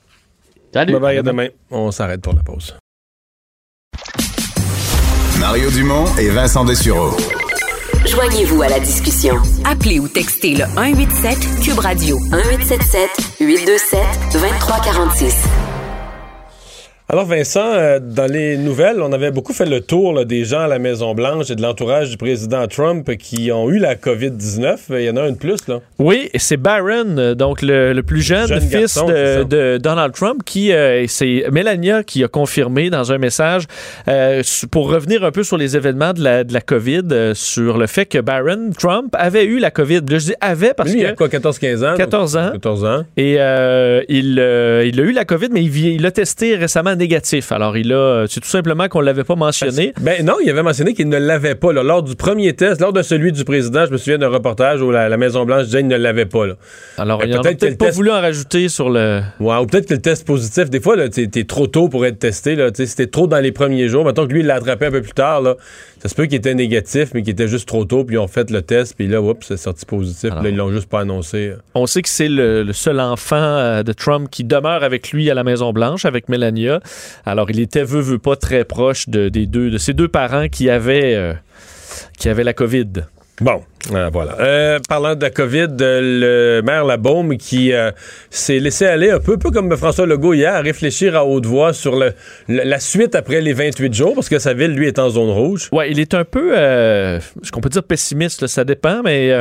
Salut. 0.74 0.94
Bye 0.94 1.02
bye, 1.02 1.18
à 1.18 1.22
demain. 1.22 1.48
On 1.70 1.92
s'arrête 1.92 2.22
pour 2.22 2.34
la 2.34 2.44
pause. 2.44 2.76
Mario 5.40 5.70
Dumont 5.72 6.06
et 6.18 6.30
Vincent 6.30 6.66
Dessureau. 6.66 7.12
Joignez-vous 8.06 8.62
à 8.62 8.70
la 8.70 8.80
discussion. 8.80 9.36
Appelez 9.66 10.00
ou 10.00 10.08
textez 10.08 10.56
le 10.56 10.66
187 10.76 11.38
Cube 11.62 11.80
Radio 11.80 12.18
1877 12.20 13.40
827 13.40 14.00
2346. 14.34 15.73
Alors 17.10 17.26
Vincent, 17.26 17.60
euh, 17.74 18.00
dans 18.02 18.32
les 18.32 18.58
nouvelles, 18.58 19.00
on 19.02 19.12
avait 19.12 19.30
beaucoup 19.30 19.52
fait 19.54 19.66
le 19.66 19.82
tour 19.82 20.14
là, 20.14 20.24
des 20.24 20.46
gens 20.46 20.62
à 20.62 20.68
la 20.68 20.80
Maison-Blanche 20.80 21.52
et 21.52 21.56
de 21.56 21.62
l'entourage 21.62 22.10
du 22.10 22.18
président 22.18 22.66
Trump 22.66 23.12
qui 23.18 23.52
ont 23.52 23.70
eu 23.70 23.78
la 23.78 23.96
COVID-19. 23.96 24.78
Il 24.92 25.02
y 25.02 25.10
en 25.10 25.18
a 25.18 25.24
un 25.24 25.32
de 25.34 25.38
plus, 25.38 25.68
là. 25.68 25.82
Oui, 26.00 26.30
c'est 26.36 26.56
Barron, 26.58 27.18
euh, 27.18 27.36
donc 27.36 27.62
le, 27.62 27.92
le 27.94 28.04
plus 28.04 28.22
jeune, 28.22 28.48
Jeune 28.48 28.62
fils 28.62 28.72
garçon, 28.96 29.06
de, 29.08 29.78
Donald 29.78 30.14
Trump, 30.14 30.42
qui 30.46 30.72
euh, 30.72 31.06
c'est 31.08 31.44
Melania 31.52 32.04
qui 32.04 32.24
a 32.24 32.28
confirmé 32.30 32.90
dans 32.90 33.12
un 33.12 33.18
message 33.18 33.66
euh, 34.08 34.42
pour 34.72 34.90
revenir 34.90 35.24
un 35.26 35.32
peu 35.32 35.44
sur 35.44 35.58
les 35.58 35.76
événements 35.76 36.14
de 36.14 36.24
la, 36.24 36.44
de 36.46 36.54
la 36.54 36.62
COVID, 36.62 37.02
euh, 37.12 37.34
sur 37.36 37.78
le 37.78 37.86
fait 37.86 38.06
que 38.06 38.20
Barron 38.20 38.70
Trump 38.80 39.14
avait 39.20 39.44
eu 39.46 39.60
la 39.60 39.72
COVID. 39.72 40.02
Là, 40.10 40.18
je 40.20 40.26
dis 40.28 40.36
avait 40.42 40.74
parce 40.74 40.92
Lui, 40.92 41.02
il 41.02 41.04
que 41.04 41.10
a 41.10 41.14
quoi, 41.14 41.28
14-15 41.28 41.86
ans? 41.94 41.98
14 41.98 42.38
ans. 42.38 42.50
14 42.54 42.86
ans. 42.86 43.04
Et 43.18 43.36
euh, 43.40 44.02
il, 44.08 44.40
euh, 44.40 44.86
il 44.86 45.00
a 45.00 45.04
eu 45.04 45.12
la 45.12 45.26
COVID, 45.26 45.50
mais 45.52 45.62
il, 45.64 45.70
vi- 45.70 45.94
il 45.96 46.06
a 46.06 46.12
testé 46.12 46.56
récemment 46.56 46.94
négatif. 47.04 47.52
Alors, 47.52 47.76
il 47.78 47.92
a, 47.94 48.26
c'est 48.30 48.40
tout 48.40 48.48
simplement 48.48 48.88
qu'on 48.88 49.02
l'avait 49.02 49.24
pas 49.24 49.36
mentionné. 49.36 49.94
Ben 50.02 50.26
non, 50.26 50.36
il 50.44 50.50
avait 50.50 50.64
mentionné 50.64 50.94
qu'il 50.94 51.10
ne 51.10 51.18
l'avait 51.18 51.56
pas. 51.56 51.74
là. 51.74 51.84
Lors 51.84 52.02
du 52.04 52.16
premier 52.16 52.54
test, 52.54 52.80
lors 52.82 52.94
de 52.94 53.02
celui 53.02 53.32
du 53.32 53.44
président, 53.44 53.86
je 53.86 53.92
me 53.92 53.98
souviens 53.98 54.18
d'un 54.18 54.30
reportage 54.30 54.82
où 54.82 54.90
la, 54.92 55.10
la 55.10 55.18
Maison-Blanche 55.18 55.66
disait 55.66 55.80
qu'il 55.80 55.88
ne 55.90 55.98
l'avait 55.98 56.26
pas. 56.26 56.48
Là. 56.48 56.54
Alors, 56.98 57.20
Ben, 57.20 57.30
il 57.30 57.40
peut-être 57.42 57.78
pas 57.78 57.86
test- 57.86 57.96
voulu 57.98 58.10
en 58.12 58.22
rajouter 58.22 58.70
sur 58.70 58.90
le. 58.90 59.22
Ouais, 59.40 59.56
ou 59.58 59.66
peut-être 59.66 59.88
que 59.88 59.94
le 59.96 60.02
test 60.02 60.26
positif, 60.26 60.70
des 60.70 60.80
fois, 60.80 60.96
t'es 61.10 61.44
trop 61.44 61.68
tôt 61.68 61.90
pour 61.90 62.06
être 62.06 62.20
testé. 62.20 62.56
Là, 62.56 62.72
Tu 62.72 62.86
si 62.88 62.96
t'es 62.96 63.08
trop 63.08 63.28
dans 63.28 63.40
les 63.40 63.52
premiers 63.52 63.88
jours, 63.90 64.06
mettons 64.06 64.26
que 64.28 64.32
lui, 64.34 64.40
il 64.40 64.46
l'a 64.46 64.56
attrapé 64.56 64.86
un 64.88 64.92
peu 64.92 65.02
plus 65.02 65.12
tard, 65.14 65.42
là, 65.42 65.56
ça 66.04 66.10
se 66.10 66.16
peut 66.16 66.26
qu'il 66.26 66.36
était 66.36 66.54
négatif, 66.54 67.12
mais 67.14 67.22
qu'il 67.22 67.32
était 67.32 67.48
juste 67.48 67.66
trop 67.66 67.86
tôt, 67.86 68.04
puis 68.04 68.18
ils 68.18 68.20
ont 68.20 68.28
fait 68.28 68.52
le 68.52 68.62
test, 68.62 68.94
puis 68.94 69.08
là, 69.08 69.22
oups, 69.22 69.48
c'est 69.48 69.56
sorti 69.56 69.86
positif. 69.86 70.32
Là, 70.32 70.50
ils 70.50 70.56
l'ont 70.56 70.70
juste 70.70 70.90
pas 70.90 71.00
annoncé. 71.00 71.54
On 71.76 71.86
sait 71.86 72.02
que 72.02 72.10
c'est 72.10 72.28
le, 72.28 72.64
le 72.64 72.74
seul 72.74 73.00
enfant 73.00 73.38
euh, 73.38 73.84
de 73.84 73.94
Trump 73.94 74.28
qui 74.30 74.44
demeure 74.44 74.84
avec 74.84 75.14
lui 75.14 75.32
à 75.32 75.34
la 75.34 75.46
Maison-Blanche, 75.46 76.04
avec 76.04 76.28
Melania. 76.28 76.82
Alors, 77.26 77.50
il 77.50 77.62
était, 77.62 77.86
veut, 77.86 78.02
veut 78.02 78.20
pas, 78.20 78.36
très 78.36 78.66
proche 78.66 79.08
de, 79.08 79.30
des 79.30 79.46
deux, 79.46 79.72
de 79.72 79.78
ses 79.78 79.94
deux 79.94 80.10
parents 80.10 80.50
qui 80.50 80.70
avaient, 80.70 81.16
euh, 81.16 81.34
qui 82.18 82.28
avaient 82.28 82.44
la 82.44 82.54
COVID. 82.54 83.06
Bon, 83.44 83.62
euh, 83.92 84.10
voilà. 84.14 84.38
Euh, 84.40 84.80
parlant 84.88 85.16
de 85.16 85.22
la 85.22 85.30
COVID, 85.30 85.68
euh, 85.82 86.60
le 86.60 86.62
maire 86.62 86.86
Labaume 86.86 87.36
qui 87.36 87.74
s'est 88.30 88.60
laissé 88.60 88.86
aller 88.86 89.10
un 89.10 89.20
peu, 89.20 89.38
peu 89.38 89.52
comme 89.52 89.76
François 89.76 90.06
Legault 90.06 90.34
hier, 90.34 90.56
à 90.56 90.62
réfléchir 90.62 91.18
à 91.18 91.26
haute 91.26 91.46
voix 91.46 91.74
sur 91.74 92.02
la 92.48 92.80
suite 92.80 93.16
après 93.16 93.42
les 93.42 93.52
28 93.52 93.94
jours, 93.94 94.16
parce 94.16 94.30
que 94.30 94.40
sa 94.40 94.54
ville, 94.54 94.72
lui, 94.72 94.88
est 94.88 94.98
en 94.98 95.10
zone 95.10 95.30
rouge. 95.30 95.68
Ouais, 95.74 95.92
il 95.92 96.00
est 96.00 96.14
un 96.14 96.24
peu, 96.24 96.54
ce 96.56 97.52
qu'on 97.52 97.60
peut 97.60 97.68
dire 97.68 97.84
pessimiste, 97.84 98.48
ça 98.48 98.64
dépend, 98.64 99.02
mais 99.04 99.34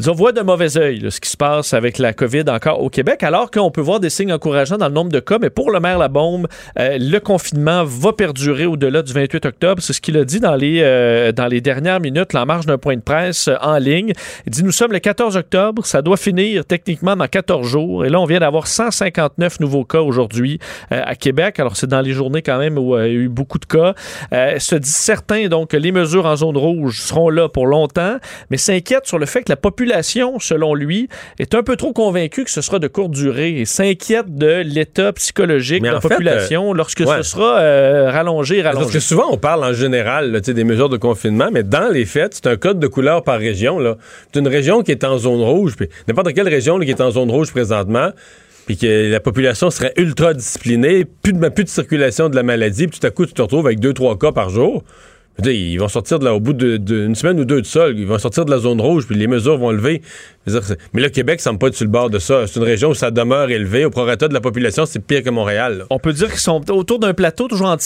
disons, 0.00 0.14
voit 0.14 0.32
de 0.32 0.40
mauvais 0.40 0.76
œil 0.76 1.00
là, 1.00 1.10
ce 1.10 1.20
qui 1.20 1.30
se 1.30 1.36
passe 1.36 1.74
avec 1.74 1.98
la 1.98 2.12
COVID 2.12 2.44
encore 2.48 2.82
au 2.82 2.88
Québec, 2.90 3.22
alors 3.22 3.50
qu'on 3.50 3.70
peut 3.70 3.80
voir 3.80 4.00
des 4.00 4.10
signes 4.10 4.32
encourageants 4.32 4.78
dans 4.78 4.88
le 4.88 4.94
nombre 4.94 5.12
de 5.12 5.20
cas. 5.20 5.38
Mais 5.40 5.50
pour 5.50 5.70
le 5.70 5.78
maire 5.78 5.98
Labombe, 5.98 6.48
euh, 6.78 6.96
le 6.98 7.18
confinement 7.18 7.84
va 7.84 8.12
perdurer 8.12 8.66
au-delà 8.66 9.02
du 9.02 9.12
28 9.12 9.46
octobre. 9.46 9.82
C'est 9.82 9.92
ce 9.92 10.00
qu'il 10.00 10.16
a 10.16 10.24
dit 10.24 10.40
dans 10.40 10.56
les, 10.56 10.80
euh, 10.82 11.32
dans 11.32 11.46
les 11.46 11.60
dernières 11.60 12.00
minutes, 12.00 12.32
là, 12.32 12.44
marge 12.44 12.66
d'un 12.66 12.78
point 12.78 12.96
de 12.96 13.02
presse 13.02 13.48
euh, 13.48 13.56
en 13.60 13.78
ligne. 13.78 14.12
Il 14.46 14.52
dit 14.52 14.64
Nous 14.64 14.72
sommes 14.72 14.92
le 14.92 14.98
14 14.98 15.36
octobre, 15.36 15.84
ça 15.84 16.02
doit 16.02 16.16
finir 16.16 16.64
techniquement 16.64 17.16
dans 17.16 17.26
14 17.26 17.66
jours. 17.66 18.04
Et 18.04 18.08
là, 18.08 18.20
on 18.20 18.24
vient 18.24 18.40
d'avoir 18.40 18.66
159 18.66 19.60
nouveaux 19.60 19.84
cas 19.84 20.00
aujourd'hui 20.00 20.58
euh, 20.92 21.02
à 21.04 21.14
Québec. 21.14 21.60
Alors, 21.60 21.76
c'est 21.76 21.86
dans 21.86 22.00
les 22.00 22.12
journées 22.12 22.42
quand 22.42 22.58
même 22.58 22.78
où 22.78 22.94
euh, 22.94 23.06
il 23.06 23.14
y 23.14 23.16
a 23.16 23.20
eu 23.20 23.28
beaucoup 23.28 23.58
de 23.58 23.66
cas. 23.66 23.94
Se 24.58 24.74
dit 24.74 24.90
certain 24.90 25.48
donc 25.48 25.70
que 25.70 25.76
les 25.76 25.92
mesures 25.92 26.26
en 26.26 26.36
zone 26.36 26.56
rouge 26.56 27.00
seront 27.00 27.28
là 27.28 27.48
pour 27.48 27.66
longtemps, 27.66 28.16
mais 28.50 28.56
s'inquiète 28.56 29.06
sur 29.06 29.18
le 29.18 29.26
fait 29.26 29.42
que 29.42 29.50
la 29.50 29.56
population, 29.56 29.89
selon 30.38 30.74
lui, 30.74 31.08
est 31.38 31.54
un 31.54 31.62
peu 31.62 31.76
trop 31.76 31.92
convaincue 31.92 32.44
que 32.44 32.50
ce 32.50 32.60
sera 32.60 32.78
de 32.78 32.88
courte 32.88 33.12
durée 33.12 33.60
et 33.60 33.64
s'inquiète 33.64 34.36
de 34.36 34.62
l'état 34.62 35.12
psychologique 35.12 35.82
Mais 35.82 35.88
de 35.88 35.94
la 35.94 36.00
fait, 36.00 36.08
population 36.08 36.70
euh, 36.70 36.74
lorsque 36.74 37.00
ouais. 37.00 37.16
ce 37.18 37.22
sera 37.22 37.60
euh, 37.60 38.10
rallongé, 38.10 38.62
Parce 38.62 38.76
rallongé. 38.76 38.94
que 38.94 39.00
souvent, 39.00 39.28
on 39.30 39.36
parle 39.36 39.64
en 39.64 39.72
général 39.72 40.32
là, 40.32 40.40
des 40.40 40.64
mesures 40.64 40.88
de 40.88 40.96
confinement, 40.96 41.48
mais 41.52 41.62
dans 41.62 41.88
les 41.92 42.04
faits, 42.04 42.34
c'est 42.34 42.46
un 42.46 42.56
code 42.56 42.78
de 42.78 42.86
couleur 42.86 43.22
par 43.22 43.38
région. 43.38 43.78
C'est 44.32 44.40
une 44.40 44.48
région 44.48 44.82
qui 44.82 44.90
est 44.90 45.04
en 45.04 45.18
zone 45.18 45.40
rouge, 45.40 45.74
puis 45.76 45.88
n'importe 46.08 46.32
quelle 46.32 46.48
région 46.48 46.78
là, 46.78 46.84
qui 46.84 46.90
est 46.90 47.00
en 47.00 47.10
zone 47.10 47.30
rouge 47.30 47.50
présentement, 47.50 48.10
puis 48.66 48.76
que 48.76 49.10
la 49.10 49.20
population 49.20 49.70
serait 49.70 49.92
ultra 49.96 50.34
disciplinée, 50.34 51.04
plus 51.04 51.32
de, 51.32 51.48
plus 51.48 51.64
de 51.64 51.68
circulation 51.68 52.28
de 52.28 52.36
la 52.36 52.42
maladie, 52.42 52.86
puis 52.86 53.00
tout 53.00 53.06
à 53.06 53.10
coup, 53.10 53.26
tu 53.26 53.32
te 53.32 53.42
retrouves 53.42 53.66
avec 53.66 53.80
deux, 53.80 53.92
trois 53.92 54.18
cas 54.18 54.32
par 54.32 54.50
jour. 54.50 54.84
Ils 55.46 55.78
vont 55.78 55.88
sortir 55.88 56.18
de 56.18 56.24
là, 56.24 56.34
au 56.34 56.40
bout 56.40 56.52
d'une 56.52 57.14
semaine 57.14 57.40
ou 57.40 57.44
deux 57.44 57.60
de 57.60 57.66
sol, 57.66 57.98
ils 57.98 58.06
vont 58.06 58.18
sortir 58.18 58.44
de 58.44 58.50
la 58.50 58.58
zone 58.58 58.80
rouge, 58.80 59.06
puis 59.06 59.16
les 59.16 59.26
mesures 59.26 59.58
vont 59.58 59.70
lever. 59.70 60.02
Mais 60.92 61.02
le 61.02 61.08
Québec 61.08 61.40
semble 61.40 61.58
pas 61.58 61.68
être 61.68 61.74
sur 61.74 61.84
le 61.84 61.90
bord 61.90 62.10
de 62.10 62.18
ça. 62.18 62.46
C'est 62.46 62.58
une 62.58 62.64
région 62.66 62.90
où 62.90 62.94
ça 62.94 63.10
demeure 63.10 63.50
élevé. 63.50 63.84
Au 63.84 63.90
prorata 63.90 64.28
de 64.28 64.34
la 64.34 64.40
population, 64.40 64.86
c'est 64.86 65.00
pire 65.00 65.22
que 65.22 65.30
Montréal. 65.30 65.84
On 65.90 65.98
peut 65.98 66.12
dire 66.12 66.28
qu'ils 66.28 66.38
sont 66.38 66.70
autour 66.70 66.98
d'un 66.98 67.14
plateau, 67.14 67.48
toujours 67.48 67.76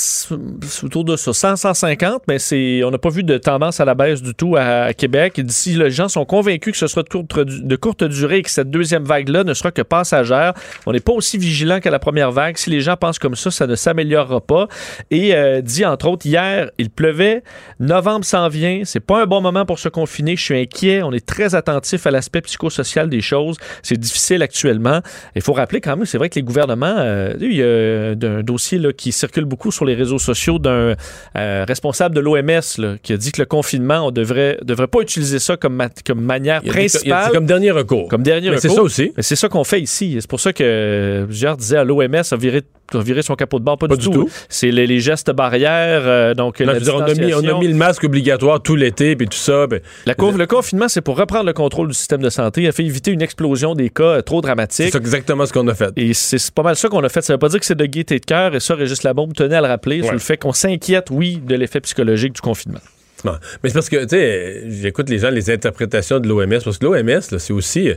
autour 0.83 1.05
de 1.05 1.17
ça, 1.17 1.33
100, 1.33 1.57
150, 1.57 2.23
mais 2.29 2.39
on 2.85 2.91
n'a 2.91 2.99
pas 2.99 3.11
vu 3.11 3.23
de 3.23 3.39
tendance 3.39 3.81
à 3.81 3.85
la 3.85 3.95
baisse 3.95 4.23
du 4.23 4.35
tout 4.35 4.57
à, 4.57 4.93
Québec. 4.95 5.41
D'ici, 5.41 5.75
les 5.75 5.91
gens 5.91 6.09
sont 6.09 6.25
convaincus 6.25 6.73
que 6.73 6.79
ce 6.79 6.87
sera 6.87 7.03
de 7.03 7.77
courte, 7.77 8.05
durée 8.05 8.39
et 8.39 8.43
que 8.43 8.51
cette 8.51 8.71
deuxième 8.71 9.05
vague-là 9.05 9.45
ne 9.45 9.55
sera 9.55 9.71
que 9.71 9.83
passagère. 9.83 10.55
On 10.87 10.93
n'est 10.93 11.01
pas 11.01 11.13
aussi 11.13 11.39
vigilant 11.39 11.81
qu'à 11.81 11.91
la 11.91 11.99
première 11.99 12.33
vague. 12.33 12.57
Si 12.57 12.71
les 12.71 12.81
gens 12.81 12.97
pensent 12.97 13.19
comme 13.19 13.37
ça, 13.37 13.51
ça 13.51 13.67
ne 13.67 13.75
s'améliorera 13.75 14.41
pas. 14.41 14.69
Et 15.11 15.35
euh, 15.35 15.61
dit 15.61 15.85
entre 15.85 16.09
autres, 16.09 16.27
hier, 16.27 16.71
il 16.79 16.91
pleuvait. 16.91 17.43
Novembre 17.81 18.25
s'en 18.25 18.49
vient. 18.49 18.83
C'est 18.85 19.01
pas 19.01 19.23
un 19.23 19.27
bon 19.27 19.41
moment 19.41 19.67
pour 19.67 19.79
se 19.79 19.89
confiner. 19.89 20.37
Je 20.37 20.43
suis 20.43 20.59
inquiet. 20.59 21.03
On 21.03 21.13
est 21.13 21.25
très 21.25 21.55
attentif 21.55 22.07
à 22.07 22.11
l'aspect 22.11 22.41
psychosocial 22.55 23.09
des 23.09 23.21
choses. 23.21 23.57
C'est 23.83 23.99
difficile 23.99 24.43
actuellement. 24.43 25.01
Il 25.35 25.43
faut 25.43 25.53
rappeler 25.53 25.81
quand 25.81 25.97
même, 25.97 26.07
c'est 26.07 26.19
vrai 26.19 26.29
que 26.29 26.37
les 26.37 26.43
gouvernements, 26.43 26.97
euh, 26.99 27.35
il 27.41 27.55
y 27.55 27.63
a 27.63 28.29
un 28.31 28.43
dossier 28.43 28.79
là, 28.79 28.93
qui 28.93 29.13
circule 29.13 29.45
beaucoup 29.45 29.71
sur 29.71 29.85
les 29.85 29.95
réseaux 29.95 30.19
sociaux 30.19 30.59
d'un 30.59 30.95
euh, 31.37 31.65
responsable 31.67 32.15
de 32.15 32.21
l'OMS 32.21 32.99
qui 33.03 33.13
a 33.13 33.17
dit 33.17 33.33
que 33.33 33.43
le 33.43 33.47
confinement, 33.47 34.07
on 34.07 34.11
devrait, 34.11 34.59
devrait 34.63 34.87
pas 34.87 35.01
utiliser 35.01 35.39
ça 35.39 35.57
comme, 35.57 35.83
comme 36.07 36.21
manière 36.21 36.63
principale. 36.63 37.33
comme 37.33 37.47
dernier 37.47 37.71
recours. 37.71 38.09
Comme 38.09 38.23
dernier 38.23 38.49
recours. 38.49 38.63
C'est 38.63 38.69
ça 38.69 38.83
aussi. 38.83 39.13
Mais 39.17 39.23
c'est 39.23 39.37
ça 39.37 39.49
qu'on 39.49 39.65
fait 39.65 39.81
ici. 39.81 40.17
C'est 40.21 40.31
pour 40.31 40.41
ça 40.41 40.53
que 40.53 41.25
plusieurs 41.27 41.57
disaient 41.57 41.79
à 41.79 41.85
l'OMS 41.85 42.23
a 42.31 42.37
viré 42.37 42.63
virer 43.01 43.23
son 43.23 43.35
capot 43.35 43.59
de 43.59 43.65
bord? 43.65 43.79
Pas, 43.79 43.89
du, 43.89 44.09
tout. 44.09 44.29
C'est 44.49 44.71
les, 44.71 45.01
gestes 45.01 45.31
barrières. 45.31 46.03
Euh, 46.05 46.35
donc, 46.35 46.57
on, 46.61 46.69
a 46.69 46.75
mis, 46.75 47.35
on, 47.35 47.39
a 47.41 47.59
mis, 47.59 47.69
le 47.69 47.75
masque 47.75 48.05
obligatoire 48.05 48.61
tout 48.63 48.77
l'été, 48.77 49.17
puis 49.17 49.27
tout 49.27 49.37
ça. 49.37 49.67
Ben, 49.67 49.81
la 50.07 50.15
courbe, 50.15 50.37
le 50.37 50.47
confinement, 50.47 50.89
c'est 50.89 51.01
pour 51.01 51.17
reprendre 51.17 51.47
le 51.47 51.53
contrôle 51.53 51.89
du 51.89 51.95
système 51.95 52.23
de 52.23 52.31
santé. 52.31 52.63
Il 52.63 52.69
a 52.69 52.73
fait 52.73 52.85
éviter 52.85 53.11
une 53.11 53.23
explosion 53.23 53.75
des 53.75 53.91
cas 53.91 54.05
euh, 54.05 54.23
trop 54.23 54.41
dramatiques. 54.41 54.91
C'est 54.93 54.99
exactement 54.99 55.47
ce 55.47 55.53
qu'on 55.53 55.67
a 55.69 55.75
fait. 55.75 55.93
Et 55.97 56.15
c'est 56.15 56.51
pas 56.53 56.63
mal 56.63 56.77
ça 56.77 56.89
qu'on 56.89 57.03
a 57.03 57.09
fait. 57.09 57.23
Ça 57.23 57.35
veut 57.35 57.39
pas 57.39 57.49
dire 57.49 57.61
que 57.61 57.67
c'est 57.67 57.75
de 57.75 57.87
gaieté 57.87 58.19
de 58.19 58.25
cœur. 58.25 58.55
Et 58.55 58.61
ça, 58.61 58.75
Régis 58.75 59.03
Labombe 59.03 59.35
tenait 59.35 59.57
à 59.57 59.61
le 59.61 59.69
rappeler 59.69 60.03
sur 60.03 60.13
le 60.13 60.19
fait 60.19 60.37
qu'on 60.37 60.53
s'inquiète, 60.53 61.09
oui, 61.11 61.41
de 61.45 61.55
l'effet 61.55 61.81
psychologique 61.81 62.35
du 62.35 62.41
confinement. 62.41 62.81
Mais 63.25 63.31
c'est 63.65 63.73
parce 63.73 63.89
que, 63.89 64.03
tu 64.03 64.11
sais, 64.11 64.65
j'écoute 64.69 65.09
les 65.09 65.19
gens, 65.19 65.31
les 65.31 65.51
interprétations 65.51 66.21
de 66.21 66.29
l'OMS, 66.29 66.61
parce 66.63 66.79
que 66.79 66.85
l'OMS, 66.85 67.21
c'est 67.21 67.53
aussi, 67.53 67.89
euh, 67.89 67.95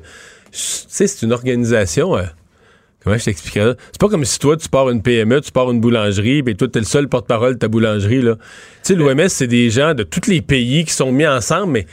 tu 0.51 0.59
sais, 0.87 1.07
c'est 1.07 1.25
une 1.25 1.33
organisation 1.33 2.15
Comment 3.07 3.19
je 3.19 3.23
t'expliquerais 3.23 3.75
C'est 3.93 4.01
pas 4.01 4.09
comme 4.09 4.25
si 4.25 4.37
toi, 4.37 4.57
tu 4.57 4.67
pars 4.67 4.89
une 4.89 5.01
PME, 5.01 5.39
tu 5.39 5.53
pars 5.53 5.71
une 5.71 5.79
boulangerie, 5.79 6.43
et 6.45 6.55
toi, 6.55 6.67
t'es 6.67 6.79
le 6.79 6.85
seul 6.85 7.07
porte-parole 7.07 7.53
de 7.53 7.57
ta 7.57 7.69
boulangerie, 7.69 8.21
là. 8.21 8.35
Tu 8.35 8.41
sais, 8.83 8.95
l'OMS, 8.95 9.29
c'est 9.29 9.47
des 9.47 9.69
gens 9.69 9.93
de 9.93 10.03
tous 10.03 10.29
les 10.29 10.41
pays 10.41 10.83
qui 10.83 10.91
sont 10.91 11.13
mis 11.13 11.25
ensemble, 11.25 11.71
mais 11.71 11.83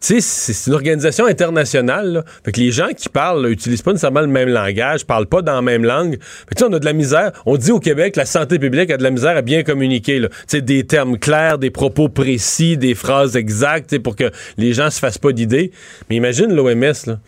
tu 0.00 0.20
sais, 0.20 0.52
c'est 0.52 0.68
une 0.68 0.74
organisation 0.74 1.26
internationale. 1.26 2.14
Là. 2.14 2.24
Fait 2.44 2.50
que 2.50 2.58
les 2.58 2.72
gens 2.72 2.88
qui 2.88 3.08
parlent 3.08 3.46
n'utilisent 3.46 3.82
pas 3.82 3.92
nécessairement 3.92 4.22
le 4.22 4.26
même 4.26 4.48
langage, 4.48 5.06
parlent 5.06 5.28
pas 5.28 5.40
dans 5.40 5.54
la 5.54 5.62
même 5.62 5.84
langue. 5.84 6.18
Tu 6.18 6.58
sais, 6.58 6.64
on 6.64 6.72
a 6.72 6.80
de 6.80 6.84
la 6.84 6.92
misère. 6.92 7.30
On 7.46 7.56
dit 7.56 7.70
au 7.70 7.78
Québec, 7.78 8.16
la 8.16 8.26
santé 8.26 8.58
publique 8.58 8.90
a 8.90 8.96
de 8.96 9.04
la 9.04 9.12
misère 9.12 9.36
à 9.36 9.42
bien 9.42 9.62
communiquer. 9.62 10.20
Tu 10.20 10.28
sais, 10.48 10.62
des 10.62 10.84
termes 10.84 11.16
clairs, 11.16 11.58
des 11.58 11.70
propos 11.70 12.08
précis, 12.08 12.76
des 12.76 12.96
phrases 12.96 13.36
exactes, 13.36 14.00
pour 14.00 14.16
que 14.16 14.32
les 14.58 14.72
gens 14.72 14.90
se 14.90 14.98
fassent 14.98 15.18
pas 15.18 15.30
d'idées. 15.30 15.70
Mais 16.10 16.16
imagine 16.16 16.52
l'OMS, 16.52 16.92
là 17.06 17.18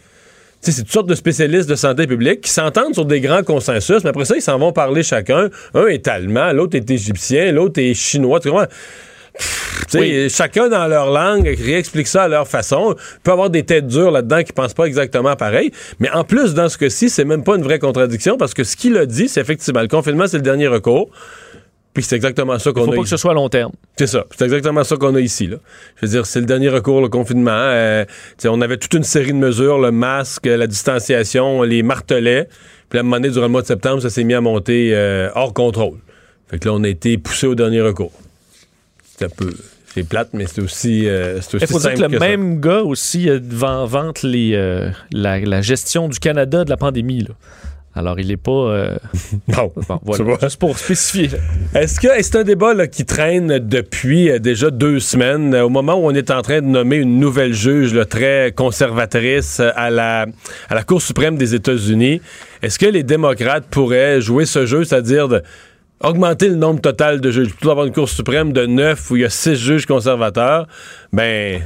c'est 0.60 0.82
toutes 0.82 0.92
sortes 0.92 1.08
de 1.08 1.14
spécialistes 1.14 1.68
de 1.68 1.74
santé 1.74 2.06
publique 2.06 2.42
qui 2.42 2.50
s'entendent 2.50 2.94
sur 2.94 3.04
des 3.04 3.20
grands 3.20 3.42
consensus, 3.42 4.02
mais 4.04 4.10
après 4.10 4.24
ça, 4.24 4.36
ils 4.36 4.42
s'en 4.42 4.58
vont 4.58 4.72
parler 4.72 5.02
chacun. 5.02 5.48
Un 5.74 5.86
est 5.86 6.06
allemand, 6.08 6.52
l'autre 6.52 6.76
est 6.76 6.90
égyptien, 6.90 7.52
l'autre 7.52 7.80
est 7.80 7.94
chinois. 7.94 8.40
Tu 8.40 8.50
comprends? 8.50 8.66
Chacun 10.28 10.68
dans 10.68 10.86
leur 10.86 11.10
langue 11.10 11.46
réexplique 11.46 12.08
ça 12.08 12.24
à 12.24 12.28
leur 12.28 12.46
façon. 12.48 12.94
Il 12.98 13.20
peut 13.20 13.30
avoir 13.30 13.50
des 13.50 13.62
têtes 13.62 13.86
dures 13.86 14.10
là-dedans 14.10 14.42
qui 14.42 14.52
pensent 14.52 14.74
pas 14.74 14.84
exactement 14.84 15.36
pareil. 15.36 15.70
Mais 16.00 16.10
en 16.10 16.24
plus, 16.24 16.54
dans 16.54 16.68
ce 16.68 16.76
cas-ci, 16.76 17.08
c'est 17.08 17.24
même 17.24 17.44
pas 17.44 17.56
une 17.56 17.62
vraie 17.62 17.78
contradiction 17.78 18.36
parce 18.36 18.52
que 18.52 18.64
ce 18.64 18.76
qu'il 18.76 18.96
a 18.98 19.06
dit, 19.06 19.28
c'est 19.28 19.40
effectivement 19.40 19.80
le 19.80 19.88
confinement, 19.88 20.26
c'est 20.26 20.38
le 20.38 20.42
dernier 20.42 20.66
recours. 20.66 21.08
Puis 21.98 22.04
c'est 22.04 22.14
exactement 22.14 22.56
ça 22.60 22.70
qu'on 22.70 22.82
a. 22.82 22.84
Il 22.84 22.90
faut 22.90 22.96
pas 22.98 23.02
que 23.02 23.08
ce 23.08 23.16
soit 23.16 23.32
à 23.32 23.34
long 23.34 23.48
terme. 23.48 23.72
C'est 23.96 24.06
ça. 24.06 24.24
C'est 24.30 24.44
exactement 24.44 24.84
ça 24.84 24.94
qu'on 24.94 25.16
a 25.16 25.20
ici. 25.20 25.48
Là. 25.48 25.56
Je 25.96 26.06
veux 26.06 26.12
dire, 26.12 26.26
c'est 26.26 26.38
le 26.38 26.46
dernier 26.46 26.68
recours, 26.68 27.00
le 27.00 27.08
confinement. 27.08 27.50
Euh, 27.50 28.04
on 28.44 28.60
avait 28.60 28.76
toute 28.76 28.94
une 28.94 29.02
série 29.02 29.32
de 29.32 29.38
mesures, 29.38 29.80
le 29.80 29.90
masque, 29.90 30.46
la 30.46 30.68
distanciation, 30.68 31.64
les 31.64 31.82
martelets. 31.82 32.46
Puis 32.88 33.00
à 33.00 33.00
un 33.00 33.02
moment 33.02 33.16
donné, 33.16 33.30
durant 33.30 33.46
le 33.46 33.50
mois 33.50 33.62
de 33.62 33.66
septembre, 33.66 34.00
ça 34.00 34.10
s'est 34.10 34.22
mis 34.22 34.34
à 34.34 34.40
monter 34.40 34.92
euh, 34.94 35.28
hors 35.34 35.52
contrôle. 35.52 35.98
Fait 36.46 36.60
que 36.60 36.68
là, 36.68 36.74
on 36.74 36.84
a 36.84 36.88
été 36.88 37.18
poussé 37.18 37.48
au 37.48 37.56
dernier 37.56 37.80
recours. 37.80 38.12
C'est 39.02 39.24
un 39.24 39.30
peu 39.30 39.50
c'est 39.92 40.04
plate, 40.04 40.28
mais 40.34 40.46
c'est 40.46 40.62
aussi, 40.62 41.08
euh, 41.08 41.38
aussi 41.38 41.56
Il 41.60 41.66
faut 41.66 41.80
dire 41.80 41.94
que 41.94 42.00
le 42.02 42.20
même 42.20 42.60
gars 42.60 42.82
aussi 42.82 43.28
vante 43.42 44.22
les, 44.22 44.52
la, 45.10 45.40
la, 45.40 45.62
gestion 45.62 46.08
du 46.08 46.20
Canada 46.20 46.62
de 46.62 46.70
la 46.70 46.76
pandémie. 46.76 47.24
Là. 47.24 47.34
Alors, 47.94 48.20
il 48.20 48.28
n'est 48.28 48.36
pas. 48.36 48.50
Euh, 48.52 48.96
non. 49.48 49.72
voilà. 50.02 50.38
Juste 50.40 50.58
pour 50.58 50.78
spécifier. 50.78 51.30
Est-ce 51.74 51.98
que 51.98 52.08
c'est 52.20 52.36
un 52.36 52.44
débat 52.44 52.86
qui 52.86 53.04
traîne 53.04 53.58
depuis 53.58 54.30
euh, 54.30 54.38
déjà 54.38 54.70
deux 54.70 55.00
semaines, 55.00 55.54
euh, 55.54 55.64
au 55.64 55.68
moment 55.68 55.94
où 55.94 56.06
on 56.06 56.14
est 56.14 56.30
en 56.30 56.42
train 56.42 56.60
de 56.60 56.66
nommer 56.66 56.96
une 56.96 57.18
nouvelle 57.18 57.52
juge 57.52 57.98
très 58.08 58.52
conservatrice 58.54 59.60
à 59.60 59.90
la, 59.90 60.26
à 60.68 60.74
la 60.74 60.82
Cour 60.84 61.02
suprême 61.02 61.36
des 61.36 61.54
États-Unis? 61.54 62.20
Est-ce 62.62 62.78
que 62.78 62.86
les 62.86 63.02
démocrates 63.02 63.66
pourraient 63.70 64.20
jouer 64.20 64.46
ce 64.46 64.66
jeu, 64.66 64.84
c'est-à-dire 64.84 65.40
augmenter 66.00 66.48
le 66.48 66.54
nombre 66.54 66.80
total 66.80 67.20
de 67.20 67.30
juges, 67.30 67.48
plutôt 67.48 67.70
avoir 67.70 67.86
une 67.86 67.92
Cour 67.92 68.08
suprême 68.08 68.52
de 68.52 68.66
neuf 68.66 69.10
où 69.10 69.16
il 69.16 69.22
y 69.22 69.24
a 69.24 69.30
six 69.30 69.56
juges 69.56 69.86
conservateurs? 69.86 70.68
Ben 71.12 71.62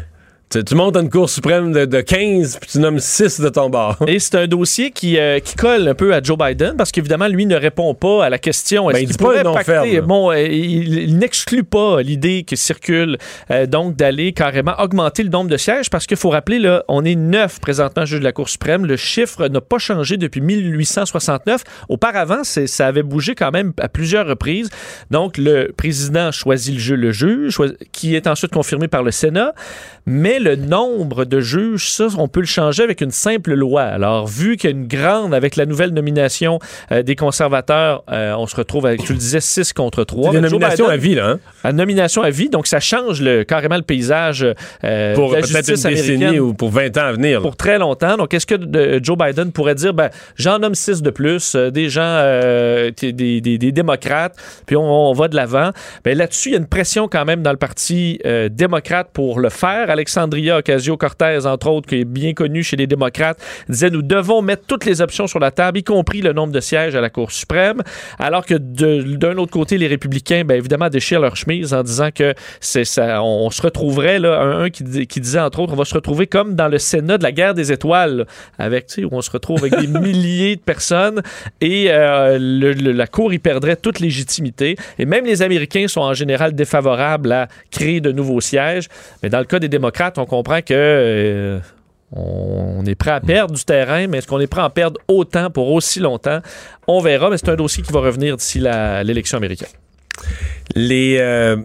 tu, 0.61 0.74
montes 0.74 0.96
à 0.96 1.00
une 1.00 1.09
Cour 1.09 1.30
suprême 1.30 1.72
de, 1.72 2.00
15 2.00 2.59
puis 2.61 2.70
tu 2.72 2.78
nommes 2.78 2.98
6 2.98 3.40
de 3.40 3.48
ton 3.48 3.70
bord. 3.70 3.96
Et 4.07 4.18
c'est 4.18 4.36
un 4.36 4.46
dossier 4.46 4.90
qui, 4.90 5.18
euh, 5.18 5.38
qui, 5.40 5.55
colle 5.55 5.88
un 5.88 5.94
peu 5.94 6.14
à 6.14 6.22
Joe 6.22 6.36
Biden 6.36 6.76
parce 6.76 6.92
qu'évidemment, 6.92 7.28
lui 7.28 7.46
ne 7.46 7.57
répond 7.57 7.94
pas 7.94 8.24
à 8.24 8.30
la 8.30 8.38
question. 8.38 8.88
Ben, 8.88 8.98
il 8.98 9.09
dit 9.09 9.16
pas 9.16 9.42
non 9.42 9.57
ferme, 9.59 10.00
Bon, 10.00 10.30
euh, 10.30 10.42
il, 10.42 11.18
n'exclut 11.18 11.64
pas 11.64 12.03
l'idée 12.03 12.42
qui 12.44 12.57
circule 12.57 13.18
euh, 13.50 13.66
donc 13.66 13.96
d'aller 13.96 14.32
carrément 14.32 14.74
augmenter 14.78 15.22
le 15.22 15.30
nombre 15.30 15.48
de 15.48 15.57
sièges 15.57 15.88
parce 15.90 16.07
qu'il 16.07 16.16
faut 16.16 16.30
rappeler, 16.30 16.59
là, 16.59 16.84
on 16.88 17.05
est 17.05 17.14
neuf 17.14 17.61
présentement 17.61 18.05
juge 18.05 18.20
de 18.20 18.24
la 18.24 18.32
Cour 18.32 18.48
suprême. 18.48 18.84
Le 18.84 18.96
chiffre 18.96 19.46
n'a 19.48 19.61
pas 19.61 19.78
changé 19.78 20.16
depuis 20.16 20.40
1869. 20.40 21.62
Auparavant, 21.88 22.42
ça 22.44 22.86
avait 22.86 23.03
bougé 23.03 23.34
quand 23.34 23.50
même 23.50 23.72
à 23.80 23.88
plusieurs 23.88 24.26
reprises. 24.26 24.68
Donc, 25.11 25.38
le 25.38 25.72
président 25.76 26.32
choisit 26.32 26.88
le, 26.88 26.96
le 26.96 27.12
juge, 27.12 27.59
qui 27.92 28.14
est 28.16 28.26
ensuite 28.26 28.53
confirmé 28.53 28.88
par 28.88 29.03
le 29.03 29.11
Sénat. 29.11 29.53
Mais 30.07 30.40
le 30.43 30.57
nombre 30.57 31.24
de 31.24 31.40
juges, 31.40 31.90
ça, 31.90 32.09
on 32.18 32.28
peut 32.28 32.40
le 32.40 32.47
changer 32.47 32.82
avec 32.82 33.01
une 33.01 33.11
simple 33.11 33.55
loi. 33.55 33.82
Alors, 33.82 34.26
vu 34.26 34.57
qu'il 34.57 34.70
y 34.70 34.72
a 34.72 34.76
une 34.76 34.86
grande, 34.86 35.34
avec 35.34 35.57
la 35.57 35.66
nouvelle 35.66 35.90
nomination 35.90 36.59
euh, 36.90 37.03
des 37.03 37.16
conservateurs, 37.16 38.05
euh, 38.11 38.34
on 38.36 38.47
se 38.47 38.57
retrouve 38.57 38.86
avec, 38.86 39.05
tu 39.05 39.12
le 39.12 39.18
disais, 39.18 39.40
6 39.40 39.72
contre 39.72 40.05
3. 40.05 40.30
C'est 40.30 40.36
une 40.38 40.45
nomination 40.45 40.88
à 40.88 40.97
vie, 40.97 41.14
là. 41.14 41.26
Hein? 41.26 41.40
À 41.64 41.72
nomination 41.72 42.22
à 42.22 42.30
vie, 42.30 42.49
donc 42.49 42.66
ça 42.66 42.80
change 42.80 43.22
le, 43.22 43.45
carrément 43.45 43.76
le 43.76 43.82
paysage 43.82 44.47
euh, 44.84 45.14
pour 45.14 45.30
peut-être 45.30 45.68
une 45.68 45.90
décennie 45.90 46.38
ou 46.38 46.55
pour 46.55 46.70
20 46.70 46.97
ans 46.99 47.05
à 47.05 47.12
venir. 47.12 47.40
Pour 47.40 47.57
très 47.57 47.78
longtemps. 47.78 48.16
Donc, 48.16 48.34
est-ce 48.34 48.47
que 48.47 49.01
Joe 49.03 49.16
Biden 49.16 49.53
pourrait 49.53 49.74
dire, 49.74 49.95
ben, 49.95 50.11
j'en 50.36 50.59
nomme 50.59 50.74
6 50.74 51.03
de 51.03 51.11
plus, 51.11 51.55
des 51.57 51.88
gens, 51.88 52.20
des, 52.97 53.12
des, 53.12 53.40
des, 53.40 53.72
démocrates, 53.72 54.36
puis 54.66 54.76
on, 54.76 55.11
on 55.11 55.12
va 55.12 55.28
de 55.28 55.36
l'avant. 55.36 55.70
Ben, 56.05 56.16
là-dessus, 56.16 56.51
il 56.51 56.53
y 56.53 56.57
a 56.57 56.59
une 56.59 56.66
pression 56.66 57.09
quand 57.09 57.24
même 57.24 57.43
dans 57.43 57.53
le 57.53 57.57
Parti 57.57 58.18
démocrate 58.51 59.09
pour 59.12 59.38
le 59.38 59.49
faire. 59.49 59.90
Alexandria 60.33 60.59
Ocasio-Cortez, 60.59 61.47
entre 61.47 61.68
autres, 61.68 61.89
qui 61.89 61.97
est 61.97 62.05
bien 62.05 62.33
connu 62.33 62.62
chez 62.62 62.76
les 62.76 62.87
démocrates, 62.87 63.39
disait 63.68 63.91
nous 63.91 64.03
devons 64.03 64.41
mettre 64.41 64.64
toutes 64.66 64.87
les 64.87 65.03
options 65.03 65.26
sur 65.26 65.39
la 65.39 65.51
table, 65.51 65.78
y 65.78 65.85
compris 65.85 66.22
le 66.22 66.33
nombre 66.33 66.53
de 66.53 66.61
sièges 66.61 66.95
à 66.95 67.01
la 67.01 67.11
Cour 67.11 67.30
suprême, 67.30 67.83
alors 68.18 68.47
que 68.47 68.55
d'un 68.55 69.37
autre 69.37 69.53
côté, 69.53 69.76
les 69.76 69.87
républicains, 69.87 70.45
bien 70.45 70.57
évidemment, 70.57 70.89
déchirent 70.89 71.20
leur 71.20 71.37
chemise 71.37 71.74
en 71.74 71.83
disant 71.83 72.09
que 72.14 72.35
c'est 72.61 72.85
ça, 72.85 73.22
on, 73.22 73.51
se 73.51 73.61
retrouverait, 73.61 74.18
là, 74.18 74.41
un, 74.41 74.70
qui, 74.70 74.85
disait, 74.85 75.41
entre 75.41 75.61
autres, 75.61 75.74
on 75.74 75.76
va 75.76 75.85
se 75.85 75.95
retrouver 75.95 76.26
comme 76.26 76.55
dans 76.55 76.68
le 76.68 76.78
Sénat 76.78 77.18
de 77.18 77.22
la 77.22 77.33
guerre 77.33 77.55
des 77.55 77.70
étoiles, 77.70 78.26
avec, 78.59 78.87
tu 78.87 78.95
sais, 78.95 79.05
où 79.05 79.11
on 79.12 79.20
se 79.20 79.30
retrouve 79.30 79.61
avec 79.61 79.78
des 79.78 79.87
milliers 80.01 80.57
de 80.57 80.62
personnes 80.62 81.20
et 81.61 81.87
euh, 81.91 82.39
la 82.39 83.07
Cour 83.07 83.35
y 83.35 83.39
perdrait 83.39 83.76
toute 83.76 84.01
légitimité. 84.01 84.76
Et 84.99 85.05
même 85.05 85.26
les 85.26 85.43
Américains 85.43 85.89
sont 85.89 86.01
en 86.01 86.14
général 86.14 86.55
défavorables 86.55 87.33
à 87.33 87.49
créer 87.70 88.01
de 88.01 88.12
nouveaux 88.12 88.41
sièges. 88.41 88.89
Mais 89.22 89.28
dans 89.28 89.39
le 89.39 89.45
cas 89.45 89.59
des 89.59 89.68
démocrates, 89.68 90.18
on 90.23 90.27
comprend 90.27 90.61
que 90.62 90.73
euh, 90.75 91.59
on 92.12 92.85
est 92.87 92.95
prêt 92.95 93.11
à 93.11 93.20
perdre 93.20 93.55
du 93.55 93.64
terrain, 93.64 94.07
mais 94.07 94.18
est-ce 94.18 94.27
qu'on 94.27 94.41
est 94.41 94.47
prêt 94.47 94.61
à 94.61 94.66
en 94.66 94.70
perdre 94.70 95.01
autant 95.09 95.51
pour 95.51 95.70
aussi 95.73 95.99
longtemps? 96.01 96.41
On 96.87 97.01
verra, 97.01 97.31
mais 97.31 97.39
c'est 97.39 97.49
un 97.49 97.57
dossier 97.57 97.83
qui 97.83 97.93
va 97.93 98.01
revenir 98.01 98.37
d'ici 98.37 98.61
l'élection 98.61 99.39
américaine. 99.39 99.70
Euh, 100.77 101.57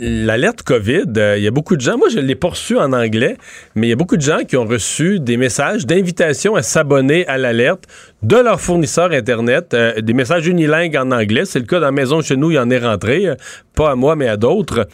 l'alerte 0.00 0.62
COVID, 0.62 1.04
euh, 1.16 1.38
il 1.38 1.44
y 1.44 1.46
a 1.46 1.50
beaucoup 1.52 1.76
de 1.76 1.80
gens, 1.80 1.96
moi 1.96 2.08
je 2.08 2.18
l'ai 2.18 2.36
reçu 2.42 2.76
en 2.76 2.92
anglais, 2.92 3.36
mais 3.76 3.86
il 3.86 3.90
y 3.90 3.92
a 3.92 3.96
beaucoup 3.96 4.16
de 4.16 4.22
gens 4.22 4.38
qui 4.46 4.56
ont 4.56 4.66
reçu 4.66 5.20
des 5.20 5.36
messages 5.36 5.86
d'invitation 5.86 6.56
à 6.56 6.62
s'abonner 6.62 7.24
à 7.28 7.38
l'alerte 7.38 7.84
de 8.22 8.36
leur 8.36 8.60
fournisseur 8.60 9.12
Internet, 9.12 9.74
des 9.74 10.12
messages 10.12 10.46
unilingues 10.48 10.96
en 10.96 11.12
anglais. 11.12 11.44
C'est 11.44 11.60
le 11.60 11.66
cas 11.66 11.78
dans 11.78 11.86
la 11.86 11.92
maison 11.92 12.20
chez 12.20 12.36
nous, 12.36 12.50
il 12.50 12.54
y 12.54 12.58
en 12.58 12.70
est 12.70 12.78
rentré, 12.78 13.28
pas 13.74 13.92
à 13.92 13.94
moi, 13.94 14.16
mais 14.16 14.28
à 14.28 14.36
d'autres. 14.36 14.88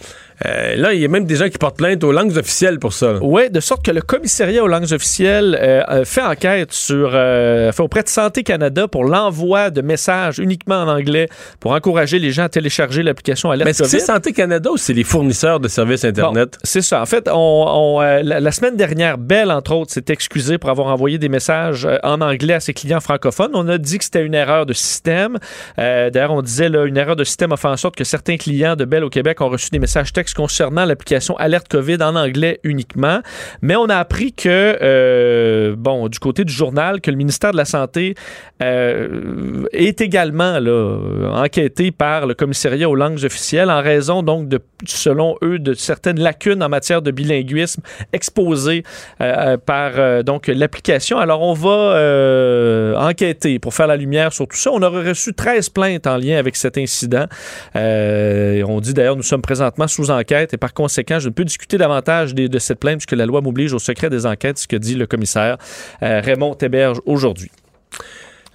Euh, 0.47 0.77
là, 0.77 0.95
il 0.95 1.01
y 1.01 1.05
a 1.05 1.09
même 1.09 1.25
des 1.25 1.37
gens 1.37 1.49
qui 1.49 1.59
portent 1.59 1.77
plainte 1.77 2.03
aux 2.03 2.13
langues 2.13 2.37
officielles 2.37 2.79
pour 2.79 2.93
ça. 2.93 3.15
Oui, 3.21 3.51
de 3.51 3.61
sorte 3.61 3.85
que 3.85 3.91
le 3.91 4.01
commissariat 4.01 4.63
aux 4.63 4.69
langues 4.69 4.93
officielles 4.93 5.59
euh, 5.61 6.05
fait 6.05 6.23
enquête 6.23 6.73
sur, 6.73 7.11
euh, 7.15 7.73
fait 7.73 7.83
auprès 7.83 8.03
de 8.03 8.09
Santé 8.09 8.43
Canada 8.43 8.89
pour 8.89 9.05
l'envoi 9.05 9.71
de 9.71 9.83
messages 9.83 10.39
uniquement 10.39 10.77
en 10.77 10.89
anglais 10.89 11.29
pour 11.59 11.73
encourager 11.73 12.19
les 12.19 12.31
gens 12.31 12.45
à 12.45 12.49
télécharger 12.49 13.03
l'application 13.03 13.51
Alerte 13.51 13.67
Mais 13.67 13.73
c'est 13.73 13.99
Santé 13.99 14.33
Canada 14.33 14.71
ou 14.71 14.77
c'est 14.77 14.95
les 14.95 15.05
fournisseurs 15.05 15.61
de 15.61 15.69
services 15.69 16.05
Internet? 16.05 16.59
c'est 16.65 16.83
ça. 16.83 17.03
En 17.03 17.07
fait, 17.07 17.29
on, 17.31 18.01
la, 18.01 18.41
la, 18.41 18.53
semaine 18.53 18.77
dernière, 18.77 19.19
Bell, 19.19 19.51
entre 19.51 19.75
autres, 19.75 19.93
s'est 19.93 20.05
excusé 20.09 20.59
pour 20.59 20.71
avoir 20.71 20.89
envoyé 20.89 21.19
des 21.19 21.29
messages 21.29 21.87
en 22.03 22.21
anglais 22.21 22.55
à 22.55 22.61
ses 22.61 22.73
clients 22.73 23.01
francophones. 23.01 23.51
On 23.55 23.69
a 23.69 23.79
dit 23.79 23.99
que 23.99 24.05
c'était 24.05 24.25
une 24.25 24.35
erreur 24.35 24.67
de 24.67 24.73
système. 24.73 25.39
D'ailleurs, 25.77 26.33
on 26.33 26.43
disait 26.43 26.69
là, 26.69 26.85
une 26.85 26.97
erreur 26.97 27.17
de 27.17 27.25
système 27.25 27.53
a 27.53 27.57
fait 27.57 27.69
en 27.69 27.77
sorte 27.77 27.97
que 27.97 28.05
certains 28.05 28.37
clients 28.37 28.77
de 28.77 28.85
Bell 28.85 29.05
au 29.05 29.11
Québec 29.11 29.41
ont 29.41 29.49
reçu 29.49 29.71
des 29.71 29.79
messages 29.79 30.13
textes 30.13 30.30
concernant 30.35 30.85
l'application 30.85 31.37
Alerte 31.37 31.69
COVID 31.69 32.03
en 32.03 32.17
anglais 32.17 32.61
uniquement. 32.65 33.21
Mais 33.63 33.77
on 33.77 33.87
a 33.87 33.97
appris 33.97 34.33
que, 34.33 34.79
euh, 34.83 35.75
bon, 35.77 36.09
du 36.09 36.19
côté 36.19 36.45
du 36.45 36.53
journal, 36.53 37.01
que 37.01 37.11
le 37.11 37.17
ministère 37.17 37.53
de 37.53 37.57
la 37.57 37.65
Santé 37.65 38.15
euh, 38.63 39.65
est 39.73 40.01
également 40.01 40.59
là, 40.59 41.43
enquêté 41.43 41.91
par 41.91 42.27
le 42.27 42.35
commissariat 42.35 42.89
aux 42.89 42.95
langues 42.95 43.25
officielles 43.25 43.71
en 43.71 43.83
raison, 43.83 44.23
donc, 44.23 44.49
de, 44.49 44.61
selon 44.87 45.37
eux, 45.43 45.59
de 45.59 45.75
certaines 45.75 46.21
lacunes 46.21 46.63
en 46.63 46.69
matière 46.69 47.03
de 47.03 47.11
bilinguisme 47.11 47.83
exposées 48.13 48.83
euh, 49.21 49.57
par 49.57 50.25
donc 50.25 50.47
l'application. 50.47 51.19
Alors, 51.19 51.43
on 51.43 51.55
va 51.55 52.97
enquêter 52.99 53.59
pour 53.59 53.75
faire 53.75 53.87
la 53.87 53.97
lumière 53.97 54.33
sur 54.33 54.47
tout 54.47 54.57
ça. 54.57 54.71
On 54.73 54.83
aurait 54.83 55.09
reçu 55.09 55.35
13 55.35 55.71
plaintes 55.71 56.07
en 56.07 56.17
lien 56.17 56.39
avec 56.39 56.57
cet 56.57 56.79
incident. 56.79 57.27
on 57.75 58.81
dit 58.81 58.95
d'ailleurs, 58.95 59.17
nous 59.17 59.23
sommes 59.23 59.43
présentement 59.43 59.89
sous 59.89 60.11
enquête 60.11 60.20
et 60.53 60.57
par 60.57 60.75
conséquent, 60.75 61.19
je 61.19 61.29
ne 61.29 61.35
peux 61.35 61.45
discuter 61.45 61.79
davantage 61.79 62.35
de, 62.35 62.59
cette 62.59 62.81
plainte 62.81 62.99
puisque 62.99 63.13
la 63.13 63.27
loi 63.27 63.41
m'oblige 63.41 63.73
au 63.73 63.79
secret 63.79 64.11
des 64.11 64.27
enquêtes, 64.27 64.59
ce 64.59 64.69
que 64.69 64.77
dit 64.77 64.95
le 64.95 65.07
commissaire 65.07 65.57
euh, 66.03 66.21
Raymond 66.21 66.55
Théberge 66.55 67.01
aujourd'hui. 67.07 67.51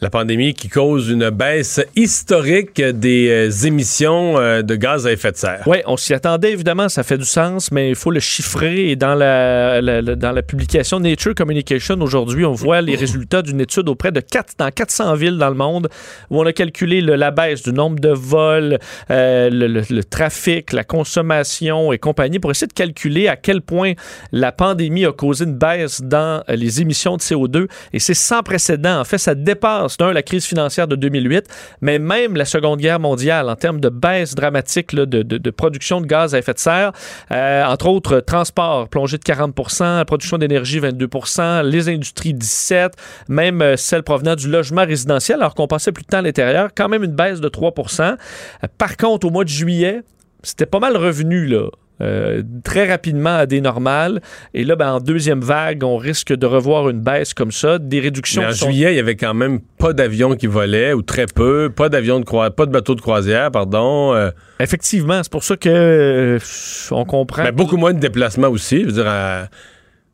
La 0.06 0.12
pandémie 0.12 0.54
qui 0.54 0.70
cause 0.70 1.10
une 1.10 1.32
baisse 1.32 1.82
historique 1.96 2.80
des 2.80 3.28
euh, 3.28 3.66
émissions 3.66 4.38
euh, 4.38 4.62
de 4.62 4.76
gaz 4.76 5.08
à 5.08 5.12
effet 5.12 5.32
de 5.32 5.36
serre. 5.36 5.64
Oui, 5.66 5.78
on 5.88 5.98
s'y 5.98 6.14
attendait 6.14 6.52
évidemment, 6.52 6.90
ça 6.90 7.02
fait 7.02 7.18
du 7.18 7.26
sens, 7.26 7.72
mais 7.72 7.90
il 7.90 7.96
faut 7.96 8.12
le 8.12 8.20
chiffrer. 8.20 8.92
Et 8.92 8.96
dans 8.96 9.16
la, 9.16 9.82
dans 9.82 10.32
la 10.32 10.44
publication 10.44 11.00
Nature 11.00 11.34
Communication 11.34 12.00
aujourd'hui, 12.02 12.46
on 12.46 12.54
voit 12.54 12.82
les 12.82 12.96
résultats 12.96 13.42
d'une 13.42 13.60
étude 13.60 13.90
auprès 13.90 14.12
de 14.12 14.20
4, 14.20 14.54
dans 14.60 14.70
400 14.70 15.16
villes 15.16 15.40
dans 15.40 15.50
le 15.50 15.56
monde 15.56 15.90
où 16.30 16.40
on 16.40 16.46
a 16.46 16.54
calculé 16.54 17.02
la 17.02 17.32
baisse 17.32 17.64
du 17.64 17.74
nombre 17.74 18.00
de 18.00 18.10
vols, 18.10 18.78
euh, 19.10 19.50
le, 19.52 20.04
trafic, 20.04 20.72
la 20.72 20.84
consommation 20.84 21.92
et 21.92 21.98
compagnie 21.98 22.38
pour 22.38 22.52
essayer 22.52 22.68
de 22.68 22.74
calculer 22.74 23.28
à 23.28 23.38
quel 23.38 23.64
point 23.64 23.94
la 24.32 24.52
pandémie 24.52 25.08
a 25.08 25.12
causé 25.14 25.46
une 25.46 25.56
baisse 25.56 26.04
dans 26.04 26.44
les 26.48 26.80
émissions 26.80 27.18
de 27.18 27.24
CO2. 27.24 27.68
Et 27.92 27.98
c'est 27.98 28.14
sans 28.14 28.44
précédent. 28.44 29.00
En 29.00 29.04
fait, 29.04 29.18
ça 29.18 29.34
dépasse 29.34 29.95
c'est 29.98 30.04
un, 30.04 30.12
la 30.12 30.24
crise 30.24 30.46
financière 30.46 30.88
de 30.88 30.96
2008, 30.96 31.46
mais 31.82 32.00
même 32.00 32.36
la 32.36 32.46
Seconde 32.46 32.80
Guerre 32.80 33.00
mondiale 33.00 33.50
en 33.50 33.56
termes 33.56 33.80
de 33.80 33.90
baisse 33.90 34.36
dramatique 34.36 34.94
de, 34.94 35.50
production 35.52 36.02
de 36.02 36.06
gaz 36.06 36.36
à 36.36 36.40
effet 36.40 36.54
de 36.54 36.60
serre, 36.60 36.92
euh, 37.32 37.64
entre 37.64 37.88
autres, 37.88 38.20
transport 38.20 38.90
plongé 38.90 39.18
de 39.18 39.24
40% 39.24 40.04
production 40.06 40.38
d'énergie 40.38 40.80
22% 40.80 41.64
les 41.64 41.88
industries 41.90 42.34
17 42.34 42.94
même 43.30 43.62
euh, 43.62 43.78
celles 43.78 44.04
provenant 44.04 44.36
du 44.36 44.50
logement 44.50 44.86
résidentiel, 44.86 45.38
alors 45.38 45.56
qu'on 45.56 45.68
passait 45.68 45.92
plus 45.92 46.04
de 46.04 46.08
temps 46.08 46.18
à 46.18 46.22
l'intérieur, 46.22 46.70
quand 46.76 46.90
même 46.90 47.04
une 47.04 47.16
baisse 47.16 47.40
de 47.40 47.48
3% 47.48 48.18
Par 48.78 48.98
contre, 48.98 49.28
au 49.28 49.30
mois 49.30 49.44
de 49.44 49.50
juillet, 49.50 50.02
c'était 50.44 50.66
pas 50.66 50.80
mal 50.80 50.98
revenu, 50.98 51.46
là. 51.46 51.70
Euh, 52.02 52.44
très 52.64 52.90
rapidement 52.90 53.36
à 53.36 53.46
des 53.46 53.62
normales. 53.62 54.22
Et 54.54 54.66
là, 54.66 54.76
ben, 54.76 54.94
en 54.94 55.00
deuxième 55.00 55.40
vague, 55.40 55.84
on 55.84 55.96
risque 55.96 56.34
de 56.34 56.46
revoir 56.46 56.90
une 56.90 57.00
baisse 57.00 57.34
comme 57.34 57.54
ça, 57.54 57.80
des 57.80 58.02
réductions. 58.02 58.42
Mais 58.42 58.50
en 58.50 58.52
juillet, 58.52 58.94
il 58.94 58.98
y 58.98 59.00
avait 59.00 59.16
quand 59.16 59.34
même 59.34 59.62
pas 59.78 59.94
d'avions 59.94 60.36
qui 60.36 60.48
volaient 60.48 60.92
ou 60.92 61.02
très 61.02 61.26
peu, 61.26 61.72
pas 61.74 61.88
d'avions 61.88 62.20
de 62.20 62.26
croisière, 62.26 62.54
pas 62.54 62.66
de 62.66 62.72
bateaux 62.72 62.96
de 62.96 63.02
croisière, 63.02 63.50
pardon. 63.50 64.14
Euh. 64.14 64.32
Effectivement, 64.60 65.24
c'est 65.24 65.32
pour 65.32 65.46
ça 65.46 65.56
que 65.56 65.70
euh, 65.70 66.40
on 66.92 67.06
comprend. 67.06 67.44
Mais 67.44 67.54
beaucoup 67.54 67.78
moins 67.78 67.94
de 67.94 68.00
déplacements 68.00 68.50
aussi. 68.50 68.82
Je 68.82 68.88
veux 68.88 69.04
dire, 69.04 69.48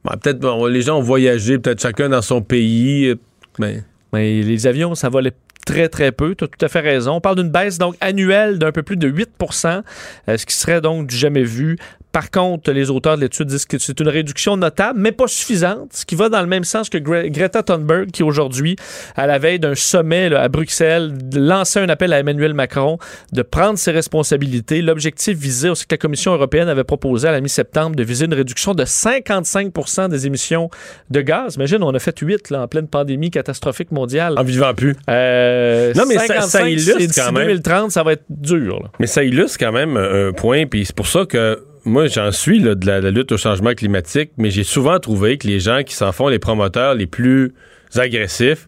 peut-être 0.03 0.67
les 0.67 0.81
gens 0.83 0.99
ont 0.99 1.03
voyagé, 1.03 1.57
peut-être 1.57 1.81
chacun 1.81 2.09
dans 2.09 2.21
son 2.21 2.43
pays. 2.43 3.15
Mais... 3.57 3.83
mais 4.13 4.43
les 4.43 4.67
avions, 4.67 4.93
ça 4.93 5.09
volait 5.09 5.33
très, 5.71 5.89
très 5.89 6.11
peu. 6.11 6.35
Tu 6.35 6.43
as 6.43 6.47
tout 6.47 6.65
à 6.65 6.67
fait 6.67 6.81
raison. 6.81 7.13
On 7.13 7.21
parle 7.21 7.37
d'une 7.37 7.49
baisse 7.49 7.77
donc 7.77 7.95
annuelle 8.01 8.59
d'un 8.59 8.71
peu 8.71 8.83
plus 8.83 8.97
de 8.97 9.09
8% 9.09 9.83
euh, 10.27 10.37
ce 10.37 10.45
qui 10.45 10.55
serait 10.55 10.81
donc 10.81 11.07
du 11.07 11.15
jamais 11.15 11.43
vu 11.43 11.77
par 12.11 12.29
contre, 12.29 12.71
les 12.71 12.89
auteurs 12.89 13.15
de 13.15 13.21
l'étude 13.21 13.47
disent 13.47 13.65
que 13.65 13.77
c'est 13.77 13.99
une 13.99 14.09
réduction 14.09 14.57
notable, 14.57 14.99
mais 14.99 15.11
pas 15.11 15.27
suffisante, 15.27 15.93
ce 15.93 16.05
qui 16.05 16.15
va 16.15 16.29
dans 16.29 16.41
le 16.41 16.47
même 16.47 16.63
sens 16.63 16.89
que 16.89 16.97
Greta 16.97 17.63
Thunberg, 17.63 18.11
qui 18.11 18.23
aujourd'hui, 18.23 18.75
à 19.15 19.27
la 19.27 19.39
veille 19.39 19.59
d'un 19.59 19.75
sommet 19.75 20.33
à 20.33 20.49
Bruxelles, 20.49 21.13
lançait 21.33 21.79
un 21.79 21.89
appel 21.89 22.11
à 22.11 22.19
Emmanuel 22.19 22.53
Macron 22.53 22.97
de 23.31 23.41
prendre 23.41 23.77
ses 23.77 23.91
responsabilités. 23.91 24.81
L'objectif 24.81 25.37
visé, 25.37 25.71
c'est 25.75 25.87
que 25.87 25.93
la 25.93 25.97
Commission 25.97 26.33
européenne 26.33 26.67
avait 26.67 26.83
proposé 26.83 27.27
à 27.27 27.31
la 27.31 27.39
mi-septembre 27.39 27.95
de 27.95 28.03
viser 28.03 28.25
une 28.25 28.33
réduction 28.33 28.73
de 28.73 28.83
55% 28.83 30.09
des 30.09 30.27
émissions 30.27 30.69
de 31.09 31.21
gaz. 31.21 31.55
Imagine, 31.55 31.83
on 31.83 31.93
a 31.93 31.99
fait 31.99 32.17
8 32.17 32.49
là, 32.49 32.63
en 32.63 32.67
pleine 32.67 32.87
pandémie 32.87 33.31
catastrophique 33.31 33.91
mondiale. 33.91 34.37
En 34.37 34.43
vivant 34.43 34.73
plus. 34.73 34.95
Euh, 35.09 35.93
non, 35.95 36.03
mais 36.07 36.17
ça, 36.17 36.67
illustre 36.69 37.15
quand 37.15 37.31
même. 37.31 37.47
2030, 37.47 37.91
ça 37.91 38.03
va 38.03 38.13
être 38.13 38.25
dur. 38.29 38.89
Mais 38.99 39.07
ça 39.07 39.23
illustre 39.23 39.57
quand 39.59 39.71
même 39.71 39.95
un 39.95 40.33
point, 40.33 40.65
puis 40.65 40.85
c'est 40.85 40.95
pour 40.95 41.07
ça 41.07 41.25
que 41.25 41.70
moi, 41.85 42.07
j'en 42.07 42.31
suis 42.31 42.61
de 42.61 42.85
la, 42.85 42.99
lutte 43.11 43.31
au 43.31 43.37
changement 43.37 43.73
climatique, 43.73 44.31
mais 44.37 44.51
j'ai 44.51 44.63
souvent 44.63 44.99
trouvé 44.99 45.37
que 45.37 45.47
les 45.47 45.59
gens 45.59 45.83
qui 45.83 45.95
s'en 45.95 46.11
font 46.11 46.27
les 46.27 46.39
promoteurs 46.39 46.93
les 46.93 47.07
plus 47.07 47.53
agressifs 47.95 48.67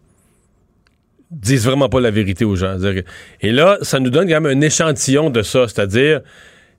disent 1.31 1.65
vraiment 1.65 1.89
pas 1.89 1.99
la 1.99 2.11
vérité 2.11 2.45
aux 2.45 2.55
gens. 2.55 2.77
Et 3.41 3.51
là, 3.51 3.77
ça 3.81 3.99
nous 3.99 4.09
donne 4.09 4.27
quand 4.27 4.41
même 4.41 4.57
un 4.57 4.61
échantillon 4.61 5.29
de 5.29 5.41
ça, 5.41 5.67
c'est-à-dire, 5.67 6.21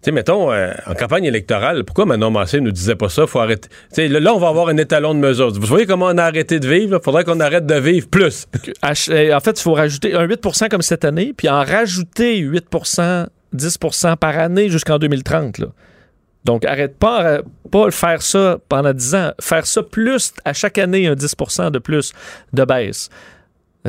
tu 0.03 0.13
mettons, 0.13 0.53
euh, 0.53 0.73
en 0.87 0.95
campagne 0.95 1.25
électorale, 1.25 1.85
pourquoi 1.85 2.05
Manon 2.05 2.31
Massé 2.31 2.61
nous 2.61 2.71
disait 2.71 2.95
pas 2.95 3.09
ça? 3.09 3.27
Faut 3.27 3.41
arrêter. 3.41 3.69
Tu 3.93 4.07
là, 4.07 4.21
là, 4.21 4.35
on 4.35 4.39
va 4.39 4.49
avoir 4.49 4.69
un 4.69 4.77
étalon 4.77 5.15
de 5.15 5.21
mesure. 5.21 5.51
Vous 5.51 5.67
voyez 5.67 5.87
comment 5.87 6.07
on 6.07 6.19
a 6.19 6.25
arrêté 6.25 6.61
de 6.61 6.69
vivre? 6.69 6.99
Il 7.01 7.05
faudrait 7.05 7.25
qu'on 7.25 7.41
arrête 7.41 7.67
de 7.67 7.75
vivre 7.75 8.09
plus. 8.09 8.47
Euh, 8.85 9.33
en 9.35 9.41
fait, 9.41 9.59
il 9.59 9.63
faut 9.63 9.73
rajouter 9.73 10.15
un 10.15 10.27
8% 10.27 10.69
comme 10.69 10.83
cette 10.83 11.05
année, 11.05 11.33
puis 11.37 11.49
en 11.49 11.65
rajouter 11.65 12.41
8% 12.41 13.27
10% 13.55 14.17
par 14.17 14.39
année 14.39 14.69
jusqu'en 14.69 14.99
2030. 14.99 15.59
Là. 15.59 15.67
Donc, 16.45 16.65
arrête 16.67 16.99
pas, 16.99 17.41
pas 17.71 17.91
faire 17.91 18.23
ça 18.23 18.59
pendant 18.69 18.93
10 18.93 19.15
ans. 19.15 19.33
Faire 19.41 19.67
ça 19.67 19.83
plus, 19.83 20.33
à 20.45 20.53
chaque 20.53 20.79
année, 20.79 21.07
un 21.07 21.15
10% 21.15 21.71
de 21.71 21.79
plus 21.79 22.13
de 22.53 22.65
baisse. 22.65 23.09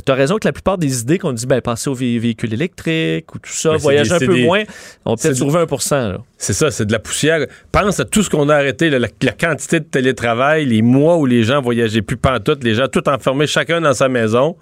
Tu 0.06 0.12
as 0.12 0.16
raison 0.16 0.38
que 0.38 0.46
la 0.46 0.52
plupart 0.52 0.78
des 0.78 1.00
idées 1.00 1.18
qu'on 1.18 1.32
dit, 1.32 1.46
ben, 1.46 1.62
passer 1.62 1.90
aux 1.90 1.94
véhicules 1.94 2.54
électriques 2.54 3.34
ou 3.34 3.40
tout 3.40 3.52
ça, 3.52 3.78
voyager 3.78 4.12
un 4.12 4.20
peu 4.20 4.42
moins, 4.42 4.64
on 5.06 5.16
peut-être 5.16 5.38
trouver 5.38 5.60
1% 5.60 6.18
C'est 6.38 6.52
ça, 6.52 6.70
c'est 6.70 6.86
de 6.86 6.92
la 6.92 7.00
poussière. 7.00 7.48
Pense 7.72 8.02
à 8.02 8.06
tout 8.06 8.22
ce 8.22 8.30
qu'on 8.30 8.50
a 8.50 8.56
arrêté, 8.56 8.90
la, 8.90 9.08
quantité 9.08 9.80
de 9.80 9.86
télétravail, 9.86 10.66
les 10.66 10.82
mois 10.82 11.16
où 11.16 11.26
les 11.26 11.44
gens 11.44 11.62
voyageaient 11.62 12.02
plus 12.02 12.18
pantoute, 12.18 12.62
les 12.66 12.76
gens 12.76 12.90
tout 12.90 13.08
enfermés, 13.08 13.48
chacun 13.48 13.80
dans 13.80 13.94
sa 13.94 14.10
maison. 14.10 14.58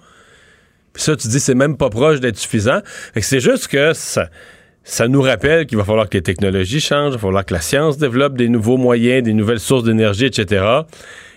Puis 0.92 1.02
ça, 1.02 1.16
tu 1.16 1.26
dis, 1.26 1.40
c'est 1.40 1.56
même 1.56 1.76
pas 1.76 1.90
proche 1.90 2.20
d'être 2.20 2.38
suffisant. 2.38 2.78
c'est 3.20 3.40
juste 3.40 3.66
que 3.66 3.92
ça 3.92 4.28
ça 4.84 5.08
nous 5.08 5.22
rappelle 5.22 5.66
qu'il 5.66 5.78
va 5.78 5.84
falloir 5.84 6.08
que 6.08 6.18
les 6.18 6.22
technologies 6.22 6.80
changent, 6.80 7.14
il 7.14 7.16
va 7.16 7.18
falloir 7.18 7.44
que 7.44 7.54
la 7.54 7.60
science 7.60 7.96
développe 7.96 8.36
des 8.36 8.48
nouveaux 8.48 8.76
moyens, 8.76 9.22
des 9.22 9.32
nouvelles 9.32 9.60
sources 9.60 9.84
d'énergie, 9.84 10.26
etc. 10.26 10.64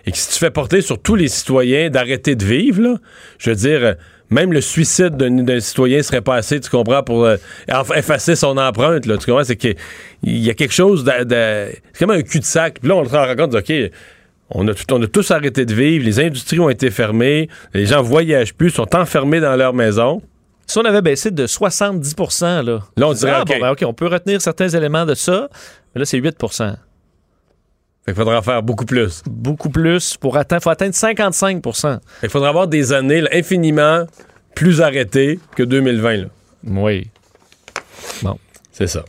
Et 0.05 0.11
que 0.11 0.17
si 0.17 0.29
tu 0.33 0.37
fais 0.37 0.51
porter 0.51 0.81
sur 0.81 1.01
tous 1.01 1.15
les 1.15 1.29
citoyens 1.29 1.89
d'arrêter 1.89 2.35
de 2.35 2.43
vivre, 2.43 2.81
là, 2.81 2.95
je 3.39 3.49
veux 3.49 3.55
dire, 3.55 3.95
même 4.29 4.51
le 4.51 4.59
suicide 4.59 5.15
d'un 5.15 5.59
citoyen 5.61 6.03
serait 6.03 6.21
pas 6.21 6.35
assez, 6.35 6.59
tu 6.59 6.69
comprends, 6.69 7.03
pour 7.03 7.23
euh, 7.23 7.37
effacer 7.95 8.35
son 8.35 8.57
empreinte, 8.57 9.05
là, 9.05 9.17
tu 9.17 9.25
comprends, 9.25 9.45
c'est 9.45 9.55
qu'il 9.55 9.75
y 10.23 10.49
a 10.49 10.53
quelque 10.53 10.73
chose 10.73 11.05
de... 11.05 11.69
c'est 11.93 11.99
comme 11.99 12.11
un 12.11 12.21
cul-de-sac. 12.21 12.79
Puis 12.81 12.89
là, 12.89 12.95
on 12.95 13.05
se 13.05 13.09
rend 13.09 13.35
compte, 13.35 13.55
OK, 13.55 13.73
on 14.49 14.67
a, 14.67 14.71
on 14.91 15.01
a 15.01 15.07
tous 15.07 15.31
arrêté 15.31 15.65
de 15.65 15.73
vivre, 15.73 16.05
les 16.05 16.19
industries 16.19 16.59
ont 16.59 16.69
été 16.69 16.91
fermées, 16.91 17.49
les 17.73 17.85
gens 17.85 18.01
voyagent 18.01 18.53
plus, 18.53 18.71
sont 18.71 18.93
enfermés 18.95 19.39
dans 19.39 19.55
leur 19.55 19.73
maison. 19.73 20.21
Si 20.67 20.77
on 20.77 20.85
avait 20.85 21.01
baissé 21.01 21.31
de 21.31 21.47
70 21.47 22.15
là, 22.39 22.61
là 22.63 23.07
on 23.07 23.13
dirait 23.13 23.31
ah, 23.33 23.45
ben, 23.45 23.71
OK, 23.71 23.83
on 23.85 23.93
peut 23.93 24.07
retenir 24.07 24.41
certains 24.41 24.69
éléments 24.69 25.05
de 25.05 25.15
ça, 25.15 25.49
mais 25.95 25.99
là, 25.99 26.05
c'est 26.05 26.19
8% 26.19 26.75
il 28.07 28.15
faudra 28.15 28.41
faire 28.41 28.63
beaucoup 28.63 28.85
plus. 28.85 29.21
Beaucoup 29.25 29.69
plus 29.69 30.17
pour 30.17 30.37
atteindre, 30.37 30.63
faut 30.63 30.69
atteindre 30.69 30.95
55 30.95 31.61
Il 32.23 32.29
faudra 32.29 32.49
avoir 32.49 32.67
des 32.67 32.93
années 32.93 33.23
infiniment 33.33 34.05
plus 34.55 34.81
arrêtées 34.81 35.39
que 35.55 35.63
2020. 35.63 36.25
Oui. 36.65 37.09
Bon. 38.21 38.39
C'est 38.71 38.87
ça. 38.87 39.03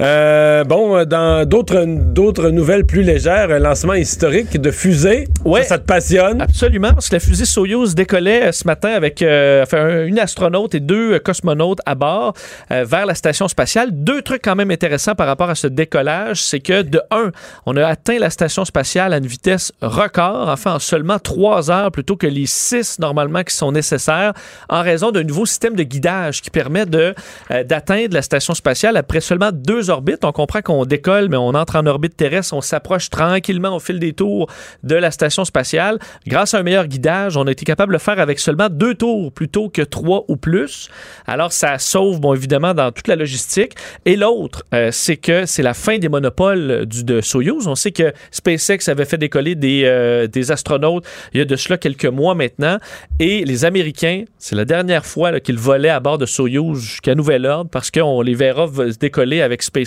Euh, 0.00 0.64
bon, 0.64 1.04
dans 1.04 1.46
d'autres 1.46 1.84
d'autres 1.86 2.48
nouvelles 2.48 2.86
plus 2.86 3.02
légères, 3.02 3.50
un 3.50 3.58
lancement 3.58 3.92
historique 3.92 4.58
de 4.58 4.70
fusée. 4.70 5.28
Ouais. 5.44 5.62
Ça, 5.62 5.68
ça 5.70 5.78
te 5.78 5.84
passionne? 5.84 6.40
Absolument, 6.40 6.94
parce 6.94 7.08
que 7.10 7.16
la 7.16 7.20
fusée 7.20 7.44
Soyuz 7.44 7.94
décollait 7.94 8.44
euh, 8.44 8.52
ce 8.52 8.66
matin 8.66 8.88
avec 8.90 9.20
euh, 9.20 9.62
enfin, 9.62 9.78
un- 9.78 10.06
une 10.06 10.18
astronaute 10.18 10.74
et 10.74 10.80
deux 10.80 11.14
euh, 11.14 11.18
cosmonautes 11.18 11.80
à 11.84 11.94
bord 11.94 12.32
euh, 12.70 12.84
vers 12.88 13.04
la 13.04 13.14
station 13.14 13.46
spatiale. 13.46 13.90
Deux 13.92 14.22
trucs 14.22 14.40
quand 14.42 14.56
même 14.56 14.70
intéressants 14.70 15.14
par 15.14 15.26
rapport 15.26 15.50
à 15.50 15.54
ce 15.54 15.66
décollage, 15.66 16.42
c'est 16.42 16.60
que 16.60 16.80
de 16.80 17.02
un, 17.10 17.30
on 17.66 17.76
a 17.76 17.86
atteint 17.86 18.18
la 18.18 18.30
station 18.30 18.64
spatiale 18.64 19.12
à 19.12 19.18
une 19.18 19.26
vitesse 19.26 19.70
record, 19.82 20.48
enfin 20.48 20.76
en 20.76 20.78
seulement 20.78 21.18
trois 21.18 21.70
heures 21.70 21.92
plutôt 21.92 22.16
que 22.16 22.26
les 22.26 22.46
six 22.46 22.98
normalement 23.00 23.42
qui 23.42 23.54
sont 23.54 23.70
nécessaires, 23.72 24.32
en 24.70 24.80
raison 24.80 25.10
d'un 25.10 25.24
nouveau 25.24 25.44
système 25.44 25.76
de 25.76 25.82
guidage 25.82 26.40
qui 26.40 26.48
permet 26.48 26.86
de 26.86 27.14
euh, 27.50 27.64
d'atteindre 27.64 28.14
la 28.14 28.22
station 28.22 28.54
spatiale 28.54 28.96
après 28.96 29.20
seulement 29.20 29.50
deux 29.52 29.89
On 29.90 30.32
comprend 30.32 30.62
qu'on 30.62 30.84
décolle, 30.84 31.28
mais 31.28 31.36
on 31.36 31.48
entre 31.48 31.76
en 31.76 31.86
orbite 31.86 32.16
terrestre, 32.16 32.54
on 32.54 32.60
s'approche 32.60 33.10
tranquillement 33.10 33.74
au 33.74 33.80
fil 33.80 33.98
des 33.98 34.12
tours 34.12 34.48
de 34.82 34.94
la 34.94 35.10
station 35.10 35.44
spatiale. 35.44 35.98
Grâce 36.26 36.54
à 36.54 36.58
un 36.58 36.62
meilleur 36.62 36.86
guidage, 36.86 37.36
on 37.36 37.46
a 37.46 37.50
été 37.50 37.64
capable 37.64 37.90
de 37.90 37.94
le 37.94 37.98
faire 37.98 38.20
avec 38.20 38.38
seulement 38.38 38.68
deux 38.70 38.94
tours 38.94 39.32
plutôt 39.32 39.68
que 39.68 39.82
trois 39.82 40.24
ou 40.28 40.36
plus. 40.36 40.88
Alors, 41.26 41.52
ça 41.52 41.78
sauve, 41.78 42.20
bon, 42.20 42.34
évidemment, 42.34 42.74
dans 42.74 42.92
toute 42.92 43.08
la 43.08 43.16
logistique. 43.16 43.74
Et 44.04 44.16
l'autre, 44.16 44.64
euh, 44.74 44.90
c'est 44.92 45.16
que 45.16 45.46
c'est 45.46 45.62
la 45.62 45.74
fin 45.74 45.98
des 45.98 46.08
monopoles 46.08 46.86
du, 46.86 47.04
de 47.04 47.20
Soyuz. 47.20 47.66
On 47.66 47.74
sait 47.74 47.92
que 47.92 48.12
SpaceX 48.30 48.88
avait 48.88 49.04
fait 49.04 49.18
décoller 49.18 49.54
des, 49.54 49.82
euh, 49.84 50.26
des 50.26 50.52
astronautes 50.52 51.04
il 51.32 51.38
y 51.38 51.40
a 51.40 51.44
de 51.44 51.56
cela 51.56 51.78
quelques 51.78 52.06
mois 52.06 52.34
maintenant. 52.34 52.78
Et 53.18 53.44
les 53.44 53.64
Américains, 53.64 54.24
c'est 54.38 54.56
la 54.56 54.64
dernière 54.64 55.04
fois 55.04 55.40
qu'ils 55.40 55.58
volaient 55.58 55.88
à 55.88 56.00
bord 56.00 56.18
de 56.18 56.26
Soyuz 56.26 56.78
jusqu'à 56.78 57.14
nouvel 57.14 57.46
ordre 57.46 57.70
parce 57.70 57.90
qu'on 57.90 58.22
les 58.22 58.34
verra 58.34 58.66
décoller 59.00 59.40
avec 59.40 59.62
SpaceX 59.62 59.79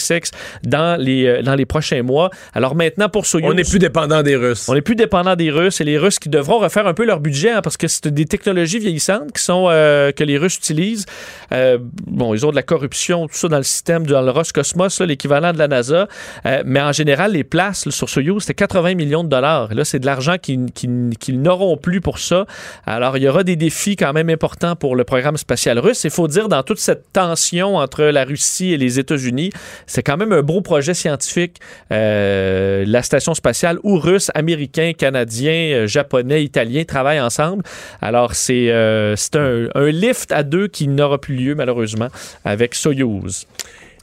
dans 0.64 1.00
les, 1.00 1.26
euh, 1.26 1.42
dans 1.42 1.56
les 1.56 1.66
prochains 1.66 2.04
mois. 2.04 2.30
Alors 2.54 2.76
maintenant, 2.76 3.10
pour 3.10 3.26
Soyuz... 3.26 3.50
On 3.50 3.54
n'est 3.54 3.64
plus 3.64 3.80
dépendant 3.80 4.24
des 4.24 4.36
Russes. 4.36 4.68
On 4.70 4.74
n'est 4.74 4.82
plus 4.82 4.96
dépendant 4.96 5.36
des 5.36 5.52
Russes 5.52 5.82
et 5.82 5.84
les 5.84 5.98
Russes 5.98 6.20
qui 6.20 6.30
devront 6.30 6.60
refaire 6.60 6.88
un 6.88 6.94
peu 6.94 7.06
leur 7.06 7.20
budget 7.20 7.52
hein, 7.52 7.62
parce 7.62 7.78
que 7.78 7.88
c'est 7.88 8.08
des 8.08 8.26
technologies 8.26 8.80
vieillissantes 8.80 9.32
qui 9.32 9.42
sont 9.42 9.68
euh, 9.70 10.12
que 10.12 10.24
les 10.24 10.38
Russes 10.38 10.58
utilisent. 10.58 11.06
Euh, 11.52 11.78
bon, 11.82 12.34
ils 12.34 12.46
ont 12.46 12.52
de 12.52 12.56
la 12.56 12.64
corruption, 12.64 13.28
tout 13.28 13.36
ça 13.36 13.48
dans 13.48 13.58
le 13.58 13.64
système, 13.64 14.06
dans 14.06 14.22
le 14.22 14.32
Roscosmos, 14.32 15.02
l'équivalent 15.02 15.54
de 15.54 15.58
la 15.58 15.68
NASA. 15.68 16.08
Euh, 16.46 16.64
mais 16.66 16.82
en 16.82 16.92
général, 16.92 17.34
les 17.34 17.44
places 17.44 17.86
là, 17.86 17.92
sur 17.92 18.10
Soyuz, 18.10 18.42
c'était 18.42 18.54
80 18.54 18.96
millions 18.96 19.24
de 19.24 19.30
dollars. 19.30 19.72
Et 19.72 19.76
là, 19.76 19.86
c'est 19.86 20.00
de 20.00 20.06
l'argent 20.06 20.38
qu'ils 20.38 21.42
n'auront 21.42 21.78
plus 21.78 22.02
pour 22.02 22.20
ça. 22.20 22.46
Alors, 22.86 23.18
il 23.18 23.24
y 23.24 23.28
aura 23.28 23.44
des 23.44 23.56
défis 23.56 23.96
quand 23.96 24.14
même 24.14 24.30
importants 24.30 24.76
pour 24.76 24.96
le 24.96 25.04
programme 25.04 25.38
spatial 25.38 25.80
russe. 25.80 26.04
Il 26.04 26.12
faut 26.12 26.28
dire, 26.28 26.50
dans 26.50 26.64
toute 26.64 26.80
cette 26.80 27.12
tension 27.14 27.78
entre 27.78 28.04
la 28.04 28.24
Russie 28.24 28.74
et 28.74 28.78
les 28.78 29.00
États-Unis, 29.00 29.52
c'est 29.88 30.04
quand 30.04 30.18
même 30.18 30.32
un 30.32 30.42
beau 30.42 30.62
projet 30.62 30.94
scientifique. 30.94 31.60
Euh, 31.92 32.84
la 32.88 33.02
station 33.02 33.34
spatiale 33.34 33.80
où 33.84 33.98
Russes, 33.98 34.32
Américains, 34.36 34.94
Canadiens, 34.98 35.74
euh, 35.74 35.88
Japonais, 35.88 36.44
Italiens 36.44 36.84
travaillent 36.84 37.22
ensemble. 37.22 37.64
Alors, 38.02 38.36
c'est 38.36 38.72
euh, 38.72 39.16
c'est 39.16 39.36
un, 39.36 39.68
un 39.76 39.90
lift 39.90 40.32
à 40.32 40.44
deux 40.44 40.68
qui 40.68 40.88
n'aura 40.88 41.20
plus 41.20 41.36
lieu, 41.36 41.56
malheureusement, 41.56 42.08
avec 42.46 42.76
Soyuz. 42.76 43.48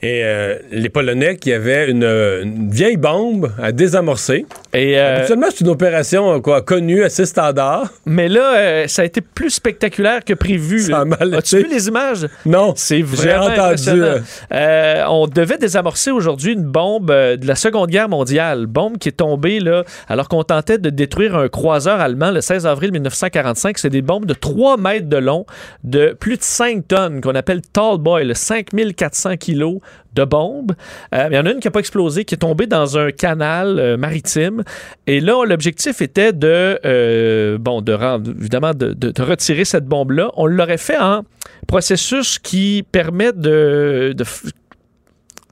Et 0.03 0.23
euh, 0.25 0.57
les 0.71 0.89
Polonais 0.89 1.37
qui 1.37 1.53
avaient 1.53 1.91
une, 1.91 2.05
une 2.05 2.71
vieille 2.71 2.97
bombe 2.97 3.53
à 3.63 3.71
désamorcer. 3.71 4.47
Et 4.73 4.99
euh, 4.99 5.17
Habituellement, 5.19 5.49
c'est 5.51 5.61
une 5.61 5.69
opération 5.69 6.33
euh, 6.37 6.39
quoi, 6.41 6.63
connue, 6.63 7.03
assez 7.05 7.27
standard. 7.27 7.93
Mais 8.07 8.29
là, 8.29 8.55
euh, 8.57 8.87
ça 8.89 9.03
a 9.03 9.05
été 9.05 9.21
plus 9.21 9.51
spectaculaire 9.51 10.25
que 10.25 10.33
prévu. 10.33 10.81
Ça 10.81 11.01
a 11.01 11.05
mal 11.05 11.35
As-tu 11.35 11.59
vu 11.59 11.67
les 11.71 11.89
images? 11.89 12.27
Non. 12.47 12.73
C'est 12.77 12.97
J'ai 12.99 13.03
vraiment 13.03 13.45
entendu. 13.45 13.61
impressionnant. 13.61 14.15
euh, 14.55 15.05
on 15.09 15.27
devait 15.27 15.59
désamorcer 15.59 16.11
aujourd'hui 16.11 16.55
une 16.55 16.63
bombe 16.65 17.09
de 17.11 17.47
la 17.47 17.55
Seconde 17.55 17.91
Guerre 17.91 18.09
mondiale. 18.09 18.65
Bombe 18.67 18.97
qui 18.97 19.11
est 19.11 19.13
tombée 19.13 19.61
là, 19.61 19.85
alors 20.09 20.29
qu'on 20.31 20.45
tentait 20.45 20.79
de 20.79 20.89
détruire 20.89 21.37
un 21.37 21.49
croiseur 21.49 22.01
allemand 22.01 22.31
le 22.31 22.41
16 22.41 22.67
avril 22.67 22.91
1945. 22.93 23.77
C'est 23.77 23.91
des 23.91 24.01
bombes 24.03 24.25
de 24.25 24.33
3 24.35 24.79
mètres 24.79 25.09
de 25.11 25.17
long, 25.19 25.45
de 25.85 26.17
plus 26.19 26.39
de 26.39 26.43
5 26.43 26.89
tonnes, 26.89 27.21
qu'on 27.21 27.35
appelle 27.35 27.61
Tall 27.61 27.99
Boy, 27.99 28.25
le 28.25 28.33
5400 28.35 29.37
kilos 29.37 29.79
de 30.15 30.25
bombes. 30.25 30.73
Euh, 31.15 31.29
Il 31.31 31.37
y 31.37 31.39
en 31.39 31.47
a 31.47 31.51
une 31.51 31.61
qui 31.61 31.67
n'a 31.67 31.71
pas 31.71 31.81
explosé, 31.81 32.25
qui 32.25 32.35
est 32.35 32.39
tombée 32.39 32.67
dans 32.67 32.99
un 32.99 33.11
canal 33.11 33.79
euh, 33.79 33.97
maritime. 33.97 34.65
Et 35.07 35.21
là, 35.21 35.45
l'objectif 35.45 36.01
était 36.01 36.33
de, 36.33 36.79
euh, 36.85 37.59
bon, 37.59 37.81
de 37.81 37.93
rendre, 37.93 38.31
évidemment, 38.31 38.73
de, 38.75 39.23
retirer 39.23 39.65
cette 39.65 39.87
bombe-là. 39.87 40.31
On 40.37 40.47
l'aurait 40.47 40.79
fait 40.79 40.99
en 40.99 41.25
processus 41.67 42.39
qui 42.39 42.85
permet 42.91 43.33
de, 43.33 44.15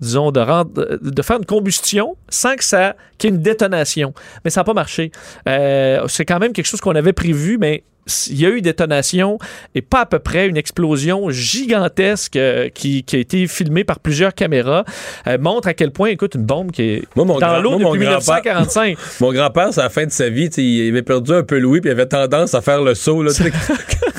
disons, 0.01 0.31
de, 0.31 0.41
rendre, 0.41 0.99
de 1.01 1.23
faire 1.23 1.39
une 1.39 1.47
combustion 1.47 2.17
sans 2.29 2.57
que 2.57 2.65
ça 2.65 2.95
qu'il 3.19 3.31
y 3.31 3.33
ait 3.33 3.37
une 3.37 3.43
détonation. 3.43 4.15
Mais 4.45 4.51
ça 4.51 4.61
n'a 4.61 4.65
pas 4.65 4.75
marché. 4.75 5.11
Euh, 5.49 6.05
c'est 6.09 6.25
quand 6.25 6.39
même 6.39 6.53
quelque 6.53 6.67
chose 6.67 6.81
qu'on 6.81 6.95
avait 6.95 7.13
prévu, 7.13 7.59
mais 7.59 7.83
il 8.31 8.41
y 8.41 8.47
a 8.47 8.49
eu 8.49 8.63
détonation 8.63 9.39
et 9.75 9.83
pas 9.83 10.01
à 10.01 10.07
peu 10.07 10.19
près 10.19 10.47
une 10.49 10.57
explosion 10.57 11.29
gigantesque 11.31 12.37
euh, 12.37 12.71
qui, 12.71 13.03
qui 13.03 13.17
a 13.17 13.19
été 13.19 13.47
filmée 13.47 13.85
par 13.85 13.99
plusieurs 14.01 14.35
caméras 14.35 14.85
euh, 15.27 15.37
montre 15.39 15.69
à 15.69 15.75
quel 15.75 15.91
point, 15.91 16.09
écoute, 16.09 16.35
une 16.35 16.45
bombe 16.45 16.71
qui 16.71 16.83
est 16.83 17.03
Moi, 17.17 17.27
mon 17.27 17.39
dans 17.39 17.61
l'eau 17.61 17.79
mon 17.79 17.93
depuis 17.93 18.07
grand-père- 18.07 18.43
1945. 18.45 18.99
Mon 19.21 19.33
grand-père, 19.33 19.69
c'est 19.73 19.81
à 19.81 19.85
la 19.85 19.91
fin 19.91 20.07
de 20.07 20.11
sa 20.11 20.31
vie, 20.31 20.47
il 20.47 20.89
avait 20.89 21.03
perdu 21.03 21.33
un 21.33 21.43
peu 21.43 21.59
Louis, 21.59 21.81
puis 21.81 21.91
il 21.91 21.93
avait 21.93 22.07
tendance 22.07 22.55
à 22.55 22.63
faire 22.63 22.83
le 22.83 22.95
saut. 22.95 23.23
Là, 23.23 23.31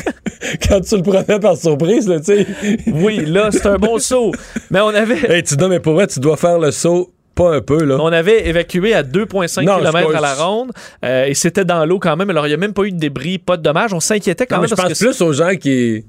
quand 0.68 0.82
tu 0.82 0.96
le 0.98 1.04
prenais 1.04 1.40
par 1.40 1.58
surprise, 1.58 2.08
là, 2.08 2.20
tu 2.20 2.26
sais. 2.26 2.48
Oui, 2.88 3.26
là, 3.26 3.50
c'est 3.52 3.66
un 3.66 3.78
bon 3.78 4.00
saut. 4.00 4.32
Mais 4.72 4.80
on 4.82 4.90
avait. 4.90 5.32
Hey, 5.32 5.44
tu, 5.44 5.56
non, 5.58 5.70
mais 5.70 5.80
pour 5.80 5.94
vrai, 5.94 6.08
tu 6.08 6.20
dois 6.20 6.38
faire 6.38 6.60
le 6.60 6.72
saut 6.72 7.12
pas 7.36 7.56
un 7.56 7.62
peu, 7.62 7.84
là. 7.84 7.98
On 8.00 8.12
avait 8.12 8.48
évacué 8.50 8.94
à 8.94 9.04
2,5 9.04 9.64
Non, 9.64 9.78
km 9.78 10.16
à 10.16 10.22
la 10.22 10.34
ronde 10.34 10.72
euh, 11.06 11.26
et 11.26 11.34
c'était 11.34 11.64
dans 11.64 11.86
l'eau 11.86 12.00
quand 12.00 12.18
même. 12.18 12.30
Alors, 12.30 12.46
il 12.48 12.50
n'y 12.50 12.54
a 12.56 12.58
même 12.58 12.74
pas 12.74 12.84
eu 12.84 12.92
de 12.92 12.98
débris, 12.98 13.38
pas 13.38 13.56
de 13.56 13.62
dommages. 13.62 13.94
On 13.94 14.00
s'inquiétait 14.02 14.46
quand 14.46 14.58
Non, 14.58 14.62
mais 14.64 14.68
même 14.68 14.70
je 14.72 14.76
parce 14.76 14.90
pense 14.90 15.00
que 15.00 15.06
plus 15.06 15.22
aux 15.22 15.32
gens 15.32 15.56
qui, 15.56 16.06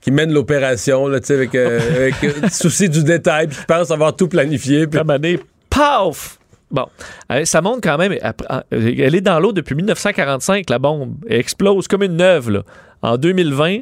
qui 0.00 0.10
mènent 0.12 0.32
l'opération, 0.32 1.08
là, 1.08 1.18
tu 1.20 1.26
sais, 1.26 1.34
avec, 1.34 1.54
euh, 1.54 1.80
avec 1.96 2.14
euh, 2.22 2.48
souci 2.50 2.88
du 2.88 3.02
détail, 3.02 3.48
puis 3.48 3.58
qui 3.58 3.64
pensent 3.64 3.90
avoir 3.90 4.14
tout 4.14 4.28
planifié. 4.28 4.86
Puis... 4.86 4.98
Comme 4.98 5.10
année, 5.10 5.40
paf! 5.68 6.38
Bon, 6.70 6.86
Euh, 7.32 7.44
ça 7.44 7.60
montre 7.62 7.80
quand 7.82 7.98
même. 7.98 8.14
Elle 8.70 9.14
est 9.16 9.20
dans 9.20 9.40
l'eau 9.40 9.52
depuis 9.52 9.74
1945, 9.74 10.70
la 10.70 10.78
bombe. 10.78 11.14
Elle 11.28 11.40
explose 11.40 11.88
comme 11.88 12.04
une 12.04 12.16
neuve, 12.16 12.50
là. 12.50 12.62
En 13.02 13.16
2020. 13.16 13.80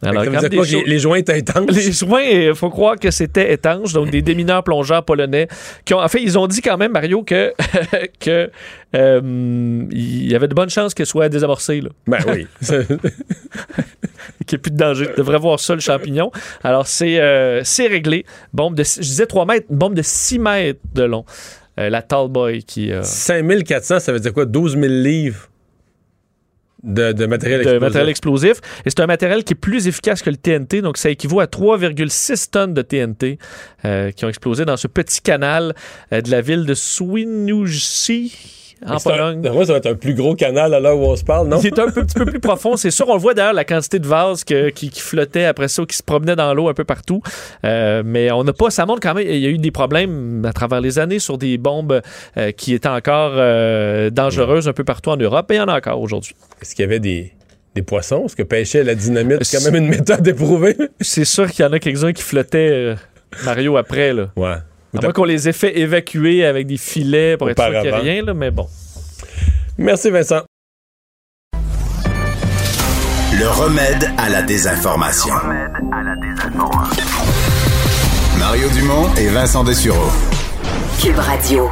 Alors, 0.00 0.24
quand 0.24 0.30
quoi, 0.54 0.64
les, 0.86 0.98
joints 1.00 1.16
étaient 1.16 1.40
étanches? 1.40 1.70
Les 1.72 1.90
joints, 1.90 2.22
il 2.22 2.54
faut 2.54 2.70
croire 2.70 2.96
que 2.96 3.10
c'était 3.10 3.52
étanche, 3.52 3.92
donc 3.92 4.10
des 4.10 4.22
démineurs 4.22 4.62
plongeurs 4.62 5.04
polonais 5.04 5.48
qui 5.84 5.92
ont, 5.92 5.98
en 5.98 6.06
fait, 6.06 6.22
ils 6.22 6.38
ont 6.38 6.46
dit 6.46 6.60
quand 6.60 6.76
même, 6.76 6.92
Mario, 6.92 7.24
que 7.24 7.52
que 8.20 8.48
euh, 8.94 9.84
il 9.90 10.30
y 10.30 10.36
avait 10.36 10.46
de 10.46 10.54
bonnes 10.54 10.70
chances 10.70 10.94
qu'elle 10.94 11.06
soit 11.06 11.28
désamorcée. 11.28 11.80
Là. 11.80 11.90
Ben 12.06 12.18
oui. 12.28 12.46
Qu'il 14.46 14.56
n'y 14.56 14.60
ait 14.60 14.62
plus 14.62 14.70
de 14.70 14.76
danger. 14.76 15.06
Tu 15.10 15.16
devrais 15.18 15.38
voir 15.38 15.58
ça, 15.60 15.74
le 15.74 15.80
champignon. 15.80 16.30
Alors, 16.62 16.86
c'est 16.86 17.20
euh, 17.20 17.62
c'est 17.64 17.88
réglé. 17.88 18.24
Bombe 18.52 18.76
de, 18.76 18.84
je 18.84 19.00
disais 19.00 19.26
3 19.26 19.46
mètres, 19.46 19.66
une 19.68 19.76
bombe 19.76 19.94
de 19.94 20.02
6 20.02 20.38
mètres 20.38 20.80
de 20.94 21.02
long. 21.02 21.24
Euh, 21.78 21.90
la 21.90 22.02
Tallboy 22.02 22.62
qui... 22.62 22.90
euh, 22.92 23.02
5400, 23.02 24.00
ça 24.00 24.12
veut 24.12 24.20
dire 24.20 24.32
quoi? 24.32 24.46
12 24.46 24.72
000 24.72 24.86
livres? 24.86 25.48
De, 26.82 27.12
de 27.12 27.26
matériel 27.26 27.58
de 27.58 27.62
explosif. 27.62 27.80
matériel 27.80 28.08
explosif. 28.08 28.60
Et 28.84 28.90
c'est 28.90 29.00
un 29.00 29.06
matériel 29.06 29.44
qui 29.44 29.54
est 29.54 29.56
plus 29.56 29.88
efficace 29.88 30.22
que 30.22 30.30
le 30.30 30.36
TNT. 30.36 30.82
Donc, 30.82 30.96
ça 30.96 31.10
équivaut 31.10 31.40
à 31.40 31.46
3,6 31.46 32.50
tonnes 32.50 32.74
de 32.74 32.82
TNT 32.82 33.38
euh, 33.84 34.10
qui 34.12 34.24
ont 34.24 34.28
explosé 34.28 34.64
dans 34.64 34.76
ce 34.76 34.86
petit 34.86 35.20
canal 35.20 35.74
euh, 36.12 36.20
de 36.20 36.30
la 36.30 36.40
ville 36.40 36.66
de 36.66 36.74
Swinoujscie, 36.74 38.67
en 38.86 38.98
c'est 38.98 39.08
un- 39.10 39.12
Pologne. 39.16 39.50
Moi, 39.52 39.66
ça 39.66 39.72
va 39.72 39.78
être 39.78 39.86
un 39.86 39.94
plus 39.94 40.14
gros 40.14 40.34
canal 40.34 40.72
à 40.74 40.80
l'heure 40.80 40.96
où 40.98 41.04
on 41.04 41.16
se 41.16 41.24
parle, 41.24 41.48
non? 41.48 41.58
Il 41.60 41.66
est 41.66 41.78
un 41.78 41.90
peu- 41.90 42.04
petit 42.04 42.14
peu 42.14 42.24
plus 42.26 42.40
profond, 42.40 42.76
c'est 42.76 42.90
sûr. 42.90 43.08
On 43.08 43.14
le 43.14 43.20
voit 43.20 43.34
d'ailleurs, 43.34 43.52
la 43.52 43.64
quantité 43.64 43.98
de 43.98 44.06
vases 44.06 44.44
que- 44.44 44.70
qui, 44.70 44.90
qui 44.90 45.00
flottaient 45.00 45.44
après 45.46 45.68
ça, 45.68 45.84
qui 45.84 45.96
se 45.96 46.02
promenaient 46.02 46.36
dans 46.36 46.52
l'eau 46.54 46.68
un 46.68 46.74
peu 46.74 46.84
partout. 46.84 47.20
Euh, 47.64 48.02
mais 48.04 48.30
on 48.30 48.44
n'a 48.44 48.52
pas, 48.52 48.70
ça 48.70 48.86
montre 48.86 49.00
quand 49.00 49.14
même, 49.14 49.26
il 49.28 49.38
y 49.38 49.46
a 49.46 49.50
eu 49.50 49.58
des 49.58 49.70
problèmes 49.70 50.44
à 50.44 50.52
travers 50.52 50.80
les 50.80 50.98
années 50.98 51.18
sur 51.18 51.38
des 51.38 51.58
bombes 51.58 52.00
euh, 52.36 52.52
qui 52.52 52.74
étaient 52.74 52.88
encore 52.88 53.32
euh, 53.34 54.10
dangereuses 54.10 54.68
un 54.68 54.72
peu 54.72 54.84
partout 54.84 55.10
en 55.10 55.16
Europe. 55.16 55.50
Et 55.50 55.54
il 55.54 55.58
y 55.58 55.60
en 55.60 55.68
a 55.68 55.76
encore 55.76 56.00
aujourd'hui. 56.00 56.34
Est-ce 56.62 56.74
qu'il 56.74 56.84
y 56.84 56.86
avait 56.88 57.00
des, 57.00 57.32
des 57.74 57.82
poissons? 57.82 58.26
Est-ce 58.26 58.36
que 58.36 58.42
pêcher 58.42 58.80
à 58.80 58.84
la 58.84 58.94
dynamite, 58.94 59.42
c'est 59.44 59.58
quand 59.58 59.64
même 59.70 59.82
une 59.82 59.88
méthode 59.90 60.26
éprouvée? 60.26 60.76
C'est 61.00 61.24
sûr 61.24 61.50
qu'il 61.50 61.64
y 61.64 61.68
en 61.68 61.72
a 61.72 61.78
quelques-uns 61.78 62.12
qui 62.12 62.22
flottaient, 62.22 62.94
Mario, 63.44 63.76
après. 63.76 64.12
Là. 64.12 64.28
Ouais. 64.36 64.54
À 64.96 65.02
moins 65.02 65.12
qu'on 65.12 65.24
les 65.24 65.48
ait 65.48 65.52
fait 65.52 65.78
évacuer 65.78 66.44
avec 66.44 66.66
des 66.66 66.78
filets 66.78 67.36
pour 67.36 67.50
être 67.50 67.62
sûr 67.62 67.80
qu'il 67.82 67.90
n'y 67.90 67.96
a 67.96 67.98
rien, 67.98 68.22
là, 68.22 68.34
mais 68.34 68.50
bon. 68.50 68.66
Merci, 69.76 70.10
Vincent. 70.10 70.42
Le 73.38 73.48
remède 73.48 74.10
à 74.16 74.28
la 74.30 74.42
désinformation. 74.42 75.34
Mario 78.38 78.68
Dumont 78.70 79.14
et 79.16 79.28
Vincent 79.28 79.62
Dessureau. 79.62 80.10
Cube 81.00 81.18
Radio. 81.18 81.70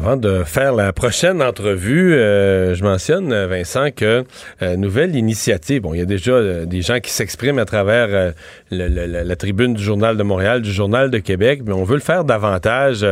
Avant 0.00 0.16
de 0.16 0.44
faire 0.44 0.74
la 0.74 0.92
prochaine 0.92 1.42
entrevue, 1.42 2.14
euh, 2.14 2.72
je 2.76 2.84
mentionne, 2.84 3.34
Vincent, 3.46 3.90
que 3.90 4.24
euh, 4.62 4.76
nouvelle 4.76 5.16
initiative. 5.16 5.82
Bon, 5.82 5.92
il 5.92 5.98
y 5.98 6.00
a 6.00 6.06
déjà 6.06 6.30
euh, 6.30 6.66
des 6.66 6.82
gens 6.82 7.00
qui 7.00 7.10
s'expriment 7.10 7.58
à 7.58 7.64
travers 7.64 8.32
la 8.70 9.36
tribune 9.36 9.74
du 9.74 9.82
Journal 9.82 10.16
de 10.16 10.22
Montréal, 10.22 10.62
du 10.62 10.70
Journal 10.70 11.10
de 11.10 11.18
Québec, 11.18 11.62
mais 11.66 11.72
on 11.72 11.82
veut 11.82 11.96
le 11.96 12.00
faire 12.00 12.24
davantage, 12.24 13.04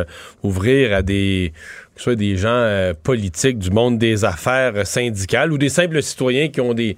ouvrir 0.44 0.94
à 0.94 1.02
des 1.02 1.52
soit 1.96 2.14
des 2.14 2.36
gens 2.36 2.92
politiques 3.02 3.58
du 3.58 3.70
monde 3.70 3.98
des 3.98 4.24
affaires 4.24 4.86
syndicales 4.86 5.50
ou 5.50 5.58
des 5.58 5.70
simples 5.70 6.02
citoyens 6.02 6.48
qui 6.48 6.60
ont 6.60 6.74
des, 6.74 6.96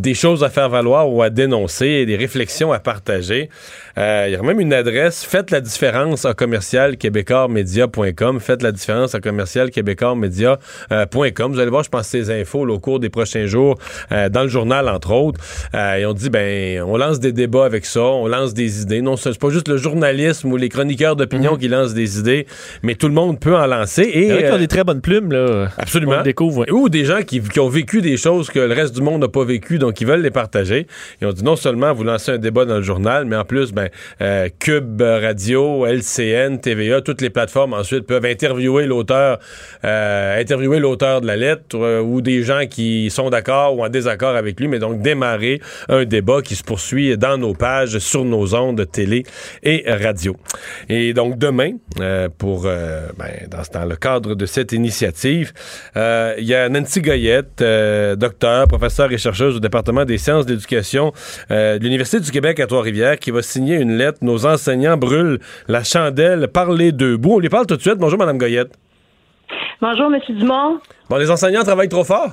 des 0.00 0.14
choses 0.14 0.44
à 0.44 0.50
faire 0.50 0.68
valoir 0.68 1.10
ou 1.10 1.22
à 1.22 1.30
dénoncer, 1.30 2.06
des 2.06 2.16
réflexions 2.16 2.72
à 2.72 2.78
partager. 2.78 3.48
Euh, 3.96 4.24
il 4.28 4.32
y 4.32 4.36
a 4.36 4.42
même 4.42 4.60
une 4.60 4.72
adresse, 4.72 5.24
faites 5.24 5.50
la 5.50 5.60
différence 5.60 6.24
à 6.24 6.34
commercial 6.34 6.96
québécoismedia.com, 6.96 8.40
faites 8.40 8.62
la 8.62 8.72
différence 8.72 9.14
à 9.14 9.20
commercial 9.20 9.70
québécoismedia.com. 9.70 11.52
Vous 11.52 11.60
allez 11.60 11.70
voir, 11.70 11.84
je 11.84 11.90
pense, 11.90 12.08
ces 12.08 12.30
infos 12.30 12.68
au 12.68 12.78
cours 12.78 12.98
des 12.98 13.08
prochains 13.08 13.46
jours 13.46 13.76
euh, 14.10 14.28
dans 14.28 14.42
le 14.42 14.48
journal, 14.48 14.88
entre 14.88 15.12
autres. 15.12 15.40
Euh, 15.74 15.96
et 15.96 16.06
on 16.06 16.12
dit, 16.12 16.30
ben, 16.30 16.82
on 16.82 16.96
lance 16.96 17.20
des 17.20 17.32
débats 17.32 17.64
avec 17.64 17.86
ça, 17.86 18.02
on 18.02 18.26
lance 18.26 18.54
des 18.54 18.82
idées. 18.82 19.00
Non, 19.00 19.16
c'est 19.16 19.38
pas 19.38 19.50
juste 19.50 19.68
le 19.68 19.76
journalisme 19.76 20.50
ou 20.50 20.56
les 20.56 20.68
chroniqueurs 20.68 21.16
d'opinion 21.16 21.52
mhm. 21.52 21.58
qui 21.58 21.68
lancent 21.68 21.94
des 21.94 22.18
idées, 22.18 22.46
mais 22.82 22.94
tout 22.94 23.08
le 23.08 23.14
monde 23.14 23.38
peut 23.38 23.56
en 23.56 23.66
lancer. 23.66 24.02
Et, 24.02 24.28
il 24.28 24.40
y 24.40 24.44
a 24.44 24.58
des 24.58 24.68
très 24.68 24.84
bonnes 24.84 25.00
plumes, 25.00 25.32
là. 25.32 25.68
Absolument. 25.78 26.22
découvre. 26.22 26.64
Ou 26.70 26.88
des 26.88 27.04
gens 27.04 27.22
qui, 27.22 27.40
qui 27.40 27.60
ont 27.60 27.68
vécu 27.68 28.00
des 28.00 28.16
choses 28.16 28.50
que 28.50 28.58
le 28.58 28.74
reste 28.74 28.94
du 28.94 29.02
monde 29.02 29.20
n'a 29.20 29.28
pas 29.28 29.44
vécu, 29.44 29.78
donc 29.84 30.00
ils 30.00 30.06
veulent 30.06 30.22
les 30.22 30.30
partager. 30.30 30.86
Et 31.20 31.26
on 31.26 31.32
dit, 31.32 31.44
non 31.44 31.56
seulement 31.56 31.92
vous 31.92 32.04
lancez 32.04 32.32
un 32.32 32.38
débat 32.38 32.64
dans 32.64 32.76
le 32.76 32.82
journal, 32.82 33.26
mais 33.26 33.36
en 33.36 33.44
plus, 33.44 33.72
ben, 33.72 33.90
euh, 34.22 34.48
Cube 34.58 35.02
Radio, 35.02 35.84
LCN, 35.84 36.58
TVA, 36.58 37.02
toutes 37.02 37.20
les 37.20 37.28
plateformes 37.28 37.74
ensuite 37.74 38.06
peuvent 38.06 38.24
interviewer 38.24 38.86
l'auteur, 38.86 39.38
euh, 39.84 40.40
interviewer 40.40 40.78
l'auteur 40.80 41.20
de 41.20 41.26
la 41.26 41.36
lettre 41.36 41.76
euh, 41.76 42.00
ou 42.00 42.22
des 42.22 42.42
gens 42.42 42.62
qui 42.68 43.10
sont 43.10 43.28
d'accord 43.28 43.76
ou 43.76 43.84
en 43.84 43.90
désaccord 43.90 44.36
avec 44.36 44.58
lui, 44.58 44.68
mais 44.68 44.78
donc 44.78 45.02
démarrer 45.02 45.60
un 45.88 46.04
débat 46.04 46.40
qui 46.40 46.56
se 46.56 46.64
poursuit 46.64 47.18
dans 47.18 47.36
nos 47.36 47.52
pages, 47.52 47.98
sur 47.98 48.24
nos 48.24 48.54
ondes 48.54 48.78
de 48.78 48.84
télé 48.84 49.24
et 49.62 49.84
radio. 49.86 50.36
Et 50.88 51.12
donc 51.12 51.36
demain, 51.38 51.72
pour 52.38 52.62
ben, 52.62 53.10
dans, 53.50 53.80
dans, 53.80 53.84
le 53.84 53.96
cadre 53.96 54.34
de 54.34 54.46
cette 54.46 54.72
initiative, 54.72 55.52
il 55.94 56.44
y 56.44 56.54
a 56.54 56.68
Nancy 56.68 57.02
Goyette, 57.02 57.62
docteur, 58.16 58.66
professeur 58.66 59.12
et 59.12 59.18
chercheuse 59.18 59.56
au 59.56 59.60
département 59.60 59.73
des 59.82 60.18
sciences 60.18 60.46
d'éducation 60.46 61.12
de 61.50 61.82
l'Université 61.82 62.20
du 62.20 62.30
Québec 62.30 62.60
à 62.60 62.66
Trois-Rivières, 62.66 63.18
qui 63.18 63.30
va 63.30 63.42
signer 63.42 63.76
une 63.76 63.96
lettre 63.96 64.18
nos 64.22 64.46
enseignants 64.46 64.96
brûlent 64.96 65.38
la 65.68 65.84
chandelle 65.84 66.48
par 66.48 66.72
les 66.72 66.92
deux 66.92 67.16
bouts. 67.16 67.36
On 67.36 67.38
les 67.38 67.48
parle 67.48 67.66
tout 67.66 67.76
de 67.76 67.80
suite. 67.80 67.98
Bonjour, 67.98 68.18
Mme 68.18 68.38
Goyette. 68.38 68.76
Bonjour, 69.80 70.12
M. 70.12 70.20
Dumont. 70.28 70.80
Bon, 71.10 71.16
les 71.16 71.30
enseignants 71.30 71.62
travaillent 71.62 71.88
trop 71.88 72.04
fort? 72.04 72.30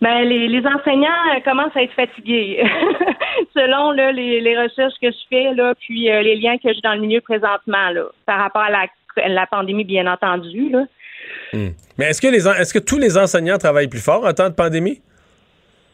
Ben, 0.00 0.24
les, 0.24 0.62
enseignants 0.66 1.08
euh, 1.34 1.40
commencent 1.44 1.76
à 1.76 1.82
être 1.82 1.94
fatigués. 1.94 2.62
Selon 3.54 3.92
les, 3.92 4.56
recherches 4.58 4.94
que 5.00 5.10
je 5.10 5.28
fais, 5.28 5.54
là, 5.54 5.74
puis 5.78 6.10
euh, 6.10 6.22
les 6.22 6.36
liens 6.36 6.58
que 6.58 6.72
j'ai 6.72 6.80
dans 6.82 6.94
le 6.94 7.00
milieu 7.00 7.20
présentement, 7.20 7.90
là, 7.90 8.04
par 8.26 8.38
rapport 8.38 8.62
à 8.62 8.70
la, 9.28 9.46
pandémie, 9.46 9.84
bien 9.84 10.06
entendu. 10.06 10.68
Là. 10.70 10.84
Hmm. 11.52 11.70
Mais 11.98 12.06
est-ce 12.10 12.20
que, 12.20 12.28
les, 12.28 12.46
est-ce 12.46 12.74
que 12.74 12.78
tous 12.78 12.98
les 12.98 13.16
enseignants 13.16 13.58
travaillent 13.58 13.88
plus 13.88 14.04
fort 14.04 14.24
en 14.26 14.32
temps 14.32 14.50
de 14.50 14.54
pandémie? 14.54 15.00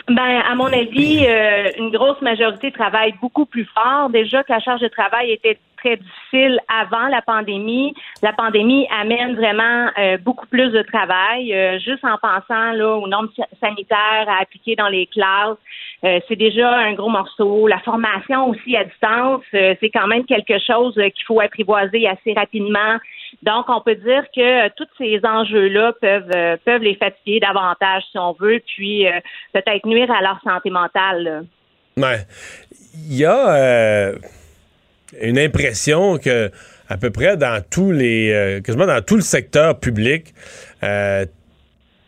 Ben, 0.09 0.43
à 0.51 0.55
mon 0.57 0.67
avis, 0.67 1.25
euh, 1.27 1.71
une 1.79 1.91
grosse 1.91 2.21
majorité 2.23 2.73
travaille 2.73 3.15
beaucoup 3.21 3.47
plus 3.47 3.67
fort. 3.67 4.11
Déjà 4.11 4.43
que 4.43 4.53
la 4.53 4.59
charge 4.59 4.81
de 4.81 4.89
travail 4.89 5.31
était 5.31 5.59
très 5.77 5.97
difficile 5.97 6.59
avant 6.69 7.07
la 7.09 7.23
pandémie. 7.23 7.95
La 8.21 8.33
pandémie 8.33 8.87
amène 8.91 9.37
vraiment 9.37 9.91
euh, 9.99 10.17
beaucoup 10.19 10.47
plus 10.47 10.71
de 10.71 10.83
travail. 10.83 11.55
Euh, 11.55 11.79
juste 11.79 12.05
en 12.05 12.19
pensant 12.19 12.73
là, 12.73 12.97
aux 12.97 13.07
normes 13.07 13.29
sanitaires 13.61 14.27
à 14.29 14.43
appliquer 14.43 14.75
dans 14.75 14.89
les 14.89 15.07
classes, 15.07 15.59
c'est 16.29 16.35
déjà 16.35 16.69
un 16.69 16.95
gros 16.95 17.11
morceau. 17.11 17.69
La 17.69 17.79
formation 17.79 18.49
aussi 18.49 18.77
à 18.77 18.83
distance, 18.83 19.43
c'est 19.53 19.91
quand 19.95 20.09
même 20.09 20.25
quelque 20.25 20.59
chose 20.59 20.95
qu'il 20.95 21.25
faut 21.25 21.41
apprivoiser 21.41 22.09
assez 22.09 22.33
rapidement. 22.33 22.99
Donc, 23.43 23.67
on 23.69 23.81
peut 23.81 23.95
dire 23.95 24.25
que 24.35 24.69
tous 24.71 24.89
ces 24.99 25.21
enjeux-là 25.25 25.93
peuvent, 26.01 26.31
euh, 26.35 26.57
peuvent 26.65 26.83
les 26.83 26.97
fatiguer 26.97 27.41
davantage, 27.41 28.03
si 28.11 28.19
on 28.19 28.33
veut, 28.33 28.61
puis 28.67 29.07
euh, 29.07 29.13
peut-être 29.53 29.87
nuire 29.87 30.11
à 30.11 30.23
leur 30.23 30.41
santé 30.43 30.71
mentale. 30.71 31.45
Il 31.97 33.17
y 33.17 33.25
a 33.25 33.55
euh, 33.55 34.15
une 35.21 35.39
impression 35.39 36.19
que 36.19 36.51
à 36.89 36.97
peu 36.99 37.11
près 37.11 37.37
dans 37.37 37.63
tous 37.71 37.91
les 37.91 38.61
dans 38.61 39.05
tout 39.05 39.17
le 39.17 39.23
secteur 39.23 39.79
public 39.81 40.35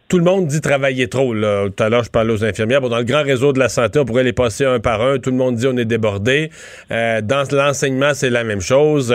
tout 0.09 0.19
le 0.19 0.25
monde 0.25 0.47
dit 0.47 0.61
travailler 0.61 1.09
trop. 1.09 1.35
Là. 1.35 1.69
Tout 1.69 1.83
à 1.83 1.89
l'heure, 1.89 2.05
je 2.05 2.11
parlais 2.11 2.33
aux 2.33 2.45
infirmières. 2.45 2.81
dans 2.81 2.99
le 2.99 3.05
grand 3.05 3.23
réseau 3.23 3.53
de 3.53 3.59
la 3.59 3.69
santé, 3.69 3.99
on 3.99 4.05
pourrait 4.05 4.25
les 4.25 4.33
passer 4.33 4.65
un 4.65 4.81
par 4.81 5.03
un. 5.03 5.19
Tout 5.19 5.31
le 5.31 5.37
monde 5.37 5.57
dit 5.57 5.67
on 5.67 5.77
est 5.77 5.85
débordé. 5.85 6.51
Euh, 6.91 7.21
dans 7.21 7.45
l'enseignement, 7.53 8.15
c'est 8.15 8.31
la 8.31 8.45
même 8.45 8.61
chose. 8.61 9.15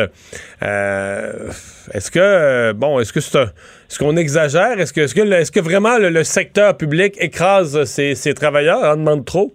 Euh, 0.63 1.49
est-ce 1.93 2.11
que 2.11 2.71
bon, 2.73 2.99
est-ce 2.99 3.13
que 3.13 3.19
c'est 3.19 3.39
est-ce 3.89 3.97
qu'on 3.97 4.17
exagère? 4.17 4.79
Est-ce 4.79 4.93
que, 4.93 5.01
est-ce 5.01 5.51
que, 5.51 5.59
vraiment 5.59 5.97
le, 5.97 6.23
secteur 6.23 6.77
public 6.77 7.15
écrase 7.19 7.85
ses, 7.85 8.33
travailleurs, 8.35 8.83
en 8.83 8.95
demande 8.97 9.25
trop? 9.25 9.51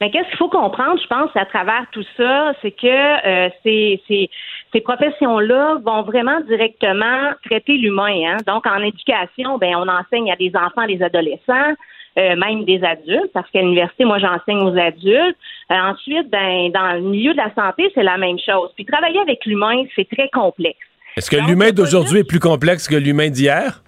Mais 0.00 0.10
qu'est-ce 0.10 0.28
qu'il 0.28 0.38
faut 0.38 0.48
comprendre, 0.48 0.98
je 1.00 1.06
pense, 1.06 1.30
à 1.34 1.44
travers 1.44 1.84
tout 1.92 2.04
ça, 2.16 2.54
c'est 2.62 2.70
que 2.70 2.86
euh, 2.86 3.50
c'est, 3.62 4.30
ces 4.72 4.80
professions-là 4.80 5.78
vont 5.84 6.02
vraiment 6.02 6.40
directement 6.40 7.32
traiter 7.44 7.76
l'humain. 7.76 8.14
Hein? 8.26 8.36
Donc, 8.46 8.66
en 8.66 8.82
éducation, 8.82 9.58
ben, 9.58 9.74
on 9.76 9.88
enseigne 9.88 10.32
à 10.32 10.36
des 10.36 10.52
enfants, 10.54 10.86
des 10.86 11.02
adolescents, 11.02 11.74
euh, 12.18 12.36
même 12.36 12.64
des 12.64 12.82
adultes, 12.82 13.30
parce 13.34 13.50
qu'à 13.50 13.60
l'université, 13.60 14.04
moi, 14.04 14.18
j'enseigne 14.18 14.62
aux 14.62 14.76
adultes. 14.76 15.36
Euh, 15.70 15.74
ensuite, 15.74 16.30
ben, 16.30 16.70
dans 16.72 16.94
le 16.94 17.00
milieu 17.02 17.32
de 17.32 17.38
la 17.38 17.54
santé, 17.54 17.90
c'est 17.94 18.02
la 18.02 18.16
même 18.16 18.38
chose. 18.38 18.70
Puis 18.74 18.86
travailler 18.86 19.20
avec 19.20 19.44
l'humain, 19.44 19.84
c'est 19.94 20.08
très 20.08 20.28
complexe. 20.30 20.78
Est-ce 21.16 21.30
que 21.30 21.36
l'humain 21.36 21.70
d'aujourd'hui 21.70 22.20
est 22.20 22.28
plus 22.28 22.40
complexe 22.40 22.88
que 22.88 22.96
l'humain 22.96 23.28
d'hier? 23.28 23.82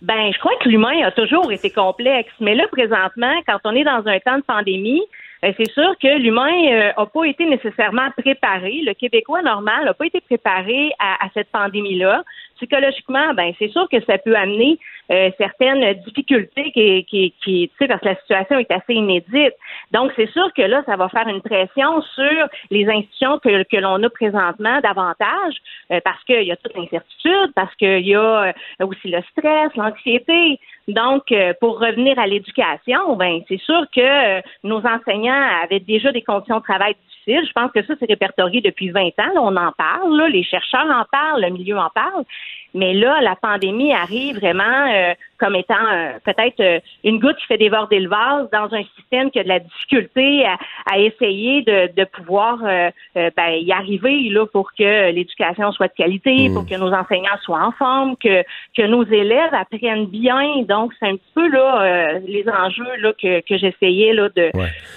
Ben, 0.00 0.32
je 0.32 0.38
crois 0.38 0.52
que 0.60 0.68
l'humain 0.68 1.04
a 1.04 1.10
toujours 1.10 1.52
été 1.52 1.70
complexe. 1.70 2.32
Mais 2.40 2.54
là, 2.54 2.64
présentement, 2.72 3.34
quand 3.46 3.58
on 3.64 3.74
est 3.74 3.84
dans 3.84 4.02
un 4.06 4.18
temps 4.18 4.38
de 4.38 4.42
pandémie, 4.42 5.02
c'est 5.42 5.70
sûr 5.72 5.94
que 6.00 6.18
l'humain 6.18 6.52
n'a 6.70 7.00
euh, 7.00 7.06
pas 7.06 7.24
été 7.24 7.44
nécessairement 7.46 8.10
préparé. 8.16 8.82
Le 8.84 8.94
Québécois 8.94 9.42
normal 9.42 9.84
n'a 9.84 9.94
pas 9.94 10.06
été 10.06 10.20
préparé 10.20 10.92
à, 11.00 11.24
à 11.24 11.28
cette 11.34 11.50
pandémie-là. 11.50 12.22
Psychologiquement, 12.56 13.34
ben 13.34 13.52
c'est 13.58 13.68
sûr 13.68 13.88
que 13.88 14.00
ça 14.04 14.18
peut 14.18 14.36
amener 14.36 14.78
euh, 15.10 15.30
certaines 15.36 15.94
difficultés 16.04 16.70
qui, 16.70 17.04
qui, 17.06 17.34
qui 17.42 17.68
tu 17.68 17.76
sais, 17.76 17.88
parce 17.88 18.00
que 18.00 18.08
la 18.08 18.16
situation 18.20 18.58
est 18.60 18.70
assez 18.70 18.94
inédite. 18.94 19.54
Donc, 19.90 20.12
c'est 20.14 20.30
sûr 20.30 20.48
que 20.56 20.62
là, 20.62 20.84
ça 20.86 20.94
va 20.94 21.08
faire 21.08 21.26
une 21.26 21.42
pression 21.42 22.00
sur 22.02 22.46
les 22.70 22.88
institutions 22.88 23.40
que, 23.40 23.64
que 23.64 23.76
l'on 23.78 24.00
a 24.00 24.10
présentement 24.10 24.80
davantage, 24.80 25.54
euh, 25.90 25.98
parce 26.04 26.22
qu'il 26.22 26.44
y 26.44 26.52
a 26.52 26.56
toute 26.56 26.76
l'incertitude, 26.76 27.52
parce 27.56 27.74
qu'il 27.74 28.06
y 28.06 28.14
a 28.14 28.52
aussi 28.78 29.08
le 29.08 29.20
stress, 29.32 29.74
l'anxiété. 29.74 30.60
Donc, 30.88 31.32
pour 31.60 31.80
revenir 31.80 32.18
à 32.18 32.26
l'éducation, 32.26 33.16
ben 33.16 33.40
c'est 33.48 33.60
sûr 33.60 33.84
que 33.94 34.40
nos 34.66 34.84
enseignants 34.84 35.62
avaient 35.62 35.80
déjà 35.80 36.10
des 36.12 36.22
conditions 36.22 36.58
de 36.58 36.62
travail 36.62 36.94
difficiles. 36.94 37.46
Je 37.46 37.52
pense 37.52 37.70
que 37.72 37.84
ça, 37.84 37.94
c'est 37.98 38.08
répertorié 38.08 38.60
depuis 38.60 38.90
20 38.90 39.06
ans. 39.20 39.32
on 39.36 39.56
en 39.56 39.72
parle, 39.72 40.30
les 40.30 40.42
chercheurs 40.42 40.86
en 40.90 41.04
parlent, 41.10 41.42
le 41.42 41.50
milieu 41.50 41.78
en 41.78 41.90
parle. 41.90 42.24
Mais 42.74 42.94
là, 42.94 43.20
la 43.20 43.36
pandémie 43.36 43.92
arrive 43.92 44.36
vraiment 44.36 44.62
euh, 44.90 45.14
comme 45.38 45.54
étant 45.56 45.74
euh, 45.74 46.12
peut-être 46.24 46.60
euh, 46.60 46.80
une 47.04 47.18
goutte 47.18 47.36
qui 47.36 47.46
fait 47.46 47.58
déborder 47.58 48.00
le 48.00 48.08
vase 48.08 48.48
dans 48.50 48.72
un 48.74 48.82
système 48.96 49.30
qui 49.30 49.38
a 49.40 49.42
de 49.44 49.48
la 49.48 49.58
difficulté 49.58 50.46
à, 50.86 50.98
essayer 50.98 51.62
de, 51.62 51.90
de 51.94 52.04
pouvoir 52.04 52.58
ben, 53.14 53.50
y 53.50 53.72
arriver 53.72 54.28
là 54.30 54.46
pour 54.46 54.72
que 54.72 55.10
l'éducation 55.10 55.72
soit 55.72 55.88
de 55.88 55.94
qualité, 55.94 56.48
mmh. 56.48 56.54
pour 56.54 56.66
que 56.66 56.74
nos 56.76 56.92
enseignants 56.92 57.38
soient 57.42 57.64
en 57.64 57.72
forme, 57.72 58.16
que, 58.16 58.42
que 58.76 58.86
nos 58.86 59.04
élèves 59.04 59.52
apprennent 59.52 60.06
bien. 60.06 60.62
Donc, 60.68 60.92
c'est 60.98 61.08
un 61.08 61.16
petit 61.16 61.32
peu 61.34 61.48
là 61.48 62.18
les 62.26 62.44
enjeux 62.48 62.96
là, 62.98 63.12
que, 63.20 63.40
que 63.40 63.56
j'essayais 63.56 64.12
là, 64.12 64.28
de, 64.36 64.50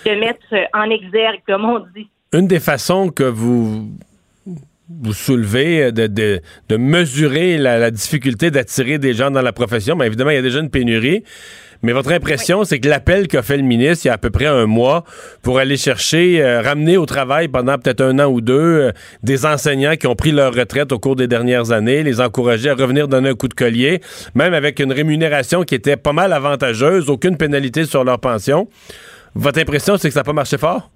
de 0.05 0.19
mettre 0.19 0.53
en 0.73 0.89
exergue, 0.89 1.41
comme 1.47 1.65
on 1.65 1.79
dit. 1.95 2.07
Une 2.33 2.47
des 2.47 2.59
façons 2.59 3.09
que 3.09 3.23
vous 3.23 3.87
vous 4.89 5.13
soulevez, 5.13 5.83
euh, 5.83 5.91
de, 5.91 6.07
de, 6.07 6.41
de 6.69 6.77
mesurer 6.77 7.57
la, 7.57 7.91
difficulté 7.91 8.51
d'attirer 8.51 8.97
des 8.97 9.13
gens 9.13 9.31
dans 9.31 9.41
la 9.41 9.53
profession. 9.53 9.95
Mais 9.95 10.05
évidemment, 10.05 10.31
il 10.31 10.35
y 10.35 10.39
a 10.39 10.43
déjà 10.43 10.59
une 10.59 10.69
pénurie. 10.69 11.23
Mais 11.81 11.91
votre 11.91 12.11
impression, 12.11 12.63
c'est 12.63 12.79
que 12.79 12.87
l'appel 12.87 13.27
qu'a 13.27 13.43
fait 13.43 13.57
le 13.57 13.63
ministre 13.63 14.05
il 14.05 14.07
y 14.07 14.11
a 14.11 14.13
à 14.13 14.17
peu 14.17 14.31
près 14.31 14.47
un 14.47 14.65
mois 14.65 15.03
pour 15.43 15.59
aller 15.59 15.77
chercher, 15.77 16.41
euh, 16.41 16.61
ramener 16.61 16.97
au 16.97 17.05
travail 17.05 17.47
pendant 17.47 17.77
peut-être 17.77 18.01
un 18.01 18.17
an 18.19 18.25
ou 18.25 18.41
deux 18.41 18.53
euh, 18.53 18.91
des 19.23 19.45
enseignants 19.45 19.95
qui 19.95 20.07
ont 20.07 20.15
pris 20.15 20.31
leur 20.31 20.53
retraite 20.53 20.91
au 20.91 20.99
cours 20.99 21.15
des 21.15 21.27
dernières 21.27 21.71
années, 21.71 22.01
les 22.01 22.21
encourager 22.21 22.69
à 22.69 22.75
revenir 22.75 23.07
donner 23.07 23.29
un 23.29 23.35
coup 23.35 23.49
de 23.49 23.53
collier, 23.53 24.01
même 24.33 24.53
avec 24.53 24.79
une 24.79 24.93
rémunération 24.93 25.63
qui 25.63 25.75
était 25.75 25.97
pas 25.97 26.13
mal 26.13 26.33
avantageuse, 26.33 27.09
aucune 27.09 27.37
pénalité 27.37 27.85
sur 27.85 28.03
leur 28.03 28.19
pension. 28.19 28.67
Votre 29.35 29.59
impression, 29.59 29.97
c'est 29.97 30.07
que 30.07 30.13
ça 30.13 30.21
n'a 30.21 30.23
pas 30.23 30.33
marché 30.33 30.57
fort? 30.57 30.89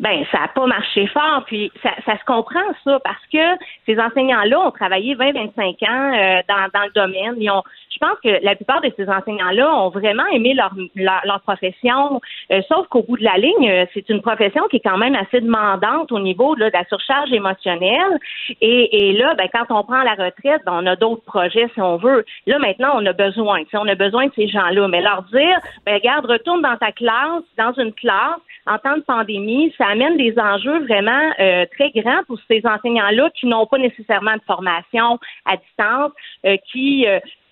Ben 0.00 0.24
ça 0.30 0.40
n'a 0.40 0.48
pas 0.48 0.66
marché 0.66 1.06
fort. 1.08 1.44
Puis 1.46 1.70
ça, 1.82 1.90
ça, 2.06 2.18
se 2.18 2.24
comprend 2.24 2.60
ça 2.84 2.98
parce 3.04 3.24
que 3.32 3.64
ces 3.86 3.98
enseignants-là 3.98 4.60
ont 4.60 4.70
travaillé 4.70 5.14
20-25 5.14 5.88
ans 5.88 6.14
euh, 6.14 6.42
dans, 6.48 6.68
dans 6.72 6.84
le 6.84 6.92
domaine. 6.94 7.34
Ils 7.38 7.50
ont, 7.50 7.62
je 7.92 7.98
pense 7.98 8.18
que 8.22 8.44
la 8.44 8.54
plupart 8.56 8.80
de 8.80 8.92
ces 8.96 9.08
enseignants-là 9.08 9.74
ont 9.74 9.90
vraiment 9.90 10.26
aimé 10.32 10.54
leur, 10.54 10.72
leur, 10.96 11.40
profession, 11.42 12.20
euh, 12.50 12.60
sauf 12.68 12.86
qu'au 12.88 13.02
bout 13.02 13.16
de 13.16 13.24
la 13.24 13.36
ligne, 13.36 13.68
euh, 13.68 13.86
c'est 13.94 14.08
une 14.08 14.22
profession 14.22 14.62
qui 14.70 14.76
est 14.76 14.80
quand 14.84 14.98
même 14.98 15.14
assez 15.14 15.40
demandante 15.40 16.12
au 16.12 16.18
niveau 16.18 16.54
là, 16.54 16.70
de 16.70 16.74
la 16.74 16.84
surcharge 16.86 17.32
émotionnelle. 17.32 18.18
Et, 18.60 19.08
et 19.08 19.12
là, 19.12 19.34
ben, 19.34 19.48
quand 19.52 19.66
on 19.70 19.84
prend 19.84 20.02
la 20.02 20.12
retraite, 20.12 20.62
ben, 20.66 20.80
on 20.82 20.86
a 20.86 20.96
d'autres 20.96 21.24
projets 21.24 21.68
si 21.74 21.80
on 21.80 21.96
veut. 21.96 22.24
Là, 22.46 22.58
maintenant, 22.58 22.92
on 22.94 23.06
a 23.06 23.12
besoin. 23.12 23.62
On 23.74 23.88
a 23.88 23.94
besoin 23.94 24.26
de 24.26 24.32
ces 24.34 24.48
gens-là. 24.48 24.88
Mais 24.88 25.00
leur 25.00 25.22
dire, 25.24 25.58
ben, 25.84 25.94
regarde, 25.94 26.26
retourne 26.26 26.62
dans 26.62 26.76
ta 26.76 26.92
classe, 26.92 27.42
dans 27.58 27.72
une 27.74 27.92
classe, 27.92 28.40
en 28.66 28.78
temps 28.78 28.96
de 28.96 29.02
pandémie, 29.02 29.74
ça 29.76 29.86
amène 29.86 30.16
des 30.16 30.34
enjeux 30.38 30.84
vraiment 30.84 31.30
euh, 31.40 31.66
très 31.76 31.90
grands 31.90 32.22
pour 32.26 32.38
ces 32.48 32.62
enseignants-là 32.64 33.30
qui 33.38 33.46
n'ont 33.46 33.66
pas 33.66 33.78
nécessairement 33.78 34.34
de 34.34 34.42
formation 34.46 35.18
à 35.44 35.56
distance, 35.56 36.12
euh, 36.46 36.56
qui 36.70 37.06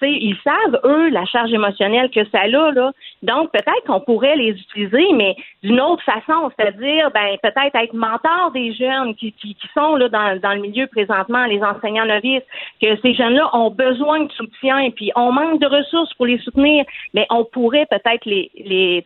ils 0.08 0.36
savent, 0.42 0.80
eux, 0.84 1.08
la 1.10 1.24
charge 1.24 1.52
émotionnelle 1.52 2.10
que 2.10 2.24
ça 2.30 2.40
a, 2.40 2.46
là. 2.46 2.92
Donc, 3.22 3.50
peut-être 3.52 3.84
qu'on 3.86 4.00
pourrait 4.00 4.36
les 4.36 4.50
utiliser, 4.50 5.12
mais 5.14 5.36
d'une 5.62 5.80
autre 5.80 6.02
façon, 6.04 6.50
c'est-à-dire, 6.56 7.10
ben, 7.12 7.36
peut-être 7.42 7.74
être 7.74 7.92
mentor 7.92 8.50
des 8.52 8.72
jeunes 8.72 9.14
qui, 9.14 9.32
qui, 9.32 9.56
sont 9.74 9.96
là 9.96 10.08
dans, 10.08 10.54
le 10.54 10.60
milieu 10.60 10.86
présentement, 10.86 11.44
les 11.46 11.62
enseignants 11.62 12.06
novices, 12.06 12.42
que 12.80 12.96
ces 13.02 13.14
jeunes-là 13.14 13.50
ont 13.54 13.70
besoin 13.70 14.24
de 14.24 14.32
soutien, 14.32 14.78
et 14.78 14.90
puis 14.90 15.10
on 15.16 15.32
manque 15.32 15.60
de 15.60 15.66
ressources 15.66 16.12
pour 16.14 16.26
les 16.26 16.38
soutenir, 16.38 16.84
mais 17.14 17.26
on 17.30 17.44
pourrait 17.44 17.86
peut-être 17.90 18.24
les, 18.24 18.50
les 18.54 19.04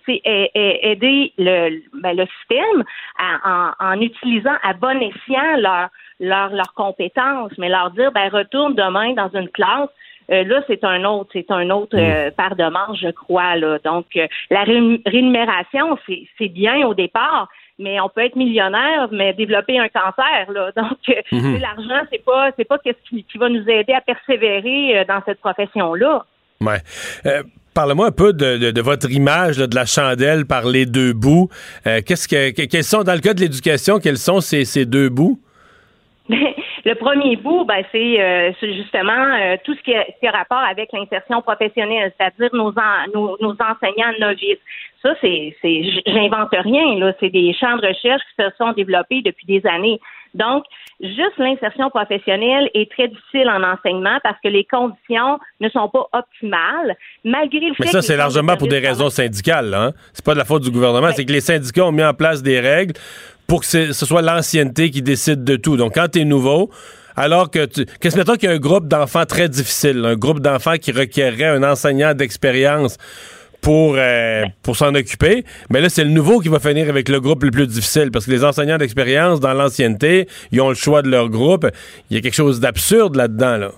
aider 0.54 1.32
le, 1.38 1.82
ben, 2.00 2.16
le 2.16 2.26
système 2.38 2.84
en, 3.18 3.70
en 3.80 4.00
utilisant 4.00 4.54
à 4.62 4.72
bon 4.74 5.00
escient 5.00 5.56
leurs 5.56 5.90
leur, 6.20 6.50
compétences, 6.74 7.52
mais 7.58 7.68
leur 7.68 7.90
dire, 7.90 8.12
ben, 8.12 8.28
retourne 8.28 8.74
demain 8.74 9.12
dans 9.14 9.30
une 9.34 9.48
classe 9.48 9.90
euh, 10.30 10.44
là, 10.44 10.62
c'est 10.66 10.82
un 10.84 11.04
autre, 11.04 11.30
c'est 11.32 11.50
un 11.50 11.68
autre 11.70 11.96
euh, 11.96 12.30
paire 12.30 12.56
de 12.56 12.64
manches, 12.70 13.00
je 13.02 13.10
crois. 13.10 13.56
Là. 13.56 13.78
Donc, 13.84 14.06
euh, 14.16 14.26
la 14.50 14.62
rémunération, 14.62 15.98
c'est 16.38 16.48
bien 16.48 16.86
au 16.86 16.94
départ, 16.94 17.48
mais 17.78 18.00
on 18.00 18.08
peut 18.08 18.22
être 18.22 18.36
millionnaire, 18.36 19.08
mais 19.12 19.34
développer 19.34 19.78
un 19.78 19.88
cancer. 19.88 20.50
Là. 20.52 20.72
Donc, 20.76 20.98
mhm. 21.32 21.58
l'argent, 21.58 22.06
c'est 22.10 22.24
pas, 22.24 22.50
c'est 22.56 22.64
pas 22.64 22.78
ce 22.84 22.90
qui, 23.08 23.38
va 23.38 23.48
nous 23.48 23.68
aider 23.68 23.92
à 23.92 24.00
persévérer 24.00 25.04
dans 25.06 25.20
cette 25.26 25.40
profession-là. 25.40 26.24
Ouais. 26.60 26.78
Parle-moi 27.74 28.06
un 28.06 28.12
peu 28.12 28.32
de, 28.32 28.80
votre 28.80 29.10
image 29.10 29.56
de 29.58 29.74
la 29.74 29.84
chandelle 29.84 30.46
par 30.46 30.66
les 30.66 30.86
deux 30.86 31.12
bouts. 31.12 31.48
qu'est-ce 31.84 32.28
que, 32.28 32.50
quels 32.50 32.84
sont, 32.84 33.02
dans 33.02 33.14
le 33.14 33.20
cas 33.20 33.34
de 33.34 33.40
l'éducation, 33.40 33.98
quels 33.98 34.18
sont 34.18 34.40
ces, 34.40 34.64
ces 34.64 34.86
deux 34.86 35.08
bouts? 35.08 35.40
Le 36.28 36.94
premier 36.94 37.36
bout, 37.36 37.64
ben, 37.66 37.84
c'est 37.92 38.20
euh, 38.20 38.52
justement 38.62 39.12
euh, 39.12 39.56
tout 39.62 39.74
ce 39.74 39.82
qui, 39.82 39.94
a, 39.94 40.04
qui, 40.04 40.26
a, 40.26 40.30
rapport 40.30 40.58
avec 40.58 40.90
l'insertion 40.92 41.42
professionnelle, 41.42 42.12
c'est-à-dire 42.18 42.48
nos, 42.54 42.72
nos, 43.14 43.36
nos, 43.40 43.52
enseignants 43.52 44.12
novices. 44.18 44.58
Ça, 45.02 45.14
c'est, 45.20 45.54
j'invente 46.06 46.48
rien, 46.52 46.98
là. 46.98 47.12
C'est 47.20 47.28
des 47.28 47.52
champs 47.52 47.76
de 47.76 47.86
recherche 47.86 48.22
qui 48.22 48.42
se 48.42 48.48
sont 48.56 48.72
développés 48.72 49.20
depuis 49.22 49.46
des 49.46 49.66
années. 49.66 50.00
Donc, 50.34 50.64
juste 51.00 51.36
l'insertion 51.38 51.90
professionnelle 51.90 52.68
est 52.74 52.90
très 52.90 53.08
difficile 53.08 53.48
en 53.48 53.62
enseignement 53.62 54.18
parce 54.22 54.36
que 54.42 54.48
les 54.48 54.64
conditions 54.64 55.38
ne 55.60 55.68
sont 55.68 55.88
pas 55.88 56.08
optimales, 56.12 56.96
malgré 57.22 57.60
le 57.60 57.74
fait 57.74 57.84
Mais 57.84 57.86
ça, 57.86 58.02
c'est 58.02 58.16
largement 58.16 58.56
pour 58.56 58.66
des 58.66 58.80
raisons 58.80 59.10
syndicales, 59.10 59.72
hein? 59.74 59.92
C'est 60.12 60.24
pas 60.24 60.32
de 60.32 60.38
la 60.38 60.44
faute 60.44 60.62
du 60.62 60.70
gouvernement, 60.70 61.10
c'est 61.12 61.24
que 61.24 61.32
les 61.32 61.40
syndicats 61.40 61.86
ont 61.86 61.92
mis 61.92 62.02
en 62.02 62.14
place 62.14 62.42
des 62.42 62.58
règles 62.58 62.94
pour 63.46 63.60
que 63.60 63.66
ce 63.66 63.92
soit 63.92 64.22
l'ancienneté 64.22 64.90
qui 64.90 65.02
décide 65.02 65.44
de 65.44 65.56
tout. 65.56 65.76
Donc, 65.76 65.94
quand 65.94 66.08
tu 66.08 66.24
nouveau, 66.24 66.70
alors 67.16 67.50
que 67.50 67.66
qu'est-ce 68.00 68.16
mettons 68.16 68.34
qu'il 68.34 68.48
y 68.48 68.52
a 68.52 68.54
un 68.54 68.58
groupe 68.58 68.88
d'enfants 68.88 69.26
très 69.26 69.48
difficile, 69.48 70.04
un 70.04 70.16
groupe 70.16 70.40
d'enfants 70.40 70.76
qui 70.76 70.92
requerrait 70.92 71.44
un 71.44 71.62
enseignant 71.62 72.14
d'expérience 72.14 72.96
pour 73.60 73.94
euh, 73.96 74.44
pour 74.62 74.76
s'en 74.76 74.94
occuper, 74.94 75.44
mais 75.70 75.80
là 75.80 75.88
c'est 75.88 76.04
le 76.04 76.10
nouveau 76.10 76.40
qui 76.40 76.48
va 76.48 76.58
finir 76.58 76.88
avec 76.88 77.08
le 77.08 77.20
groupe 77.20 77.44
le 77.44 77.50
plus 77.50 77.66
difficile 77.66 78.10
parce 78.10 78.26
que 78.26 78.30
les 78.30 78.44
enseignants 78.44 78.76
d'expérience 78.76 79.40
dans 79.40 79.54
l'ancienneté, 79.54 80.28
ils 80.52 80.60
ont 80.60 80.68
le 80.68 80.74
choix 80.74 81.02
de 81.02 81.08
leur 81.08 81.30
groupe. 81.30 81.66
Il 82.10 82.16
y 82.16 82.18
a 82.18 82.20
quelque 82.20 82.34
chose 82.34 82.60
d'absurde 82.60 83.16
là-dedans 83.16 83.56
là. 83.56 83.70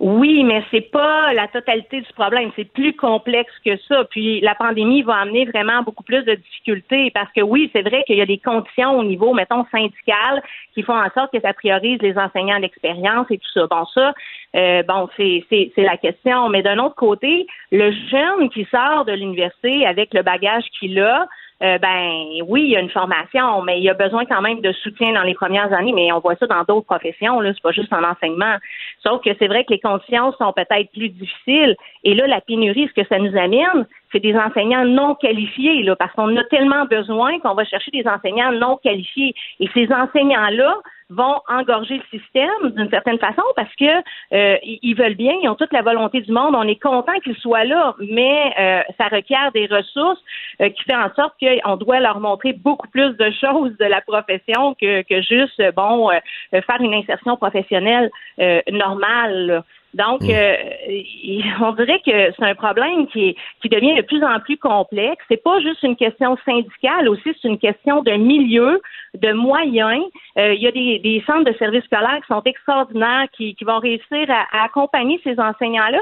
Oui, 0.00 0.44
mais 0.44 0.62
c'est 0.70 0.90
pas 0.90 1.32
la 1.32 1.48
totalité 1.48 2.00
du 2.00 2.12
problème. 2.12 2.50
C'est 2.56 2.70
plus 2.70 2.94
complexe 2.94 3.52
que 3.64 3.76
ça. 3.88 4.04
Puis 4.04 4.40
la 4.40 4.54
pandémie 4.54 5.02
va 5.02 5.16
amener 5.16 5.44
vraiment 5.46 5.82
beaucoup 5.82 6.02
plus 6.02 6.22
de 6.24 6.34
difficultés 6.34 7.10
parce 7.12 7.32
que 7.32 7.40
oui, 7.40 7.70
c'est 7.72 7.82
vrai 7.82 8.02
qu'il 8.06 8.16
y 8.16 8.20
a 8.20 8.26
des 8.26 8.38
conditions 8.38 8.98
au 8.98 9.04
niveau, 9.04 9.32
mettons, 9.32 9.64
syndical 9.70 10.42
qui 10.74 10.82
font 10.82 10.96
en 10.96 11.10
sorte 11.14 11.32
que 11.32 11.40
ça 11.40 11.54
priorise 11.54 12.00
les 12.02 12.16
enseignants 12.18 12.60
d'expérience 12.60 13.26
et 13.30 13.38
tout 13.38 13.50
ça. 13.54 13.66
Bon, 13.68 13.84
ça, 13.94 14.12
euh, 14.56 14.82
bon, 14.82 15.08
c'est, 15.16 15.44
c'est, 15.48 15.72
c'est 15.74 15.84
la 15.84 15.96
question. 15.96 16.48
Mais 16.50 16.62
d'un 16.62 16.78
autre 16.78 16.96
côté, 16.96 17.46
le 17.72 17.90
jeune 18.10 18.50
qui 18.50 18.66
sort 18.70 19.04
de 19.04 19.12
l'université 19.12 19.86
avec 19.86 20.12
le 20.12 20.22
bagage 20.22 20.64
qu'il 20.78 20.98
a, 21.00 21.26
euh, 21.62 21.78
ben 21.78 22.42
oui, 22.46 22.64
il 22.64 22.70
y 22.72 22.76
a 22.76 22.80
une 22.80 22.90
formation, 22.90 23.62
mais 23.62 23.78
il 23.78 23.84
y 23.84 23.88
a 23.88 23.94
besoin 23.94 24.26
quand 24.26 24.42
même 24.42 24.60
de 24.60 24.72
soutien 24.72 25.12
dans 25.14 25.22
les 25.22 25.32
premières 25.32 25.72
années, 25.72 25.92
mais 25.92 26.12
on 26.12 26.20
voit 26.20 26.36
ça 26.36 26.46
dans 26.46 26.62
d'autres 26.64 26.84
professions, 26.84 27.40
là, 27.40 27.52
c'est 27.54 27.62
pas 27.62 27.72
juste 27.72 27.92
en 27.94 28.04
enseignement. 28.04 28.56
Sauf 29.02 29.22
que 29.22 29.30
c'est 29.38 29.46
vrai 29.46 29.64
que 29.64 29.72
les 29.72 29.80
conditions 29.80 30.32
sont 30.32 30.52
peut-être 30.52 30.90
plus 30.92 31.08
difficiles. 31.08 31.74
Et 32.04 32.14
là, 32.14 32.26
la 32.26 32.42
pénurie, 32.42 32.88
ce 32.88 33.00
que 33.00 33.08
ça 33.08 33.18
nous 33.18 33.34
amène, 33.38 33.86
c'est 34.12 34.20
des 34.20 34.36
enseignants 34.36 34.84
non 34.84 35.14
qualifiés, 35.14 35.82
là, 35.82 35.96
parce 35.96 36.12
qu'on 36.12 36.36
a 36.36 36.44
tellement 36.44 36.84
besoin 36.84 37.38
qu'on 37.40 37.54
va 37.54 37.64
chercher 37.64 37.90
des 37.90 38.06
enseignants 38.06 38.52
non 38.52 38.76
qualifiés. 38.76 39.34
Et 39.58 39.68
ces 39.72 39.90
enseignants-là, 39.90 40.76
vont 41.08 41.40
engorger 41.48 41.98
le 41.98 42.18
système 42.18 42.70
d'une 42.74 42.90
certaine 42.90 43.18
façon 43.18 43.42
parce 43.54 43.72
que 43.76 43.84
euh, 44.32 44.56
ils 44.62 44.94
veulent 44.94 45.14
bien, 45.14 45.34
ils 45.42 45.48
ont 45.48 45.54
toute 45.54 45.72
la 45.72 45.82
volonté 45.82 46.20
du 46.20 46.32
monde. 46.32 46.54
On 46.56 46.66
est 46.66 46.80
content 46.80 47.12
qu'ils 47.22 47.36
soient 47.36 47.64
là, 47.64 47.94
mais 47.98 48.52
euh, 48.58 48.82
ça 48.98 49.08
requiert 49.08 49.52
des 49.52 49.66
ressources 49.66 50.20
euh, 50.60 50.68
qui 50.70 50.82
fait 50.82 50.96
en 50.96 51.12
sorte 51.14 51.34
qu'on 51.40 51.76
doit 51.76 52.00
leur 52.00 52.18
montrer 52.18 52.52
beaucoup 52.54 52.88
plus 52.88 53.16
de 53.16 53.30
choses 53.30 53.76
de 53.78 53.84
la 53.84 54.00
profession 54.00 54.74
que, 54.74 55.02
que 55.02 55.22
juste 55.22 55.62
bon 55.74 56.10
faire 56.52 56.80
une 56.80 56.94
insertion 56.94 57.36
professionnelle 57.36 58.10
normale. 58.70 59.62
Donc, 59.94 60.22
mm. 60.22 60.30
euh, 60.30 60.54
on 61.60 61.72
dirait 61.72 62.00
que 62.04 62.32
c'est 62.36 62.44
un 62.44 62.54
problème 62.54 63.06
qui, 63.08 63.36
qui 63.62 63.68
devient 63.68 63.94
de 63.94 64.02
plus 64.02 64.22
en 64.22 64.40
plus 64.40 64.58
complexe. 64.58 65.24
C'est 65.28 65.42
pas 65.42 65.60
juste 65.60 65.82
une 65.82 65.96
question 65.96 66.36
syndicale, 66.44 67.08
aussi 67.08 67.34
c'est 67.40 67.48
une 67.48 67.58
question 67.58 68.02
de 68.02 68.12
milieu, 68.12 68.80
de 69.14 69.32
moyens. 69.32 70.04
Euh, 70.38 70.54
il 70.54 70.62
y 70.62 70.66
a 70.66 70.72
des, 70.72 70.98
des, 70.98 71.22
centres 71.26 71.50
de 71.50 71.56
services 71.56 71.84
scolaires 71.84 72.20
qui 72.20 72.28
sont 72.28 72.42
extraordinaires, 72.44 73.26
qui, 73.36 73.54
qui 73.54 73.64
vont 73.64 73.78
réussir 73.78 74.26
à, 74.28 74.64
accompagner 74.64 75.20
ces 75.24 75.38
enseignants-là. 75.38 76.00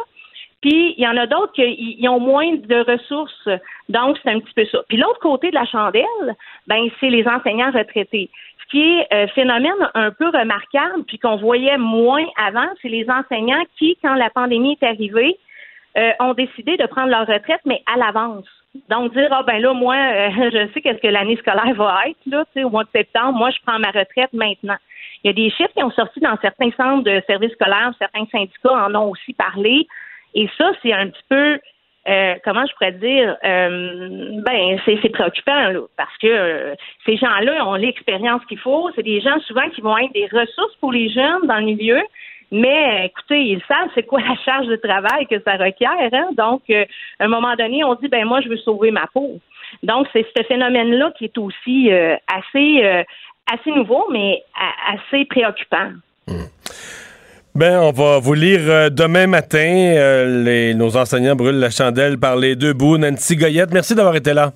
Puis 0.61 0.94
il 0.97 1.05
y 1.05 1.06
en 1.06 1.16
a 1.19 1.27
d'autres 1.27 1.52
qui 1.52 2.09
ont 2.09 2.20
moins 2.20 2.55
de 2.55 2.90
ressources. 2.90 3.48
Donc, 3.90 4.16
c'est 4.23 4.31
un 4.31 4.40
petit 4.40 4.55
peu 4.55 4.65
ça. 4.65 4.78
Puis 4.89 4.97
l'autre 4.97 5.20
côté 5.20 5.51
de 5.51 5.55
la 5.55 5.66
chandelle, 5.66 6.35
ben, 6.66 6.89
c'est 6.98 7.11
les 7.11 7.28
enseignants 7.28 7.70
retraités. 7.70 8.31
Ce 8.65 8.70
qui 8.70 8.82
est 8.82 9.07
un 9.11 9.24
euh, 9.24 9.27
phénomène 9.28 9.91
un 9.95 10.11
peu 10.11 10.27
remarquable, 10.27 11.05
puis 11.07 11.19
qu'on 11.19 11.36
voyait 11.36 11.78
moins 11.78 12.24
avant, 12.36 12.66
c'est 12.81 12.89
les 12.89 13.09
enseignants 13.11 13.65
qui, 13.78 13.99
quand 14.03 14.15
la 14.15 14.31
pandémie 14.31 14.78
est 14.81 14.86
arrivée, 14.86 15.36
euh, 15.97 16.11
ont 16.20 16.35
décidé 16.35 16.77
de 16.77 16.86
prendre 16.86 17.11
leur 17.11 17.27
retraite, 17.27 17.61
mais 17.65 17.82
à 17.93 17.97
l'avance. 17.97 18.47
Donc 18.89 19.12
dire 19.12 19.28
ah 19.31 19.45
ben 19.45 19.61
là 19.61 19.73
moi 19.73 19.95
euh, 19.95 20.28
je 20.53 20.73
sais 20.73 20.81
qu'est-ce 20.81 21.01
que 21.01 21.07
l'année 21.07 21.36
scolaire 21.36 21.74
va 21.74 22.09
être 22.09 22.19
là, 22.27 22.45
tu 22.47 22.53
sais 22.55 22.65
au 22.65 22.70
mois 22.70 22.82
de 22.82 22.89
septembre, 22.93 23.39
moi 23.39 23.51
je 23.51 23.59
prends 23.65 23.78
ma 23.78 23.93
retraite 23.93 24.32
maintenant. 24.32 24.77
Il 25.23 25.28
y 25.28 25.31
a 25.31 25.32
des 25.32 25.51
chiffres 25.51 25.73
qui 25.77 25.82
ont 25.85 25.93
sorti 25.93 26.19
dans 26.19 26.36
certains 26.43 26.70
centres 26.73 27.05
de 27.05 27.23
services 27.28 27.53
scolaires, 27.53 27.93
certains 27.99 28.27
syndicats 28.32 28.86
en 28.86 28.95
ont 28.97 29.11
aussi 29.11 29.32
parlé, 29.35 29.86
et 30.35 30.49
ça 30.59 30.73
c'est 30.82 30.93
un 30.93 31.09
petit 31.09 31.23
peu 31.28 31.61
euh, 32.07 32.35
comment 32.45 32.67
je 32.67 32.73
pourrais 32.75 32.93
dire, 32.93 33.37
euh, 33.45 34.41
ben 34.45 34.79
c'est 34.85 35.09
préoccupant 35.09 35.69
là, 35.69 35.81
parce 35.97 36.17
que 36.19 36.27
euh, 36.27 36.75
ces 37.07 37.17
gens-là 37.17 37.67
ont 37.67 37.75
l'expérience 37.75 38.45
qu'il 38.47 38.59
faut. 38.59 38.91
C'est 38.95 39.03
des 39.03 39.23
gens 39.23 39.39
souvent 39.47 39.69
qui 39.71 39.81
vont 39.81 39.97
être 39.97 40.13
des 40.13 40.27
ressources 40.27 40.75
pour 40.81 40.93
les 40.93 41.09
jeunes 41.09 41.47
dans 41.47 41.57
le 41.57 41.65
milieu. 41.65 42.01
Mais 42.53 43.07
écoutez, 43.07 43.41
ils 43.41 43.63
savent 43.67 43.89
c'est 43.95 44.03
quoi 44.03 44.21
la 44.21 44.37
charge 44.45 44.67
de 44.67 44.77
travail 44.77 45.27
que 45.27 45.41
ça 45.41 45.57
requiert. 45.57 46.11
Hein? 46.13 46.29
Donc, 46.37 46.63
à 46.69 46.85
un 47.25 47.29
moment 47.29 47.55
donné, 47.57 47.83
on 47.85 47.95
dit 47.95 48.09
ben 48.09 48.27
moi 48.27 48.43
je 48.43 48.51
veux 48.51 48.59
sauver 48.59 48.91
ma 48.91 49.07
peau. 49.07 49.41
Donc, 49.83 50.07
c'est 50.13 50.27
ce 50.37 50.43
phénomène-là 50.43 51.11
qui 51.17 51.25
est 51.25 51.39
aussi 51.39 51.91
assez 51.91 53.05
assez 53.51 53.71
nouveau, 53.71 54.07
mais 54.11 54.43
assez 54.93 55.25
préoccupant. 55.25 55.91
Mmh. 56.29 56.45
Ben, 57.57 57.79
on 57.79 57.93
va 57.93 58.19
vous 58.19 58.35
lire 58.35 58.63
euh, 58.65 58.91
demain 58.91 59.29
matin. 59.29 59.59
Euh, 59.59 60.43
les, 60.43 60.75
nos 60.75 60.97
enseignants 60.97 61.37
brûlent 61.37 61.61
la 61.61 61.71
chandelle 61.71 62.19
par 62.19 62.35
les 62.35 62.57
deux 62.57 62.73
bouts. 62.73 62.99
Nancy 62.99 63.37
Goyette, 63.37 63.73
merci 63.73 63.95
d'avoir 63.95 64.17
été 64.17 64.35
là. 64.35 64.53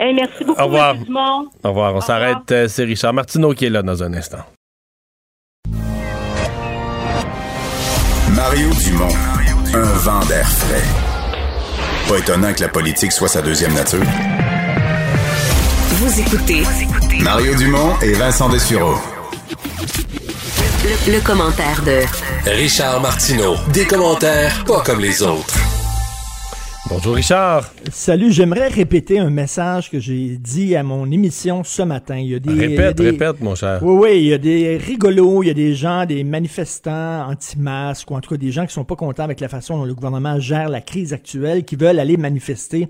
merci 0.00 0.44
beaucoup. 0.44 0.60
Au 0.60 0.64
revoir. 0.64 0.96
Au 1.62 1.68
revoir. 1.68 1.94
On 1.94 2.00
s'arrête. 2.00 2.50
Euh, 2.50 2.66
c'est 2.66 2.82
Richard 2.82 3.12
Martineau 3.12 3.54
qui 3.54 3.66
est 3.66 3.70
là 3.70 3.82
dans 3.82 4.02
un 4.02 4.12
instant. 4.14 4.44
Mario 8.34 8.70
Dumont, 8.84 9.14
un 9.72 9.98
vent 9.98 10.24
d'air 10.26 10.48
frais. 10.48 10.82
Pas 12.08 12.18
étonnant 12.18 12.52
que 12.52 12.62
la 12.62 12.68
politique 12.68 13.12
soit 13.12 13.28
sa 13.28 13.40
deuxième 13.40 13.74
nature. 13.74 14.02
Vous 15.90 16.20
écoutez 16.20 16.62
Mario 17.22 17.54
Dumont 17.54 17.92
et 18.02 18.14
Vincent 18.14 18.48
Dessureau. 18.48 18.96
Le, 20.84 21.12
le 21.14 21.20
commentaire 21.24 21.82
de 21.84 22.00
Richard 22.50 23.00
Martineau. 23.00 23.54
Des 23.72 23.86
commentaires 23.86 24.64
pas 24.64 24.82
comme 24.82 25.00
les 25.00 25.22
autres. 25.22 25.56
Bonjour 26.88 27.14
Richard. 27.14 27.70
Salut, 27.92 28.32
j'aimerais 28.32 28.68
répéter 28.68 29.18
un 29.20 29.30
message 29.30 29.90
que 29.90 30.00
j'ai 30.00 30.36
dit 30.38 30.74
à 30.74 30.82
mon 30.82 31.08
émission 31.10 31.62
ce 31.62 31.82
matin. 31.82 32.16
Il 32.16 32.26
y 32.28 32.34
a 32.34 32.38
des, 32.40 32.50
il 32.50 32.56
y 32.56 32.64
a 32.64 32.68
Répète, 32.68 32.96
des- 32.96 33.10
répète, 33.10 33.40
mon 33.40 33.54
cher. 33.54 33.78
Oui, 33.82 33.94
oui, 34.10 34.18
il 34.22 34.26
y 34.26 34.32
a 34.34 34.38
des 34.38 34.76
rigolos, 34.76 35.42
il 35.44 35.46
y 35.46 35.50
a 35.50 35.54
des 35.54 35.74
gens, 35.74 36.04
des 36.04 36.24
manifestants 36.24 37.28
anti-masques, 37.30 38.10
ou 38.10 38.14
en 38.16 38.20
tout 38.20 38.30
cas 38.30 38.36
des 38.36 38.50
gens 38.50 38.66
qui 38.66 38.72
sont 38.72 38.84
pas 38.84 38.96
contents 38.96 39.22
avec 39.24 39.40
la 39.40 39.48
façon 39.48 39.78
dont 39.78 39.84
le 39.84 39.94
gouvernement 39.94 40.40
gère 40.40 40.68
la 40.68 40.80
crise 40.80 41.12
actuelle, 41.12 41.64
qui 41.64 41.76
veulent 41.76 41.98
aller 42.00 42.16
manifester 42.16 42.88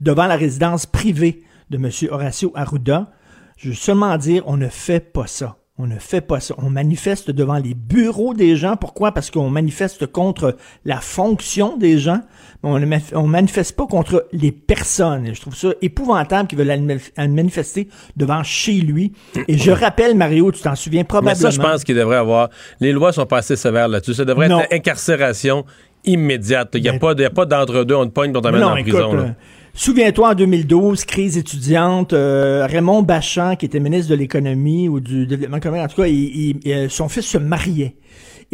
devant 0.00 0.26
la 0.26 0.36
résidence 0.36 0.86
privée 0.86 1.42
de 1.70 1.76
M. 1.76 1.90
Horacio 2.10 2.52
Arruda. 2.54 3.10
Je 3.58 3.68
veux 3.68 3.74
seulement 3.74 4.16
dire, 4.16 4.42
on 4.46 4.56
ne 4.56 4.68
fait 4.68 5.00
pas 5.12 5.26
ça. 5.26 5.56
On 5.78 5.86
ne 5.86 5.98
fait 5.98 6.20
pas 6.20 6.38
ça. 6.38 6.54
On 6.58 6.68
manifeste 6.68 7.30
devant 7.30 7.56
les 7.56 7.72
bureaux 7.74 8.34
des 8.34 8.56
gens. 8.56 8.76
Pourquoi? 8.76 9.12
Parce 9.12 9.30
qu'on 9.30 9.48
manifeste 9.48 10.06
contre 10.06 10.56
la 10.84 11.00
fonction 11.00 11.78
des 11.78 11.96
gens, 11.98 12.20
mais 12.62 12.68
on 13.14 13.22
ne 13.26 13.28
manifeste 13.28 13.74
pas 13.74 13.86
contre 13.86 14.28
les 14.32 14.52
personnes. 14.52 15.26
Et 15.26 15.34
je 15.34 15.40
trouve 15.40 15.56
ça 15.56 15.70
épouvantable 15.80 16.46
qu'ils 16.46 16.58
veulent 16.58 17.00
manifester 17.16 17.88
devant 18.18 18.42
chez 18.42 18.74
lui. 18.74 19.12
Et 19.48 19.56
je 19.56 19.70
rappelle, 19.70 20.14
Mario, 20.14 20.52
tu 20.52 20.60
t'en 20.60 20.74
souviens 20.74 21.00
Mais 21.00 21.04
probablement. 21.04 21.34
ça, 21.40 21.50
je 21.50 21.58
pense 21.60 21.84
qu'il 21.84 21.96
devrait 21.96 22.18
avoir. 22.18 22.50
Les 22.78 22.92
lois 22.92 23.12
sont 23.14 23.24
pas 23.26 23.38
assez 23.38 23.56
sévères 23.56 23.88
là-dessus. 23.88 24.12
Ça 24.14 24.26
devrait 24.26 24.48
Non. 24.48 24.60
être 24.60 24.74
incarcération 24.74 25.64
immédiate. 26.04 26.70
Il 26.74 26.82
n'y 26.82 26.88
a, 26.90 26.94
a 26.94 27.30
pas 27.30 27.46
d'entre-deux, 27.46 27.94
on 27.94 28.04
te 28.06 28.10
pogne, 28.12 28.32
on 28.36 28.40
t'amène 28.42 28.62
en 28.64 28.76
prison. 28.82 29.14
là. 29.14 29.34
Souviens-toi, 29.74 30.32
en 30.32 30.34
2012, 30.34 31.06
crise 31.06 31.38
étudiante, 31.38 32.12
euh, 32.12 32.66
Raymond 32.66 33.02
Bachand, 33.02 33.56
qui 33.56 33.64
était 33.64 33.80
ministre 33.80 34.10
de 34.10 34.16
l'économie 34.16 34.86
ou 34.86 35.00
du 35.00 35.26
développement 35.26 35.56
économique, 35.56 35.84
en 35.84 35.88
tout 35.88 36.02
cas, 36.02 36.08
euh, 36.08 36.88
son 36.90 37.08
fils 37.08 37.24
se 37.24 37.38
mariait. 37.38 37.94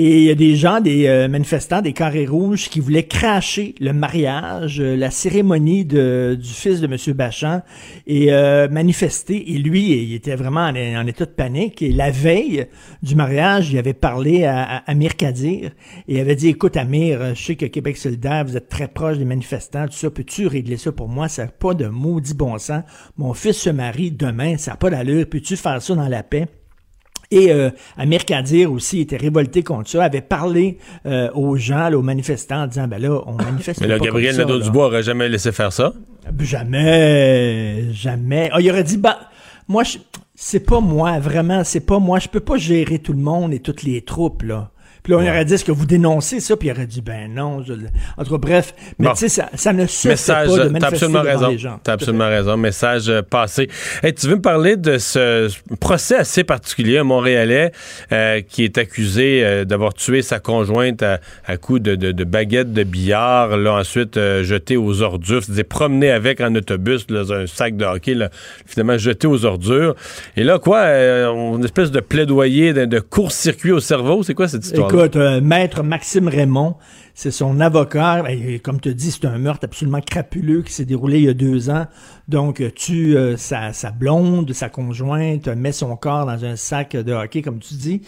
Et 0.00 0.18
il 0.18 0.24
y 0.26 0.30
a 0.30 0.36
des 0.36 0.54
gens, 0.54 0.80
des 0.80 1.08
euh, 1.08 1.26
manifestants, 1.26 1.82
des 1.82 1.92
carrés 1.92 2.24
rouges, 2.24 2.68
qui 2.68 2.78
voulaient 2.78 3.08
cracher 3.08 3.74
le 3.80 3.92
mariage, 3.92 4.80
euh, 4.80 4.94
la 4.94 5.10
cérémonie 5.10 5.84
de, 5.84 6.38
du 6.40 6.48
fils 6.50 6.80
de 6.80 6.86
M. 6.86 7.16
Bachand, 7.16 7.62
et 8.06 8.32
euh, 8.32 8.68
manifester. 8.68 9.54
Et 9.54 9.58
lui, 9.58 9.90
il 9.90 10.14
était 10.14 10.36
vraiment 10.36 10.60
en, 10.60 11.06
état 11.08 11.24
de 11.24 11.30
panique. 11.30 11.82
Et 11.82 11.90
la 11.90 12.12
veille 12.12 12.68
du 13.02 13.16
mariage, 13.16 13.72
il 13.72 13.78
avait 13.78 13.92
parlé 13.92 14.44
à, 14.44 14.62
à 14.62 14.76
Amir 14.88 15.16
Kadir, 15.16 15.72
et 16.06 16.14
il 16.14 16.20
avait 16.20 16.36
dit, 16.36 16.46
écoute 16.46 16.76
Amir, 16.76 17.34
je 17.34 17.42
sais 17.42 17.56
que 17.56 17.66
Québec 17.66 17.96
solidaire, 17.96 18.44
vous 18.44 18.56
êtes 18.56 18.68
très 18.68 18.86
proche 18.86 19.18
des 19.18 19.24
manifestants, 19.24 19.86
tout 19.88 19.94
ça, 19.94 20.10
peux-tu 20.10 20.46
régler 20.46 20.76
ça 20.76 20.92
pour 20.92 21.08
moi? 21.08 21.26
Ça 21.26 21.46
n'a 21.46 21.50
pas 21.50 21.74
de 21.74 21.88
maudit 21.88 22.34
bon 22.34 22.56
sens. 22.58 22.84
Mon 23.16 23.34
fils 23.34 23.56
se 23.56 23.70
marie 23.70 24.12
demain, 24.12 24.58
ça 24.58 24.70
n'a 24.70 24.76
pas 24.76 24.90
d'allure, 24.90 25.26
peux-tu 25.28 25.56
faire 25.56 25.82
ça 25.82 25.96
dans 25.96 26.06
la 26.06 26.22
paix? 26.22 26.46
Et 27.30 27.52
euh, 27.52 27.68
Amir 27.98 28.24
Kadir 28.24 28.72
aussi 28.72 29.00
était 29.00 29.18
révolté 29.18 29.62
contre 29.62 29.90
ça, 29.90 30.02
avait 30.04 30.22
parlé 30.22 30.78
euh, 31.04 31.28
aux 31.34 31.56
gens, 31.56 31.90
là, 31.90 31.98
aux 31.98 32.02
manifestants, 32.02 32.62
en 32.62 32.66
disant, 32.66 32.88
ben 32.88 33.00
là, 33.02 33.20
on 33.26 33.32
manifeste 33.34 33.80
Mais 33.82 33.86
là, 33.86 33.98
pas 33.98 34.04
Gabriel. 34.06 34.34
Nadeau-Dubois 34.36 34.86
aurait 34.86 35.02
jamais 35.02 35.28
laissé 35.28 35.52
faire 35.52 35.72
ça. 35.72 35.92
Jamais, 36.78 37.92
jamais. 37.92 38.50
Ah, 38.52 38.60
il 38.60 38.70
aurait 38.70 38.84
dit, 38.84 38.96
bah, 38.96 39.18
moi, 39.68 39.84
je- 39.84 39.98
c'est 40.34 40.60
pas 40.60 40.80
moi, 40.80 41.18
vraiment, 41.18 41.64
c'est 41.64 41.80
pas 41.84 41.98
moi. 41.98 42.18
Je 42.18 42.28
peux 42.28 42.40
pas 42.40 42.56
gérer 42.56 42.98
tout 42.98 43.12
le 43.12 43.18
monde 43.20 43.52
et 43.52 43.60
toutes 43.60 43.82
les 43.82 44.02
troupes, 44.02 44.42
là. 44.42 44.70
Puis 45.08 45.16
là, 45.16 45.22
on 45.22 45.26
aurait 45.26 45.46
dit, 45.46 45.54
est-ce 45.54 45.64
que 45.64 45.72
vous 45.72 45.86
dénoncez 45.86 46.38
ça? 46.38 46.54
Puis 46.54 46.68
il 46.68 46.72
aurait 46.72 46.86
dit, 46.86 47.00
ben 47.00 47.32
non. 47.32 47.62
je 47.66 47.72
En 48.18 48.24
tout 48.24 48.32
cas, 48.32 48.36
bref. 48.36 48.74
Mais 48.98 49.06
Bon. 49.06 49.12
tu 49.14 49.20
sais, 49.20 49.30
ça, 49.30 49.48
ça 49.54 49.72
ne 49.72 49.86
fait 49.86 50.08
pas 50.26 50.44
de 50.44 50.68
manifester 50.68 50.84
absolument 50.84 51.20
devant 51.22 51.30
raison. 51.32 51.48
les 51.48 51.56
gens. 51.58 51.80
T'as 51.82 51.92
absolument 51.94 52.28
raison. 52.28 52.56
Message 52.58 53.08
euh, 53.08 53.22
passé. 53.22 53.70
Hey, 54.02 54.12
tu 54.12 54.26
veux 54.26 54.36
me 54.36 54.42
parler 54.42 54.76
de 54.76 54.98
ce 54.98 55.48
procès 55.80 56.16
assez 56.16 56.44
particulier, 56.44 56.98
un 56.98 57.04
Montréalais 57.04 57.72
euh, 58.12 58.42
qui 58.46 58.64
est 58.64 58.76
accusé 58.76 59.40
euh, 59.42 59.64
d'avoir 59.64 59.94
tué 59.94 60.20
sa 60.20 60.40
conjointe 60.40 61.02
à, 61.02 61.20
à 61.46 61.56
coups 61.56 61.80
de, 61.80 61.94
de, 61.94 62.12
de 62.12 62.24
baguettes 62.24 62.74
de 62.74 62.82
billard, 62.82 63.56
là 63.56 63.72
ensuite 63.72 64.18
euh, 64.18 64.44
jeté 64.44 64.76
aux 64.76 65.00
ordures, 65.00 65.42
c'est-à-dire 65.42 65.64
promené 65.64 66.10
avec 66.10 66.42
en 66.42 66.54
autobus 66.54 67.06
là, 67.08 67.22
dans 67.24 67.32
un 67.32 67.46
sac 67.46 67.78
de 67.78 67.86
hockey, 67.86 68.12
là, 68.12 68.28
finalement 68.66 68.98
jeté 68.98 69.26
aux 69.26 69.46
ordures. 69.46 69.94
Et 70.36 70.44
là, 70.44 70.58
quoi, 70.58 70.82
une 70.84 71.64
espèce 71.64 71.90
de 71.90 72.00
plaidoyer 72.00 72.74
de, 72.74 72.84
de 72.84 73.00
court-circuit 73.00 73.72
au 73.72 73.80
cerveau, 73.80 74.22
c'est 74.22 74.34
quoi 74.34 74.48
cette 74.48 74.66
histoire 74.66 74.97
Écoute, 74.98 75.14
euh, 75.14 75.40
maître 75.40 75.84
Maxime 75.84 76.26
Raymond, 76.26 76.74
c'est 77.14 77.30
son 77.30 77.60
avocat. 77.60 78.24
Et, 78.30 78.58
comme 78.58 78.80
tu 78.80 78.92
dis, 78.96 79.12
c'est 79.12 79.26
un 79.26 79.38
meurtre 79.38 79.64
absolument 79.66 80.00
crapuleux 80.00 80.62
qui 80.62 80.72
s'est 80.72 80.86
déroulé 80.86 81.18
il 81.18 81.24
y 81.26 81.28
a 81.28 81.34
deux 81.34 81.70
ans. 81.70 81.86
Donc, 82.26 82.60
euh, 82.60 82.72
tue 82.72 83.16
euh, 83.16 83.36
sa, 83.36 83.72
sa 83.72 83.92
blonde, 83.92 84.52
sa 84.52 84.68
conjointe, 84.68 85.46
euh, 85.46 85.54
met 85.54 85.70
son 85.70 85.94
corps 85.94 86.26
dans 86.26 86.44
un 86.44 86.56
sac 86.56 86.96
de 86.96 87.12
hockey, 87.12 87.42
comme 87.42 87.60
tu 87.60 87.74
dis. 87.74 88.02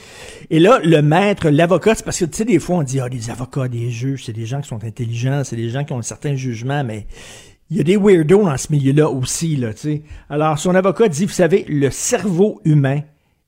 Et 0.50 0.58
là, 0.58 0.80
le 0.82 1.00
maître, 1.00 1.48
l'avocat, 1.48 1.94
c'est 1.94 2.04
parce 2.04 2.18
que, 2.18 2.24
tu 2.24 2.38
sais, 2.38 2.44
des 2.44 2.58
fois, 2.58 2.78
on 2.78 2.82
dit, 2.82 2.98
ah, 2.98 3.08
des 3.08 3.30
avocats, 3.30 3.68
des 3.68 3.88
juges, 3.90 4.24
c'est 4.24 4.32
des 4.32 4.46
gens 4.46 4.60
qui 4.60 4.68
sont 4.68 4.82
intelligents, 4.82 5.42
c'est 5.44 5.54
des 5.54 5.68
gens 5.68 5.84
qui 5.84 5.92
ont 5.92 6.00
un 6.00 6.02
certain 6.02 6.34
jugement, 6.34 6.82
mais 6.82 7.06
il 7.70 7.76
y 7.76 7.80
a 7.80 7.84
des 7.84 7.98
weirdos 7.98 8.42
dans 8.46 8.56
ce 8.56 8.66
milieu-là 8.72 9.08
aussi, 9.08 9.54
là, 9.54 9.72
tu 9.74 9.80
sais. 9.80 10.02
Alors, 10.28 10.58
son 10.58 10.74
avocat 10.74 11.06
dit, 11.06 11.24
vous 11.24 11.30
savez, 11.30 11.64
le 11.68 11.92
cerveau 11.92 12.60
humain 12.64 13.02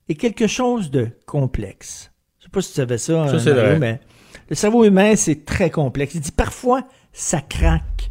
est 0.09 0.14
quelque 0.14 0.47
chose 0.47 0.93
de 0.93 1.09
complexe. 1.27 2.12
Je 2.55 2.61
sais 2.61 2.61
pas 2.61 2.62
si 2.62 2.69
tu 2.69 2.74
savais 2.77 2.99
ça, 2.99 3.29
Ça, 3.29 3.39
c'est 3.39 3.55
Mario, 3.55 3.70
vrai. 3.70 3.79
mais 3.79 4.01
le 4.51 4.55
cerveau 4.57 4.85
humain, 4.85 5.16
c'est 5.16 5.45
très 5.45 5.70
complexe. 5.70 6.15
Il 6.15 6.20
dit 6.20 6.33
parfois, 6.33 6.83
ça 7.12 7.41
craque. 7.41 8.11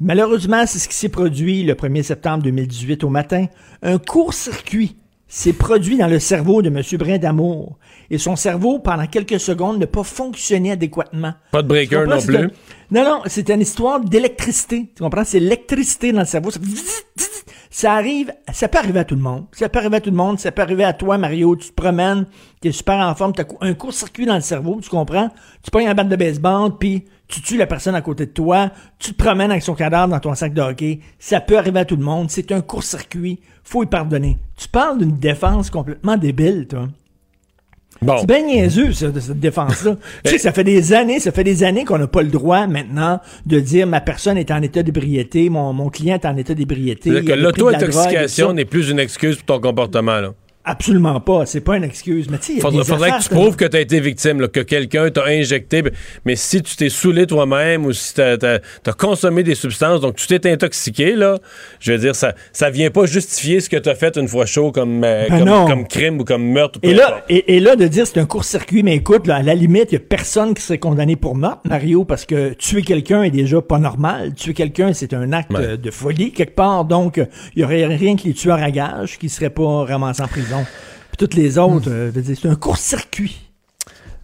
Malheureusement, 0.00 0.66
c'est 0.66 0.78
ce 0.78 0.88
qui 0.88 0.94
s'est 0.94 1.08
produit 1.08 1.62
le 1.62 1.74
1er 1.74 2.02
septembre 2.02 2.42
2018 2.44 3.04
au 3.04 3.08
matin. 3.10 3.46
Un 3.82 3.98
court-circuit 3.98 4.96
s'est 5.28 5.52
produit 5.52 5.96
dans 5.98 6.06
le 6.08 6.18
cerveau 6.18 6.62
de 6.62 6.68
M. 6.68 6.82
Brindamour. 6.98 7.78
Et 8.10 8.18
son 8.18 8.36
cerveau, 8.36 8.78
pendant 8.78 9.06
quelques 9.06 9.40
secondes, 9.40 9.78
n'a 9.78 9.86
pas 9.86 10.02
fonctionné 10.04 10.72
adéquatement. 10.72 11.34
Pas 11.52 11.62
de 11.62 11.68
breaker 11.68 12.06
non 12.06 12.20
plus. 12.20 12.50
Non, 12.90 13.04
non, 13.04 13.22
c'est 13.26 13.48
une 13.50 13.60
histoire 13.60 14.00
d'électricité. 14.00 14.90
Tu 14.94 15.02
comprends? 15.02 15.24
C'est 15.24 15.40
l'électricité 15.40 16.12
dans 16.12 16.20
le 16.20 16.26
cerveau. 16.26 16.50
Ça, 16.50 16.60
ça 17.74 17.94
arrive, 17.94 18.32
ça 18.52 18.68
peut 18.68 18.78
arriver 18.78 19.00
à 19.00 19.04
tout 19.04 19.16
le 19.16 19.20
monde. 19.20 19.46
Ça 19.50 19.68
peut 19.68 19.80
arriver 19.80 19.96
à 19.96 20.00
tout 20.00 20.10
le 20.10 20.16
monde. 20.16 20.38
Ça 20.38 20.52
peut 20.52 20.62
arriver 20.62 20.84
à 20.84 20.92
toi, 20.92 21.18
Mario. 21.18 21.56
Tu 21.56 21.70
te 21.70 21.74
promènes, 21.74 22.24
tu 22.62 22.68
es 22.68 22.70
super 22.70 23.00
en 23.00 23.16
forme, 23.16 23.32
tu 23.32 23.40
as 23.40 23.46
un 23.62 23.74
court-circuit 23.74 24.26
dans 24.26 24.36
le 24.36 24.42
cerveau, 24.42 24.78
tu 24.80 24.88
comprends? 24.88 25.28
Tu 25.60 25.72
pognes 25.72 25.88
un 25.88 25.94
batte 25.94 26.08
de 26.08 26.14
baseball, 26.14 26.78
puis 26.78 27.04
tu 27.26 27.42
tues 27.42 27.56
la 27.56 27.66
personne 27.66 27.96
à 27.96 28.00
côté 28.00 28.26
de 28.26 28.30
toi. 28.30 28.70
Tu 29.00 29.12
te 29.12 29.20
promènes 29.20 29.50
avec 29.50 29.64
son 29.64 29.74
cadavre 29.74 30.06
dans 30.06 30.20
ton 30.20 30.36
sac 30.36 30.54
de 30.54 30.62
hockey. 30.62 31.00
Ça 31.18 31.40
peut 31.40 31.58
arriver 31.58 31.80
à 31.80 31.84
tout 31.84 31.96
le 31.96 32.04
monde. 32.04 32.30
C'est 32.30 32.52
un 32.52 32.60
court-circuit. 32.60 33.40
Faut 33.64 33.82
y 33.82 33.86
pardonner. 33.86 34.38
Tu 34.56 34.68
parles 34.68 34.98
d'une 34.98 35.16
défense 35.16 35.68
complètement 35.68 36.16
débile, 36.16 36.68
toi. 36.68 36.86
Bon. 38.02 38.18
C'est 38.18 38.26
bien 38.26 38.44
niaiseux, 38.44 38.92
ça, 38.92 39.08
de 39.08 39.20
cette 39.20 39.40
défense-là. 39.40 39.96
tu 40.24 40.30
sais, 40.30 40.38
ça 40.38 40.52
fait 40.52 40.64
des 40.64 40.92
années, 40.92 41.20
ça 41.20 41.32
fait 41.32 41.44
des 41.44 41.64
années 41.64 41.84
qu'on 41.84 41.98
n'a 41.98 42.06
pas 42.06 42.22
le 42.22 42.28
droit 42.28 42.66
maintenant 42.66 43.20
de 43.46 43.60
dire 43.60 43.86
ma 43.86 44.00
personne 44.00 44.36
est 44.36 44.50
en 44.50 44.60
état 44.62 44.82
d'ébriété, 44.82 45.48
mon, 45.48 45.72
mon 45.72 45.88
client 45.88 46.14
est 46.14 46.26
en 46.26 46.36
état 46.36 46.54
d'ébriété. 46.54 47.10
C'est-à-dire 47.10 47.34
que 47.34 47.40
l'auto-intoxication 47.40 48.52
n'est 48.52 48.64
plus 48.64 48.90
une 48.90 48.98
excuse 48.98 49.36
pour 49.36 49.46
ton 49.46 49.60
comportement, 49.60 50.20
là. 50.20 50.34
Absolument 50.66 51.20
pas. 51.20 51.44
C'est 51.44 51.60
pas 51.60 51.76
une 51.76 51.84
excuse. 51.84 52.28
Mais 52.30 52.38
tu 52.38 52.58
Faudrait, 52.58 52.84
faudrait 52.84 53.10
que 53.10 53.22
tu 53.22 53.28
prouves 53.28 53.56
que 53.56 53.66
tu 53.66 53.76
as 53.76 53.80
été 53.80 54.00
victime, 54.00 54.40
là, 54.40 54.48
que 54.48 54.60
quelqu'un 54.60 55.10
t'a 55.10 55.26
injecté. 55.26 55.82
Mais 56.24 56.36
si 56.36 56.62
tu 56.62 56.74
t'es 56.74 56.88
saoulé 56.88 57.26
toi-même 57.26 57.84
ou 57.84 57.92
si 57.92 58.14
tu 58.14 58.22
as, 58.22 58.60
consommé 58.96 59.42
des 59.42 59.54
substances, 59.54 60.00
donc 60.00 60.16
tu 60.16 60.26
t'es 60.26 60.50
intoxiqué, 60.50 61.16
là, 61.16 61.38
je 61.80 61.92
veux 61.92 61.98
dire, 61.98 62.16
ça 62.16 62.34
ça 62.52 62.70
vient 62.70 62.90
pas 62.90 63.04
justifier 63.04 63.60
ce 63.60 63.68
que 63.68 63.76
tu 63.76 63.90
as 63.90 63.94
fait 63.94 64.16
une 64.16 64.26
fois 64.26 64.46
chaud 64.46 64.72
comme, 64.72 65.04
euh, 65.04 65.26
Ben 65.28 65.66
comme, 65.66 65.86
crime 65.86 66.20
ou 66.20 66.24
comme 66.24 66.44
meurtre. 66.44 66.78
Et 66.82 66.94
là, 66.94 67.24
et, 67.28 67.56
et 67.56 67.60
là, 67.60 67.76
de 67.76 67.86
dire 67.86 68.06
c'est 68.06 68.18
un 68.18 68.26
court-circuit, 68.26 68.82
mais 68.82 68.94
écoute, 68.94 69.26
là, 69.26 69.36
à 69.36 69.42
la 69.42 69.54
limite, 69.54 69.92
il 69.92 69.98
n'y 69.98 70.02
a 70.02 70.06
personne 70.08 70.54
qui 70.54 70.62
serait 70.62 70.78
condamné 70.78 71.16
pour 71.16 71.36
meurtre, 71.36 71.60
Mario, 71.64 72.04
parce 72.04 72.24
que 72.24 72.54
tuer 72.54 72.82
quelqu'un 72.82 73.22
est 73.22 73.30
déjà 73.30 73.60
pas 73.60 73.78
normal. 73.78 74.32
Tuer 74.32 74.54
quelqu'un, 74.54 74.94
c'est 74.94 75.12
un 75.12 75.32
acte 75.32 75.52
de 75.52 75.90
folie, 75.90 76.32
quelque 76.32 76.54
part. 76.54 76.86
Donc, 76.86 77.20
il 77.54 77.60
y 77.60 77.64
aurait 77.64 77.84
rien 77.84 78.16
que 78.16 78.22
les 78.24 78.32
tueurs 78.32 78.62
à 78.62 78.70
gages 78.70 79.18
qui 79.18 79.28
seraient 79.28 79.50
pas 79.50 79.84
ramassés 79.84 80.22
en 80.22 80.28
prison. 80.28 80.53
Puis 80.62 81.16
toutes 81.18 81.34
les 81.34 81.58
autres, 81.58 81.88
euh, 81.90 82.10
c'est 82.24 82.48
un 82.48 82.54
court-circuit. 82.56 83.40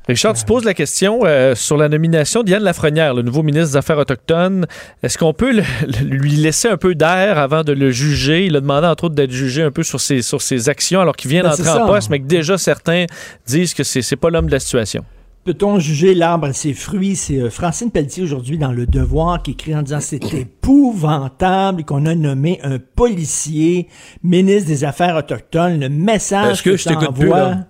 Richard, 0.08 0.32
tu 0.34 0.44
poses 0.44 0.64
la 0.64 0.74
question 0.74 1.20
euh, 1.24 1.54
sur 1.54 1.76
la 1.76 1.88
nomination 1.88 2.42
d'Yann 2.42 2.64
Lafrenière, 2.64 3.14
le 3.14 3.22
nouveau 3.22 3.44
ministre 3.44 3.68
des 3.72 3.76
Affaires 3.76 3.98
autochtones. 3.98 4.66
Est-ce 5.04 5.16
qu'on 5.18 5.32
peut 5.32 5.52
le- 5.52 5.62
le- 5.86 6.16
lui 6.16 6.32
laisser 6.32 6.66
un 6.68 6.76
peu 6.76 6.96
d'air 6.96 7.38
avant 7.38 7.62
de 7.62 7.72
le 7.72 7.92
juger? 7.92 8.46
Il 8.46 8.56
a 8.56 8.60
demandé, 8.60 8.88
entre 8.88 9.04
autres, 9.04 9.14
d'être 9.14 9.30
jugé 9.30 9.62
un 9.62 9.70
peu 9.70 9.84
sur 9.84 10.00
ses, 10.00 10.22
sur 10.22 10.42
ses 10.42 10.68
actions 10.68 11.00
alors 11.00 11.14
qu'il 11.14 11.30
vient 11.30 11.42
Ben, 11.44 11.50
d'entrer 11.50 11.68
en 11.68 11.86
poste, 11.86 12.10
mais 12.10 12.18
que 12.18 12.24
déjà 12.26 12.58
certains 12.58 13.04
disent 13.46 13.72
que 13.72 13.84
c'est 13.84 14.02
c'est 14.02 14.16
pas 14.16 14.30
l'homme 14.30 14.46
de 14.46 14.52
la 14.52 14.58
situation. 14.60 15.04
Peut-on 15.44 15.78
juger 15.78 16.14
l'arbre 16.14 16.48
à 16.48 16.52
ses 16.52 16.74
fruits? 16.74 17.16
C'est 17.16 17.38
euh, 17.38 17.48
Francine 17.50 17.90
Pelletier 17.90 18.22
aujourd'hui 18.22 18.58
dans 18.58 18.72
Le 18.72 18.86
Devoir 18.86 19.42
qui 19.42 19.52
écrit 19.52 19.74
en 19.74 19.82
disant 19.82 20.00
c'est 20.00 20.22
épouvantable 20.34 21.84
qu'on 21.84 22.04
a 22.04 22.14
nommé 22.14 22.60
un 22.62 22.78
policier 22.78 23.88
ministre 24.22 24.68
des 24.68 24.84
Affaires 24.84 25.16
autochtones. 25.16 25.80
Le 25.80 25.88
message 25.88 26.52
Est-ce 26.52 26.62
que 26.62 26.76
je 26.76 26.84
t'écoute 26.88 27.14
plus, 27.18 27.28
là? 27.30 27.66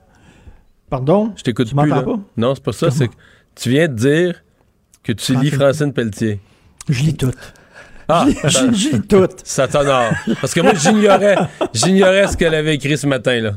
Pardon? 0.91 1.33
Je 1.37 1.43
t'écoute 1.45 1.73
plus. 1.75 1.89
là. 1.89 2.03
pas? 2.03 2.19
Non, 2.37 2.55
c'est 2.57 2.65
pas 2.65 2.73
ça. 2.73 2.91
C'est 2.91 3.07
que 3.07 3.15
tu 3.55 3.71
viens 3.71 3.87
de 3.87 3.95
dire 3.95 4.43
que 5.05 5.13
tu 5.13 5.37
lis 5.37 5.51
Francine- 5.51 5.93
Pelletier. 5.93 6.41
Je 6.89 7.03
lis 7.05 7.17
tout. 7.17 7.31
Ah, 8.09 8.27
J'ai 8.47 8.75
j'ai 8.75 9.01
tout. 9.01 9.29
Ça 9.45 9.69
t'honore. 9.69 10.11
Parce 10.41 10.53
que 10.53 10.61
moi, 10.61 10.75
j'ignorais, 10.75 11.37
j'ignorais 11.73 12.27
ce 12.27 12.37
qu'elle 12.37 12.57
avait 12.57 12.75
écrit 12.75 12.99
ce 12.99 13.07
matin, 13.07 13.39
là. 13.41 13.53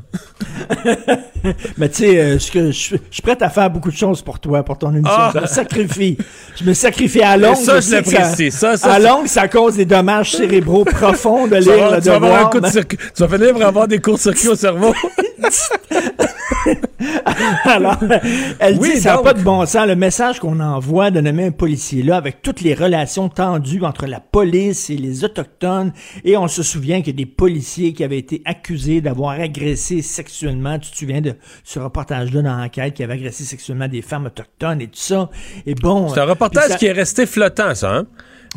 Mais 1.77 1.89
tu 1.89 1.95
sais, 1.97 2.19
euh, 2.19 2.37
je 2.39 2.71
suis 2.71 3.21
prêt 3.21 3.37
à 3.41 3.49
faire 3.49 3.69
beaucoup 3.69 3.91
de 3.91 3.95
choses 3.95 4.21
pour 4.21 4.39
toi, 4.39 4.63
pour 4.63 4.77
ton 4.77 4.91
émission. 4.91 5.11
Ah! 5.13 5.31
Je 5.35 5.39
me 5.41 5.45
sacrifie. 5.47 6.17
Je 6.55 6.63
me 6.63 6.73
sacrifie 6.73 7.21
à 7.21 7.35
longue. 7.37 7.55
ça, 7.55 7.79
je 7.81 7.91
l'apprécie. 7.91 8.51
Ça, 8.51 8.77
ça, 8.77 8.93
à 8.93 8.99
longue, 8.99 9.27
ça 9.27 9.47
cause 9.47 9.75
des 9.75 9.85
dommages 9.85 10.31
cérébraux 10.31 10.85
profonds 10.85 11.47
de 11.47 11.55
lire 11.57 11.71
avoir, 11.73 11.91
le 11.95 12.01
tu 12.01 12.07
vas 12.09 12.15
avoir 12.15 12.31
un 12.31 12.35
devoir. 12.35 12.49
coup 12.51 12.59
de 12.59 12.65
mais- 12.65 12.71
circuit. 12.71 12.97
Tu 13.15 13.23
vas 13.23 13.37
finir 13.37 13.53
par 13.53 13.67
avoir 13.67 13.87
des 13.87 13.99
courts-circuits 13.99 14.47
au 14.49 14.55
cerveau. 14.55 14.93
Alors, 17.65 17.97
elle 18.59 18.77
Oui, 18.77 18.93
dit 18.95 19.01
ça 19.01 19.15
n'a 19.15 19.21
pas 19.21 19.33
de 19.33 19.41
bon 19.41 19.65
sens. 19.65 19.87
Le 19.87 19.95
message 19.95 20.39
qu'on 20.39 20.59
envoie 20.59 21.11
de 21.11 21.19
nommer 21.21 21.45
un 21.47 21.51
policier 21.51 22.03
là, 22.03 22.17
avec 22.17 22.41
toutes 22.41 22.61
les 22.61 22.73
relations 22.73 23.29
tendues 23.29 23.83
entre 23.83 24.05
la 24.05 24.19
police 24.19 24.89
et 24.89 24.97
les 24.97 25.23
autochtones, 25.23 25.93
et 26.23 26.37
on 26.37 26.47
se 26.47 26.63
souvient 26.63 27.01
qu'il 27.01 27.19
y 27.19 27.21
a 27.21 27.25
des 27.25 27.31
policiers 27.31 27.93
qui 27.93 28.03
avaient 28.03 28.17
été 28.19 28.41
accusés 28.45 29.01
d'avoir 29.01 29.39
agressé 29.39 30.01
sexuellement. 30.01 30.79
Tu 30.79 30.91
te 30.91 30.97
souviens 30.97 31.21
de 31.21 31.35
ce 31.63 31.79
reportage-là 31.79 32.41
dans 32.41 32.57
l'enquête 32.57 32.93
qui 32.93 33.03
avait 33.03 33.13
agressé 33.13 33.43
sexuellement 33.43 33.87
des 33.87 34.01
femmes 34.01 34.25
autochtones 34.25 34.81
et 34.81 34.87
tout 34.87 34.91
ça. 34.95 35.29
Et 35.65 35.75
bon, 35.75 36.09
C'est 36.09 36.19
un 36.21 36.25
reportage 36.25 36.69
ça- 36.69 36.77
qui 36.77 36.85
est 36.85 36.91
resté 36.93 37.25
flottant, 37.25 37.75
ça, 37.75 37.95
hein? 37.97 38.05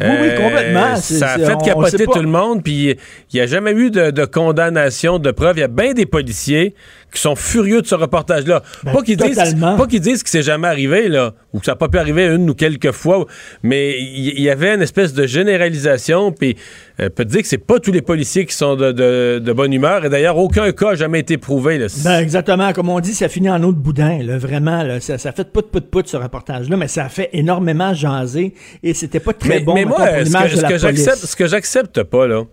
Oui, 0.01 0.06
oui, 0.20 0.28
complètement. 0.36 0.97
C'est- 0.97 1.18
Ça 1.18 1.31
a 1.32 1.39
fait 1.39 1.56
capoter 1.64 2.05
tout 2.06 2.20
le 2.20 2.28
monde, 2.28 2.62
puis 2.62 2.90
il 2.90 2.97
n'y 3.35 3.40
a 3.40 3.47
jamais 3.47 3.73
eu 3.73 3.90
de, 3.90 4.10
de 4.10 4.24
condamnation, 4.24 5.18
de 5.18 5.31
preuve. 5.31 5.56
Il 5.56 5.60
y 5.60 5.64
a 5.64 5.68
bien 5.68 5.93
des 5.94 6.06
policiers 6.06 6.74
qui 7.12 7.20
sont 7.20 7.35
furieux 7.36 7.81
de 7.81 7.86
ce 7.86 7.94
reportage-là. 7.94 8.62
Ben, 8.85 8.93
pas 8.93 9.02
qu'ils 9.02 9.16
disent, 9.16 9.36
totalement. 9.36 9.77
pas 9.77 9.86
qu'ils 9.86 10.01
disent 10.01 10.23
que 10.23 10.28
c'est 10.28 10.43
jamais 10.43 10.68
arrivé, 10.68 11.09
là, 11.09 11.32
ou 11.55 11.60
que 11.60 11.64
ça 11.64 11.73
n'a 11.73 11.77
pas 11.77 11.89
pu 11.89 11.98
arriver 11.98 12.27
une 12.27 12.51
ou 12.51 12.55
quelques 12.55 12.93
fois, 12.93 13.24
mais 13.62 13.98
il 13.98 14.35
il 14.36 14.43
y, 14.43 14.51
avait 14.51 14.74
une 14.74 14.82
espèce 14.82 15.14
de 15.14 15.27
généralisation, 15.27 16.31
puis 16.32 16.56
euh, 16.98 17.10
peut 17.10 17.24
te 17.24 17.31
dire 17.31 17.43
que 17.43 17.48
c'est 17.48 17.59
pas 17.59 17.78
tous 17.78 17.93
les 17.93 18.01
policiers 18.02 18.47
qui 18.47 18.55
sont 18.55 18.74
de, 18.77 18.90
de- 18.93 19.39
de 19.44 19.52
bonne 19.52 19.73
humeur, 19.73 20.05
et 20.05 20.09
d'ailleurs, 20.09 20.39
aucun 20.39 20.73
cas 20.73 20.90
n'a 20.90 20.94
jamais 20.94 21.20
été 21.20 21.36
prouvé. 21.36 21.77
Là. 21.78 21.86
Ben, 22.05 22.20
exactement. 22.20 22.73
Comme 22.73 22.89
on 22.89 23.01
dit, 23.01 23.12
ça 23.14 23.28
finit 23.28 23.51
en 23.51 23.62
eau 23.62 23.73
de 23.73 23.78
boudin. 23.78 24.23
Là, 24.23 24.39
vraiment, 24.39 24.82
là, 24.82 25.01
ça, 25.01 25.18
ça 25.18 25.32
fait 25.32 25.52
pout, 25.52 25.70
pout, 25.70 25.90
pout, 25.90 26.06
ce 26.09 26.16
reportage-là, 26.16 26.77
mais 26.77 26.89
ça 26.89 27.05
a 27.05 27.09
fait 27.09 27.28
énormément 27.32 27.93
jaser 27.93 28.55
et 28.82 28.94
c'était 28.94 29.20
pas 29.20 29.32
très 29.35 29.48
mais, 29.48 29.60
bon 29.60 29.74
mais 29.74 29.85
moi, 29.85 29.97
pour 30.06 30.16
l'image 30.18 30.52
que, 30.52 30.56
de 30.56 30.62
la 30.62 30.68
que 30.68 30.81
police. 30.81 31.05
j'accepte, 31.05 31.27
ce 31.27 31.36
que 31.36 31.47
j'accepte 31.47 32.02
pas, 32.02 32.27
là, 32.27 32.44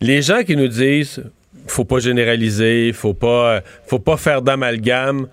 les 0.00 0.20
gens 0.22 0.42
qui 0.42 0.56
nous 0.56 0.68
disent 0.68 1.22
faut 1.66 1.84
pas 1.84 1.98
généraliser, 1.98 2.92
faut 2.92 3.14
pas, 3.14 3.62
faut 3.86 3.98
pas 3.98 4.18
faire 4.18 4.42
d'amalgame. 4.42 5.28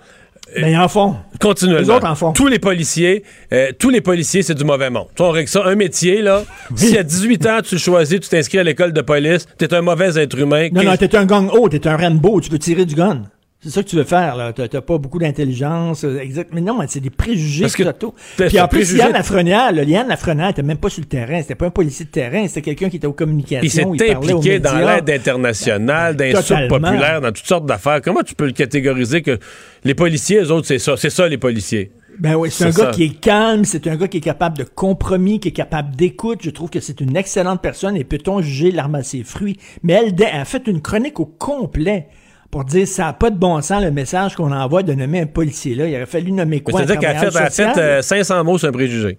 Ben, 0.55 0.67
ils 0.67 0.77
en 0.77 0.87
font. 0.87 1.15
Continuellement. 1.39 1.81
Les 1.81 1.89
autres 1.89 2.07
en 2.07 2.15
font. 2.15 2.33
Tous 2.33 2.47
les 2.47 2.59
policiers, 2.59 3.23
euh, 3.53 3.71
tous 3.77 3.89
les 3.89 4.01
policiers, 4.01 4.43
c'est 4.43 4.53
du 4.53 4.63
mauvais 4.63 4.89
monde. 4.89 5.07
Toi, 5.15 5.29
on 5.29 5.31
règle 5.31 5.49
ça. 5.49 5.63
Un 5.65 5.75
métier, 5.75 6.21
là, 6.21 6.43
si 6.75 6.97
à 6.97 7.03
18 7.03 7.45
ans, 7.47 7.59
tu 7.63 7.77
choisis, 7.77 8.19
tu 8.19 8.29
t'inscris 8.29 8.59
à 8.59 8.63
l'école 8.63 8.93
de 8.93 9.01
police, 9.01 9.47
t'es 9.57 9.73
un 9.73 9.81
mauvais 9.81 10.17
être 10.17 10.37
humain. 10.37 10.69
Non, 10.71 10.83
non, 10.83 10.95
t'es 10.97 11.15
un 11.15 11.25
gang 11.25 11.49
haut, 11.53 11.69
t'es 11.69 11.87
un 11.87 11.97
Rambo, 11.97 12.41
tu 12.41 12.49
peux 12.49 12.59
tirer 12.59 12.85
du 12.85 12.95
gun. 12.95 13.23
C'est 13.63 13.69
ça 13.69 13.83
que 13.83 13.87
tu 13.89 13.95
veux 13.95 14.03
faire, 14.03 14.35
là. 14.35 14.53
T'as 14.53 14.67
t'as 14.67 14.81
pas 14.81 14.97
beaucoup 14.97 15.19
d'intelligence. 15.19 16.03
euh, 16.03 16.17
Exact. 16.19 16.49
Mais 16.51 16.61
non, 16.61 16.79
mais 16.79 16.87
c'est 16.89 16.99
des 16.99 17.11
préjugés 17.11 17.61
Parce 17.61 17.75
que 17.75 17.83
totaux. 17.83 18.15
Puis 18.35 18.59
en 18.59 18.67
plus, 18.67 18.91
Yann 18.93 19.11
Lafrenière, 19.11 19.71
là, 19.71 19.83
Yann 19.83 20.07
Lafrenière 20.07 20.49
était 20.49 20.63
même 20.63 20.77
pas 20.79 20.89
sur 20.89 21.01
le 21.01 21.07
terrain. 21.07 21.39
C'était 21.41 21.53
pas 21.53 21.67
un 21.67 21.71
policier 21.71 22.05
de 22.05 22.09
terrain. 22.09 22.47
C'était 22.47 22.63
quelqu'un 22.63 22.89
qui 22.89 22.97
était 22.97 23.05
aux 23.05 23.13
communications. 23.13 23.93
Il 23.93 23.99
s'est 23.99 24.15
impliqué 24.15 24.59
dans 24.59 24.79
l'aide 24.79 25.09
internationale, 25.09 26.15
dans 26.15 26.25
les 26.25 26.67
populaires, 26.67 27.21
dans 27.21 27.31
toutes 27.31 27.45
sortes 27.45 27.67
d'affaires. 27.67 28.01
Comment 28.01 28.23
tu 28.23 28.33
peux 28.33 28.47
le 28.47 28.51
catégoriser 28.51 29.21
que 29.21 29.37
les 29.83 29.93
policiers, 29.93 30.39
eux 30.39 30.51
autres, 30.51 30.65
c'est 30.67 30.79
ça. 30.79 30.97
C'est 30.97 31.11
ça, 31.11 31.27
les 31.27 31.37
policiers? 31.37 31.91
Ben 32.19 32.35
oui, 32.35 32.49
c'est 32.51 32.65
un 32.65 32.69
gars 32.71 32.91
qui 32.91 33.03
est 33.03 33.19
calme, 33.19 33.63
c'est 33.63 33.87
un 33.87 33.95
gars 33.95 34.07
qui 34.07 34.17
est 34.17 34.21
capable 34.21 34.57
de 34.57 34.63
compromis, 34.63 35.39
qui 35.39 35.47
est 35.47 35.53
capable 35.53 35.95
d'écoute. 35.95 36.39
Je 36.43 36.49
trouve 36.49 36.69
que 36.69 36.79
c'est 36.79 36.99
une 36.99 37.15
excellente 37.15 37.61
personne 37.61 37.95
et 37.95 38.03
peut-on 38.03 38.41
juger 38.41 38.71
l'arme 38.71 38.95
à 38.95 39.03
ses 39.03 39.23
fruits? 39.23 39.57
Mais 39.81 39.93
elle, 39.93 40.13
elle 40.19 40.41
a 40.41 40.45
fait 40.45 40.67
une 40.67 40.81
chronique 40.81 41.19
au 41.19 41.25
complet 41.25 42.07
pour 42.51 42.65
dire 42.65 42.87
ça 42.87 43.05
n'a 43.05 43.13
pas 43.13 43.29
de 43.29 43.37
bon 43.37 43.59
sens 43.61 43.81
le 43.81 43.91
message 43.91 44.35
qu'on 44.35 44.51
envoie 44.51 44.83
de 44.83 44.93
nommer 44.93 45.21
un 45.21 45.25
policier 45.25 45.73
là. 45.73 45.87
Il 45.87 45.95
aurait 45.95 46.05
fallu 46.05 46.31
nommer 46.31 46.59
quoi? 46.61 46.79
C'est-à-dire 46.81 46.99
qu'elle 46.99 47.15
a 47.15 47.19
fait, 47.19 47.29
travailleur 47.29 47.41
elle 47.41 47.47
a 47.47 47.49
fait, 47.49 47.63
social? 47.73 47.79
euh, 47.79 48.01
500 48.01 48.43
mots 48.43 48.57
sur 48.57 48.67
un 48.67 48.71
préjugé. 48.71 49.17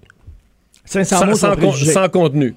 500 0.85 1.27
mots 1.27 1.35
sur 1.35 1.49
un 1.49 1.55
con- 1.57 1.71
préjugé. 1.71 1.93
sans 1.93 2.09
contenu. 2.09 2.55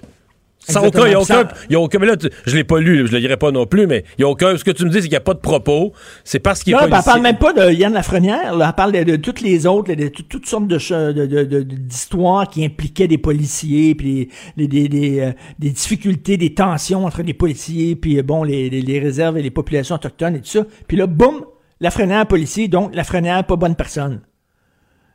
Sans 0.74 0.86
aucun, 0.86 1.06
il 1.08 1.12
y 1.12 1.14
a 1.16 1.20
aucun, 1.20 1.48
y 1.70 1.76
a 1.76 1.80
aucun, 1.80 2.00
mais 2.00 2.08
là, 2.08 2.18
tu- 2.18 2.30
je 2.46 2.56
l'ai 2.56 2.64
pas 2.64 2.80
lu, 2.80 3.06
je 3.08 3.12
le 3.12 3.20
lirai 3.20 3.38
pas 3.38 3.52
non 3.52 3.66
plus, 3.66 3.88
mais 3.88 4.04
il 4.18 4.22
y 4.22 4.24
a 4.24 4.28
aucun, 4.28 4.58
ce 4.58 4.64
que 4.64 4.72
tu 4.72 4.84
me 4.86 4.90
dis, 4.90 4.96
c'est 4.96 5.02
qu'il 5.04 5.12
n'y 5.12 5.16
a 5.18 5.22
pas 5.22 5.34
de 5.34 5.40
propos, 5.40 5.94
c'est 6.24 6.40
parce 6.40 6.64
qu'il 6.64 6.74
est 6.74 6.76
Non, 6.76 6.80
ben, 6.82 6.86
elle 6.86 6.92
policier. 6.92 7.12
parle 7.12 7.22
même 7.22 7.38
pas 7.38 7.54
de 7.54 7.72
Yann 7.74 7.94
Lafrenière, 7.94 8.56
là. 8.56 8.68
elle 8.70 8.76
parle 8.76 8.92
de, 8.94 9.04
de 9.04 9.16
toutes 9.18 9.42
les 9.42 9.66
autres, 9.68 9.94
de, 9.94 10.04
de 10.04 10.08
tout- 10.10 10.24
toutes 10.24 10.46
sortes 10.48 10.68
de 10.68 11.64
d'histoires 11.64 12.50
qui 12.50 12.66
impliquaient 12.66 13.08
des 13.08 13.18
policiers, 13.18 13.96
puis 13.96 14.30
des, 14.58 14.68
des, 14.68 14.88
des, 14.90 15.20
euh, 15.20 15.32
des 15.60 15.70
difficultés, 15.70 16.38
des 16.38 16.54
tensions 16.54 17.06
entre 17.06 17.22
les 17.22 17.34
policiers, 17.34 17.96
puis 17.96 18.18
euh, 18.18 18.24
bon, 18.24 18.44
les, 18.44 18.70
les, 18.70 18.82
les 18.82 19.00
réserves 19.00 19.38
et 19.38 19.42
les 19.42 19.52
populations 19.52 19.96
autochtones 19.96 20.36
et 20.36 20.40
tout 20.40 20.46
ça. 20.48 20.66
Puis 20.88 20.98
là, 20.98 21.08
boum, 21.08 21.46
Lafrenière 21.82 22.26
policier, 22.26 22.68
donc 22.68 22.96
Lafrenière 22.96 23.44
pas 23.46 23.56
bonne 23.56 23.76
personne. 23.76 24.22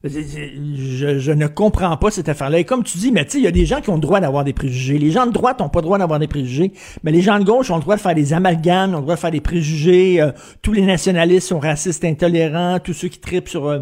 Je, 0.03 1.19
je 1.19 1.33
ne 1.33 1.47
comprends 1.47 1.95
pas 1.99 2.11
cette 2.11 2.31
affaire-là. 2.31 2.59
Et 2.59 2.65
comme 2.65 2.85
tu 2.85 2.97
dis, 2.97 3.13
mais 3.13 3.27
tu 3.27 3.33
sais, 3.33 3.39
il 3.39 3.45
y 3.45 3.47
a 3.47 3.51
des 3.51 3.67
gens 3.67 3.83
qui 3.83 3.91
ont 3.91 3.97
le 3.97 4.01
droit 4.01 4.19
d'avoir 4.21 4.45
des 4.45 4.55
préjugés. 4.55 4.97
Les 4.97 5.11
gens 5.11 5.27
de 5.27 5.33
droite 5.33 5.61
n'ont 5.61 5.69
pas 5.69 5.81
le 5.81 5.85
droit 5.85 5.99
d'avoir 5.99 6.19
des 6.19 6.27
préjugés, 6.27 6.73
mais 7.05 7.13
les 7.13 7.21
gens 7.21 7.39
de 7.39 7.45
gauche 7.45 7.71
ont 7.71 7.77
le 7.77 7.83
droit 7.83 7.97
de 7.97 8.01
faire 8.01 8.15
des 8.15 8.33
amalgames, 8.33 8.95
ont 8.95 8.99
le 8.99 9.03
droit 9.03 9.17
de 9.17 9.21
faire 9.21 9.31
des 9.31 9.43
préjugés. 9.43 10.23
euh, 10.23 10.33
tous 10.63 10.73
les 10.73 10.83
nationalistes 10.83 11.49
sont 11.49 11.59
racistes, 11.59 12.03
intolérants. 12.05 12.79
Tous 12.83 12.95
ceux 12.95 13.09
qui 13.09 13.19
tripent 13.19 13.51
sur 13.51 13.67
euh, 13.67 13.81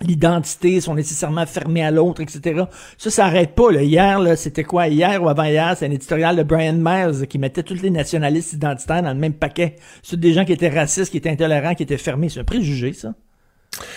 l'identité 0.00 0.80
sont 0.80 0.94
nécessairement 0.94 1.44
fermés 1.44 1.84
à 1.84 1.90
l'autre, 1.90 2.22
etc. 2.22 2.62
Ça, 2.96 3.10
ça 3.10 3.26
arrête 3.26 3.54
pas. 3.54 3.70
Là. 3.70 3.82
Hier, 3.82 4.20
là, 4.20 4.36
c'était 4.36 4.64
quoi? 4.64 4.88
Hier 4.88 5.22
ou 5.22 5.28
avant-hier, 5.28 5.74
c'est 5.76 5.84
un 5.84 5.90
éditorial 5.90 6.36
de 6.36 6.42
Brian 6.42 6.78
Miles 6.78 7.26
qui 7.28 7.38
mettait 7.38 7.62
tous 7.62 7.82
les 7.82 7.90
nationalistes 7.90 8.54
identitaires 8.54 9.02
dans 9.02 9.12
le 9.12 9.20
même 9.20 9.34
paquet. 9.34 9.76
C'est 10.02 10.18
des 10.18 10.32
gens 10.32 10.46
qui 10.46 10.54
étaient 10.54 10.70
racistes, 10.70 11.10
qui 11.10 11.18
étaient 11.18 11.28
intolérants, 11.28 11.74
qui 11.74 11.82
étaient 11.82 11.98
fermés. 11.98 12.30
C'est 12.30 12.40
un 12.40 12.44
préjugé, 12.44 12.94
ça. 12.94 13.12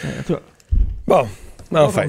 Euh, 0.03 0.07
toi. 0.27 0.41
Bon, 1.07 1.25
enfin. 1.73 2.03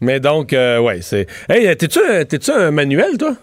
Mais 0.00 0.20
donc, 0.20 0.52
euh, 0.52 0.78
ouais, 0.80 1.00
c'est. 1.00 1.26
Hey, 1.48 1.74
t'es-tu, 1.76 1.98
un- 2.00 2.24
t'es-tu 2.24 2.50
un 2.50 2.70
manuel, 2.70 3.16
toi? 3.18 3.34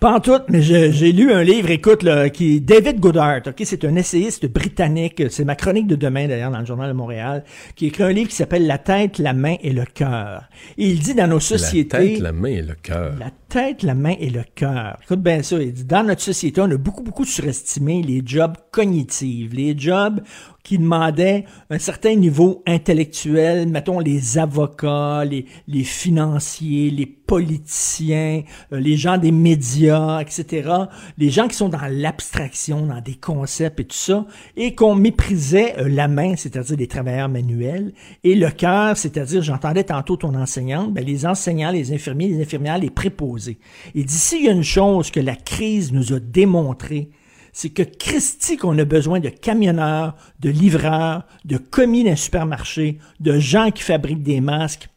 Pas 0.00 0.14
en 0.14 0.20
tout, 0.20 0.38
mais 0.48 0.62
je- 0.62 0.90
j'ai 0.90 1.12
lu 1.12 1.30
un 1.30 1.42
livre, 1.42 1.68
écoute, 1.70 2.02
là, 2.02 2.30
qui 2.30 2.56
est 2.56 2.60
David 2.60 3.00
Goddard, 3.00 3.42
ok, 3.46 3.54
c'est 3.64 3.84
un 3.84 3.94
essayiste 3.96 4.46
britannique, 4.50 5.22
c'est 5.28 5.44
ma 5.44 5.54
chronique 5.56 5.86
de 5.86 5.94
demain 5.94 6.26
d'ailleurs 6.26 6.50
dans 6.50 6.60
le 6.60 6.64
journal 6.64 6.88
de 6.88 6.94
Montréal, 6.94 7.44
qui 7.76 7.86
écrit 7.88 8.04
un 8.04 8.10
livre 8.12 8.30
qui 8.30 8.34
s'appelle 8.36 8.66
La 8.66 8.78
tête, 8.78 9.18
la 9.18 9.34
main 9.34 9.56
et 9.62 9.72
le 9.74 9.84
cœur. 9.84 10.44
Et 10.78 10.86
il 10.86 11.00
dit 11.00 11.12
dans 11.14 11.26
nos 11.26 11.38
sociétés, 11.38 11.98
La 11.98 12.04
tête, 12.14 12.18
la 12.20 12.32
main 12.32 12.48
et 12.48 12.62
le 12.62 12.74
cœur. 12.82 13.12
la 13.20 13.30
tête, 13.50 13.82
la 13.82 13.94
main 13.94 14.14
et 14.18 14.30
le 14.30 14.42
cœur. 14.54 14.96
Écoute 15.02 15.20
bien 15.20 15.42
ça, 15.42 15.56
il 15.60 15.70
dit 15.74 15.84
dans 15.84 16.02
notre 16.02 16.22
société, 16.22 16.62
on 16.62 16.70
a 16.70 16.76
beaucoup 16.78 17.02
beaucoup 17.02 17.26
surestimé 17.26 18.02
les 18.02 18.22
jobs 18.24 18.56
cognitifs, 18.70 19.52
les 19.52 19.76
jobs 19.78 20.20
qui 20.62 20.78
demandaient 20.78 21.44
un 21.70 21.78
certain 21.78 22.14
niveau 22.14 22.62
intellectuel, 22.66 23.68
mettons 23.68 23.98
les 24.00 24.38
avocats, 24.38 25.24
les, 25.24 25.46
les 25.66 25.84
financiers, 25.84 26.90
les 26.90 27.06
politiciens, 27.06 28.42
euh, 28.72 28.80
les 28.80 28.96
gens 28.96 29.16
des 29.16 29.30
médias, 29.30 30.20
etc. 30.20 30.68
Les 31.16 31.30
gens 31.30 31.46
qui 31.46 31.54
sont 31.54 31.68
dans 31.68 31.86
l'abstraction, 31.88 32.86
dans 32.86 33.00
des 33.00 33.14
concepts 33.14 33.78
et 33.78 33.84
tout 33.84 33.96
ça, 33.96 34.26
et 34.56 34.74
qu'on 34.74 34.96
méprisait 34.96 35.78
euh, 35.78 35.88
la 35.88 36.08
main, 36.08 36.34
c'est-à-dire 36.36 36.76
les 36.76 36.88
travailleurs 36.88 37.28
manuels, 37.28 37.92
et 38.24 38.34
le 38.34 38.50
cœur, 38.50 38.96
c'est-à-dire, 38.96 39.42
j'entendais 39.42 39.84
tantôt 39.84 40.16
ton 40.16 40.34
enseignante, 40.34 40.92
ben, 40.92 41.04
les 41.04 41.24
enseignants, 41.24 41.70
les 41.70 41.92
infirmiers, 41.92 42.26
les 42.26 42.42
infirmières, 42.42 42.78
les 42.78 42.90
préposés. 42.90 43.58
Et 43.94 44.02
d'ici, 44.02 44.38
il 44.40 44.46
y 44.46 44.48
a 44.48 44.52
une 44.52 44.64
chose 44.64 45.12
que 45.12 45.20
la 45.20 45.36
crise 45.36 45.92
nous 45.92 46.12
a 46.12 46.18
démontré, 46.18 47.10
c'est 47.52 47.70
que 47.70 47.82
Christy 47.82 48.56
qu'on 48.56 48.78
a 48.78 48.84
besoin 48.84 49.20
de 49.20 49.28
camionneurs, 49.28 50.16
de 50.40 50.50
livreurs, 50.50 51.24
de 51.44 51.56
commis 51.56 52.04
d'un 52.04 52.16
supermarché, 52.16 52.98
de 53.20 53.38
gens 53.38 53.70
qui 53.70 53.82
fabriquent 53.82 54.22
des 54.22 54.40
masques, 54.40 54.88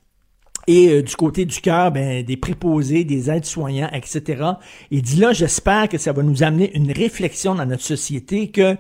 et 0.68 0.90
euh, 0.90 1.02
du 1.02 1.16
côté 1.16 1.46
du 1.46 1.60
cœur, 1.60 1.92
ben, 1.92 2.24
des 2.24 2.38
préposés, 2.38 3.04
des 3.04 3.30
aides-soignants, 3.30 3.90
etc. 3.94 4.44
Et 4.92 5.02
dit 5.02 5.18
là, 5.18 5.34
j'espère 5.34 5.90
que 5.90 5.98
ça 5.98 6.14
va 6.14 6.24
nous 6.24 6.44
amener 6.44 6.76
une 6.76 6.92
réflexion 6.92 7.56
dans 7.56 7.66
notre 7.66 7.84
société 7.84 8.50
que 8.50 8.78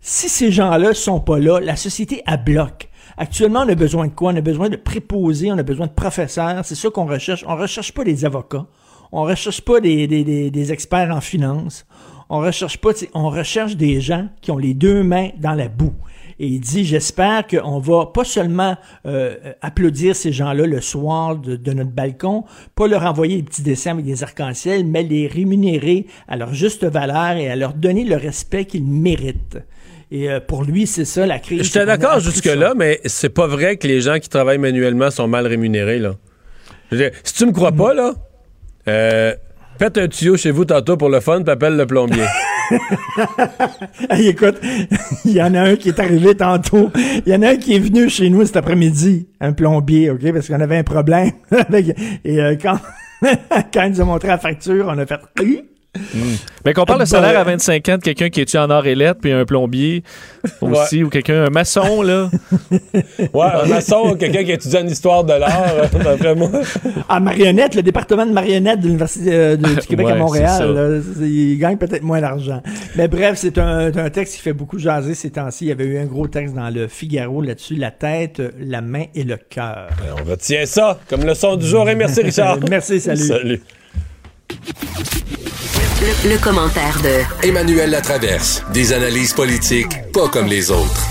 si 0.00 0.28
ces 0.28 0.52
gens-là 0.52 0.94
sont 0.94 1.20
pas 1.20 1.38
là, 1.38 1.60
la 1.60 1.76
société 1.76 2.22
à 2.26 2.36
bloc. 2.36 2.88
Actuellement, 3.16 3.60
on 3.60 3.68
a 3.68 3.74
besoin 3.74 4.06
de 4.06 4.12
quoi? 4.12 4.32
On 4.32 4.36
a 4.36 4.40
besoin 4.40 4.68
de 4.68 4.76
préposés, 4.76 5.50
on 5.50 5.58
a 5.58 5.62
besoin 5.62 5.86
de 5.86 5.92
professeurs. 5.92 6.64
C'est 6.64 6.74
ça 6.74 6.90
qu'on 6.90 7.06
recherche. 7.06 7.44
On 7.46 7.56
recherche 7.56 7.92
pas 7.92 8.04
des 8.04 8.24
avocats. 8.24 8.66
On 9.12 9.22
recherche 9.22 9.60
pas 9.60 9.80
des 9.80 10.72
experts 10.72 11.10
en 11.14 11.20
finance. 11.20 11.86
On 12.36 12.40
recherche 12.40 12.78
pas, 12.78 12.92
tu 12.92 13.04
sais, 13.04 13.10
on 13.14 13.30
recherche 13.30 13.76
des 13.76 14.00
gens 14.00 14.26
qui 14.40 14.50
ont 14.50 14.58
les 14.58 14.74
deux 14.74 15.04
mains 15.04 15.28
dans 15.38 15.54
la 15.54 15.68
boue. 15.68 15.94
Et 16.40 16.48
il 16.48 16.58
dit, 16.58 16.84
j'espère 16.84 17.46
qu'on 17.46 17.78
va 17.78 18.06
pas 18.06 18.24
seulement 18.24 18.76
euh, 19.06 19.36
applaudir 19.62 20.16
ces 20.16 20.32
gens-là 20.32 20.66
le 20.66 20.80
soir 20.80 21.36
de, 21.36 21.54
de 21.54 21.72
notre 21.72 21.92
balcon, 21.92 22.42
pas 22.74 22.88
leur 22.88 23.04
envoyer 23.04 23.36
des 23.36 23.44
petits 23.44 23.62
dessins 23.62 23.92
avec 23.92 24.04
des 24.04 24.24
arcs-en-ciel, 24.24 24.84
mais 24.84 25.04
les 25.04 25.28
rémunérer 25.28 26.06
à 26.26 26.36
leur 26.36 26.52
juste 26.54 26.82
valeur 26.84 27.36
et 27.36 27.48
à 27.48 27.54
leur 27.54 27.72
donner 27.72 28.02
le 28.02 28.16
respect 28.16 28.64
qu'ils 28.64 28.82
méritent. 28.82 29.58
Et 30.10 30.28
euh, 30.28 30.40
pour 30.40 30.64
lui, 30.64 30.88
c'est 30.88 31.04
ça 31.04 31.26
la 31.26 31.38
crise. 31.38 31.62
J'étais 31.62 31.78
On 31.78 31.82
a 31.82 31.86
d'accord 31.86 32.18
jusque-là, 32.18 32.74
mais 32.76 33.00
c'est 33.04 33.28
pas 33.28 33.46
vrai 33.46 33.76
que 33.76 33.86
les 33.86 34.00
gens 34.00 34.18
qui 34.18 34.28
travaillent 34.28 34.58
manuellement 34.58 35.12
sont 35.12 35.28
mal 35.28 35.46
rémunérés, 35.46 36.00
là. 36.00 36.16
Je 36.90 36.96
dire, 36.96 37.10
si 37.22 37.34
tu 37.34 37.46
me 37.46 37.52
crois 37.52 37.70
pas, 37.70 37.94
là, 37.94 38.12
euh, 38.88 39.34
Faites 39.78 39.98
un 39.98 40.08
tuyau 40.08 40.36
chez 40.36 40.50
vous 40.50 40.64
tantôt 40.64 40.96
pour 40.96 41.08
le 41.08 41.20
fun, 41.20 41.42
puis 41.42 41.50
appelle 41.50 41.76
le 41.76 41.86
plombier. 41.86 42.24
Hey, 44.08 44.28
écoute, 44.28 44.56
il 45.26 45.32
y 45.32 45.42
en 45.42 45.54
a 45.54 45.60
un 45.60 45.76
qui 45.76 45.90
est 45.90 46.00
arrivé 46.00 46.34
tantôt. 46.34 46.90
Il 47.26 47.32
y 47.32 47.36
en 47.36 47.42
a 47.42 47.50
un 47.50 47.56
qui 47.56 47.74
est 47.74 47.78
venu 47.78 48.08
chez 48.08 48.30
nous 48.30 48.44
cet 48.46 48.56
après-midi, 48.56 49.28
un 49.40 49.52
plombier, 49.52 50.10
OK, 50.10 50.32
parce 50.32 50.48
qu'on 50.48 50.60
avait 50.60 50.78
un 50.78 50.82
problème. 50.82 51.32
Et 52.24 52.40
euh, 52.40 52.56
quand, 52.60 52.78
quand 53.72 53.82
il 53.84 53.90
nous 53.90 54.00
a 54.00 54.04
montré 54.04 54.28
la 54.28 54.38
facture, 54.38 54.86
on 54.88 54.98
a 54.98 55.04
fait... 55.04 55.20
Mais 56.64 56.72
qu'on 56.72 56.84
parle 56.84 57.00
de 57.00 57.04
Ben, 57.04 57.06
salaire 57.06 57.38
à 57.38 57.44
25 57.44 57.88
ans 57.88 57.96
de 57.96 58.02
quelqu'un 58.02 58.30
qui 58.30 58.40
est 58.40 58.56
en 58.56 58.70
or 58.70 58.86
et 58.86 58.94
lettres, 58.94 59.20
puis 59.20 59.32
un 59.32 59.44
plombier 59.44 60.02
aussi, 60.60 61.02
ou 61.02 61.08
quelqu'un, 61.08 61.44
un 61.44 61.50
maçon, 61.50 62.02
là? 62.02 62.30
Ouais, 63.32 63.46
un 63.62 63.66
maçon, 63.66 64.16
quelqu'un 64.18 64.44
qui 64.44 64.52
étudie 64.52 64.76
en 64.76 64.86
histoire 64.86 65.24
de 65.24 65.32
l'art, 65.32 65.88
d'après 65.92 66.34
moi. 66.34 66.50
À 67.08 67.20
Marionnette, 67.20 67.74
le 67.74 67.82
département 67.82 68.26
de 68.26 68.32
Marionnette 68.32 68.80
de 68.80 68.86
l'Université 68.86 69.30
euh, 69.32 69.56
du 69.56 69.76
Québec 69.86 70.06
Ouais, 70.06 70.12
à 70.12 70.16
Montréal, 70.16 70.74
là, 70.74 71.00
il 71.20 71.58
gagne 71.58 71.76
peut-être 71.76 72.02
moins 72.02 72.20
d'argent. 72.20 72.62
Mais 72.96 73.08
bref, 73.08 73.34
c'est 73.36 73.58
un, 73.58 73.96
un 73.96 74.10
texte 74.10 74.34
qui 74.36 74.40
fait 74.40 74.52
beaucoup 74.52 74.78
jaser 74.78 75.14
ces 75.14 75.30
temps-ci. 75.30 75.66
Il 75.66 75.68
y 75.68 75.72
avait 75.72 75.84
eu 75.84 75.98
un 75.98 76.06
gros 76.06 76.26
texte 76.26 76.54
dans 76.54 76.70
le 76.70 76.88
Figaro 76.88 77.42
là-dessus, 77.42 77.76
la 77.76 77.90
tête, 77.90 78.42
la 78.58 78.80
main 78.80 79.04
et 79.14 79.24
le 79.24 79.36
cœur. 79.36 79.88
On 80.20 80.28
retient 80.28 80.66
ça 80.66 80.98
comme 81.08 81.24
leçon 81.24 81.56
du 81.56 81.66
jour. 81.66 81.88
Et 81.88 81.94
merci, 81.94 82.22
Richard. 82.22 82.58
Merci, 82.70 83.00
salut. 83.00 83.22
Salut. 83.22 83.62
Le, 85.84 86.32
le 86.32 86.42
commentaire 86.42 86.96
de 87.02 87.46
Emmanuel 87.46 87.90
Latraverse. 87.90 88.64
Des 88.72 88.94
analyses 88.94 89.34
politiques 89.34 89.92
pas 90.14 90.28
comme 90.32 90.46
les 90.46 90.70
autres. 90.70 91.04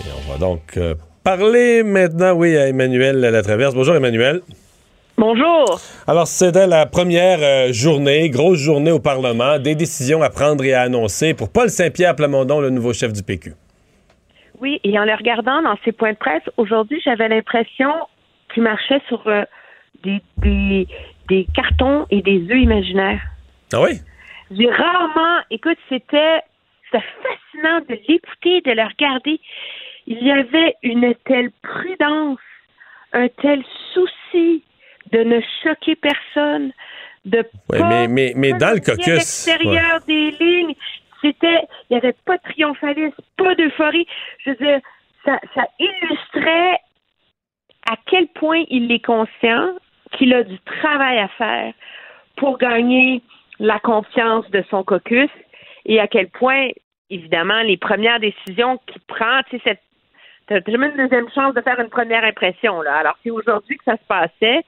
Et 0.00 0.08
on 0.16 0.32
va 0.32 0.38
donc 0.38 0.62
euh, 0.78 0.94
parler 1.22 1.82
maintenant, 1.82 2.32
oui, 2.32 2.56
à 2.56 2.68
Emmanuel 2.68 3.20
Latraverse. 3.20 3.74
Bonjour, 3.74 3.94
Emmanuel. 3.94 4.40
Bonjour. 5.18 5.78
Alors, 6.06 6.26
c'était 6.26 6.66
la 6.66 6.86
première 6.86 7.38
euh, 7.42 7.72
journée, 7.72 8.30
grosse 8.30 8.58
journée 8.58 8.90
au 8.90 9.00
Parlement, 9.00 9.58
des 9.58 9.74
décisions 9.74 10.22
à 10.22 10.30
prendre 10.30 10.64
et 10.64 10.72
à 10.72 10.82
annoncer 10.82 11.34
pour 11.34 11.50
Paul 11.50 11.68
Saint-Pierre 11.68 12.16
Plamondon, 12.16 12.60
le 12.60 12.70
nouveau 12.70 12.94
chef 12.94 13.12
du 13.12 13.22
PQ. 13.22 13.52
Oui, 14.60 14.80
et 14.82 14.98
en 14.98 15.04
le 15.04 15.14
regardant 15.14 15.60
dans 15.60 15.76
ses 15.84 15.92
points 15.92 16.12
de 16.12 16.18
presse, 16.18 16.42
aujourd'hui, 16.56 17.02
j'avais 17.04 17.28
l'impression 17.28 17.90
qu'il 18.54 18.62
marchait 18.62 19.02
sur 19.08 19.22
euh, 19.26 19.42
des, 20.04 20.22
des, 20.38 20.86
des 21.28 21.46
cartons 21.54 22.06
et 22.10 22.22
des 22.22 22.40
œufs 22.50 22.62
imaginaires. 22.62 23.22
Ah 23.72 23.82
oui? 23.82 24.00
J'ai 24.50 24.70
rarement, 24.70 25.40
écoute, 25.50 25.78
c'était 25.88 26.40
fascinant 26.90 27.80
de 27.88 27.98
l'écouter, 28.08 28.60
de 28.60 28.72
le 28.72 28.84
regarder. 28.84 29.40
Il 30.06 30.22
y 30.22 30.30
avait 30.30 30.74
une 30.82 31.14
telle 31.24 31.50
prudence, 31.62 32.38
un 33.12 33.28
tel 33.42 33.62
souci 33.92 34.62
de 35.12 35.18
ne 35.24 35.40
choquer 35.62 35.96
personne, 35.96 36.72
de 37.24 37.44
Oui, 37.70 37.78
pas 37.78 37.88
mais, 37.88 38.08
mais, 38.08 38.32
mais 38.36 38.52
dans 38.52 38.74
le 38.74 38.80
caucus. 38.80 39.06
l'extérieur 39.06 40.00
des 40.06 40.30
lignes. 40.32 40.74
C'était, 41.20 41.66
il 41.88 41.92
n'y 41.92 41.96
avait 41.96 42.14
pas 42.24 42.36
de 42.36 42.42
triomphalisme, 42.52 43.16
pas 43.36 43.54
d'euphorie. 43.54 44.06
Je 44.44 44.50
veux 44.50 44.56
dire, 44.56 44.80
ça, 45.24 45.40
ça 45.54 45.66
illustrait 45.78 46.78
à 47.90 47.96
quel 48.06 48.28
point 48.28 48.64
il 48.68 48.92
est 48.92 49.04
conscient 49.04 49.74
qu'il 50.16 50.34
a 50.34 50.42
du 50.42 50.58
travail 50.60 51.18
à 51.18 51.28
faire 51.28 51.72
pour 52.36 52.58
gagner 52.58 53.22
la 53.58 53.78
confiance 53.78 54.48
de 54.50 54.62
son 54.70 54.84
caucus 54.84 55.30
et 55.84 56.00
à 56.00 56.06
quel 56.06 56.28
point, 56.28 56.68
évidemment, 57.10 57.62
les 57.62 57.76
premières 57.76 58.20
décisions 58.20 58.78
qu'il 58.86 59.00
prend, 59.02 59.40
tu 59.48 59.56
sais, 59.58 59.62
cette 59.64 59.80
T'as 60.48 60.60
jamais 60.64 60.90
une 60.90 60.96
deuxième 60.96 61.28
chance 61.30 61.54
de 61.54 61.60
faire 61.60 61.80
une 61.80 61.88
première 61.88 62.24
impression. 62.24 62.80
Là. 62.80 62.98
Alors, 62.98 63.18
c'est 63.22 63.30
aujourd'hui 63.30 63.76
que 63.78 63.84
ça 63.84 63.96
se 63.96 64.06
passait. 64.06 64.60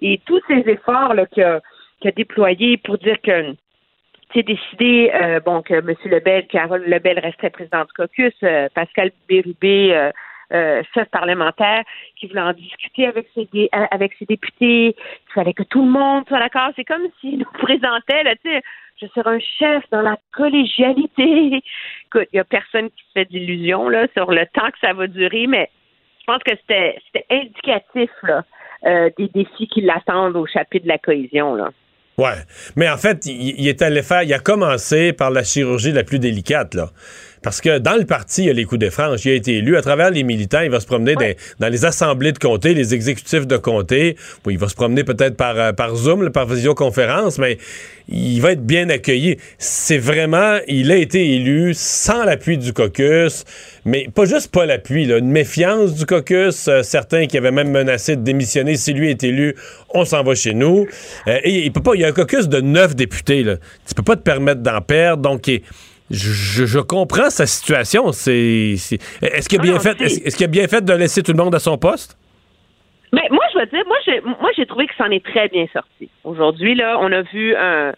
Et 0.00 0.20
tous 0.24 0.40
ces 0.46 0.62
efforts 0.68 1.14
qu'il 1.32 1.42
a, 1.42 1.60
a 2.04 2.10
déployés 2.12 2.76
pour 2.76 2.96
dire 2.98 3.20
que 3.22 3.56
c'est 4.32 4.44
décidé, 4.44 5.10
euh, 5.14 5.40
bon, 5.40 5.62
que 5.62 5.74
M. 5.74 5.94
Lebel, 6.04 6.46
Carole 6.46 6.84
Lebel 6.86 7.18
resterait 7.18 7.50
président 7.50 7.84
du 7.84 7.92
caucus, 7.92 8.34
euh, 8.42 8.68
Pascal 8.74 9.10
Bérubé, 9.28 9.94
euh, 9.94 10.10
euh, 10.52 10.82
chef 10.94 11.08
parlementaire, 11.10 11.82
qui 12.18 12.26
voulait 12.26 12.40
en 12.40 12.52
discuter 12.52 13.06
avec 13.06 13.26
ses, 13.34 13.48
dé- 13.52 13.68
euh, 13.74 13.84
avec 13.90 14.12
ses 14.18 14.24
députés, 14.26 14.94
qu'il 14.94 15.32
fallait 15.34 15.52
que 15.54 15.62
tout 15.64 15.84
le 15.84 15.90
monde 15.90 16.24
soit 16.28 16.38
d'accord. 16.38 16.70
C'est 16.76 16.84
comme 16.84 17.02
s'il 17.20 17.38
nous 17.38 17.52
présentait, 17.62 18.22
là, 18.24 18.34
tu 18.44 18.50
sais, 18.50 18.62
je 19.00 19.06
serai 19.08 19.36
un 19.36 19.40
chef 19.58 19.82
dans 19.90 20.02
la 20.02 20.16
collégialité. 20.32 21.62
Écoute, 22.06 22.28
il 22.32 22.36
n'y 22.36 22.40
a 22.40 22.44
personne 22.44 22.88
qui 22.90 23.02
se 23.08 23.12
fait 23.14 23.24
d'illusions 23.26 23.88
sur 24.14 24.30
le 24.30 24.46
temps 24.54 24.70
que 24.70 24.78
ça 24.80 24.92
va 24.92 25.06
durer, 25.06 25.46
mais 25.46 25.70
je 26.20 26.24
pense 26.26 26.42
que 26.42 26.52
c'était 26.60 26.98
c'était 27.06 27.26
indicatif 27.30 28.10
là, 28.22 28.44
euh, 28.86 29.10
des 29.18 29.28
défis 29.28 29.68
qui 29.68 29.82
l'attendent 29.82 30.36
au 30.36 30.46
chapitre 30.46 30.84
de 30.84 30.88
la 30.88 30.98
cohésion. 30.98 31.54
Là. 31.54 31.70
Ouais. 32.18 32.38
Mais 32.76 32.88
en 32.88 32.96
fait, 32.96 33.26
il, 33.26 33.60
il 33.60 33.68
est 33.68 33.82
allé 33.82 34.02
faire. 34.02 34.22
Il 34.22 34.32
a 34.32 34.38
commencé 34.38 35.12
par 35.12 35.30
la 35.30 35.42
chirurgie 35.44 35.92
la 35.92 36.02
plus 36.02 36.18
délicate, 36.18 36.74
là. 36.74 36.86
Parce 37.46 37.60
que 37.60 37.78
dans 37.78 37.94
le 37.94 38.04
parti, 38.04 38.42
il 38.42 38.46
y 38.46 38.50
a 38.50 38.52
les 38.52 38.64
coups 38.64 38.80
de 38.80 38.90
franche. 38.90 39.24
Il 39.24 39.30
a 39.30 39.34
été 39.34 39.58
élu 39.58 39.76
à 39.76 39.80
travers 39.80 40.10
les 40.10 40.24
militants. 40.24 40.62
Il 40.62 40.70
va 40.72 40.80
se 40.80 40.86
promener 40.86 41.14
dans, 41.14 41.32
dans 41.60 41.68
les 41.68 41.84
assemblées 41.84 42.32
de 42.32 42.38
comté, 42.40 42.74
les 42.74 42.92
exécutifs 42.92 43.46
de 43.46 43.56
comté. 43.56 44.16
Bon, 44.42 44.50
il 44.50 44.58
va 44.58 44.68
se 44.68 44.74
promener 44.74 45.04
peut-être 45.04 45.36
par, 45.36 45.56
euh, 45.56 45.72
par 45.72 45.94
Zoom, 45.94 46.28
par 46.30 46.46
visioconférence, 46.46 47.38
mais 47.38 47.58
il 48.08 48.40
va 48.40 48.50
être 48.50 48.66
bien 48.66 48.88
accueilli. 48.88 49.36
C'est 49.58 49.98
vraiment, 49.98 50.58
il 50.66 50.90
a 50.90 50.96
été 50.96 51.36
élu 51.36 51.72
sans 51.72 52.24
l'appui 52.24 52.58
du 52.58 52.72
caucus, 52.72 53.44
mais 53.84 54.08
pas 54.12 54.24
juste 54.24 54.50
pas 54.50 54.66
l'appui, 54.66 55.04
une 55.04 55.30
méfiance 55.30 55.94
du 55.94 56.04
caucus. 56.04 56.66
euh, 56.66 56.82
certains 56.82 57.26
qui 57.28 57.38
avaient 57.38 57.52
même 57.52 57.70
menacé 57.70 58.16
de 58.16 58.22
démissionner 58.22 58.74
si 58.76 58.92
lui 58.92 59.08
est 59.10 59.22
élu, 59.22 59.54
on 59.94 60.04
s'en 60.04 60.24
va 60.24 60.34
chez 60.34 60.52
nous. 60.52 60.88
Euh, 61.28 61.38
et 61.44 61.64
il 61.64 61.72
peut 61.72 61.80
pas, 61.80 61.92
il 61.94 62.00
y 62.00 62.04
a 62.04 62.08
un 62.08 62.12
caucus 62.12 62.48
de 62.48 62.60
neuf 62.60 62.96
députés, 62.96 63.44
là. 63.44 63.54
Tu 63.86 63.94
peux 63.94 64.02
pas 64.02 64.16
te 64.16 64.22
permettre 64.22 64.62
d'en 64.62 64.80
perdre, 64.80 65.22
donc 65.22 65.46
il- 65.46 65.62
je, 66.10 66.66
je 66.66 66.78
comprends 66.78 67.30
sa 67.30 67.46
situation. 67.46 68.12
C'est, 68.12 68.74
est-ce 69.22 69.48
qu'il 69.48 69.58
a 69.58 69.62
Ah 69.62 69.64
bien 69.64 69.74
non, 69.74 69.80
fait, 69.80 70.00
est-ce, 70.00 70.36
qu'il 70.36 70.44
a 70.44 70.48
bien 70.48 70.68
fait 70.68 70.84
de 70.84 70.92
laisser 70.92 71.22
tout 71.22 71.32
le 71.32 71.42
monde 71.42 71.54
à 71.54 71.58
son 71.58 71.78
poste? 71.78 72.16
Mais 73.12 73.26
moi, 73.30 73.44
je 73.52 73.58
veux 73.58 73.66
dire, 73.66 73.84
moi, 73.86 73.96
j'ai, 74.04 74.20
moi, 74.20 74.50
j'ai 74.56 74.66
trouvé 74.66 74.86
que 74.86 74.94
c'en 74.98 75.10
est 75.10 75.24
très 75.24 75.48
bien 75.48 75.66
sorti. 75.72 76.08
Aujourd'hui, 76.24 76.74
là, 76.74 76.98
on 77.00 77.10
a 77.12 77.22
vu 77.22 77.54
un, 77.56 77.92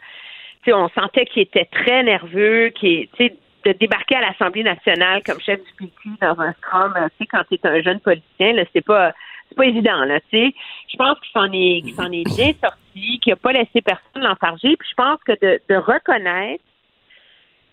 tu 0.63 0.71
sais, 0.71 0.73
on 0.73 0.89
sentait 0.91 1.27
qu'il 1.27 1.43
était 1.43 1.69
très 1.71 2.03
nerveux, 2.03 2.71
qu'il, 2.71 3.09
tu 3.17 3.27
sais, 3.29 3.37
de 3.65 3.73
débarquer 3.73 4.17
à 4.17 4.21
l'Assemblée 4.21 4.63
nationale 4.63 5.23
comme 5.25 5.41
chef 5.41 5.61
du 5.61 5.73
PQ 5.79 6.11
dans 6.21 6.39
un 6.41 6.53
scrum, 6.53 6.95
tu 6.95 7.17
sais, 7.19 7.27
quand 7.27 7.43
t'es 7.51 7.59
un 7.65 7.83
jeune 7.83 8.01
politicien, 8.01 8.53
là, 8.53 8.65
c'est 8.73 8.85
pas, 8.85 9.13
c'est 9.49 9.57
pas 9.57 9.67
évident, 9.67 10.05
là, 10.05 10.21
tu 10.31 10.39
sais. 10.39 10.55
Je 10.93 10.97
pense 10.97 11.19
qu'il 11.21 11.33
s'en 11.33 11.53
est, 11.53 11.83
qu'il 11.83 11.95
s'en 11.95 12.13
est 12.13 12.25
bien 12.25 12.53
sorti, 12.63 13.19
qu'il 13.21 13.33
a 13.33 13.37
pas 13.37 13.53
laissé 13.53 13.81
personne 13.83 14.23
l'enfarger, 14.23 14.77
puis 14.77 14.89
je 14.89 14.95
pense 14.95 15.19
que 15.27 15.33
de, 15.43 15.61
de 15.69 15.77
reconnaître, 15.77 16.63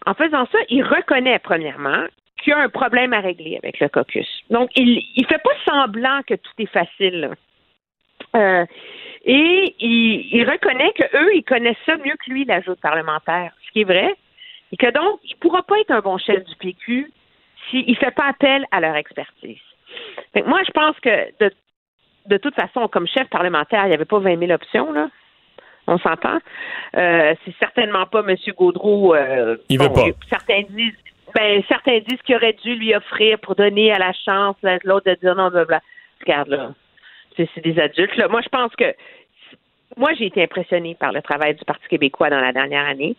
en 0.06 0.14
faisant 0.14 0.46
ça, 0.52 0.58
il 0.70 0.84
reconnaît, 0.84 1.40
premièrement, 1.40 2.06
qu'il 2.38 2.52
y 2.52 2.54
a 2.54 2.60
un 2.60 2.70
problème 2.70 3.14
à 3.14 3.20
régler 3.20 3.58
avec 3.58 3.80
le 3.80 3.90
caucus. 3.90 4.28
Donc, 4.50 4.70
il 4.76 5.02
il 5.16 5.26
fait 5.26 5.42
pas 5.42 5.56
semblant 5.66 6.22
que 6.28 6.36
tout 6.36 6.52
est 6.60 6.72
facile. 6.72 7.32
Euh, 8.36 8.66
et 9.26 9.76
il, 9.80 10.30
il 10.32 10.50
reconnaît 10.50 10.94
que 10.94 11.18
eux, 11.18 11.36
ils 11.36 11.44
connaissent 11.44 11.78
ça 11.86 11.98
mieux 11.98 12.16
que 12.24 12.30
lui, 12.30 12.46
l'ajout 12.46 12.76
parlementaire, 12.76 13.52
ce 13.66 13.72
qui 13.72 13.82
est 13.82 13.86
vrai, 13.86 14.16
et 14.72 14.78
que 14.78 14.92
donc, 14.92 15.20
il 15.24 15.36
pourra 15.38 15.64
pas 15.64 15.80
être 15.80 15.92
un 15.92 16.02
bon 16.02 16.18
chef 16.18 16.44
du 16.44 16.56
PQ 16.58 17.12
s'il 17.70 17.90
ne 17.90 17.96
fait 17.96 18.12
pas 18.12 18.26
appel 18.26 18.66
à 18.72 18.80
leur 18.80 18.96
expertise. 18.96 19.58
Fait 20.34 20.44
moi, 20.44 20.62
je 20.66 20.72
pense 20.72 21.00
que 21.00 21.32
de, 21.40 21.52
de 22.28 22.38
toute 22.38 22.56
façon, 22.56 22.88
comme 22.88 23.08
chef 23.08 23.28
parlementaire, 23.30 23.86
il 23.86 23.90
n'y 23.90 23.96
avait 23.96 24.06
pas 24.06 24.20
20 24.20 24.38
000 24.38 24.52
options, 24.52 24.92
là. 24.92 25.10
On 25.88 25.98
s'entend. 26.00 26.40
Euh, 26.98 27.36
c'est 27.44 27.56
certainement 27.60 28.06
pas 28.06 28.24
M. 28.28 28.36
Gaudreau. 28.58 29.14
euh, 29.16 29.58
Il 29.70 29.80
veut 29.80 29.90
pas. 29.90 30.06
Certains 30.30 30.64
disent, 30.70 30.94
ben, 31.36 31.62
certains 31.68 32.00
disent 32.00 32.22
qu'il 32.24 32.36
aurait 32.36 32.58
dû 32.64 32.76
lui 32.76 32.96
offrir 32.96 33.40
pour 33.40 33.56
donner 33.56 33.92
à 33.92 34.00
la 34.00 34.14
chance 34.14 34.56
l'un 34.64 34.78
de 34.78 34.88
l'autre 34.88 35.12
de 35.12 35.18
dire 35.20 35.36
non, 35.36 35.50
blablabla. 35.50 35.82
Regarde 36.22 36.48
là, 36.48 36.72
c'est 37.36 37.48
c'est 37.54 37.62
des 37.62 37.80
adultes. 37.80 38.16
Là. 38.18 38.28
Moi, 38.28 38.42
je 38.42 38.50
pense 38.50 38.76
que 38.76 38.96
moi, 39.98 40.12
j'ai 40.18 40.26
été 40.26 40.42
impressionnée 40.44 40.96
par 40.96 41.12
le 41.12 41.22
travail 41.22 41.56
du 41.56 41.64
Parti 41.66 41.88
québécois 41.88 42.30
dans 42.30 42.40
la 42.42 42.52
dernière 42.52 42.86
année, 42.86 43.16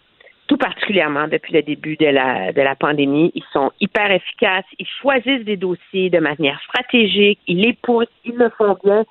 tout 0.47 0.57
particulièrement 0.57 1.29
depuis 1.29 1.53
le 1.53 1.63
début 1.63 1.97
de 1.97 2.07
la, 2.07 2.53
de 2.53 2.61
la 2.61 2.75
pandémie. 2.75 3.33
Ils 3.35 3.45
sont 3.53 3.71
hyper 3.81 4.11
efficaces, 4.11 4.65
ils 4.79 4.89
choisissent 5.01 5.45
des 5.45 5.57
dossiers 5.57 6.11
de 6.11 6.19
manière 6.19 6.61
stratégique, 6.63 7.39
ils 7.47 7.61
les 7.63 7.73
poussent, 7.75 8.09
ils 8.25 8.37
le 8.37 8.51
font 8.51 8.77
bien. 8.83 9.05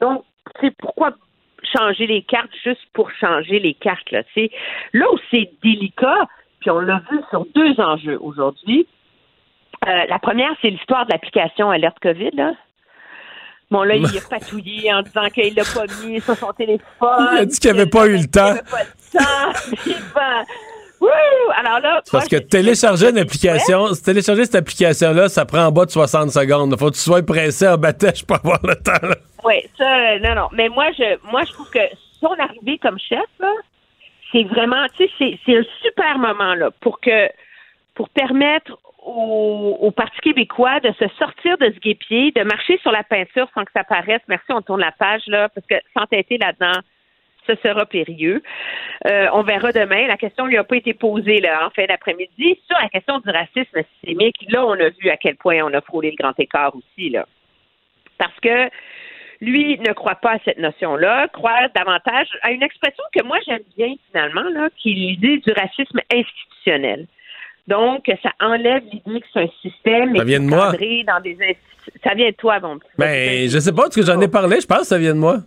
Donc, 0.00 0.24
c'est 0.60 0.74
pourquoi 0.76 1.12
changer 1.66 2.06
les 2.06 2.22
cartes 2.22 2.50
juste 2.64 2.80
pour 2.92 3.10
changer 3.12 3.58
les 3.58 3.74
cartes. 3.74 4.10
Là, 4.10 4.22
là 4.92 5.06
où 5.12 5.18
c'est 5.30 5.50
délicat, 5.62 6.26
puis 6.60 6.70
on 6.70 6.80
l'a 6.80 7.02
vu 7.10 7.18
sur 7.30 7.46
deux 7.54 7.80
enjeux 7.80 8.18
aujourd'hui. 8.20 8.86
Euh, 9.86 10.04
la 10.08 10.18
première, 10.18 10.50
c'est 10.62 10.70
l'histoire 10.70 11.06
de 11.06 11.12
l'application 11.12 11.70
Alerte 11.70 11.98
COVID. 12.00 12.30
Là. 12.32 12.52
Bon, 13.70 13.82
là, 13.82 13.96
il 13.96 14.06
a 14.06 14.20
patouillé 14.30 14.92
en 14.92 15.02
disant 15.02 15.28
qu'il 15.28 15.54
l'a 15.54 15.64
pas 15.64 15.86
mis 16.04 16.20
sur 16.20 16.36
son 16.36 16.52
téléphone. 16.52 17.28
Il 17.32 17.38
a 17.38 17.44
dit 17.44 17.58
qu'il 17.58 17.70
avait 17.70 17.86
pas 17.86 18.06
eu 18.06 18.16
le 18.16 18.26
temps. 18.26 18.54
Il 18.54 18.58
avait 18.58 18.62
pas 18.62 18.82
le 18.82 19.18
temps. 19.18 20.52
Wouh! 21.04 21.52
Alors 21.56 21.80
là, 21.80 22.02
parce 22.10 22.28
que 22.28 22.36
télécharger 22.36 23.10
une 23.10 23.18
application, 23.18 23.88
télécharger 24.04 24.44
cette 24.44 24.54
application-là, 24.54 25.28
ça 25.28 25.44
prend 25.44 25.66
en 25.66 25.72
bas 25.72 25.84
de 25.84 25.90
60 25.90 26.30
secondes. 26.30 26.74
Faut 26.78 26.90
que 26.90 26.94
tu 26.94 27.00
sois 27.00 27.22
pressé 27.22 27.68
en 27.68 27.76
batèche 27.76 28.24
pour 28.24 28.36
avoir 28.36 28.60
le 28.64 28.74
temps. 28.76 29.06
là. 29.06 29.16
Oui, 29.44 29.56
ça, 29.76 30.18
non, 30.20 30.34
non. 30.34 30.48
Mais 30.52 30.68
moi, 30.68 30.86
je, 30.96 31.18
moi, 31.30 31.42
je 31.44 31.52
trouve 31.52 31.70
que 31.70 31.80
son 32.20 32.32
arrivée 32.38 32.78
comme 32.78 32.98
chef, 32.98 33.20
c'est 34.32 34.44
vraiment, 34.44 34.86
tu 34.96 35.04
sais, 35.04 35.10
c'est, 35.18 35.38
c'est 35.44 35.58
un 35.58 35.64
super 35.82 36.18
moment 36.18 36.54
là 36.54 36.70
pour 36.80 37.00
que 37.00 37.28
pour 37.94 38.08
permettre 38.08 38.76
au, 39.04 39.76
au, 39.80 39.90
Parti 39.90 40.18
québécois 40.20 40.80
de 40.80 40.90
se 40.98 41.06
sortir 41.18 41.56
de 41.58 41.66
ce 41.66 41.78
guépier, 41.78 42.32
de 42.32 42.42
marcher 42.42 42.78
sur 42.78 42.90
la 42.90 43.04
peinture 43.04 43.48
sans 43.54 43.64
que 43.64 43.70
ça 43.72 43.84
paraisse. 43.84 44.22
Merci, 44.26 44.46
on 44.48 44.62
tourne 44.62 44.80
la 44.80 44.92
page 44.92 45.22
là, 45.26 45.48
parce 45.50 45.66
que 45.66 45.76
s'entêter 45.96 46.38
là-dedans, 46.38 46.80
ce 47.46 47.54
sera 47.56 47.86
périlleux. 47.86 48.42
Euh, 49.06 49.26
on 49.32 49.42
verra 49.42 49.72
demain. 49.72 50.06
La 50.06 50.16
question 50.16 50.46
lui 50.46 50.56
a 50.56 50.64
pas 50.64 50.76
été 50.76 50.94
posée 50.94 51.40
là, 51.40 51.66
en 51.66 51.70
fin 51.70 51.84
d'après-midi. 51.86 52.58
Sur 52.66 52.76
la 52.80 52.88
question 52.88 53.18
du 53.18 53.30
racisme 53.30 53.82
systémique, 53.94 54.36
là, 54.48 54.64
on 54.66 54.72
a 54.72 54.88
vu 54.88 55.10
à 55.10 55.16
quel 55.16 55.36
point 55.36 55.58
on 55.62 55.72
a 55.74 55.80
frôlé 55.80 56.10
le 56.10 56.16
grand 56.22 56.38
écart 56.38 56.74
aussi. 56.74 57.10
Là. 57.10 57.26
Parce 58.18 58.38
que 58.40 58.70
lui 59.40 59.78
ne 59.78 59.92
croit 59.92 60.14
pas 60.14 60.32
à 60.32 60.38
cette 60.44 60.58
notion-là, 60.58 61.28
croit 61.28 61.68
davantage 61.74 62.28
à 62.42 62.52
une 62.52 62.62
expression 62.62 63.02
que 63.14 63.22
moi 63.22 63.38
j'aime 63.46 63.62
bien 63.76 63.94
finalement, 64.10 64.48
là, 64.50 64.68
qui 64.76 64.90
est 64.90 64.94
l'idée 64.94 65.38
du 65.38 65.52
racisme 65.52 66.00
institutionnel. 66.12 67.06
Donc, 67.66 68.10
ça 68.22 68.30
enlève 68.40 68.82
l'idée 68.92 69.20
que 69.20 69.26
c'est 69.32 69.40
un 69.40 69.48
système 69.62 70.16
ça 70.16 70.24
vient 70.24 70.40
de 70.40 70.44
moi. 70.44 70.72
dans 71.06 71.20
des 71.20 71.56
Ça 72.02 72.14
vient 72.14 72.28
de 72.28 72.36
toi, 72.36 72.60
bon. 72.60 72.78
Ben, 72.98 73.48
je 73.48 73.58
sais 73.58 73.72
pas, 73.72 73.82
parce 73.82 73.96
que 73.96 74.04
j'en 74.04 74.20
ai 74.20 74.28
parlé, 74.28 74.60
je 74.60 74.66
pense 74.66 74.80
que 74.80 74.86
ça 74.86 74.98
vient 74.98 75.14
de 75.14 75.18
moi. 75.18 75.38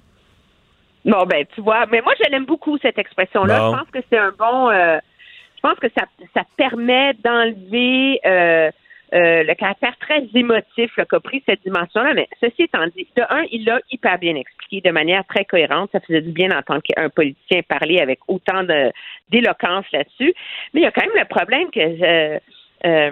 Bon, 1.07 1.25
ben, 1.25 1.45
tu 1.55 1.61
vois, 1.61 1.85
mais 1.87 2.01
moi, 2.01 2.13
je 2.21 2.29
l'aime 2.29 2.45
beaucoup, 2.45 2.77
cette 2.77 2.99
expression-là. 2.99 3.71
Je 3.71 3.77
pense 3.77 3.89
que 3.91 3.99
c'est 4.09 4.17
un 4.17 4.33
bon. 4.37 4.69
Euh, 4.69 4.99
je 5.55 5.61
pense 5.61 5.79
que 5.79 5.87
ça, 5.97 6.05
ça 6.33 6.43
permet 6.57 7.13
d'enlever 7.23 8.19
euh, 8.25 8.69
euh, 9.13 9.43
le 9.43 9.53
caractère 9.53 9.95
très 9.99 10.27
émotif 10.35 10.91
qu'a 11.09 11.19
pris 11.21 11.41
cette 11.45 11.63
dimension-là. 11.63 12.13
Mais 12.13 12.27
ceci 12.41 12.63
étant 12.63 12.85
dit, 12.95 13.07
de 13.15 13.23
un, 13.29 13.43
il 13.51 13.63
l'a 13.63 13.79
hyper 13.89 14.19
bien 14.19 14.35
expliqué 14.35 14.81
de 14.87 14.93
manière 14.93 15.25
très 15.25 15.45
cohérente. 15.45 15.89
Ça 15.93 16.01
faisait 16.01 16.21
du 16.21 16.31
bien 16.31 16.49
d'entendre 16.49 16.81
qu'un 16.83 17.09
politicien 17.09 17.61
parler 17.61 17.99
avec 17.99 18.19
autant 18.27 18.63
d'éloquence 19.29 19.85
là-dessus. 19.93 20.33
Mais 20.73 20.81
il 20.81 20.83
y 20.83 20.87
a 20.87 20.91
quand 20.91 21.05
même 21.05 21.17
le 21.17 21.25
problème 21.25 21.71
que 21.71 21.79
euh, 21.79 22.39
euh, 22.85 23.11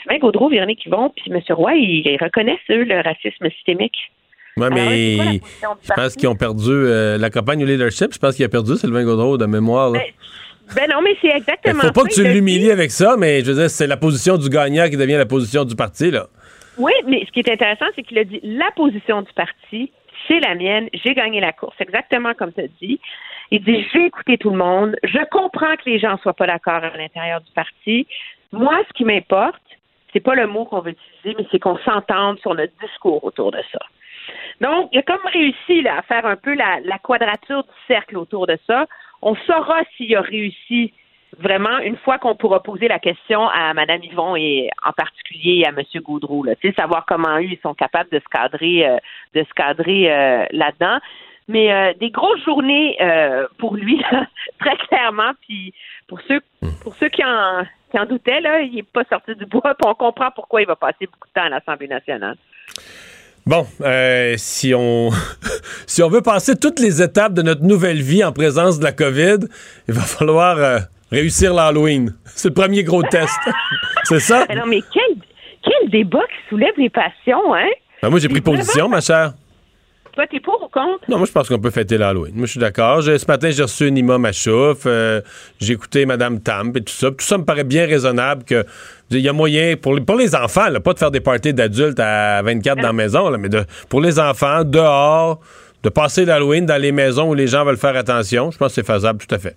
Sylvain 0.00 0.18
Gaudreau, 0.18 0.48
Véronique 0.48 0.86
Yvon, 0.86 1.10
puis 1.10 1.30
M. 1.30 1.40
Roy, 1.50 1.74
ils, 1.74 2.18
reconnaissent, 2.20 2.58
eux, 2.70 2.84
le 2.84 3.00
racisme 3.00 3.50
systémique. 3.50 4.10
Oui, 4.56 4.66
mais 4.72 5.40
je 5.82 5.92
pense 5.94 6.16
qu'ils 6.16 6.28
ont 6.28 6.36
perdu 6.36 6.70
euh, 6.70 7.18
la 7.18 7.30
campagne 7.30 7.62
au 7.62 7.66
leadership. 7.66 8.12
Je 8.12 8.18
pense 8.18 8.36
qu'il 8.36 8.44
a 8.44 8.48
perdu 8.48 8.76
Sylvain 8.76 9.04
Gaudreau 9.04 9.38
de 9.38 9.46
mémoire. 9.46 9.92
Ben, 9.92 10.02
ben, 10.74 10.88
non, 10.90 11.02
mais 11.02 11.16
c'est 11.20 11.28
exactement 11.28 11.80
Il 11.82 11.86
faut 11.86 11.92
pas 11.92 12.02
que 12.02 12.14
tu 12.14 12.24
l'humilies 12.24 12.70
avec 12.70 12.90
ça, 12.90 13.16
mais 13.18 13.40
je 13.40 13.50
veux 13.50 13.58
dire, 13.58 13.70
c'est 13.70 13.86
la 13.86 13.96
position 13.96 14.36
du 14.36 14.48
gagnant 14.48 14.88
qui 14.88 14.96
devient 14.96 15.16
la 15.16 15.26
position 15.26 15.64
du 15.64 15.74
parti, 15.74 16.10
là. 16.10 16.26
Oui, 16.78 16.92
mais 17.06 17.24
ce 17.26 17.32
qui 17.32 17.40
est 17.40 17.50
intéressant, 17.50 17.86
c'est 17.94 18.02
qu'il 18.02 18.18
a 18.18 18.24
dit 18.24 18.40
la 18.42 18.70
position 18.76 19.22
du 19.22 19.32
parti, 19.34 19.92
c'est 20.26 20.40
la 20.40 20.54
mienne, 20.54 20.88
j'ai 20.92 21.14
gagné 21.14 21.40
la 21.40 21.52
course, 21.52 21.76
exactement 21.80 22.34
comme 22.34 22.52
tu 22.52 22.60
as 22.60 22.68
dit. 22.80 23.00
Il 23.50 23.62
dit 23.62 23.84
j'ai 23.92 24.06
écouté 24.06 24.38
tout 24.38 24.50
le 24.50 24.56
monde, 24.56 24.96
je 25.02 25.18
comprends 25.30 25.76
que 25.76 25.90
les 25.90 25.98
gens 25.98 26.16
soient 26.18 26.34
pas 26.34 26.46
d'accord 26.46 26.84
à 26.84 26.96
l'intérieur 26.96 27.40
du 27.40 27.50
parti. 27.52 28.06
Moi, 28.52 28.80
ce 28.88 28.92
qui 28.94 29.04
m'importe, 29.04 29.60
c'est 30.12 30.20
pas 30.20 30.34
le 30.34 30.46
mot 30.46 30.64
qu'on 30.64 30.80
veut 30.80 30.92
utiliser, 30.92 31.36
mais 31.38 31.46
c'est 31.50 31.58
qu'on 31.58 31.78
s'entende 31.78 32.38
sur 32.40 32.54
notre 32.54 32.72
discours 32.80 33.22
autour 33.24 33.50
de 33.50 33.60
ça. 33.72 33.80
Donc, 34.60 34.90
il 34.92 34.98
a 34.98 35.02
comme 35.02 35.24
réussi 35.32 35.82
là, 35.82 35.98
à 35.98 36.02
faire 36.02 36.26
un 36.26 36.36
peu 36.36 36.54
la, 36.54 36.80
la 36.84 36.98
quadrature 36.98 37.62
du 37.62 37.70
cercle 37.86 38.18
autour 38.18 38.46
de 38.46 38.58
ça. 38.66 38.86
On 39.22 39.34
saura 39.46 39.82
s'il 39.96 40.14
a 40.16 40.20
réussi 40.20 40.92
vraiment 41.38 41.78
une 41.78 41.96
fois 41.96 42.18
qu'on 42.18 42.34
pourra 42.34 42.62
poser 42.62 42.88
la 42.88 42.98
question 42.98 43.48
à 43.48 43.72
Mme 43.74 44.02
Yvon 44.04 44.36
et 44.36 44.70
en 44.84 44.92
particulier 44.92 45.64
à 45.64 45.68
M. 45.68 45.82
Gaudreau, 46.02 46.44
savoir 46.76 47.04
comment 47.06 47.38
eux 47.38 47.44
ils 47.44 47.58
sont 47.62 47.74
capables 47.74 48.10
de 48.10 48.18
se 48.18 48.28
cadrer, 48.30 48.86
euh, 48.86 48.96
de 49.34 49.42
se 49.42 49.54
cadrer 49.54 50.12
euh, 50.12 50.44
là-dedans. 50.50 50.98
Mais 51.48 51.72
euh, 51.72 51.92
des 51.98 52.10
grosses 52.10 52.44
journées 52.44 52.96
pour 53.58 53.74
lui, 53.74 54.00
très 54.60 54.76
clairement. 54.88 55.32
Puis 55.42 55.74
pour 56.06 56.20
ceux 56.22 56.40
pour 56.82 56.94
ceux 56.96 57.08
qui 57.08 57.24
en, 57.24 57.64
qui 57.90 57.98
en 57.98 58.06
doutaient, 58.06 58.40
là, 58.40 58.60
il 58.60 58.74
n'est 58.74 58.82
pas 58.82 59.04
sorti 59.04 59.34
du 59.34 59.46
bois. 59.46 59.74
Puis 59.74 59.86
on 59.86 59.94
comprend 59.94 60.30
pourquoi 60.30 60.62
il 60.62 60.66
va 60.66 60.76
passer 60.76 61.06
beaucoup 61.06 61.28
de 61.28 61.32
temps 61.32 61.46
à 61.46 61.48
l'Assemblée 61.48 61.88
nationale. 61.88 62.36
Bon, 63.50 63.66
euh, 63.80 64.34
si 64.36 64.72
on 64.76 65.10
si 65.88 66.04
on 66.04 66.08
veut 66.08 66.20
passer 66.20 66.54
toutes 66.54 66.78
les 66.78 67.02
étapes 67.02 67.34
de 67.34 67.42
notre 67.42 67.64
nouvelle 67.64 68.00
vie 68.00 68.22
en 68.22 68.30
présence 68.30 68.78
de 68.78 68.84
la 68.84 68.92
COVID, 68.92 69.38
il 69.88 69.94
va 69.94 70.02
falloir 70.02 70.56
euh, 70.56 70.78
réussir 71.10 71.52
l'Halloween. 71.52 72.14
C'est 72.26 72.50
le 72.50 72.54
premier 72.54 72.84
gros 72.84 73.02
test. 73.02 73.34
C'est 74.04 74.20
ça? 74.20 74.46
Non, 74.54 74.66
mais 74.68 74.82
quel, 74.94 75.16
quel 75.64 75.90
débat 75.90 76.20
qui 76.28 76.48
soulève 76.48 76.74
les 76.76 76.90
passions, 76.90 77.52
hein? 77.52 77.66
Ben, 78.00 78.10
moi, 78.10 78.20
j'ai 78.20 78.28
pris 78.28 78.40
position, 78.40 78.88
ma 78.88 79.00
chère. 79.00 79.32
Toi, 80.12 80.26
t'es 80.28 80.40
pour 80.40 80.62
ou 80.62 80.68
contre? 80.68 81.04
Non, 81.08 81.18
moi, 81.18 81.26
je 81.26 81.32
pense 81.32 81.48
qu'on 81.48 81.58
peut 81.58 81.70
fêter 81.70 81.98
l'Halloween. 81.98 82.34
Moi, 82.34 82.46
je 82.46 82.52
suis 82.52 82.60
d'accord. 82.60 83.02
Ce 83.02 83.26
matin, 83.26 83.50
j'ai 83.50 83.62
reçu 83.62 83.86
une 83.88 83.96
imam 83.96 84.24
à. 84.24 84.30
Euh, 84.46 85.20
j'ai 85.60 85.72
écouté 85.72 86.06
Mme 86.06 86.40
Tamp 86.40 86.76
et 86.76 86.82
tout 86.82 86.92
ça. 86.92 87.10
Tout 87.10 87.24
ça 87.24 87.38
me 87.38 87.44
paraît 87.44 87.64
bien 87.64 87.86
raisonnable 87.86 88.44
que 88.44 88.64
il 89.10 89.20
y 89.20 89.28
a 89.28 89.32
moyen 89.32 89.76
pour 89.76 89.94
les, 89.94 90.00
pour 90.00 90.16
les 90.16 90.34
enfants, 90.34 90.66
pas 90.84 90.92
de 90.92 90.98
faire 90.98 91.10
des 91.10 91.20
parties 91.20 91.52
d'adultes 91.52 91.98
à 91.98 92.42
24 92.42 92.80
dans 92.80 92.88
la 92.88 92.92
maison, 92.92 93.30
mais 93.38 93.48
de, 93.48 93.64
pour 93.88 94.00
les 94.00 94.18
enfants, 94.20 94.64
dehors, 94.64 95.40
de 95.82 95.88
passer 95.88 96.24
l'Halloween 96.24 96.66
dans 96.66 96.80
les 96.80 96.92
maisons 96.92 97.30
où 97.30 97.34
les 97.34 97.46
gens 97.46 97.64
veulent 97.64 97.76
faire 97.76 97.96
attention. 97.96 98.50
Je 98.50 98.58
pense 98.58 98.68
que 98.68 98.74
c'est 98.74 98.86
faisable, 98.86 99.18
tout 99.26 99.34
à 99.34 99.38
fait. 99.38 99.56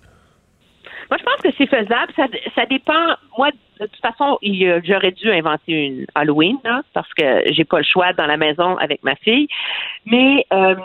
Moi, 1.09 1.17
je 1.19 1.23
pense 1.23 1.41
que 1.43 1.49
c'est 1.57 1.67
faisable. 1.67 2.11
Ça, 2.15 2.25
ça 2.55 2.65
dépend. 2.65 3.15
Moi, 3.37 3.49
de 3.79 3.85
toute 3.85 4.01
façon, 4.01 4.37
j'aurais 4.41 5.11
dû 5.11 5.31
inventer 5.31 5.71
une 5.71 6.05
Halloween, 6.15 6.57
parce 6.93 7.13
que 7.13 7.43
j'ai 7.51 7.65
pas 7.65 7.79
le 7.79 7.83
choix 7.83 8.13
dans 8.13 8.25
la 8.25 8.37
maison 8.37 8.77
avec 8.77 9.03
ma 9.03 9.15
fille. 9.15 9.47
Mais 10.05 10.45
euh, 10.53 10.75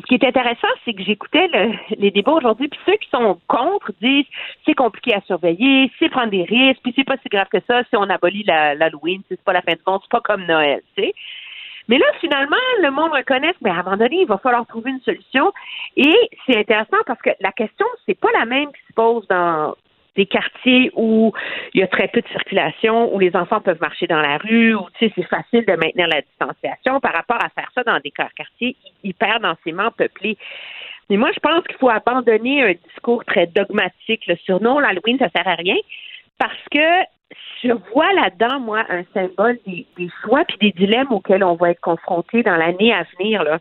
ce 0.00 0.06
qui 0.06 0.14
est 0.14 0.24
intéressant, 0.24 0.68
c'est 0.84 0.94
que 0.94 1.02
j'écoutais 1.02 1.48
les 1.96 2.10
débats 2.10 2.32
aujourd'hui, 2.32 2.68
puis 2.68 2.80
ceux 2.84 2.96
qui 2.96 3.08
sont 3.10 3.38
contre 3.48 3.92
disent 4.00 4.26
c'est 4.64 4.74
compliqué 4.74 5.14
à 5.14 5.20
surveiller, 5.22 5.90
c'est 5.98 6.08
prendre 6.08 6.30
des 6.30 6.44
risques, 6.44 6.80
puis 6.82 6.92
c'est 6.96 7.04
pas 7.04 7.16
si 7.22 7.28
grave 7.28 7.48
que 7.50 7.58
ça 7.66 7.82
si 7.84 7.96
on 7.96 8.02
abolit 8.02 8.44
l'Halloween, 8.44 9.22
c'est 9.28 9.40
pas 9.42 9.52
la 9.52 9.62
fin 9.62 9.72
du 9.72 9.80
monde, 9.86 10.00
c'est 10.02 10.10
pas 10.10 10.20
comme 10.20 10.44
Noël, 10.44 10.82
tu 10.96 11.04
sais. 11.04 11.14
Mais 11.88 11.98
là, 11.98 12.06
finalement, 12.20 12.56
le 12.82 12.90
monde 12.90 13.12
reconnaît, 13.12 13.54
mais 13.62 13.70
à 13.70 13.74
un 13.74 13.82
moment 13.84 13.96
donné, 13.96 14.22
il 14.22 14.26
va 14.26 14.38
falloir 14.38 14.66
trouver 14.66 14.90
une 14.90 15.00
solution. 15.02 15.52
Et 15.96 16.14
c'est 16.44 16.58
intéressant 16.58 16.96
parce 17.06 17.20
que 17.22 17.30
la 17.40 17.52
question, 17.52 17.86
c'est 18.04 18.18
pas 18.18 18.32
la 18.32 18.44
même 18.44 18.72
qui 18.72 18.80
se 18.88 18.92
pose 18.92 19.24
dans 19.28 19.76
des 20.16 20.26
quartiers 20.26 20.90
où 20.94 21.32
il 21.74 21.80
y 21.80 21.82
a 21.82 21.86
très 21.86 22.08
peu 22.08 22.20
de 22.20 22.28
circulation, 22.28 23.14
où 23.14 23.18
les 23.18 23.34
enfants 23.36 23.60
peuvent 23.60 23.80
marcher 23.80 24.06
dans 24.06 24.20
la 24.20 24.38
rue, 24.38 24.74
où 24.74 24.86
tu 24.98 25.06
sais, 25.06 25.12
c'est 25.14 25.28
facile 25.28 25.64
de 25.66 25.72
maintenir 25.72 26.08
la 26.08 26.22
distanciation 26.22 27.00
par 27.00 27.12
rapport 27.12 27.42
à 27.42 27.48
faire 27.50 27.70
ça 27.74 27.82
dans 27.84 27.98
des 28.00 28.10
quartiers 28.10 28.76
hyper 29.04 29.40
densément 29.40 29.90
peuplés. 29.90 30.36
Mais 31.08 31.16
moi, 31.16 31.30
je 31.34 31.40
pense 31.40 31.64
qu'il 31.64 31.76
faut 31.76 31.90
abandonner 31.90 32.62
un 32.62 32.72
discours 32.88 33.24
très 33.24 33.46
dogmatique 33.46 34.30
sur 34.44 34.60
non, 34.60 34.80
l'Halloween, 34.80 35.18
ça 35.18 35.28
sert 35.28 35.46
à 35.46 35.54
rien, 35.54 35.76
parce 36.38 36.64
que 36.70 37.04
je 37.62 37.72
vois 37.92 38.12
là-dedans, 38.12 38.60
moi, 38.60 38.84
un 38.88 39.04
symbole 39.14 39.58
des, 39.66 39.86
des 39.96 40.08
choix 40.22 40.44
puis 40.44 40.58
des 40.60 40.72
dilemmes 40.72 41.12
auxquels 41.12 41.44
on 41.44 41.54
va 41.54 41.70
être 41.70 41.80
confronté 41.80 42.42
dans 42.42 42.56
l'année 42.56 42.92
à 42.92 43.04
venir. 43.16 43.42
Là. 43.42 43.58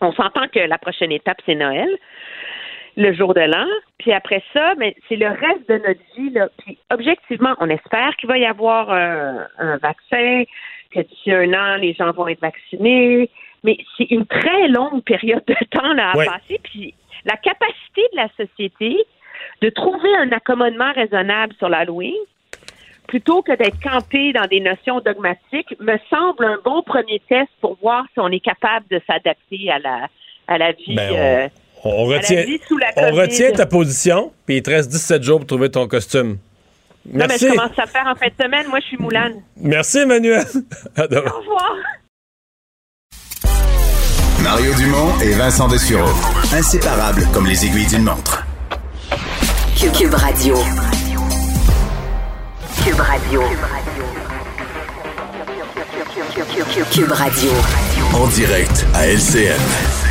On 0.00 0.12
s'entend 0.12 0.48
que 0.48 0.58
la 0.58 0.78
prochaine 0.78 1.12
étape, 1.12 1.38
c'est 1.46 1.54
Noël 1.54 1.88
le 2.96 3.12
jour 3.12 3.34
de 3.34 3.40
l'an. 3.40 3.66
Puis 3.98 4.12
après 4.12 4.42
ça, 4.52 4.74
mais 4.78 4.94
c'est 5.08 5.16
le 5.16 5.28
reste 5.28 5.68
de 5.68 5.78
notre 5.78 6.00
vie. 6.16 6.30
Là. 6.30 6.48
Puis 6.58 6.78
objectivement, 6.90 7.54
on 7.58 7.68
espère 7.68 8.14
qu'il 8.16 8.28
va 8.28 8.38
y 8.38 8.46
avoir 8.46 8.90
un, 8.90 9.76
vaccin, 9.78 10.44
que 10.90 11.00
d'ici 11.00 11.32
un 11.32 11.52
an, 11.54 11.76
les 11.76 11.94
gens 11.94 12.12
vont 12.12 12.28
être 12.28 12.40
vaccinés. 12.40 13.30
Mais 13.64 13.78
c'est 13.96 14.10
une 14.10 14.26
très 14.26 14.68
longue 14.68 15.02
période 15.02 15.44
de 15.46 15.56
temps 15.70 15.92
là, 15.94 16.10
à 16.10 16.12
passer. 16.12 16.60
Puis 16.62 16.94
la 17.24 17.36
capacité 17.36 18.02
de 18.12 18.16
la 18.16 18.28
société 18.36 18.96
de 19.60 19.68
trouver 19.70 20.14
un 20.16 20.30
accommodement 20.32 20.92
raisonnable 20.92 21.54
sur 21.58 21.68
l'Halloween, 21.68 22.16
plutôt 23.06 23.42
que 23.42 23.52
d'être 23.56 23.80
campé 23.80 24.32
dans 24.32 24.46
des 24.46 24.60
notions 24.60 25.00
dogmatiques, 25.00 25.74
me 25.80 25.96
semble 26.10 26.44
un 26.44 26.58
bon 26.64 26.82
premier 26.82 27.20
test 27.28 27.50
pour 27.60 27.76
voir 27.80 28.04
si 28.12 28.20
on 28.20 28.28
est 28.28 28.40
capable 28.40 28.86
de 28.90 29.00
s'adapter 29.06 29.70
à 29.70 29.78
la, 29.78 30.08
à 30.48 30.58
la 30.58 30.72
vie. 30.72 30.94
Ben, 30.94 31.14
euh, 31.14 31.48
on 31.84 32.04
retient, 32.04 32.44
on 32.96 33.12
retient 33.12 33.52
ta 33.52 33.66
position, 33.66 34.32
puis 34.46 34.58
il 34.58 34.62
te 34.62 34.70
reste 34.70 34.90
17 34.90 35.22
jours 35.22 35.38
pour 35.38 35.46
trouver 35.46 35.70
ton 35.70 35.88
costume. 35.88 36.38
Merci. 37.04 37.46
Non, 37.46 37.50
mais 37.50 37.54
je 37.54 37.60
commence 37.60 37.78
à 37.78 37.86
faire 37.86 38.06
en 38.06 38.14
fin 38.14 38.28
de 38.28 38.44
semaine. 38.44 38.66
Moi, 38.68 38.78
je 38.80 38.86
suis 38.86 38.96
Moulane. 38.96 39.42
Merci, 39.56 39.98
Emmanuel. 39.98 40.44
Au 40.98 41.02
revoir. 41.02 41.74
Mario 44.42 44.74
Dumont 44.74 45.20
et 45.20 45.32
Vincent 45.32 45.68
Dessureau. 45.68 46.10
Inséparables 46.52 47.26
comme 47.32 47.46
les 47.46 47.64
aiguilles 47.64 47.86
d'une 47.86 48.04
montre. 48.04 48.44
Cube 49.76 50.14
Radio. 50.14 50.56
Cube 52.84 53.00
Radio. 53.00 53.42
Cube 56.92 57.12
Radio. 57.12 57.50
En 58.14 58.26
direct 58.28 58.86
à 58.94 59.06
LCN. 59.06 60.01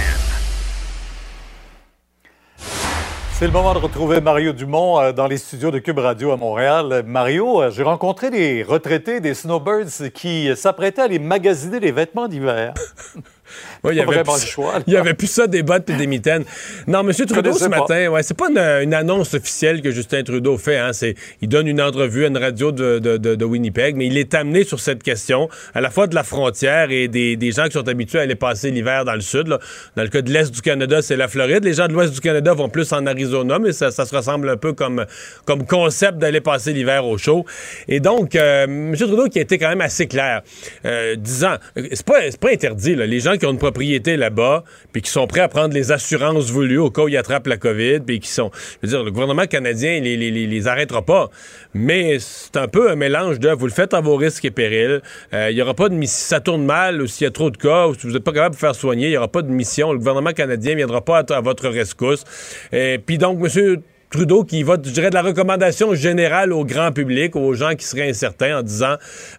C'est 3.42 3.48
le 3.48 3.54
moment 3.54 3.74
de 3.74 3.80
retrouver 3.80 4.22
Mario 4.22 4.54
Dumont 4.54 5.00
euh, 5.00 5.14
dans 5.14 5.26
les 5.26 5.38
studios 5.38 5.72
de 5.72 5.80
Cube 5.80 5.98
Radio 5.98 6.32
à 6.32 6.38
Montréal. 6.38 7.02
Mario, 7.08 7.64
euh, 7.64 7.72
j'ai 7.72 7.82
rencontré 7.82 8.30
des 8.30 8.62
retraités, 8.62 9.20
des 9.20 9.34
snowbirds 9.34 10.12
qui 10.14 10.56
s'apprêtaient 10.56 11.02
à 11.02 11.06
aller 11.06 11.18
magasiner 11.18 11.80
des 11.80 11.92
vêtements 11.92 12.28
d'hiver. 12.28 12.76
il 13.90 13.96
y 13.96 14.02
avait, 14.02 14.24
plus, 14.24 14.58
il 14.88 14.94
y 14.94 14.98
avait 14.98 15.14
plus 15.14 15.28
ça 15.28 15.48
des 15.48 15.64
bottes 15.64 15.90
et 15.90 15.94
des 15.94 16.08
mitaines. 16.08 16.44
Non, 16.88 17.02
M. 17.02 17.12
Trudeau 17.14 17.54
ce 17.54 17.66
matin, 17.66 18.08
ouais, 18.10 18.24
c'est 18.24 18.38
pas 18.38 18.50
une, 18.50 18.94
annonce 18.94 19.34
officielle 19.34 19.82
que 19.82 19.92
Justin 19.92 20.24
Trudeau 20.24 20.58
fait. 20.58 20.78
Hein, 20.78 20.94
c'est, 20.94 21.16
il 21.42 21.50
donne 21.50 21.68
une 21.68 21.82
entrevue 21.82 22.26
à 22.26 22.28
une 22.28 22.38
radio 22.38 22.72
de, 22.72 23.00
de, 23.00 23.18
de, 23.18 23.46
Winnipeg, 23.46 23.96
mais 23.96 24.08
il 24.08 24.18
est 24.18 24.34
amené 24.34 24.64
sur 24.64 24.80
cette 24.80 25.04
question, 25.04 25.50
à 25.74 25.82
la 25.82 25.90
fois 25.90 26.08
de 26.08 26.16
la 26.16 26.24
frontière 26.24 26.92
et 26.92 27.08
des, 27.08 27.36
des 27.36 27.52
gens 27.52 27.66
qui 27.66 27.74
sont 27.74 27.88
habitués 27.88 28.20
à 28.20 28.22
aller 28.24 28.36
passer 28.36 28.72
l'hiver 28.72 29.06
dans 29.06 29.16
le 29.16 29.22
sud. 29.22 29.48
Là. 29.48 29.60
Dans 29.96 30.04
le 30.04 30.10
cas 30.10 30.22
de 30.22 30.32
l'est 30.32 30.52
du 30.52 30.62
Canada, 30.62 31.02
c'est 31.02 31.18
la 31.18 31.28
Floride. 31.28 31.64
Les 31.64 31.74
gens 31.74 31.88
de 31.88 31.94
l'ouest 31.94 32.14
du 32.14 32.22
Canada 32.22 32.54
vont 32.54 32.70
plus 32.70 32.92
en 32.94 33.06
Arizona, 33.06 33.60
mais 33.60 33.72
ça, 33.72 33.92
ça 33.92 34.06
se 34.06 34.16
ressemble 34.16 34.50
un 34.50 34.58
peu 34.58 34.74
comme, 34.74 35.06
comme 35.46 35.66
concept 35.66 36.18
d'aller 36.18 36.42
passer 36.42 36.74
l'hiver 36.74 37.06
au 37.06 37.18
chaud. 37.18 37.46
Et 37.88 38.00
donc, 38.00 38.36
euh, 38.36 38.64
M. 38.64 38.96
Trudeau 38.96 39.28
qui 39.28 39.40
a 39.40 39.42
été 39.42 39.58
quand 39.58 39.70
même 39.70 39.82
assez 39.82 40.08
clair, 40.08 40.42
euh, 40.86 41.16
disant, 41.16 41.56
c'est 41.76 42.06
pas, 42.06 42.20
pas 42.40 42.52
interdit, 42.52 42.96
là, 42.96 43.06
les 43.06 43.20
gens 43.20 43.38
qui 43.38 43.41
ont 43.46 43.52
une 43.52 43.58
propriété 43.58 44.18
là-bas, 44.18 44.64
puis 44.92 45.02
qui 45.02 45.10
sont 45.10 45.28
prêts 45.28 45.42
à 45.42 45.48
prendre 45.48 45.74
les 45.74 45.92
assurances 45.92 46.50
voulues 46.52 46.78
au 46.78 46.92
cas 46.92 47.04
où 47.04 47.08
ils 47.08 47.18
attrapent 47.18 47.48
la 47.48 47.58
COVID, 47.58 48.02
puis 48.02 48.20
qui 48.20 48.30
sont, 48.30 48.52
je 48.82 48.88
veux 48.88 48.90
dire, 48.90 49.04
le 49.04 49.12
gouvernement 49.12 49.46
canadien 49.46 50.00
les, 50.00 50.18
les, 50.18 50.32
les, 50.32 50.68
arrêtera 50.68 51.02
pas. 51.02 51.30
Mais 51.74 52.18
c'est 52.20 52.58
un 52.58 52.68
peu 52.68 52.92
un 52.92 52.96
mélange 52.96 53.40
de, 53.40 53.50
vous 53.50 53.66
le 53.66 53.72
faites 53.72 53.94
à 53.94 54.02
vos 54.02 54.16
risques 54.16 54.46
et 54.46 54.52
périls. 54.52 55.02
Euh, 55.34 55.50
il 55.52 55.58
y 55.58 55.62
aura 55.62 55.74
pas 55.74 55.90
de 55.90 55.96
mission, 55.96 56.12
si 56.12 56.26
ça 56.26 56.40
tourne 56.40 56.66
mal 56.66 57.02
ou 57.02 57.08
s'il 57.08 57.26
y 57.26 57.28
a 57.28 57.32
trop 57.32 57.50
de 57.50 57.58
cas, 57.58 57.88
ou 57.88 57.94
si 57.94 58.06
vous 58.06 58.14
n'êtes 58.14 58.24
pas 58.24 58.34
capable 58.34 58.56
de 58.56 58.60
faire 58.60 58.76
soigner, 58.76 59.08
il 59.08 59.14
y 59.14 59.18
aura 59.18 59.30
pas 59.30 59.42
de 59.42 59.50
mission. 59.50 59.92
Le 59.92 59.98
gouvernement 59.98 60.34
canadien 60.34 60.76
viendra 60.76 61.02
pas 61.02 61.20
à, 61.20 61.42
votre 61.42 61.70
rescousse. 61.70 62.24
Et 62.72 63.00
puis 63.04 63.18
donc, 63.18 63.40
monsieur 63.40 63.82
Trudeau 64.12 64.44
qui 64.44 64.64
va, 64.64 64.76
je 64.76 64.92
dirais, 64.92 65.10
de 65.10 65.16
la 65.16 65.22
recommandation 65.22 65.96
générale 65.96 66.52
au 66.52 66.66
grand 66.66 66.92
public, 66.92 67.38
aux 67.38 67.54
gens 67.54 67.76
qui 67.76 67.86
seraient 67.86 68.10
incertains, 68.10 68.60
en 68.60 68.62
disant, 68.62 68.96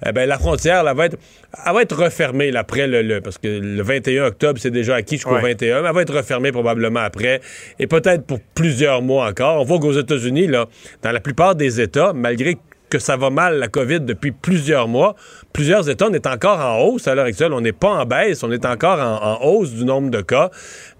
eh 0.07 0.12
ben, 0.12 0.27
la 0.27 0.39
frontière, 0.39 0.82
elle 0.89 0.97
va 0.97 1.07
être, 1.07 1.19
elle 1.66 1.74
va 1.74 1.82
être 1.82 1.94
refermée 1.94 2.57
après 2.57 2.86
le, 2.86 3.20
parce 3.20 3.36
que 3.36 3.49
le 3.49 3.82
21 3.82 4.24
octobre, 4.24 4.59
c'est 4.59 4.70
déjà 4.70 4.94
acquis 4.94 5.16
jusqu'au 5.16 5.39
21, 5.39 5.82
mais 5.82 5.89
elle 5.89 5.94
va 5.94 6.03
être 6.03 6.16
refermée 6.16 6.53
probablement 6.53 7.01
après, 7.01 7.43
et 7.78 7.86
peut-être 7.86 8.24
pour 8.24 8.39
plusieurs 8.55 9.03
mois 9.03 9.28
encore. 9.28 9.61
On 9.61 9.65
voit 9.65 9.78
qu'aux 9.78 9.93
États-Unis, 9.93 10.47
là, 10.47 10.66
dans 11.03 11.12
la 11.12 11.20
plupart 11.20 11.55
des 11.55 11.81
États, 11.81 12.15
malgré 12.15 12.57
que 12.89 12.99
ça 12.99 13.16
va 13.16 13.31
mal, 13.31 13.59
la 13.59 13.69
COVID, 13.69 14.01
depuis 14.01 14.32
plusieurs 14.32 14.86
mois. 14.86 15.16
Plusieurs 15.55 15.89
États, 15.89 16.09
on 16.09 16.12
est 16.12 16.27
encore 16.27 16.61
en 16.61 16.78
hausse 16.81 17.09
à 17.09 17.15
l'heure 17.15 17.24
actuelle. 17.24 17.55
On 17.55 17.62
n'est 17.62 17.73
pas 17.73 17.89
en 17.89 18.05
baisse, 18.05 18.43
on 18.43 18.53
est 18.53 18.66
encore 18.66 18.99
en, 19.01 19.43
hausse 19.47 19.70
du 19.70 19.86
nombre 19.86 20.11
de 20.11 20.20
cas. 20.20 20.51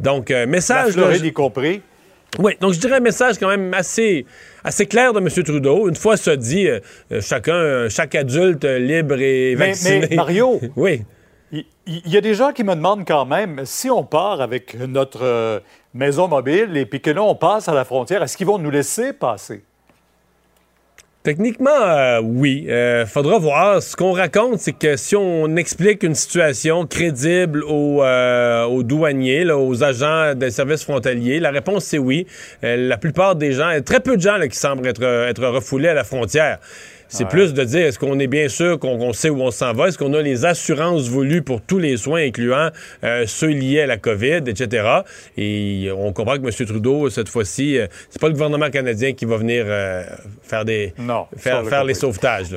Donc, 0.01 0.31
euh, 0.31 0.47
message... 0.47 0.97
La 0.97 1.03
Floride 1.03 1.25
y 1.27 1.33
compris. 1.35 1.83
Oui, 2.39 2.57
donc 2.61 2.73
je 2.73 2.81
dirais 2.81 2.97
un 2.97 3.01
message 3.01 3.39
quand 3.39 3.49
même 3.49 3.75
assez, 3.75 4.25
assez 4.65 4.87
clair 4.87 5.13
de 5.13 5.19
M. 5.19 5.29
Trudeau. 5.29 5.89
Une 5.89 5.97
fois 5.97 6.17
ça 6.17 6.37
dit, 6.37 6.67
euh, 6.67 6.81
euh, 7.13 7.21
chacun, 7.21 7.55
euh, 7.55 7.89
chaque 7.91 8.15
adulte 8.15 8.65
libre 8.65 9.21
et 9.21 9.55
vacciné. 9.55 10.07
Mais, 10.11 10.17
Mario, 10.17 10.61
oui. 10.77 11.03
Il 11.53 12.09
y, 12.09 12.17
a 12.17 12.23
des 12.23 12.33
gens 12.33 12.53
qui 12.53 12.65
me 12.65 12.75
demandent 12.75 13.07
quand 13.07 13.27
même, 13.27 13.61
si 13.65 13.91
on 13.91 14.05
part 14.05 14.41
avec 14.41 14.75
notre 14.75 15.61
maison 15.93 16.27
mobile 16.27 16.79
et 16.79 16.87
puis 16.87 17.03
que 17.03 17.11
là, 17.11 17.23
on 17.23 17.35
passe 17.35 17.69
à 17.69 17.75
la 17.75 17.85
frontière, 17.85 18.23
est-ce 18.23 18.39
qu'ils 18.39 18.47
vont 18.47 18.57
nous 18.57 18.71
laisser 18.71 19.13
passer? 19.13 19.63
Techniquement, 21.23 21.71
euh, 21.71 22.21
oui. 22.21 22.67
Euh, 22.69 23.07
faudra 23.07 23.39
voir. 23.39 23.81
Ce 23.81 23.95
qu'on 23.95 24.11
raconte, 24.11 24.59
c'est 24.59 24.73
que 24.73 24.97
si 24.97 25.15
on 25.15 25.55
explique 25.55 26.03
une 26.03 26.17
situation 26.17 26.85
crédible 26.85 27.63
aux, 27.63 28.03
euh, 28.03 28.83
douaniers, 28.83 29.49
aux 29.53 29.85
agents 29.85 30.35
des 30.35 30.51
services 30.51 30.83
frontaliers, 30.83 31.39
la 31.39 31.53
réponse 31.53 31.85
c'est 31.85 31.99
oui. 31.99 32.27
la 32.63 32.97
plupart 32.97 33.37
des 33.37 33.53
gens, 33.53 33.71
très 33.85 34.01
peu 34.01 34.17
de 34.17 34.23
gens 34.23 34.39
qui 34.51 34.57
semblent 34.57 34.89
être, 34.89 35.03
être 35.05 35.47
refoulés 35.47 35.89
à 35.89 35.95
la 35.95 36.03
frontière. 36.03 36.59
C'est 37.13 37.29
plus 37.29 37.53
de 37.53 37.63
dire 37.63 37.87
est-ce 37.87 37.99
qu'on 37.99 38.19
est 38.19 38.27
bien 38.27 38.49
sûr 38.49 38.79
qu'on 38.79 39.13
sait 39.13 39.29
où 39.29 39.43
on 39.43 39.51
s'en 39.51 39.75
va, 39.75 39.89
est-ce 39.89 39.99
qu'on 39.99 40.15
a 40.15 40.23
les 40.23 40.47
assurances 40.47 41.11
voulues 41.11 41.43
pour 41.43 41.61
tous 41.61 41.79
les 41.79 41.99
soins, 41.99 42.23
incluant 42.23 42.71
euh, 43.05 43.25
ceux 43.27 43.49
liés 43.49 43.83
à 43.83 43.87
la 43.87 43.99
COVID, 43.99 44.45
etc. 44.47 45.01
Et 45.37 45.91
on 45.95 46.15
comprend 46.15 46.39
que 46.39 46.47
M. 46.47 46.67
Trudeau, 46.67 47.11
cette 47.11 47.29
fois-ci, 47.29 47.79
euh, 47.79 47.87
c'est 48.09 48.19
pas 48.19 48.29
le 48.29 48.33
gouvernement 48.33 48.71
canadien 48.71 49.13
qui 49.13 49.27
va 49.27 49.37
venir 49.37 49.65
euh, 49.67 50.05
faire 50.43 50.65
des 50.65 50.95
faire, 51.37 51.67
faire 51.67 51.85
les 51.85 51.93
sauvetages. 51.93 52.57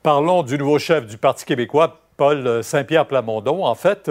parlons 0.00 0.44
du 0.44 0.56
nouveau 0.56 0.78
chef 0.78 1.04
du 1.04 1.18
Parti 1.18 1.44
québécois, 1.44 1.98
Paul 2.16 2.62
Saint-Pierre 2.62 3.06
Plamondon. 3.06 3.64
En 3.64 3.74
fait, 3.74 4.08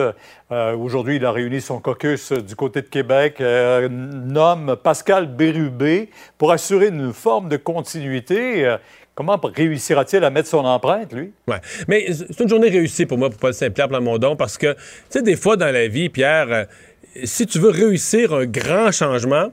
aujourd'hui, 0.52 1.16
il 1.16 1.26
a 1.26 1.32
réuni 1.32 1.62
son 1.62 1.80
caucus 1.80 2.34
du 2.34 2.54
côté 2.58 2.82
de 2.82 2.88
Québec, 2.88 3.40
nomme 3.40 4.76
Pascal 4.84 5.28
Bérubé 5.28 6.10
pour 6.38 6.52
assurer 6.52 6.88
une 6.88 7.14
forme 7.14 7.48
de 7.48 7.56
continuité. 7.56 8.76
Comment 9.16 9.40
réussira-t-il 9.44 10.24
à 10.24 10.32
mettre 10.32 10.50
son 10.50 10.66
empreinte, 10.66 11.14
lui? 11.14 11.32
Oui. 11.48 11.56
Mais 11.88 12.08
c'est 12.12 12.40
une 12.40 12.50
journée 12.50 12.70
réussie 12.70 13.06
pour 13.06 13.20
moi, 13.20 13.30
pour 13.30 13.38
Paul 13.38 13.54
Saint-Pierre 13.54 13.88
Plamondon, 13.88 14.36
parce 14.36 14.58
que, 14.58 14.74
tu 14.74 14.80
sais, 15.10 15.22
des 15.22 15.36
fois 15.36 15.56
dans 15.56 15.72
la 15.72 15.88
vie, 15.88 16.10
Pierre, 16.10 16.48
euh, 16.50 16.66
si 17.24 17.46
tu 17.46 17.60
veux 17.60 17.70
réussir 17.70 18.34
un 18.34 18.46
grand 18.46 18.92
changement, 18.92 19.52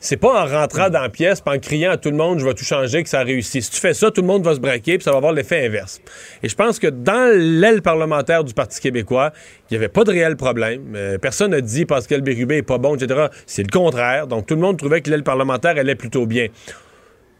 c'est 0.00 0.18
pas 0.18 0.44
en 0.44 0.46
rentrant 0.46 0.90
dans 0.90 1.00
la 1.00 1.08
pièce, 1.08 1.42
en 1.44 1.58
criant 1.58 1.92
à 1.92 1.96
tout 1.96 2.10
le 2.10 2.16
monde, 2.16 2.38
je 2.38 2.44
vais 2.44 2.54
tout 2.54 2.64
changer, 2.64 3.02
que 3.02 3.08
ça 3.08 3.22
réussit. 3.22 3.62
Si 3.62 3.70
tu 3.70 3.80
fais 3.80 3.94
ça, 3.94 4.10
tout 4.10 4.20
le 4.20 4.26
monde 4.26 4.44
va 4.44 4.54
se 4.54 4.60
braquer, 4.60 4.98
puis 4.98 5.04
ça 5.04 5.10
va 5.10 5.16
avoir 5.16 5.32
l'effet 5.32 5.66
inverse. 5.66 6.00
Et 6.42 6.48
je 6.48 6.54
pense 6.54 6.78
que 6.78 6.86
dans 6.86 7.34
l'aile 7.34 7.82
parlementaire 7.82 8.44
du 8.44 8.54
Parti 8.54 8.78
québécois, 8.80 9.32
il 9.70 9.74
n'y 9.74 9.78
avait 9.78 9.88
pas 9.88 10.04
de 10.04 10.12
réel 10.12 10.36
problème. 10.36 10.92
Euh, 10.94 11.18
personne 11.18 11.50
n'a 11.50 11.62
dit 11.62 11.84
Pascal 11.84 12.20
Bérubé 12.20 12.58
est 12.58 12.62
pas 12.62 12.78
bon, 12.78 12.94
etc. 12.94 13.26
C'est 13.46 13.62
le 13.62 13.76
contraire. 13.76 14.26
Donc 14.28 14.46
tout 14.46 14.54
le 14.54 14.60
monde 14.60 14.76
trouvait 14.76 15.00
que 15.00 15.10
l'aile 15.10 15.24
parlementaire 15.24 15.76
allait 15.78 15.96
plutôt 15.96 16.26
bien 16.26 16.48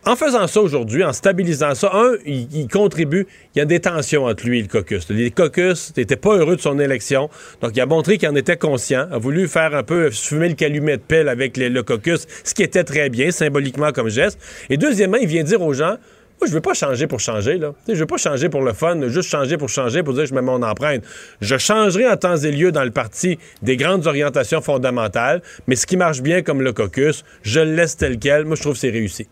en 0.05 0.16
faisant 0.16 0.47
ça 0.47 0.61
aujourd'hui, 0.61 1.05
en 1.05 1.12
stabilisant 1.12 1.75
ça, 1.75 1.91
un, 1.93 2.15
il, 2.25 2.69
contribue, 2.69 3.27
il 3.55 3.59
y 3.59 3.62
a 3.62 3.65
des 3.65 3.81
tensions 3.81 4.25
entre 4.25 4.47
lui 4.47 4.61
et 4.61 4.62
le 4.62 4.69
caucus. 4.69 5.09
Les 5.11 5.31
caucus 5.31 5.93
n'étaient 5.97 6.16
pas 6.16 6.37
heureux 6.37 6.57
de 6.57 6.61
son 6.61 6.79
élection, 6.79 7.29
donc 7.61 7.73
il 7.75 7.81
a 7.81 7.87
montré 7.87 8.16
qu'il 8.16 8.29
en 8.29 8.35
était 8.35 8.57
conscient, 8.57 9.07
a 9.11 9.19
voulu 9.19 9.49
faire 9.49 9.75
un 9.75 9.83
peu 9.83 10.11
fumer 10.11 10.49
le 10.49 10.55
calumet 10.55 10.97
de 10.97 11.03
pelle 11.03 11.29
avec 11.29 11.57
le 11.57 11.83
caucus, 11.83 12.27
ce 12.45 12.55
qui 12.55 12.62
était 12.62 12.85
très 12.85 13.11
bien, 13.11 13.31
symboliquement 13.31 13.93
comme 13.93 14.09
geste. 14.09 14.39
Et 14.70 14.77
deuxièmement, 14.77 15.19
il 15.19 15.29
vient 15.29 15.43
dire 15.43 15.61
aux 15.61 15.75
gens, 15.75 15.97
moi, 16.41 16.47
je 16.47 16.53
veux 16.53 16.61
pas 16.61 16.75
changer 16.75 17.09
pour 17.09 17.19
changer, 17.19 17.59
là. 17.59 17.75
Je 17.89 17.95
veux 17.95 18.07
pas 18.07 18.16
changer 18.16 18.49
pour 18.49 18.62
le 18.62 18.73
fun, 18.73 19.09
juste 19.09 19.29
changer 19.29 19.57
pour 19.57 19.69
changer, 19.69 20.05
pour 20.05 20.15
dire 20.15 20.23
que 20.23 20.29
je 20.29 20.35
mets 20.35 20.41
mon 20.41 20.62
empreinte. 20.62 21.03
Je 21.41 21.59
changerai 21.59 22.09
en 22.09 22.16
temps 22.16 22.37
et 22.37 22.53
lieu 22.53 22.70
dans 22.70 22.85
le 22.85 22.93
parti 22.93 23.41
des 23.61 23.77
grandes 23.77 24.07
orientations 24.07 24.61
fondamentales, 24.61 25.43
mais 25.66 25.75
ce 25.75 25.85
qui 25.85 25.97
marche 25.97 26.23
bien 26.23 26.43
comme 26.43 26.62
le 26.62 26.73
caucus, 26.73 27.25
je 27.43 27.59
le 27.59 27.75
laisse 27.75 27.97
tel 27.97 28.20
quel. 28.20 28.45
Moi, 28.45 28.55
je 28.55 28.61
trouve 28.62 28.75
que 28.75 28.79
c'est 28.79 28.91
réussi. 28.91 29.27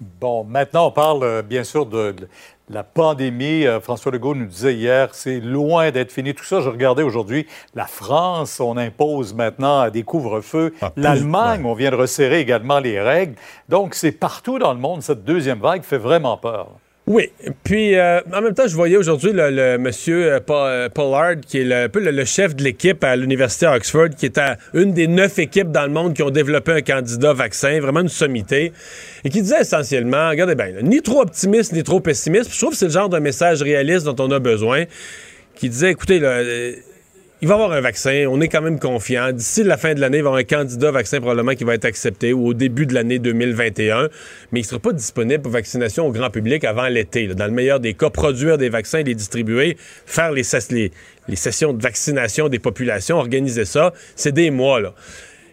Bon, 0.00 0.44
maintenant, 0.44 0.88
on 0.88 0.90
parle 0.90 1.22
euh, 1.22 1.42
bien 1.42 1.64
sûr 1.64 1.86
de, 1.86 2.14
la 2.68 2.82
pandémie. 2.82 3.66
Euh, 3.66 3.80
François 3.80 4.10
Legault 4.10 4.34
nous 4.34 4.46
disait 4.46 4.74
hier, 4.74 5.14
c'est 5.14 5.40
loin 5.40 5.90
d'être 5.90 6.12
fini. 6.12 6.34
Tout 6.34 6.44
ça, 6.44 6.60
je 6.60 6.68
regardais 6.68 7.02
aujourd'hui, 7.02 7.46
la 7.74 7.86
France, 7.86 8.60
on 8.60 8.76
impose 8.76 9.34
maintenant 9.34 9.88
des 9.90 10.02
couvre-feux. 10.02 10.74
Ah, 10.80 10.92
L'Allemagne, 10.96 11.64
on 11.64 11.74
vient 11.74 11.90
de 11.90 11.96
resserrer 11.96 12.40
également 12.40 12.78
les 12.78 13.00
règles. 13.00 13.34
Donc, 13.68 13.94
c'est 13.94 14.12
partout 14.12 14.58
dans 14.58 14.72
le 14.72 14.80
monde, 14.80 15.02
cette 15.02 15.24
deuxième 15.24 15.60
vague 15.60 15.82
fait 15.82 15.98
vraiment 15.98 16.36
peur. 16.36 16.68
Oui. 17.06 17.30
Puis, 17.64 17.96
euh, 17.96 18.20
en 18.32 18.40
même 18.40 18.54
temps, 18.54 18.66
je 18.66 18.74
voyais 18.74 18.96
aujourd'hui 18.96 19.32
le, 19.34 19.76
monsieur 19.76 20.32
euh, 20.32 20.40
euh, 20.48 20.88
Pollard, 20.88 21.36
qui 21.46 21.58
est 21.58 21.84
un 21.84 21.88
peu 21.90 22.00
le, 22.00 22.24
chef 22.24 22.56
de 22.56 22.64
l'équipe 22.64 23.04
à 23.04 23.14
l'Université 23.14 23.66
Oxford, 23.66 24.08
qui 24.16 24.24
est 24.24 24.38
à 24.38 24.56
une 24.72 24.94
des 24.94 25.06
neuf 25.06 25.38
équipes 25.38 25.70
dans 25.70 25.82
le 25.82 25.90
monde 25.90 26.14
qui 26.14 26.22
ont 26.22 26.30
développé 26.30 26.72
un 26.72 26.80
candidat 26.80 27.34
vaccin, 27.34 27.78
vraiment 27.80 28.00
une 28.00 28.08
sommité, 28.08 28.72
et 29.22 29.28
qui 29.28 29.42
disait 29.42 29.60
essentiellement, 29.60 30.30
regardez 30.30 30.54
bien, 30.54 30.72
ni 30.80 31.02
trop 31.02 31.20
optimiste, 31.20 31.74
ni 31.74 31.82
trop 31.82 32.00
pessimiste. 32.00 32.50
je 32.50 32.58
trouve 32.58 32.70
que 32.70 32.78
c'est 32.78 32.86
le 32.86 32.92
genre 32.92 33.10
de 33.10 33.18
message 33.18 33.60
réaliste 33.60 34.06
dont 34.06 34.16
on 34.24 34.30
a 34.30 34.38
besoin, 34.38 34.84
qui 35.56 35.68
disait, 35.68 35.90
écoutez, 35.90 36.20
là, 36.20 36.40
il 37.42 37.48
va 37.48 37.54
y 37.54 37.58
avoir 37.58 37.72
un 37.72 37.80
vaccin, 37.80 38.26
on 38.30 38.40
est 38.40 38.48
quand 38.48 38.62
même 38.62 38.78
confiant. 38.78 39.32
D'ici 39.32 39.64
la 39.64 39.76
fin 39.76 39.92
de 39.92 40.00
l'année, 40.00 40.18
il 40.18 40.22
va 40.22 40.28
y 40.28 40.32
avoir 40.32 40.40
un 40.40 40.44
candidat 40.44 40.90
vaccin 40.92 41.18
probablement 41.18 41.54
qui 41.54 41.64
va 41.64 41.74
être 41.74 41.84
accepté 41.84 42.32
ou 42.32 42.46
au 42.46 42.54
début 42.54 42.86
de 42.86 42.94
l'année 42.94 43.18
2021, 43.18 44.08
mais 44.52 44.60
il 44.60 44.62
ne 44.62 44.66
sera 44.66 44.78
pas 44.78 44.92
disponible 44.92 45.42
pour 45.42 45.52
vaccination 45.52 46.06
au 46.06 46.12
grand 46.12 46.30
public 46.30 46.64
avant 46.64 46.86
l'été. 46.86 47.26
Dans 47.26 47.46
le 47.46 47.50
meilleur 47.50 47.80
des 47.80 47.94
cas, 47.94 48.08
produire 48.08 48.56
des 48.56 48.68
vaccins, 48.68 49.02
les 49.02 49.14
distribuer, 49.14 49.76
faire 50.06 50.30
les, 50.32 50.44
sessions 50.44 51.72
de 51.72 51.82
vaccination 51.82 52.48
des 52.48 52.60
populations, 52.60 53.18
organiser 53.18 53.64
ça, 53.64 53.92
c'est 54.14 54.32
des 54.32 54.50
mois. 54.50 54.94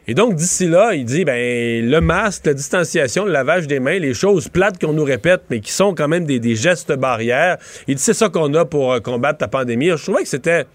Et 0.08 0.14
donc, 0.14 0.36
d'ici 0.36 0.68
là, 0.68 0.94
il 0.94 1.06
dit, 1.06 1.26
ben, 1.26 1.90
le 1.90 2.00
masque, 2.00 2.46
la 2.46 2.54
distanciation, 2.54 3.26
le 3.26 3.32
lavage 3.32 3.68
des 3.68 3.80
mains, 3.80 4.00
les 4.00 4.14
choses 4.14 4.50
plates 4.50 4.80
qu'on 4.80 4.94
nous 4.94 5.04
répète, 5.04 5.42
mais 5.50 5.60
qui 5.60 5.72
sont 5.72 5.94
quand 5.94 6.08
même 6.08 6.26
des, 6.26 6.40
des 6.40 6.56
gestes 6.56 6.94
barrières. 6.94 7.58
Il 7.88 7.96
dit, 7.96 8.02
c'est 8.02 8.14
ça 8.14 8.30
qu'on 8.30 8.54
a 8.54 8.66
pour 8.66 8.94
euh, 8.94 9.00
combattre 9.00 9.40
la 9.42 9.48
pandémie. 9.48 9.90
Je 9.90 10.04
trouvais 10.04 10.24
que 10.24 10.30
c'était 10.30 10.66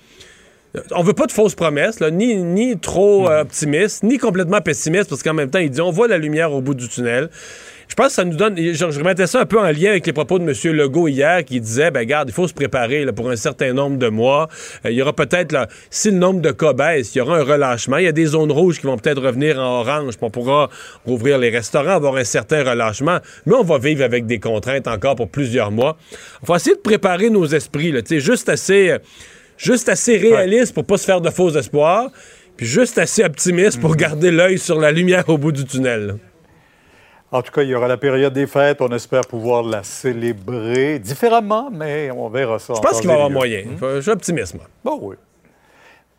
on 0.92 1.02
veut 1.02 1.12
pas 1.12 1.26
de 1.26 1.32
fausses 1.32 1.54
promesses, 1.54 2.00
ni, 2.00 2.78
trop 2.78 3.28
euh, 3.28 3.42
optimiste, 3.42 4.02
ni 4.02 4.18
complètement 4.18 4.60
pessimiste, 4.60 5.08
parce 5.08 5.22
qu'en 5.22 5.34
même 5.34 5.50
temps, 5.50 5.58
il 5.58 5.70
dit 5.70 5.80
on 5.80 5.90
voit 5.90 6.08
la 6.08 6.18
lumière 6.18 6.52
au 6.52 6.60
bout 6.60 6.74
du 6.74 6.88
tunnel. 6.88 7.30
Je 7.88 7.94
pense 7.94 8.08
que 8.08 8.12
ça 8.14 8.24
nous 8.24 8.36
donne. 8.36 8.56
Je, 8.58 8.84
remettais 8.84 9.28
ça 9.28 9.40
un 9.40 9.46
peu 9.46 9.60
en 9.60 9.70
lien 9.70 9.90
avec 9.90 10.06
les 10.06 10.12
propos 10.12 10.40
de 10.40 10.44
M. 10.44 10.76
Legault 10.76 11.06
hier, 11.06 11.44
qui 11.44 11.60
disait 11.60 11.90
ben, 11.92 12.04
garde, 12.04 12.28
il 12.28 12.32
faut 12.32 12.48
se 12.48 12.52
préparer 12.52 13.06
pour 13.12 13.30
un 13.30 13.36
certain 13.36 13.72
nombre 13.72 13.96
de 13.96 14.08
mois. 14.08 14.48
Euh, 14.84 14.90
il 14.90 14.96
y 14.96 15.02
aura 15.02 15.12
peut-être, 15.12 15.68
si 15.88 16.10
le 16.10 16.16
nombre 16.16 16.40
de 16.40 16.50
cas 16.50 16.72
baisse, 16.72 17.14
il 17.14 17.18
y 17.18 17.20
aura 17.20 17.38
un 17.38 17.44
relâchement. 17.44 17.98
Il 17.98 18.04
y 18.04 18.08
a 18.08 18.12
des 18.12 18.26
zones 18.26 18.50
rouges 18.50 18.80
qui 18.80 18.86
vont 18.86 18.98
peut-être 18.98 19.22
revenir 19.22 19.60
en 19.60 19.80
orange. 19.80 20.14
On 20.20 20.30
pourra 20.30 20.68
rouvrir 21.04 21.38
les 21.38 21.50
restaurants, 21.50 21.90
avoir 21.90 22.16
un 22.16 22.24
certain 22.24 22.68
relâchement. 22.68 23.18
Mais 23.46 23.54
on 23.54 23.62
va 23.62 23.78
vivre 23.78 24.02
avec 24.02 24.26
des 24.26 24.40
contraintes 24.40 24.88
encore 24.88 25.14
pour 25.14 25.28
plusieurs 25.28 25.70
mois. 25.70 25.96
Il 26.42 26.46
faut 26.46 26.56
essayer 26.56 26.74
de 26.74 26.80
préparer 26.80 27.30
nos 27.30 27.46
esprits, 27.46 27.92
là, 27.92 28.00
juste 28.10 28.48
assez. 28.48 28.90
Euh, 28.90 28.98
juste 29.56 29.88
assez 29.88 30.16
réaliste 30.16 30.74
pour 30.74 30.84
pas 30.84 30.98
se 30.98 31.04
faire 31.04 31.20
de 31.20 31.30
faux 31.30 31.50
espoirs, 31.50 32.10
puis 32.56 32.66
juste 32.66 32.98
assez 32.98 33.24
optimiste 33.24 33.80
pour 33.80 33.96
garder 33.96 34.30
l'œil 34.30 34.58
sur 34.58 34.78
la 34.80 34.92
lumière 34.92 35.28
au 35.28 35.38
bout 35.38 35.52
du 35.52 35.64
tunnel. 35.64 36.16
En 37.32 37.42
tout 37.42 37.52
cas, 37.52 37.62
il 37.62 37.68
y 37.68 37.74
aura 37.74 37.88
la 37.88 37.96
période 37.96 38.32
des 38.32 38.46
fêtes. 38.46 38.80
On 38.80 38.88
espère 38.88 39.22
pouvoir 39.22 39.62
la 39.62 39.82
célébrer 39.82 40.98
différemment, 40.98 41.70
mais 41.70 42.10
on 42.10 42.28
verra 42.28 42.58
ça. 42.58 42.74
Je 42.74 42.80
pense 42.80 43.00
qu'il 43.00 43.08
va 43.08 43.14
y 43.14 43.16
avoir 43.16 43.30
moyen. 43.30 43.64
Je 43.80 44.00
suis 44.00 44.10
optimiste, 44.10 44.54
moi. 44.54 44.64
Bon, 44.84 44.98
oui. 45.02 45.16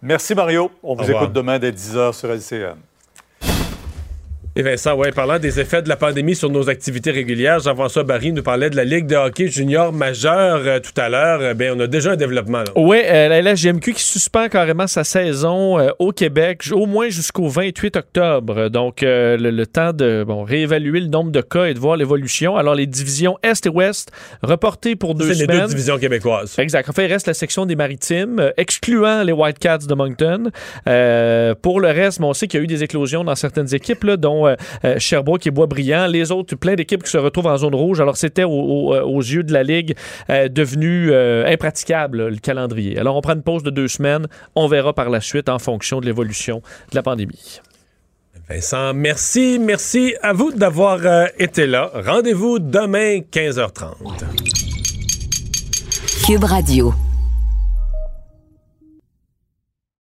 Merci, 0.02 0.36
Mario. 0.36 0.70
On 0.84 0.96
vous 0.96 1.02
revoir. 1.02 1.24
écoute 1.24 1.34
demain 1.34 1.60
dès 1.60 1.72
10h 1.72 2.14
sur 2.14 2.30
LCN. 2.30 2.76
Et 4.60 4.64
Vincent, 4.64 4.96
ouais, 4.96 5.12
parlant 5.12 5.38
des 5.38 5.60
effets 5.60 5.84
de 5.84 5.88
la 5.90 5.96
pandémie 5.96 6.34
sur 6.34 6.50
nos 6.50 6.68
activités 6.68 7.12
régulières, 7.12 7.60
Jean-François 7.60 8.04
Barry 8.04 8.32
nous 8.32 8.42
parlait 8.42 8.72
de 8.72 8.76
la 8.76 8.86
Ligue 8.86 9.06
de 9.06 9.16
hockey 9.16 9.50
junior 9.50 9.94
majeure 9.94 10.62
euh, 10.66 10.80
tout 10.80 11.00
à 11.00 11.10
l'heure. 11.10 11.42
Euh, 11.42 11.54
ben, 11.54 11.76
on 11.78 11.80
a 11.80 11.86
déjà 11.86 12.14
un 12.14 12.16
développement. 12.16 12.62
Là. 12.64 12.72
Oui, 12.76 12.98
euh, 13.06 13.28
la 13.28 13.54
LHGMQ 13.54 13.94
qui 13.94 14.02
suspend 14.02 14.50
carrément 14.50 14.88
sa 14.88 15.04
saison 15.04 15.78
euh, 15.78 15.90
au 16.00 16.12
Québec, 16.12 16.64
au 16.72 16.88
moins 16.88 17.10
jusqu'au 17.10 17.50
28 17.50 17.98
octobre. 17.98 18.70
Donc, 18.70 19.02
le, 19.04 19.38
le 19.38 19.68
temps 19.68 19.94
de 19.94 20.24
bon, 20.28 20.44
réévaluer 20.44 21.02
le 21.02 21.08
nombre 21.08 21.30
de 21.30 21.42
cas 21.42 21.66
et 21.66 21.76
de 21.76 21.80
voir 21.80 21.96
l'évolution. 21.96 22.58
Alors, 22.58 22.74
les 22.74 22.88
divisions 22.88 23.38
Est 23.44 23.68
et 23.68 23.70
Ouest 23.70 24.10
reportées 24.42 24.96
pour 24.96 25.14
deux 25.14 25.26
C'est 25.26 25.34
les 25.42 25.46
semaines. 25.46 25.62
deux 25.62 25.68
divisions 25.68 26.00
québécoises. 26.00 26.58
Exact. 26.58 26.90
En 26.90 26.94
fait, 26.94 27.06
il 27.06 27.14
reste 27.14 27.28
la 27.28 27.36
section 27.36 27.68
des 27.68 27.76
maritimes, 27.76 28.52
excluant 28.58 29.22
les 29.22 29.34
Whitecats 29.34 29.86
de 29.88 29.94
Moncton. 29.94 30.46
Pour 31.62 31.80
le 31.80 31.90
reste, 31.90 32.20
bon, 32.22 32.30
on 32.30 32.34
sait 32.34 32.48
qu'il 32.48 32.60
y 32.60 32.62
a 32.62 32.64
eu 32.64 32.68
des 32.68 32.82
éclosions 32.82 33.24
dans 33.24 33.36
certaines 33.36 33.72
équipes, 33.76 34.04
là, 34.04 34.18
dont 34.18 34.47
euh, 34.48 34.56
euh, 34.86 34.96
Sherbrooke 35.00 35.46
et 35.48 35.52
Boisbriand. 35.52 36.08
Les 36.08 36.32
autres, 36.32 36.56
plein 36.56 36.76
d'équipes 36.76 37.04
qui 37.04 37.12
se 37.12 37.18
retrouvent 37.18 37.48
en 37.48 37.58
zone 37.58 37.76
rouge. 37.76 38.00
Alors, 38.02 38.18
c'était 38.18 38.44
au- 38.44 38.50
au- 38.52 38.94
euh, 38.96 39.02
aux 39.04 39.22
yeux 39.22 39.44
de 39.44 39.54
la 39.54 39.64
Ligue 39.64 39.96
euh, 40.30 40.48
devenu 40.50 41.12
euh, 41.12 41.46
impraticable, 41.48 42.24
là, 42.24 42.30
le 42.30 42.38
calendrier. 42.38 42.98
Alors, 43.00 43.16
on 43.16 43.22
prend 43.22 43.34
une 43.34 43.44
pause 43.44 43.64
de 43.64 43.70
deux 43.70 43.88
semaines. 43.88 44.28
On 44.56 44.68
verra 44.68 44.94
par 44.94 45.10
la 45.10 45.22
suite 45.22 45.50
en 45.50 45.60
fonction 45.60 46.00
de 46.00 46.06
l'évolution 46.06 46.62
de 46.92 46.96
la 46.96 47.04
pandémie. 47.04 47.60
Vincent, 48.50 48.94
merci. 48.94 49.60
Merci 49.60 50.16
à 50.22 50.32
vous 50.32 50.52
d'avoir 50.54 51.00
euh, 51.06 51.26
été 51.38 51.68
là. 51.68 51.92
Rendez-vous 51.94 52.60
demain, 52.60 53.20
15h30. 53.32 53.96
Cube 56.26 56.44
Radio. 56.46 56.94